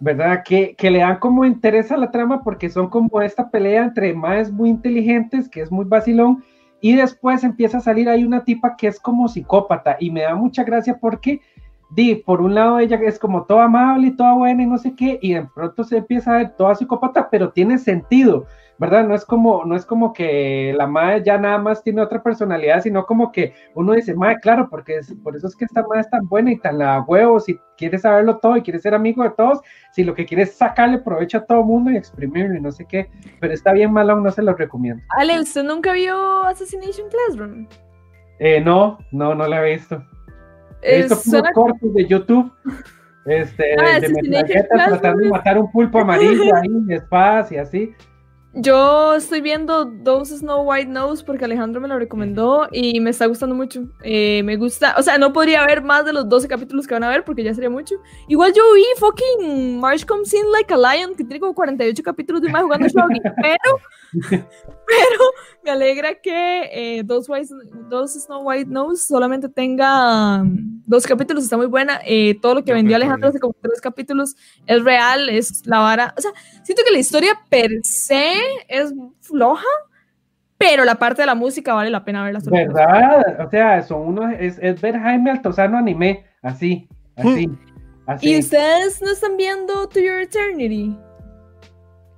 ¿verdad? 0.03 0.43
Que, 0.43 0.75
que 0.75 0.91
le 0.91 0.99
dan 0.99 1.17
como 1.19 1.45
interés 1.45 1.89
a 1.89 1.97
la 1.97 2.11
trama 2.11 2.43
porque 2.43 2.69
son 2.69 2.89
como 2.89 3.21
esta 3.21 3.49
pelea 3.49 3.85
entre 3.85 4.13
más 4.13 4.51
muy 4.51 4.69
inteligentes, 4.69 5.47
que 5.47 5.61
es 5.61 5.71
muy 5.71 5.85
vacilón, 5.85 6.43
y 6.81 6.95
después 6.95 7.45
empieza 7.45 7.77
a 7.77 7.81
salir 7.81 8.09
ahí 8.09 8.25
una 8.25 8.43
tipa 8.43 8.75
que 8.75 8.87
es 8.87 8.99
como 8.99 9.29
psicópata 9.29 9.95
y 10.01 10.11
me 10.11 10.23
da 10.23 10.35
mucha 10.35 10.65
gracia 10.65 10.97
porque, 10.99 11.39
di, 11.89 12.15
por 12.15 12.41
un 12.41 12.53
lado 12.53 12.79
ella 12.79 12.99
es 13.01 13.17
como 13.17 13.43
toda 13.43 13.63
amable 13.63 14.07
y 14.07 14.15
toda 14.17 14.33
buena 14.33 14.63
y 14.63 14.65
no 14.65 14.77
sé 14.77 14.93
qué, 14.93 15.19
y 15.21 15.35
de 15.35 15.47
pronto 15.55 15.85
se 15.85 15.97
empieza 15.97 16.33
a 16.33 16.37
ver 16.39 16.49
toda 16.57 16.75
psicópata, 16.75 17.29
pero 17.29 17.51
tiene 17.51 17.77
sentido, 17.77 18.45
¿verdad? 18.79 19.07
No 19.07 19.13
es 19.15 19.23
como, 19.25 19.63
no 19.65 19.75
es 19.75 19.85
como 19.85 20.13
que 20.13 20.73
la 20.75 20.87
madre 20.87 21.21
ya 21.23 21.37
nada 21.37 21.57
más 21.59 21.83
tiene 21.83 22.01
otra 22.01 22.21
personalidad, 22.23 22.81
sino 22.81 23.05
como 23.05 23.31
que 23.31 23.53
uno 23.75 23.93
dice, 23.93 24.13
madre, 24.15 24.37
claro, 24.41 24.67
porque 24.69 24.97
es, 24.97 25.13
por 25.23 25.35
eso 25.35 25.47
es 25.47 25.55
que 25.55 25.65
esta 25.65 25.81
madre 25.83 26.01
es 26.01 26.09
tan 26.09 26.27
buena 26.27 26.51
y 26.51 26.57
tan 26.59 26.79
la 26.79 27.01
huevo, 27.01 27.39
si 27.39 27.59
quiere 27.77 27.97
saberlo 27.97 28.37
todo 28.39 28.57
y 28.57 28.61
quiere 28.61 28.79
ser 28.79 28.93
amigo 28.95 29.23
de 29.23 29.29
todos, 29.31 29.59
si 29.91 30.03
lo 30.03 30.13
que 30.15 30.25
quiere 30.25 30.43
es 30.43 30.55
sacarle 30.55 30.97
provecho 30.99 31.37
a 31.37 31.45
todo 31.45 31.63
mundo 31.63 31.91
y 31.91 31.97
exprimirlo 31.97 32.55
y 32.57 32.61
no 32.61 32.71
sé 32.71 32.85
qué, 32.85 33.09
pero 33.39 33.53
está 33.53 33.71
bien 33.73 33.91
malón, 33.93 34.23
no 34.23 34.31
se 34.31 34.41
lo 34.41 34.53
recomiendo. 34.55 35.03
Ale, 35.17 35.39
¿usted 35.39 35.63
nunca 35.63 35.93
vio 35.93 36.43
Assassination 36.43 37.07
Classroom? 37.09 37.67
Eh, 38.39 38.59
no, 38.59 38.97
no, 39.11 39.35
no 39.35 39.47
la 39.47 39.65
he 39.67 39.73
visto. 39.75 40.03
He 40.81 40.95
Eh, 40.95 40.97
visto 41.03 41.15
suena- 41.15 41.51
cortos 41.53 41.93
de 41.93 42.05
YouTube. 42.07 42.51
Este, 43.25 43.75
Ah, 43.79 43.99
de 44.01 44.07
Classroom 44.07 44.89
tratando 44.89 45.19
de 45.23 45.29
matar 45.29 45.57
un 45.57 45.71
pulpo 45.71 45.99
amarillo 45.99 46.53
ahí, 46.55 46.67
de 46.87 46.95
espadas 46.95 47.51
y 47.53 47.57
así. 47.57 47.93
Yo 48.55 49.15
estoy 49.15 49.41
viendo 49.41 49.91
Those 50.03 50.37
Snow 50.37 50.61
White 50.61 50.91
Nose 50.91 51.23
porque 51.23 51.43
Alejandro 51.43 51.81
me 51.81 51.87
lo 51.87 51.97
recomendó 51.97 52.67
y 52.71 52.99
me 52.99 53.09
está 53.09 53.25
gustando 53.25 53.55
mucho. 53.55 53.89
Eh, 54.03 54.43
me 54.43 54.57
gusta, 54.57 54.93
o 54.95 55.01
sea, 55.01 55.17
no 55.17 55.33
podría 55.33 55.65
ver 55.65 55.81
más 55.81 56.05
de 56.05 56.13
los 56.13 56.29
12 56.29 56.47
capítulos 56.47 56.85
que 56.85 56.93
van 56.93 57.03
a 57.03 57.09
ver 57.09 57.23
porque 57.25 57.43
ya 57.43 57.51
sería 57.55 57.71
mucho. 57.71 57.95
Igual 58.27 58.53
yo 58.53 58.61
vi 58.75 58.83
fucking 58.99 59.79
March 59.79 60.05
Comes 60.05 60.31
In 60.35 60.51
Like 60.51 60.71
a 60.71 60.77
Lion 60.77 61.15
que 61.15 61.23
tiene 61.23 61.39
como 61.39 61.55
48 61.55 62.03
capítulos 62.03 62.43
de 62.43 62.49
más 62.49 62.61
jugando 62.61 62.87
Shogi, 62.87 63.19
pero, 63.41 63.79
pero 64.87 65.23
me 65.63 65.71
alegra 65.71 66.13
que 66.21 66.69
eh, 66.99 67.03
Those, 67.07 67.31
White, 67.31 67.47
Those 67.89 68.19
Snow 68.19 68.43
White 68.43 68.69
Nose 68.69 69.07
solamente 69.07 69.49
tenga 69.49 70.43
um, 70.43 70.79
dos 70.85 71.07
capítulos, 71.07 71.43
está 71.43 71.57
muy 71.57 71.65
buena. 71.65 72.01
Eh, 72.05 72.37
todo 72.39 72.53
lo 72.53 72.63
que 72.63 72.71
vendió 72.71 72.97
Alejandro 72.97 73.29
hace 73.29 73.39
como 73.39 73.55
tres 73.59 73.81
capítulos 73.81 74.35
es 74.67 74.83
real, 74.83 75.29
es 75.29 75.65
la 75.65 75.79
vara. 75.79 76.13
O 76.15 76.21
sea, 76.21 76.31
siento 76.63 76.83
que 76.85 76.91
la 76.91 76.99
historia 76.99 77.39
per 77.49 77.71
se 77.81 78.42
es 78.67 78.93
floja, 79.21 79.65
pero 80.57 80.85
la 80.85 80.95
parte 80.95 81.21
de 81.23 81.25
la 81.25 81.35
música 81.35 81.73
vale 81.73 81.89
la 81.89 82.05
pena 82.05 82.23
verla. 82.23 82.39
eso. 82.39 82.49
¿Verdad? 82.51 83.45
O 83.45 83.49
sea, 83.49 83.81
son 83.83 84.01
unos, 84.07 84.33
es, 84.39 84.57
es 84.61 84.79
ver 84.81 84.97
Jaime 84.99 85.31
Altozano 85.31 85.77
anime, 85.77 86.25
así, 86.41 86.87
así, 87.15 87.49
así. 88.07 88.29
¿Y 88.29 88.39
ustedes 88.39 89.01
no 89.01 89.11
están 89.11 89.35
viendo 89.37 89.87
To 89.89 89.99
Your 89.99 90.21
Eternity? 90.21 90.95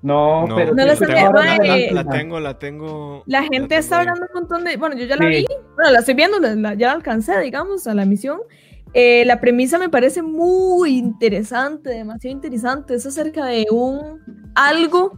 No, 0.01 0.45
No, 0.45 0.55
pero 0.55 0.76
No 0.76 0.86
la 0.86 0.93
eh, 0.93 1.89
la 1.91 2.03
tengo, 2.05 2.39
la 2.39 2.59
tengo. 2.59 3.23
La 3.26 3.39
la 3.41 3.47
gente 3.47 3.69
tengo 3.69 3.80
está 3.80 3.95
ahí. 3.95 4.01
hablando 4.01 4.28
un 4.32 4.39
montón 4.41 4.63
de. 4.63 4.78
Bueno, 4.78 4.95
yo 4.95 5.05
ya 5.05 5.15
la 5.15 5.23
Sí. 5.23 5.30
vi, 5.30 5.45
bueno, 5.76 5.91
la 5.91 5.99
estoy 5.99 6.13
viendo, 6.13 6.39
la- 6.39 6.53
la- 6.55 6.73
ya 6.76 6.88
la 6.89 6.93
alcancé, 6.93 7.39
digamos, 7.39 7.88
a 7.88 7.95
la 7.95 8.03
emisión. 8.03 8.39
Eh, 8.93 9.26
la 9.26 9.39
premisa 9.41 9.80
me 9.80 9.89
parece 9.89 10.21
muy 10.21 10.95
interesante, 10.97 11.89
demasiado 11.89 12.34
interesante. 12.36 12.93
Es 12.93 13.05
acerca 13.07 13.45
de 13.45 13.65
un 13.71 14.21
algo, 14.53 15.17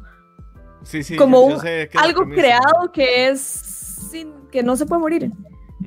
Sí, 0.84 1.04
sí, 1.04 1.16
como 1.16 1.50
yo- 1.50 1.60
sé 1.60 1.90
que 1.92 1.98
algo 1.98 2.24
creado 2.30 2.92
que 2.92 3.28
es 3.30 3.40
sin- 3.42 4.48
que 4.52 4.64
no 4.64 4.76
se 4.76 4.86
puede 4.86 5.02
morir. 5.02 5.32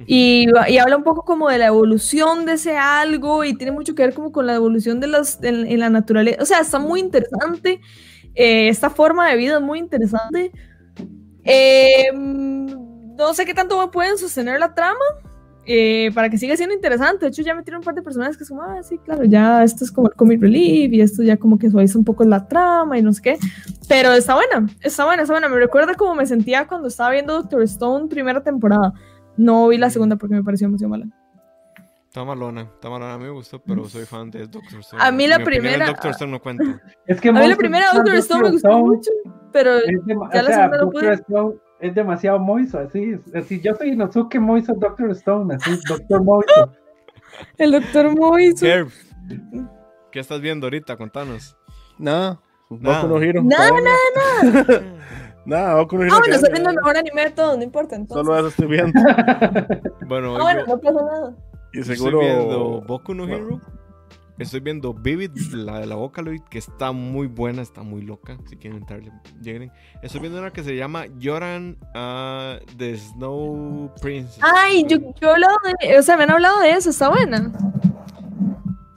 Y, 0.06 0.46
y 0.68 0.78
habla 0.78 0.96
un 0.96 1.02
poco 1.04 1.24
como 1.24 1.48
de 1.48 1.58
la 1.58 1.66
evolución 1.66 2.46
de 2.46 2.52
ese 2.54 2.76
algo 2.76 3.44
y 3.44 3.54
tiene 3.54 3.72
mucho 3.72 3.94
que 3.94 4.02
ver 4.02 4.14
como 4.14 4.32
con 4.32 4.46
la 4.46 4.54
evolución 4.54 4.98
de 5.00 5.06
las, 5.08 5.42
en, 5.42 5.66
en 5.66 5.80
la 5.80 5.90
naturaleza. 5.90 6.42
O 6.42 6.46
sea, 6.46 6.60
está 6.60 6.78
muy 6.78 7.00
interesante. 7.00 7.80
eh, 8.34 8.68
esta 8.68 8.88
forma 8.90 9.28
de 9.28 9.36
vida 9.36 9.56
es 9.56 9.60
muy 9.62 9.78
interesante. 9.78 10.52
Eh, 11.44 12.10
no 12.14 13.34
sé 13.34 13.44
qué 13.44 13.54
tanto 13.54 13.90
pueden 13.90 14.16
sostener 14.18 14.58
la 14.60 14.74
trama 14.74 14.98
eh, 15.66 16.10
para 16.14 16.28
que 16.30 16.38
siga 16.38 16.56
siendo 16.56 16.74
interesante. 16.74 17.26
De 17.26 17.28
hecho, 17.30 17.42
ya 17.42 17.54
metieron 17.54 17.80
un 17.80 17.84
par 17.84 17.94
de 17.94 18.02
personajes 18.02 18.36
que 18.36 18.44
son, 18.44 18.58
ah, 18.60 18.82
sí, 18.82 18.98
claro, 18.98 19.24
ya 19.24 19.62
esto 19.62 19.84
es 19.84 19.92
como 19.92 20.08
el 20.08 20.14
comic 20.14 20.40
relief 20.40 20.92
y 20.92 21.00
esto 21.00 21.22
ya 21.22 21.36
como 21.36 21.58
que 21.58 21.70
suaviza 21.70 21.98
un 21.98 22.04
poco 22.04 22.24
la 22.24 22.46
trama 22.48 22.98
y 22.98 23.02
no 23.02 23.12
sé 23.12 23.22
qué. 23.22 23.38
Pero 23.88 24.12
está 24.12 24.34
buena, 24.34 24.66
está 24.80 25.04
buena, 25.04 25.22
está 25.22 25.34
buena. 25.34 25.48
Me 25.48 25.56
recuerda 25.56 25.94
como 25.94 26.14
me 26.14 26.26
sentía 26.26 26.66
cuando 26.66 26.88
estaba 26.88 27.10
viendo 27.10 27.34
Doctor 27.34 27.62
Stone 27.62 28.08
primera 28.08 28.42
temporada. 28.42 28.92
No 29.36 29.68
vi 29.68 29.78
la 29.78 29.90
segunda 29.90 30.16
porque 30.16 30.34
me 30.34 30.42
pareció 30.42 30.66
demasiado 30.66 30.90
mala. 30.90 31.06
Está 32.08 32.24
malona, 32.24 32.62
está 32.62 32.90
malona. 32.90 33.14
A 33.14 33.18
mí 33.18 33.24
me 33.24 33.30
gustó, 33.30 33.60
pero 33.62 33.88
soy 33.88 34.04
fan 34.04 34.30
de 34.32 34.40
Doctor 34.48 34.80
Stone. 34.80 35.00
A 35.02 35.12
mí 35.12 35.28
la 35.28 35.38
mi 35.38 35.44
primera- 35.44 35.86
Doctor 35.86 36.10
Stone 36.10 36.32
no 36.32 36.40
cuenta. 36.40 36.64
Es 37.06 37.20
que 37.20 37.28
A 37.28 37.32
mí 37.32 37.46
la 37.46 37.54
primera 37.56 37.86
Doctor 37.94 38.14
Stone 38.16 38.42
me 38.42 38.50
gustó 38.50 38.68
Stone 38.68 38.82
mucho, 38.84 39.10
pero 39.52 39.78
ya 40.32 40.42
la 40.42 40.50
segunda 40.50 40.76
no 40.78 40.84
Doctor 40.86 41.00
pude. 41.02 41.14
Stone 41.14 41.54
es 41.80 41.94
demasiado 41.94 42.38
moiso, 42.38 42.78
así, 42.78 43.12
es- 43.12 43.34
así. 43.34 43.60
Yo 43.60 43.74
soy 43.74 43.90
Inosuke 43.90 44.38
Moiso 44.38 44.74
Doctor 44.74 45.10
Stone, 45.12 45.54
así, 45.54 45.78
Doctor 45.88 46.22
Moiso. 46.22 46.72
el 47.58 47.72
Doctor 47.72 48.16
Moiso. 48.16 48.66
Herb, 48.66 48.88
¿qué 50.12 50.20
estás 50.20 50.40
viendo 50.40 50.66
ahorita? 50.66 50.96
Contanos. 50.96 51.56
Nada. 51.98 52.40
Nada. 52.70 53.02
Boku 53.02 53.14
no 53.14 53.22
Hero. 53.22 53.42
Nada, 53.42 53.68
todavía. 53.68 54.96
Nada, 55.44 55.74
Boku 55.82 55.96
no 55.96 56.02
Hero. 56.04 56.14
Ah, 56.14 56.18
bueno, 56.20 56.34
estoy 56.34 56.50
viendo 56.52 56.70
el 56.70 56.76
mejor 56.76 56.96
anime 56.96 57.22
de 57.24 57.30
todo, 57.30 57.56
no 57.56 57.62
importa. 57.62 57.96
Entonces. 57.96 58.26
Solo 58.26 58.38
eso 58.38 58.48
estoy 58.48 58.68
viendo. 58.68 58.92
Bueno, 60.06 60.36
Ah, 60.36 60.42
bueno, 60.42 60.60
yo 60.60 60.66
no 60.74 60.80
pasa 60.80 60.92
nada. 61.04 61.36
Y 61.72 61.80
estoy 61.80 61.96
seguro. 61.96 62.18
viendo 62.20 62.80
Boku 62.82 63.14
no 63.14 63.26
bueno. 63.26 63.60
Estoy 64.40 64.60
viendo 64.60 64.94
Vivid, 64.94 65.30
la 65.52 65.78
de 65.80 65.86
la 65.86 65.96
Vocaloid, 65.96 66.40
que 66.48 66.58
está 66.58 66.92
muy 66.92 67.26
buena, 67.26 67.60
está 67.62 67.82
muy 67.82 68.00
loca. 68.02 68.38
Si 68.48 68.56
quieren 68.56 68.78
entrarle, 68.80 69.12
lleguen. 69.42 69.70
Estoy 70.02 70.20
viendo 70.22 70.38
una 70.40 70.50
que 70.50 70.64
se 70.64 70.74
llama 70.74 71.04
Yoran 71.18 71.76
ah, 71.94 72.58
The 72.78 72.96
Snow 72.96 73.92
Princess. 74.00 74.40
Ay, 74.42 74.84
yo, 74.88 74.96
yo 75.20 75.28
he 75.28 75.30
hablado 75.32 75.54
de. 75.80 75.98
O 75.98 76.02
sea, 76.02 76.16
me 76.16 76.22
han 76.24 76.30
hablado 76.30 76.58
de 76.60 76.70
eso, 76.70 76.88
está 76.90 77.10
buena. 77.10 77.52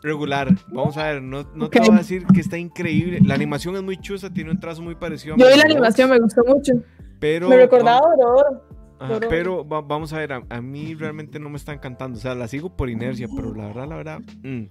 Regular, 0.01 0.49
vamos 0.67 0.97
a 0.97 1.03
ver, 1.11 1.21
no, 1.21 1.45
te 1.69 1.79
voy 1.79 1.89
a 1.93 1.97
decir 1.99 2.25
que 2.33 2.41
está 2.41 2.57
increíble. 2.57 3.19
La 3.23 3.35
animación 3.35 3.75
es 3.77 3.83
muy 3.83 3.97
chusa, 3.97 4.29
tiene 4.29 4.51
un 4.51 4.59
trazo 4.59 4.81
muy 4.81 4.95
parecido 4.95 5.35
a 5.35 5.37
Yo 5.37 5.47
vi 5.47 5.55
la 5.57 5.63
animación, 5.63 6.09
me 6.09 6.19
gustó 6.19 6.41
mucho. 6.45 6.73
pero 7.19 7.47
Me 7.47 7.55
recordaba 7.55 8.01
vamos- 8.01 8.17
Oro 8.19 8.35
Oro. 8.35 8.63
ajá, 8.99 9.19
pero 9.29 9.65
va- 9.65 9.79
vamos 9.81 10.11
a 10.11 10.17
ver, 10.17 10.33
a, 10.33 10.41
a 10.49 10.61
mí 10.61 10.93
realmente 10.95 11.39
no 11.39 11.49
me 11.49 11.55
está 11.55 11.71
encantando. 11.71 12.17
O 12.17 12.21
sea, 12.21 12.35
la 12.35 12.49
sigo 12.49 12.75
por 12.75 12.89
inercia, 12.89 13.27
pero 13.33 13.53
la 13.55 13.67
verdad, 13.67 13.87
la 13.87 13.95
verdad. 13.95 14.19
mm. 14.43 14.63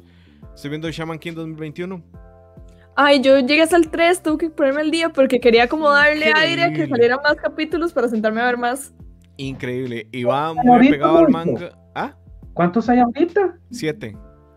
Estoy 0.54 0.70
viendo 0.70 0.90
Shaman 0.90 1.18
King 1.18 1.32
2021. 1.34 2.02
Ay, 2.94 3.20
yo 3.22 3.38
llegué 3.38 3.62
hasta 3.62 3.76
el 3.76 3.88
3, 3.90 4.22
tuve 4.22 4.38
que 4.38 4.50
ponerme 4.50 4.82
el 4.82 4.90
día 4.90 5.08
porque 5.10 5.40
quería 5.40 5.66
como 5.66 5.88
darle 5.90 6.30
aire 6.34 6.62
a 6.64 6.72
que 6.72 6.86
salieran 6.86 7.20
más 7.22 7.36
capítulos 7.36 7.92
para 7.92 8.08
sentarme 8.08 8.42
a 8.42 8.46
ver 8.46 8.58
más. 8.58 8.92
Increíble. 9.38 10.08
Y 10.12 10.24
va 10.24 10.52
muy 10.52 10.90
pegado 10.90 11.18
al 11.18 11.28
manga. 11.30 11.78
Ah, 11.94 12.14
¿Cuántos 12.52 12.88
hay 12.90 12.98
ahorita? 12.98 13.58
siete. 13.70 14.16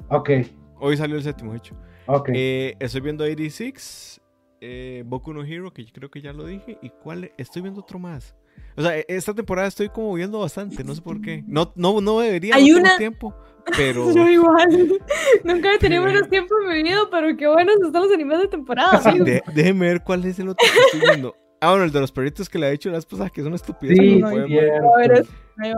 Ok, 0.10 0.30
Hoy 0.78 0.98
salió 0.98 1.16
el 1.16 1.24
séptimo, 1.24 1.52
de 1.54 1.58
hecho. 1.60 1.76
ok. 2.08 2.30
Eh, 2.34 2.76
estoy 2.80 3.00
viendo 3.02 3.24
86, 3.24 4.22
eh, 4.60 5.04
Boku 5.06 5.34
no 5.34 5.44
Hero, 5.44 5.72
que 5.72 5.86
yo 5.86 5.92
creo 5.94 6.12
que 6.12 6.20
ya 6.22 6.34
lo 6.34 6.46
dije. 6.46 6.78
¿Y 6.82 6.90
cuál? 6.90 7.32
Estoy 7.38 7.62
viendo 7.62 7.80
otro 7.80 7.98
más. 7.98 8.36
O 8.76 8.82
sea, 8.82 8.98
e- 8.98 9.06
esta 9.08 9.34
temporada 9.34 9.70
estoy 9.70 9.88
como 9.88 10.14
viendo 10.14 10.40
bastante, 10.40 10.84
no 10.84 10.94
sé 10.94 11.02
por 11.02 11.22
qué. 11.22 11.44
No, 11.48 11.72
no, 11.76 12.02
no 12.02 12.20
debería, 12.20 12.56
Hay 12.56 12.64
no 12.68 12.76
tengo 12.76 12.80
una- 12.90 12.98
tiempo. 12.98 13.34
Pero 13.78 14.12
Yo 14.16 14.28
igual. 14.30 15.00
Nunca 15.44 15.74
he 15.74 15.78
tenido 15.78 16.04
menos 16.04 16.30
tiempo 16.30 16.54
en 16.62 16.70
mi 16.78 16.84
vida, 16.84 17.02
pero 17.12 17.36
qué 17.38 17.48
buenos 17.48 17.76
están 17.84 18.04
los 18.04 18.12
animes 18.12 18.40
de 18.40 18.48
temporada. 18.48 19.00
De- 19.12 19.44
déjeme 19.54 19.88
ver 19.88 20.04
cuál 20.04 20.26
es 20.26 20.38
el 20.40 20.50
otro 20.50 20.66
que 20.72 20.80
estoy 20.80 21.00
viendo. 21.10 21.36
Ah, 21.62 21.70
bueno, 21.72 21.86
el 21.86 21.92
de 21.92 22.02
los 22.02 22.12
perritos 22.12 22.50
que 22.50 22.60
le 22.60 22.68
ha 22.68 22.70
dicho 22.70 22.90
la 22.92 22.98
esposa, 22.98 23.30
que 23.30 23.42
es 23.42 23.48
una 23.48 23.56
estupidez. 23.56 23.98
Sí, 23.98 24.16
sí, 24.16 24.20
pueden, 24.22 24.50
ver, 24.50 25.26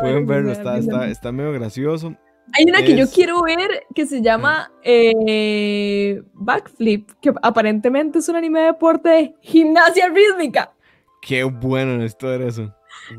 pueden 0.01 0.25
verlo, 0.27 0.51
está, 0.51 0.77
está, 0.77 1.07
está 1.07 1.31
medio 1.31 1.53
gracioso. 1.53 2.15
Hay 2.57 2.65
una 2.65 2.81
que 2.81 2.95
yo 2.95 3.05
quiero 3.09 3.41
ver 3.43 3.83
que 3.93 4.05
se 4.05 4.21
llama 4.21 4.71
eh, 4.81 6.21
Backflip, 6.33 7.11
que 7.21 7.33
aparentemente 7.41 8.19
es 8.19 8.29
un 8.29 8.35
anime 8.37 8.61
de 8.61 8.65
deporte 8.67 9.09
de 9.09 9.35
gimnasia 9.41 10.09
rítmica. 10.09 10.73
Qué 11.21 11.43
bueno 11.43 12.03
esto 12.03 12.33
era 12.33 12.45
eso. 12.47 12.73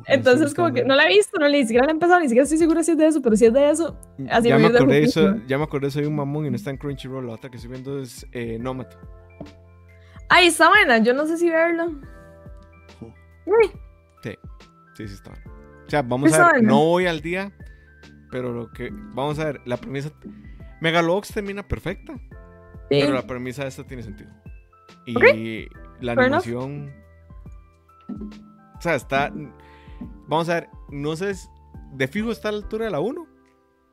Entonces, 0.07 0.55
como 0.55 0.73
que 0.73 0.85
no 0.85 0.95
la 0.95 1.05
he 1.05 1.09
visto, 1.09 1.39
no 1.39 1.49
le 1.49 1.59
ni 1.59 1.65
siquiera 1.65 1.87
la 1.87 1.93
he 1.93 1.95
empezado, 1.95 2.21
ni 2.21 2.29
siquiera 2.29 2.45
estoy 2.45 2.59
segura 2.59 2.83
si 2.83 2.93
es 2.93 2.99
de 2.99 3.07
eso, 3.07 3.23
pero 3.23 3.37
si 3.37 3.47
es 3.47 3.53
de 3.53 3.71
eso, 3.71 3.99
así 4.31 4.49
ya, 4.49 4.59
me 4.59 4.67
acordé, 4.67 5.03
eso, 5.03 5.37
ya 5.47 5.59
me 5.59 5.65
acordé, 5.65 5.91
soy 5.91 6.05
un 6.05 6.17
mamón 6.17 6.47
y 6.47 6.51
no 6.51 6.57
está 6.57 6.71
en 6.71 6.77
Crunchyroll. 6.77 7.27
La 7.27 7.35
otra 7.35 7.51
que 7.51 7.57
estoy 7.57 7.71
viendo 7.71 8.01
es 8.01 8.27
eh, 8.33 8.59
Nomad. 8.59 8.87
Ay, 10.29 10.49
está 10.49 10.69
buena, 10.69 10.99
yo 10.99 11.15
no 11.15 11.27
sé 11.27 11.39
si 11.39 11.49
verla. 11.49 11.87
Uy, 13.47 13.71
Sí, 14.23 14.35
sí, 14.95 15.09
sí 15.09 15.15
está 15.15 15.31
bueno. 15.31 15.53
O 15.87 15.91
sea, 15.91 16.03
vamos 16.03 16.33
a 16.35 16.53
ver, 16.53 16.63
no 16.63 16.85
voy 16.85 17.07
al 17.07 17.21
día, 17.23 17.51
pero 18.31 18.53
lo 18.53 18.71
que. 18.71 18.91
Vamos 18.93 19.39
a 19.39 19.47
ver, 19.47 19.61
la 19.65 19.79
premisa. 19.79 20.11
Megalobox 20.81 21.33
termina 21.33 21.67
perfecta, 21.67 22.15
sí. 22.15 23.01
pero 23.01 23.15
la 23.15 23.27
premisa 23.27 23.63
de 23.63 23.69
esta 23.69 23.85
tiene 23.85 24.03
sentido. 24.03 24.31
Y 25.07 25.67
la 26.01 26.15
Fair 26.15 26.27
enough. 26.27 26.43
animación. 26.47 26.93
O 28.77 28.81
sea, 28.81 28.95
está. 28.97 29.33
Vamos 30.29 30.49
a 30.49 30.55
ver, 30.55 30.69
no 30.91 31.17
sé. 31.17 31.35
si- 31.35 31.49
De 31.95 32.07
fijo 32.09 32.31
está 32.31 32.49
a 32.49 32.53
la 32.53 32.59
altura 32.59 32.85
de 32.87 32.91
la 32.91 33.01
1. 33.01 33.27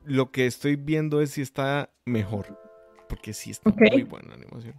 lo 0.07 0.31
que 0.31 0.45
estoy 0.45 0.75
viendo 0.75 1.19
es 1.21 1.31
si 1.31 1.41
está 1.41 1.89
mejor. 2.05 2.59
Porque 3.09 3.33
sí 3.33 3.49
está 3.51 3.71
muy 3.71 4.03
buena 4.03 4.29
la 4.29 4.35
animación. 4.35 4.75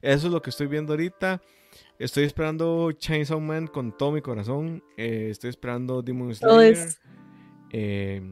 Eso 0.00 0.26
es 0.28 0.32
lo 0.32 0.40
que 0.42 0.50
estoy 0.50 0.68
viendo 0.68 0.92
ahorita. 0.92 1.40
Estoy 1.98 2.22
esperando 2.24 2.92
Chainsaw 2.92 3.40
Man 3.40 3.66
con 3.66 3.96
todo 3.96 4.12
mi 4.12 4.20
corazón. 4.22 4.82
Eh, 4.96 5.28
estoy 5.30 5.50
esperando 5.50 6.02
Demon 6.02 6.32
Slayer. 6.34 6.72
es- 6.72 7.00
Eh, 7.72 8.22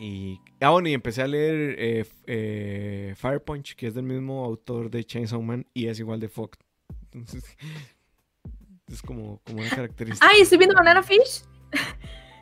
y, 0.00 0.40
ah, 0.60 0.70
bueno, 0.70 0.88
y 0.88 0.94
empecé 0.94 1.22
a 1.22 1.26
leer 1.28 1.76
eh, 1.78 2.04
eh, 2.26 3.14
Fire 3.16 3.42
Punch, 3.42 3.76
que 3.76 3.86
es 3.86 3.94
del 3.94 4.04
mismo 4.04 4.44
autor 4.44 4.90
de 4.90 5.04
Chainsaw 5.04 5.40
Man 5.42 5.66
y 5.74 5.86
es 5.86 5.98
igual 6.00 6.18
de 6.20 6.28
Fox. 6.28 6.58
Entonces, 7.12 7.56
es 8.92 9.02
como, 9.02 9.40
como 9.46 9.58
una 9.60 9.70
característica. 9.70 10.26
Ay, 10.28 10.42
estoy 10.42 10.58
viendo 10.58 10.74
Banana 10.76 11.02
Fish. 11.02 11.44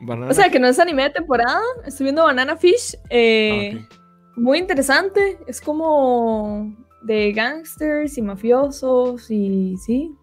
Banana- 0.00 0.30
O 0.30 0.34
sea, 0.34 0.50
que 0.50 0.58
no 0.58 0.66
es 0.66 0.78
anime 0.78 1.04
de 1.04 1.10
temporada. 1.10 1.60
Estoy 1.86 2.04
viendo 2.04 2.24
Banana 2.24 2.56
Fish. 2.56 2.96
Ah, 3.04 3.06
eh, 3.10 3.84
ok. 3.86 3.98
Muy 4.36 4.58
interesante. 4.58 5.38
Es 5.46 5.60
como 5.60 6.74
de 7.02 7.32
gangsters 7.32 8.16
y 8.18 8.22
mafiosos 8.22 9.30
y 9.30 9.76
sí. 9.78 10.14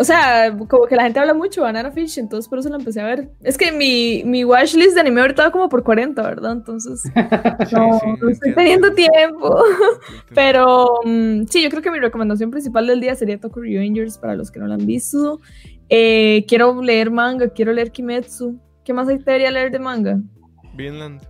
O 0.00 0.04
sea, 0.04 0.56
como 0.66 0.86
que 0.86 0.96
la 0.96 1.02
gente 1.02 1.20
habla 1.20 1.34
mucho 1.34 1.60
de 1.60 1.66
Banana 1.66 1.90
Fish, 1.92 2.18
entonces 2.18 2.48
por 2.48 2.58
eso 2.58 2.70
la 2.70 2.78
empecé 2.78 3.02
a 3.02 3.04
ver. 3.04 3.28
Es 3.42 3.58
que 3.58 3.70
mi, 3.70 4.22
mi 4.24 4.46
watchlist 4.46 4.94
de 4.94 5.00
anime 5.02 5.20
ahorita 5.20 5.42
va 5.42 5.50
como 5.50 5.68
por 5.68 5.82
40, 5.82 6.22
¿verdad? 6.22 6.52
Entonces 6.52 7.02
no, 7.72 8.00
sí, 8.00 8.06
no 8.18 8.30
estoy 8.30 8.54
teniendo 8.54 8.94
tiempo. 8.94 9.62
Pero 10.34 11.00
mm, 11.04 11.42
sí, 11.50 11.62
yo 11.62 11.68
creo 11.68 11.82
que 11.82 11.90
mi 11.90 11.98
recomendación 11.98 12.50
principal 12.50 12.86
del 12.86 13.02
día 13.02 13.14
sería 13.14 13.38
Tokyo 13.38 13.60
Revengers 13.60 14.16
para 14.16 14.34
los 14.36 14.50
que 14.50 14.58
no 14.58 14.68
la 14.68 14.76
han 14.76 14.86
visto. 14.86 15.38
Eh, 15.90 16.46
quiero 16.48 16.80
leer 16.80 17.10
manga, 17.10 17.50
quiero 17.50 17.74
leer 17.74 17.92
Kimetsu. 17.92 18.58
¿Qué 18.82 18.94
más 18.94 19.06
hay 19.06 19.18
debería 19.18 19.50
leer 19.50 19.70
de 19.70 19.80
manga? 19.80 20.18
Vinland. 20.76 21.20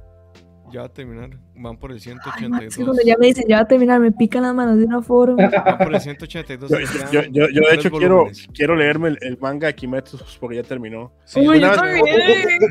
Ya 0.72 0.80
va 0.80 0.86
a 0.86 0.92
terminar. 0.92 1.30
Van 1.56 1.76
por 1.78 1.90
el 1.92 1.98
Ay, 1.98 2.12
man, 2.14 2.20
182. 2.22 2.62
es 2.64 2.76
que 2.76 2.84
cuando 2.84 3.02
ya 3.04 3.16
me 3.18 3.26
dicen 3.26 3.44
ya 3.48 3.56
va 3.56 3.62
a 3.62 3.68
terminar, 3.68 4.00
me 4.00 4.12
pican 4.12 4.42
las 4.42 4.54
manos 4.54 4.78
de 4.78 4.84
una 4.84 5.02
forma. 5.02 5.36
Van 5.64 5.78
por 5.78 5.94
el 5.94 6.00
182. 6.00 6.70
Yo, 6.70 6.78
yo, 6.78 7.22
yo- 7.30 7.48
yo, 7.48 7.62
de 7.68 7.74
hecho 7.74 7.90
quiero, 7.90 8.14
volúmenes. 8.16 8.48
quiero 8.54 8.76
leerme 8.76 9.08
el, 9.08 9.18
el 9.22 9.38
manga 9.38 9.66
de 9.66 9.74
Kimetsu 9.74 10.18
porque 10.40 10.56
ya 10.56 10.62
terminó. 10.62 11.12
Sí, 11.24 11.40
Uy, 11.40 11.58
una, 11.58 11.74
yo 11.76 11.82
vez, 11.82 12.02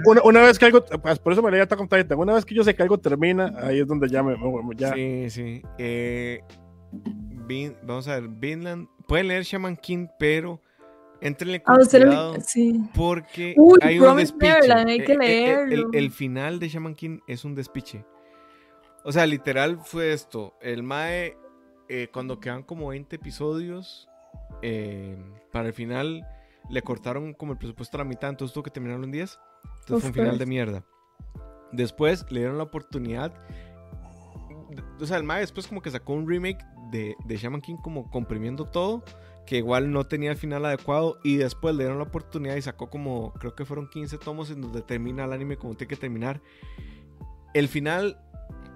una- 0.06 0.22
una 0.24 0.42
vez 0.42 0.58
que 0.60 0.66
algo, 0.66 0.84
pues, 0.86 1.20
por 1.20 1.34
eso 1.34 1.42
me 1.44 1.52
leí 1.52 1.60
Attack 1.60 1.80
on 1.82 1.88
Titan, 1.90 2.18
una 2.18 2.34
vez 2.34 2.46
que 2.46 2.56
yo 2.56 2.64
sé 2.64 2.74
que 2.74 2.82
algo 2.84 2.98
termina, 2.98 3.54
ahí 3.62 3.80
es 3.80 3.88
donde 3.88 4.08
ya 4.10 4.24
me, 4.24 4.36
me- 4.38 4.76
ya, 4.76 4.94
Sí, 4.94 5.30
sí. 5.30 5.62
Eh, 5.78 6.42
Vin- 7.48 7.76
vamos 7.84 8.08
a 8.08 8.20
ver, 8.20 8.30
Vinland. 8.30 8.88
Pueden 9.08 9.28
leer 9.28 9.44
Shaman 9.44 9.76
King, 9.78 10.08
pero 10.20 10.62
entrenle 11.22 11.62
con 11.62 11.76
cuidado 11.76 12.36
sí. 12.42 12.82
porque 12.96 13.54
Uy, 13.58 13.80
hay 13.82 14.00
un 14.00 14.18
despiche. 14.18 14.54
Neverland, 14.54 14.90
hay 14.90 15.04
que 15.04 15.14
Eh, 15.14 15.16
eh, 15.16 15.22
eh, 15.22 15.54
el, 15.54 15.70
leerlo. 15.70 15.90
el 15.94 16.12
final 16.12 16.60
de 16.60 16.70
Shaman 16.70 16.96
King 16.96 17.20
es 17.28 17.46
un 17.46 17.56
despiche. 17.56 18.06
O 19.04 19.12
sea, 19.12 19.26
literal 19.26 19.80
fue 19.84 20.14
esto. 20.14 20.56
El 20.62 20.84
Mae, 20.84 21.38
eh, 21.88 22.10
cuando 22.12 22.40
quedan 22.40 22.64
como 22.64 22.90
20 22.90 23.16
episodios, 23.16 24.08
eh, 24.62 25.18
para 25.52 25.68
el 25.68 25.74
final 25.74 26.28
le 26.70 26.82
cortaron 26.82 27.34
como 27.34 27.54
el 27.54 27.58
presupuesto 27.58 27.98
a 27.98 28.00
la 28.00 28.04
mitad, 28.04 28.30
entonces 28.30 28.54
tuvo 28.54 28.64
que 28.64 28.72
terminarlo 28.72 29.06
en 29.06 29.12
10. 29.12 29.40
Entonces 29.64 29.92
Of 29.92 30.02
fue 30.02 30.10
un 30.10 30.14
final 30.14 30.38
de 30.38 30.46
mierda. 30.46 30.84
Después 31.72 32.26
le 32.30 32.40
dieron 32.42 32.58
la 32.58 32.64
oportunidad. 32.64 33.34
O 35.00 35.06
sea, 35.06 35.18
el 35.18 35.24
Mae 35.24 35.42
después 35.42 35.68
como 35.68 35.82
que 35.82 35.90
sacó 35.90 36.14
un 36.14 36.28
remake 36.28 36.64
de, 36.92 37.16
de 37.26 37.38
Shaman 37.38 37.62
King 37.62 37.78
como 37.78 38.10
comprimiendo 38.10 38.66
todo, 38.66 39.04
que 39.50 39.58
igual 39.58 39.92
no 39.92 40.06
tenía 40.06 40.30
el 40.30 40.38
final 40.38 40.64
adecuado, 40.64 41.18
y 41.24 41.38
después 41.38 41.74
le 41.74 41.84
dieron 41.84 41.98
la 41.98 42.04
oportunidad 42.04 42.56
y 42.56 42.62
sacó 42.62 42.92
como, 42.92 43.34
creo 43.34 43.56
que 43.56 43.66
fueron 43.66 43.90
15 43.90 44.20
tomos 44.20 44.52
en 44.52 44.62
donde 44.62 44.84
termina 44.84 45.26
el 45.26 45.34
anime 45.34 45.58
como 45.58 45.74
tiene 45.74 45.90
que 45.90 45.96
terminar. 45.96 46.40
El 47.56 47.68
final 47.68 48.22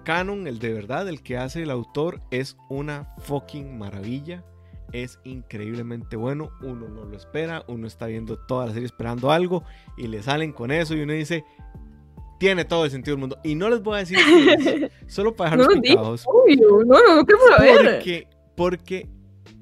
canon, 0.02 0.48
el 0.48 0.58
de 0.58 0.72
verdad, 0.72 1.08
el 1.08 1.22
que 1.22 1.36
hace 1.36 1.62
el 1.62 1.70
autor, 1.70 2.20
es 2.32 2.56
una 2.68 3.14
fucking 3.18 3.78
maravilla. 3.78 4.44
Es 4.90 5.20
increíblemente 5.22 6.16
bueno. 6.16 6.50
Uno 6.60 6.88
no 6.88 7.04
lo 7.04 7.16
espera. 7.16 7.64
Uno 7.68 7.86
está 7.86 8.06
viendo 8.06 8.36
toda 8.36 8.66
la 8.66 8.72
serie 8.72 8.86
esperando 8.86 9.30
algo. 9.30 9.62
Y 9.96 10.08
le 10.08 10.22
salen 10.24 10.52
con 10.52 10.72
eso. 10.72 10.94
Y 10.94 11.02
uno 11.02 11.12
dice. 11.12 11.44
Tiene 12.38 12.64
todo 12.64 12.84
el 12.84 12.90
sentido 12.90 13.14
del 13.16 13.20
mundo. 13.20 13.38
Y 13.44 13.54
no 13.54 13.68
les 13.70 13.80
voy 13.82 13.96
a 13.96 13.98
decir 13.98 14.18
es, 14.58 15.12
Solo 15.12 15.34
para 15.34 15.56
No 15.56 15.62
dejarlos 15.68 15.76
lo 15.76 15.80
digas, 15.82 15.96
picados. 15.96 16.24
obvio. 16.26 16.84
No, 16.84 16.98
no, 17.00 17.16
no. 17.16 17.26
Porque, 17.26 18.28
porque 18.56 19.08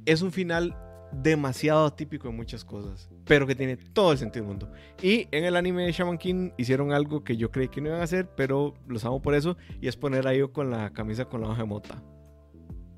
es 0.04 0.20
un 0.22 0.32
final 0.32 0.76
demasiado 1.12 1.86
atípico 1.86 2.28
en 2.28 2.36
muchas 2.36 2.64
cosas, 2.64 3.10
pero 3.24 3.46
que 3.46 3.54
tiene 3.54 3.76
todo 3.76 4.12
el 4.12 4.18
sentido 4.18 4.44
del 4.44 4.56
mundo. 4.56 4.72
Y 5.02 5.28
en 5.30 5.44
el 5.44 5.56
anime 5.56 5.84
de 5.84 5.92
Shaman 5.92 6.18
King 6.18 6.50
hicieron 6.56 6.92
algo 6.92 7.22
que 7.22 7.36
yo 7.36 7.50
creí 7.50 7.68
que 7.68 7.80
no 7.80 7.88
iban 7.88 8.00
a 8.00 8.04
hacer, 8.04 8.28
pero 8.36 8.74
los 8.86 9.04
amo 9.04 9.20
por 9.20 9.34
eso, 9.34 9.56
y 9.80 9.88
es 9.88 9.96
poner 9.96 10.26
a 10.26 10.34
Io 10.34 10.52
con 10.52 10.70
la 10.70 10.92
camisa 10.92 11.26
con 11.26 11.42
la 11.42 11.48
hoja 11.48 11.62
de 11.62 11.68
mota. 11.68 12.02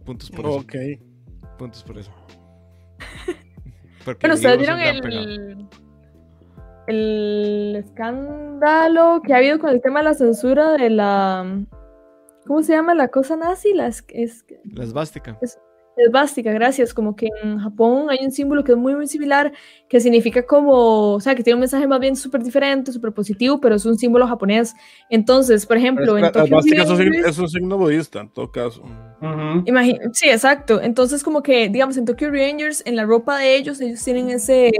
Puntos 0.04 0.30
por 0.30 0.40
eso. 0.40 0.56
ok. 0.56 0.74
Puntos 1.58 1.82
por 1.82 1.98
eso. 1.98 2.12
Porque 4.04 4.20
Bueno, 4.20 4.34
ustedes 4.34 4.54
es 4.54 4.60
vieron 4.60 4.80
el, 4.80 5.68
el 6.86 7.76
escándalo 7.76 9.22
que 9.24 9.32
ha 9.32 9.38
habido 9.38 9.58
con 9.58 9.70
el 9.70 9.80
tema 9.80 10.00
de 10.00 10.04
la 10.04 10.14
censura 10.14 10.72
de 10.72 10.90
la. 10.90 11.64
¿Cómo 12.46 12.62
se 12.62 12.74
llama 12.74 12.94
la 12.94 13.08
cosa 13.08 13.36
nazi? 13.36 13.72
La 13.72 13.86
es, 13.86 14.04
es, 14.08 14.44
La 14.64 14.84
esvástica. 14.84 15.38
Esvástica, 15.96 16.52
gracias. 16.52 16.92
Como 16.94 17.14
que 17.16 17.28
en 17.42 17.58
Japón 17.58 18.06
hay 18.10 18.18
un 18.24 18.30
símbolo 18.32 18.64
que 18.64 18.72
es 18.72 18.78
muy, 18.78 18.94
muy 18.94 19.06
similar, 19.06 19.52
que 19.88 20.00
significa 20.00 20.44
como. 20.46 21.14
O 21.14 21.20
sea, 21.20 21.34
que 21.34 21.42
tiene 21.42 21.54
un 21.54 21.60
mensaje 21.60 21.86
más 21.86 22.00
bien 22.00 22.16
súper 22.16 22.42
diferente, 22.42 22.92
súper 22.92 23.12
positivo, 23.12 23.60
pero 23.60 23.74
es 23.74 23.84
un 23.86 23.96
símbolo 23.96 24.26
japonés. 24.26 24.74
Entonces, 25.10 25.66
por 25.66 25.76
ejemplo, 25.76 26.18
en 26.18 26.24
es 26.24 26.32
Tokyo 26.32 26.44
esvástica 26.46 26.82
es 26.82 26.90
un, 26.90 26.96
signo, 26.96 27.12
Revengers- 27.12 27.28
es 27.28 27.38
un 27.38 27.48
signo 27.48 27.78
budista 27.78 28.20
en 28.20 28.28
todo 28.30 28.50
caso. 28.50 28.82
Ujú. 28.82 29.64
Imagi- 29.66 30.00
sí, 30.12 30.28
exacto. 30.28 30.80
Entonces, 30.82 31.22
como 31.22 31.42
que, 31.42 31.68
digamos, 31.68 31.96
en 31.96 32.04
Tokyo 32.04 32.30
Rangers, 32.30 32.82
en 32.86 32.96
la 32.96 33.04
ropa 33.04 33.38
de 33.38 33.56
ellos, 33.56 33.80
ellos 33.80 34.02
tienen 34.04 34.28
ese, 34.30 34.70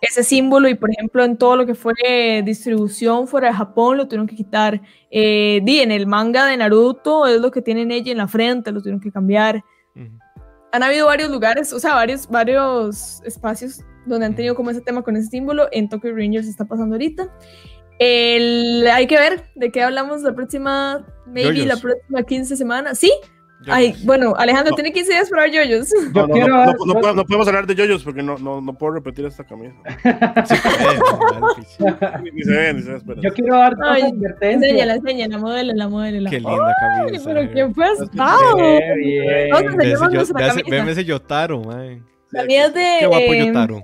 ese 0.00 0.22
símbolo 0.22 0.68
y, 0.68 0.74
por 0.74 0.90
ejemplo, 0.90 1.22
en 1.24 1.36
todo 1.36 1.56
lo 1.56 1.66
que 1.66 1.74
fue 1.74 1.92
distribución 2.44 3.26
fuera 3.28 3.48
de 3.48 3.54
Japón, 3.54 3.98
lo 3.98 4.06
tuvieron 4.06 4.26
que 4.26 4.36
quitar. 4.36 4.80
Eh, 5.10 5.60
di, 5.62 5.80
en 5.80 5.90
el 5.90 6.06
manga 6.06 6.46
de 6.46 6.56
Naruto 6.56 7.26
es 7.26 7.40
lo 7.40 7.50
que 7.50 7.60
tienen 7.60 7.90
ella 7.90 8.12
en 8.12 8.18
la 8.18 8.28
frente, 8.28 8.72
lo 8.72 8.80
tuvieron 8.80 9.00
que 9.00 9.12
cambiar. 9.12 9.62
Han 10.72 10.82
habido 10.82 11.06
varios 11.06 11.30
lugares, 11.30 11.72
o 11.72 11.80
sea, 11.80 11.94
varios, 11.94 12.28
varios 12.28 13.20
espacios 13.24 13.80
donde 14.06 14.26
han 14.26 14.34
tenido 14.34 14.54
como 14.54 14.70
ese 14.70 14.80
tema 14.80 15.02
con 15.02 15.16
ese 15.16 15.28
símbolo. 15.28 15.68
En 15.72 15.88
Tokyo 15.88 16.14
Rangers 16.14 16.46
está 16.46 16.64
pasando 16.64 16.94
ahorita. 16.94 17.28
El, 17.98 18.86
hay 18.90 19.06
que 19.06 19.18
ver 19.18 19.50
de 19.56 19.70
qué 19.70 19.82
hablamos 19.82 20.22
la 20.22 20.34
próxima, 20.34 21.06
maybe 21.26 21.66
la 21.66 21.74
Yoyos. 21.74 21.80
próxima 21.80 22.22
15 22.22 22.56
semanas. 22.56 22.98
¿Sí? 22.98 23.12
Yo- 23.62 23.74
Ay, 23.74 23.94
bueno, 24.04 24.34
Alejandro 24.38 24.70
No. 24.70 24.76
tiene 24.76 24.90
15 24.90 25.12
días 25.12 25.28
para 25.28 25.42
ver 25.42 25.52
yoyos. 25.52 25.90
Yo 25.90 26.22
No, 26.22 26.26
no, 26.28 26.32
quiero 26.34 26.48
no, 26.48 26.58
dar- 26.58 26.66
no, 26.66 26.72
no 26.86 26.92
podemos, 26.94 27.16
no 27.16 27.24
podemos 27.26 27.48
hablar 27.48 27.66
de 27.66 27.74
yoyos 27.74 28.02
porque 28.02 28.22
no, 28.22 28.38
no, 28.38 28.60
no 28.62 28.72
puedo 28.72 28.94
repetir 28.94 29.26
esta 29.26 29.44
camisa. 29.44 29.74
Sí. 30.46 30.54
Ni, 32.22 32.30
ni 32.30 32.42
se 32.42 32.50
ve, 32.52 32.72
ni 32.74 32.82
se 32.82 32.92
ve. 32.92 33.00
Yo 33.20 33.32
quiero 33.34 33.56
dar 33.58 33.76
dos 33.76 33.86
Ay, 33.86 34.02
advertencias. 34.02 34.62
Enséñala, 34.62 34.94
enséñala, 34.94 35.38
modélala, 35.38 35.88
modélala. 35.88 36.30
Qué 36.30 36.40
linda 36.40 36.74
Ay, 36.90 37.04
camisa. 37.06 37.24
pero 37.26 37.40
eh. 37.40 37.50
¿quién 37.52 37.74
fue 37.74 37.84
Es 37.92 37.98
que- 37.98 38.04
estado? 38.04 38.56
Bien. 38.56 39.50
Veme 40.70 40.92
ese 40.92 41.04
Yotaro, 41.04 41.60
man. 41.62 42.06
La 42.30 42.44
mía 42.44 42.66
es 42.66 42.74
de. 42.74 42.96
Qué 43.00 43.06
guapo 43.06 43.24
eh, 43.34 43.46
Yotaro. 43.46 43.82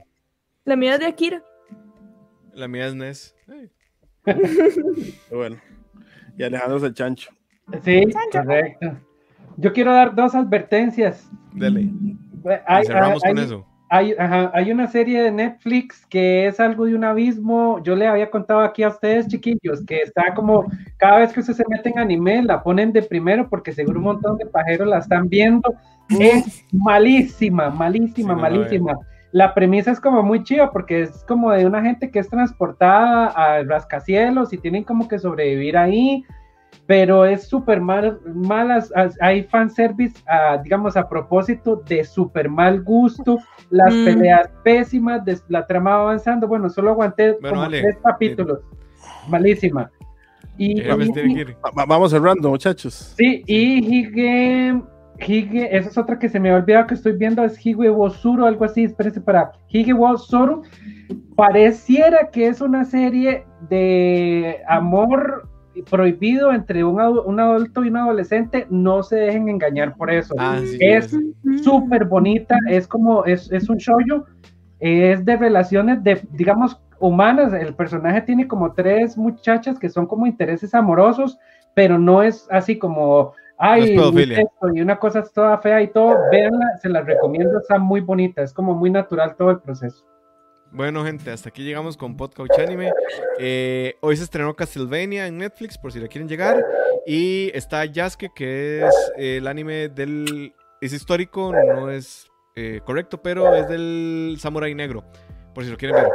la 0.65 0.77
mía 0.77 0.95
es 0.95 1.01
de 1.01 1.07
Akira. 1.07 1.43
La 2.55 2.69
mía 2.69 2.87
es 2.87 2.95
Ness. 2.95 3.35
Bueno. 5.31 5.57
Y 6.39 6.43
Alejandro 6.43 6.79
es 6.79 6.83
el 6.85 6.95
chancho. 6.95 7.31
Sí, 7.85 8.03
correcto. 8.33 8.97
Yo 9.57 9.73
quiero 9.73 9.93
dar 9.93 10.15
dos 10.15 10.35
advertencias. 10.35 11.31
Dele. 11.53 11.91
Hay, 12.67 12.85
cerramos 12.85 13.25
hay- 13.25 13.35
con 13.35 13.43
eso. 13.43 13.67
hay- 13.89 14.13
ajá, 14.19 14.51
hay 14.55 14.71
una 14.71 14.87
serie 14.87 15.23
de 15.23 15.31
Netflix 15.33 16.05
que 16.07 16.47
es 16.47 16.61
algo 16.61 16.85
de 16.87 16.95
un 16.95 17.05
abismo. 17.05 17.83
Yo 17.83 17.97
le 17.97 18.07
había 18.07 18.31
contado 18.31 18.61
aquí 18.61 18.83
a 18.83 18.89
ustedes, 18.89 19.27
chiquillos, 19.29 19.85
que 19.87 20.01
está 20.03 20.35
como 20.35 20.65
cada 20.99 21.19
vez 21.19 21.33
que 21.33 21.41
usted 21.41 21.55
se 21.55 21.65
mete 21.69 21.89
en 21.91 21.99
anime, 21.99 22.43
la 22.43 22.63
ponen 22.63 22.93
de 22.93 23.03
primero 23.03 23.49
porque 23.49 23.73
seguro 23.73 23.99
un 23.99 24.05
montón 24.05 24.37
de 24.39 24.47
pajeros 24.47 24.89
la 24.89 24.99
están 24.99 25.29
viendo. 25.29 25.75
Es 26.09 26.65
malísima, 26.73 27.71
malísima, 27.71 28.15
Sí, 28.15 28.23
no 28.23 28.35
la 28.35 28.41
malísima. 28.51 28.95
La 29.33 29.53
premisa 29.55 29.91
es 29.91 30.01
como 30.01 30.23
muy 30.23 30.43
chiva 30.45 30.71
porque 30.73 31.03
es 31.03 31.25
como 31.25 31.51
de 31.51 31.67
una 31.67 31.83
gente 31.83 32.11
que 32.11 32.21
es 32.21 32.29
transportada 32.29 33.27
a 33.27 33.63
rascacielos 33.65 34.53
y 34.53 34.59
tienen 34.59 34.85
como 34.85 35.09
que 35.09 35.19
sobrevivir 35.19 35.77
ahí, 35.77 36.25
pero 36.87 37.25
es 37.25 37.49
súper 37.49 37.81
mal, 37.81 38.21
malas, 38.33 38.93
as- 38.95 39.19
hay 39.21 39.43
fanservice, 39.43 40.15
ah, 40.29 40.59
digamos, 40.63 40.97
a 40.97 41.09
propósito 41.09 41.83
de 41.89 42.05
súper 42.05 42.49
mal 42.49 42.83
gusto, 42.83 43.39
las 43.71 43.93
Mm. 43.93 44.05
peleas 44.05 44.51
pésimas, 44.63 45.25
des- 45.25 45.45
la 45.49 45.67
trama 45.67 45.97
va 45.97 46.01
avanzando, 46.03 46.47
bueno, 46.47 46.69
solo 46.71 46.91
aguanté 46.91 47.33
Bueno, 47.33 47.49
como 47.51 47.61
vale. 47.63 47.81
tres 47.83 47.97
capítulos, 48.03 48.61
malísima. 49.29 49.91
Y, 50.59 50.81
Eh, 50.81 50.85
y- 51.27 51.45
va- 51.77 51.85
vamos 51.87 52.13
cerrando, 52.13 52.49
muchachos. 52.51 53.15
Sí, 53.19 53.43
y 53.47 53.85
Hige, 53.85 54.81
Hige, 55.19 55.77
esa 55.77 55.89
es 55.91 55.99
otra 55.99 56.19
que 56.19 56.29
se 56.29 56.39
me 56.39 56.51
ha 56.51 56.57
olvidado 56.57 56.87
que 56.87 56.95
estoy 56.95 57.13
viendo, 57.13 57.43
es 57.45 57.59
Hige 57.65 57.91
Wosuru, 57.91 58.47
algo 58.47 58.65
así, 58.65 58.85
espérense 58.85 59.21
para 59.21 59.51
Hige 59.69 59.93
Wosuru. 59.93 60.63
Pareciera 61.35 62.31
que 62.31 62.47
es 62.49 62.61
una 62.61 62.85
serie 62.85 63.45
de 63.69 64.61
amor 64.69 65.49
prohibido 65.83 66.53
entre 66.53 66.85
un, 66.85 66.97
adu- 66.99 67.23
un 67.25 67.39
adulto 67.41 67.85
y 67.85 67.89
un 67.89 67.97
adolescente, 67.97 68.67
no 68.71 69.03
se 69.03 69.17
dejen 69.17 69.49
engañar 69.49 69.97
por 69.97 70.11
eso. 70.11 70.35
Ah, 70.39 70.61
sí, 70.65 70.79
es 70.81 71.17
súper 71.63 72.05
bonita, 72.05 72.57
es 72.69 72.87
como, 72.87 73.25
es, 73.25 73.51
es 73.53 73.69
un 73.69 73.77
shoyo, 73.77 74.27
es 74.81 75.25
de 75.25 75.37
relaciones 75.37 76.03
de, 76.03 76.21
digamos, 76.33 76.81
humanas. 76.99 77.53
El 77.53 77.75
personaje 77.75 78.23
tiene 78.23 78.47
como 78.49 78.73
tres 78.73 79.17
muchachas 79.17 79.79
que 79.79 79.89
son 79.89 80.07
como 80.07 80.27
intereses 80.27 80.75
amorosos, 80.75 81.39
pero 81.75 81.99
no 81.99 82.23
es 82.23 82.47
así 82.51 82.79
como, 82.79 83.33
ay, 83.59 83.81
No 83.81 83.87
es 83.87 83.91
pedofilia. 83.93 84.41
incesto 84.41 84.69
y 84.75 84.81
una 84.81 84.99
cosa 84.99 85.21
es 85.21 85.33
toda 85.33 85.59
fea 85.59 85.83
y 85.83 85.89
todo. 85.89 86.17
Véanla, 86.31 86.77
se 86.81 86.89
las 86.89 87.05
recomiendo, 87.07 87.59
está 87.59 87.79
muy 87.79 88.01
bonita, 88.01 88.43
es 88.43 88.53
como 88.53 88.75
muy 88.75 88.91
natural 88.91 89.35
todo 89.37 89.51
el 89.51 89.61
proceso. 89.61 90.05
Bueno, 90.73 91.05
gente, 91.05 91.31
hasta 91.31 91.49
aquí 91.49 91.63
llegamos 91.63 91.97
con 91.97 92.17
Podcast 92.17 92.59
Anime. 92.59 92.93
Eh, 93.39 93.95
hoy 94.01 94.17
se 94.17 94.25
estrenó 94.25 94.55
Castlevania 94.55 95.27
en 95.27 95.39
Netflix, 95.39 95.79
por 95.79 95.93
si 95.93 96.01
la 96.01 96.09
quieren 96.09 96.29
llegar. 96.29 96.65
Y 97.07 97.51
está 97.55 97.85
Yasuke, 97.85 98.31
que 98.35 98.87
es 98.87 98.95
eh, 99.17 99.37
el 99.39 99.47
anime 99.47 99.89
del. 99.89 100.55
Es 100.81 100.93
histórico, 100.93 101.53
no 101.53 101.91
es 101.91 102.31
eh, 102.55 102.81
correcto, 102.85 103.23
pero 103.23 103.55
es 103.55 103.69
del 103.69 104.37
Samurai 104.39 104.75
Negro, 104.75 105.05
por 105.55 105.65
si 105.65 105.71
lo 105.71 105.77
quieren 105.77 105.97
ver. 105.97 106.09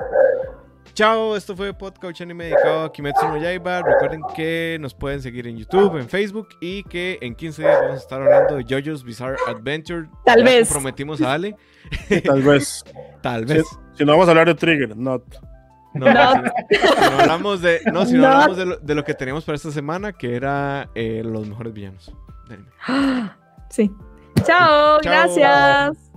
Chao, 0.93 1.35
esto 1.37 1.55
fue 1.55 1.73
Podcast 1.73 2.19
Anime 2.21 2.45
dedicado 2.45 2.83
a 2.83 2.91
Kimetsu 2.91 3.25
no 3.27 3.37
Yaiba. 3.37 3.81
Recuerden 3.81 4.21
que 4.35 4.77
nos 4.81 4.93
pueden 4.93 5.21
seguir 5.21 5.47
en 5.47 5.57
YouTube, 5.57 5.97
en 5.97 6.09
Facebook 6.09 6.49
y 6.59 6.83
que 6.83 7.17
en 7.21 7.33
15 7.33 7.61
días 7.61 7.79
vamos 7.79 7.95
a 7.95 7.97
estar 7.99 8.21
hablando 8.21 8.55
de 8.57 8.63
JoJo's 8.63 9.03
Bizarre 9.03 9.37
Adventure. 9.47 10.09
Tal 10.25 10.39
Ya 10.39 10.45
vez. 10.45 10.67
Comprometimos 10.67 11.21
a 11.21 11.33
Ale. 11.33 11.55
Tal 12.25 12.41
vez. 12.41 12.83
Tal 13.21 13.45
vez. 13.45 13.65
Si 13.93 14.03
no 14.03 14.11
vamos 14.11 14.27
a 14.27 14.31
hablar 14.31 14.47
de 14.47 14.55
Trigger, 14.55 14.97
not. 14.97 15.23
No, 15.93 16.05
No. 16.13 16.33
Si, 16.69 16.75
si 16.77 16.85
no 17.11 17.19
hablamos 17.19 17.61
de, 17.61 17.81
no, 17.91 18.05
si 18.05 18.13
no 18.15 18.27
hablamos 18.27 18.57
de 18.57 18.65
lo, 18.65 18.77
de 18.77 18.95
lo 18.95 19.03
que 19.03 19.13
teníamos 19.13 19.43
para 19.45 19.55
esta 19.55 19.71
semana, 19.71 20.11
que 20.13 20.35
era 20.35 20.89
eh, 20.95 21.21
los 21.23 21.47
mejores 21.47 21.73
villanos. 21.73 22.11
Sí. 23.69 23.89
Chao, 24.43 24.99
Chao. 24.99 24.99
gracias. 25.01 26.10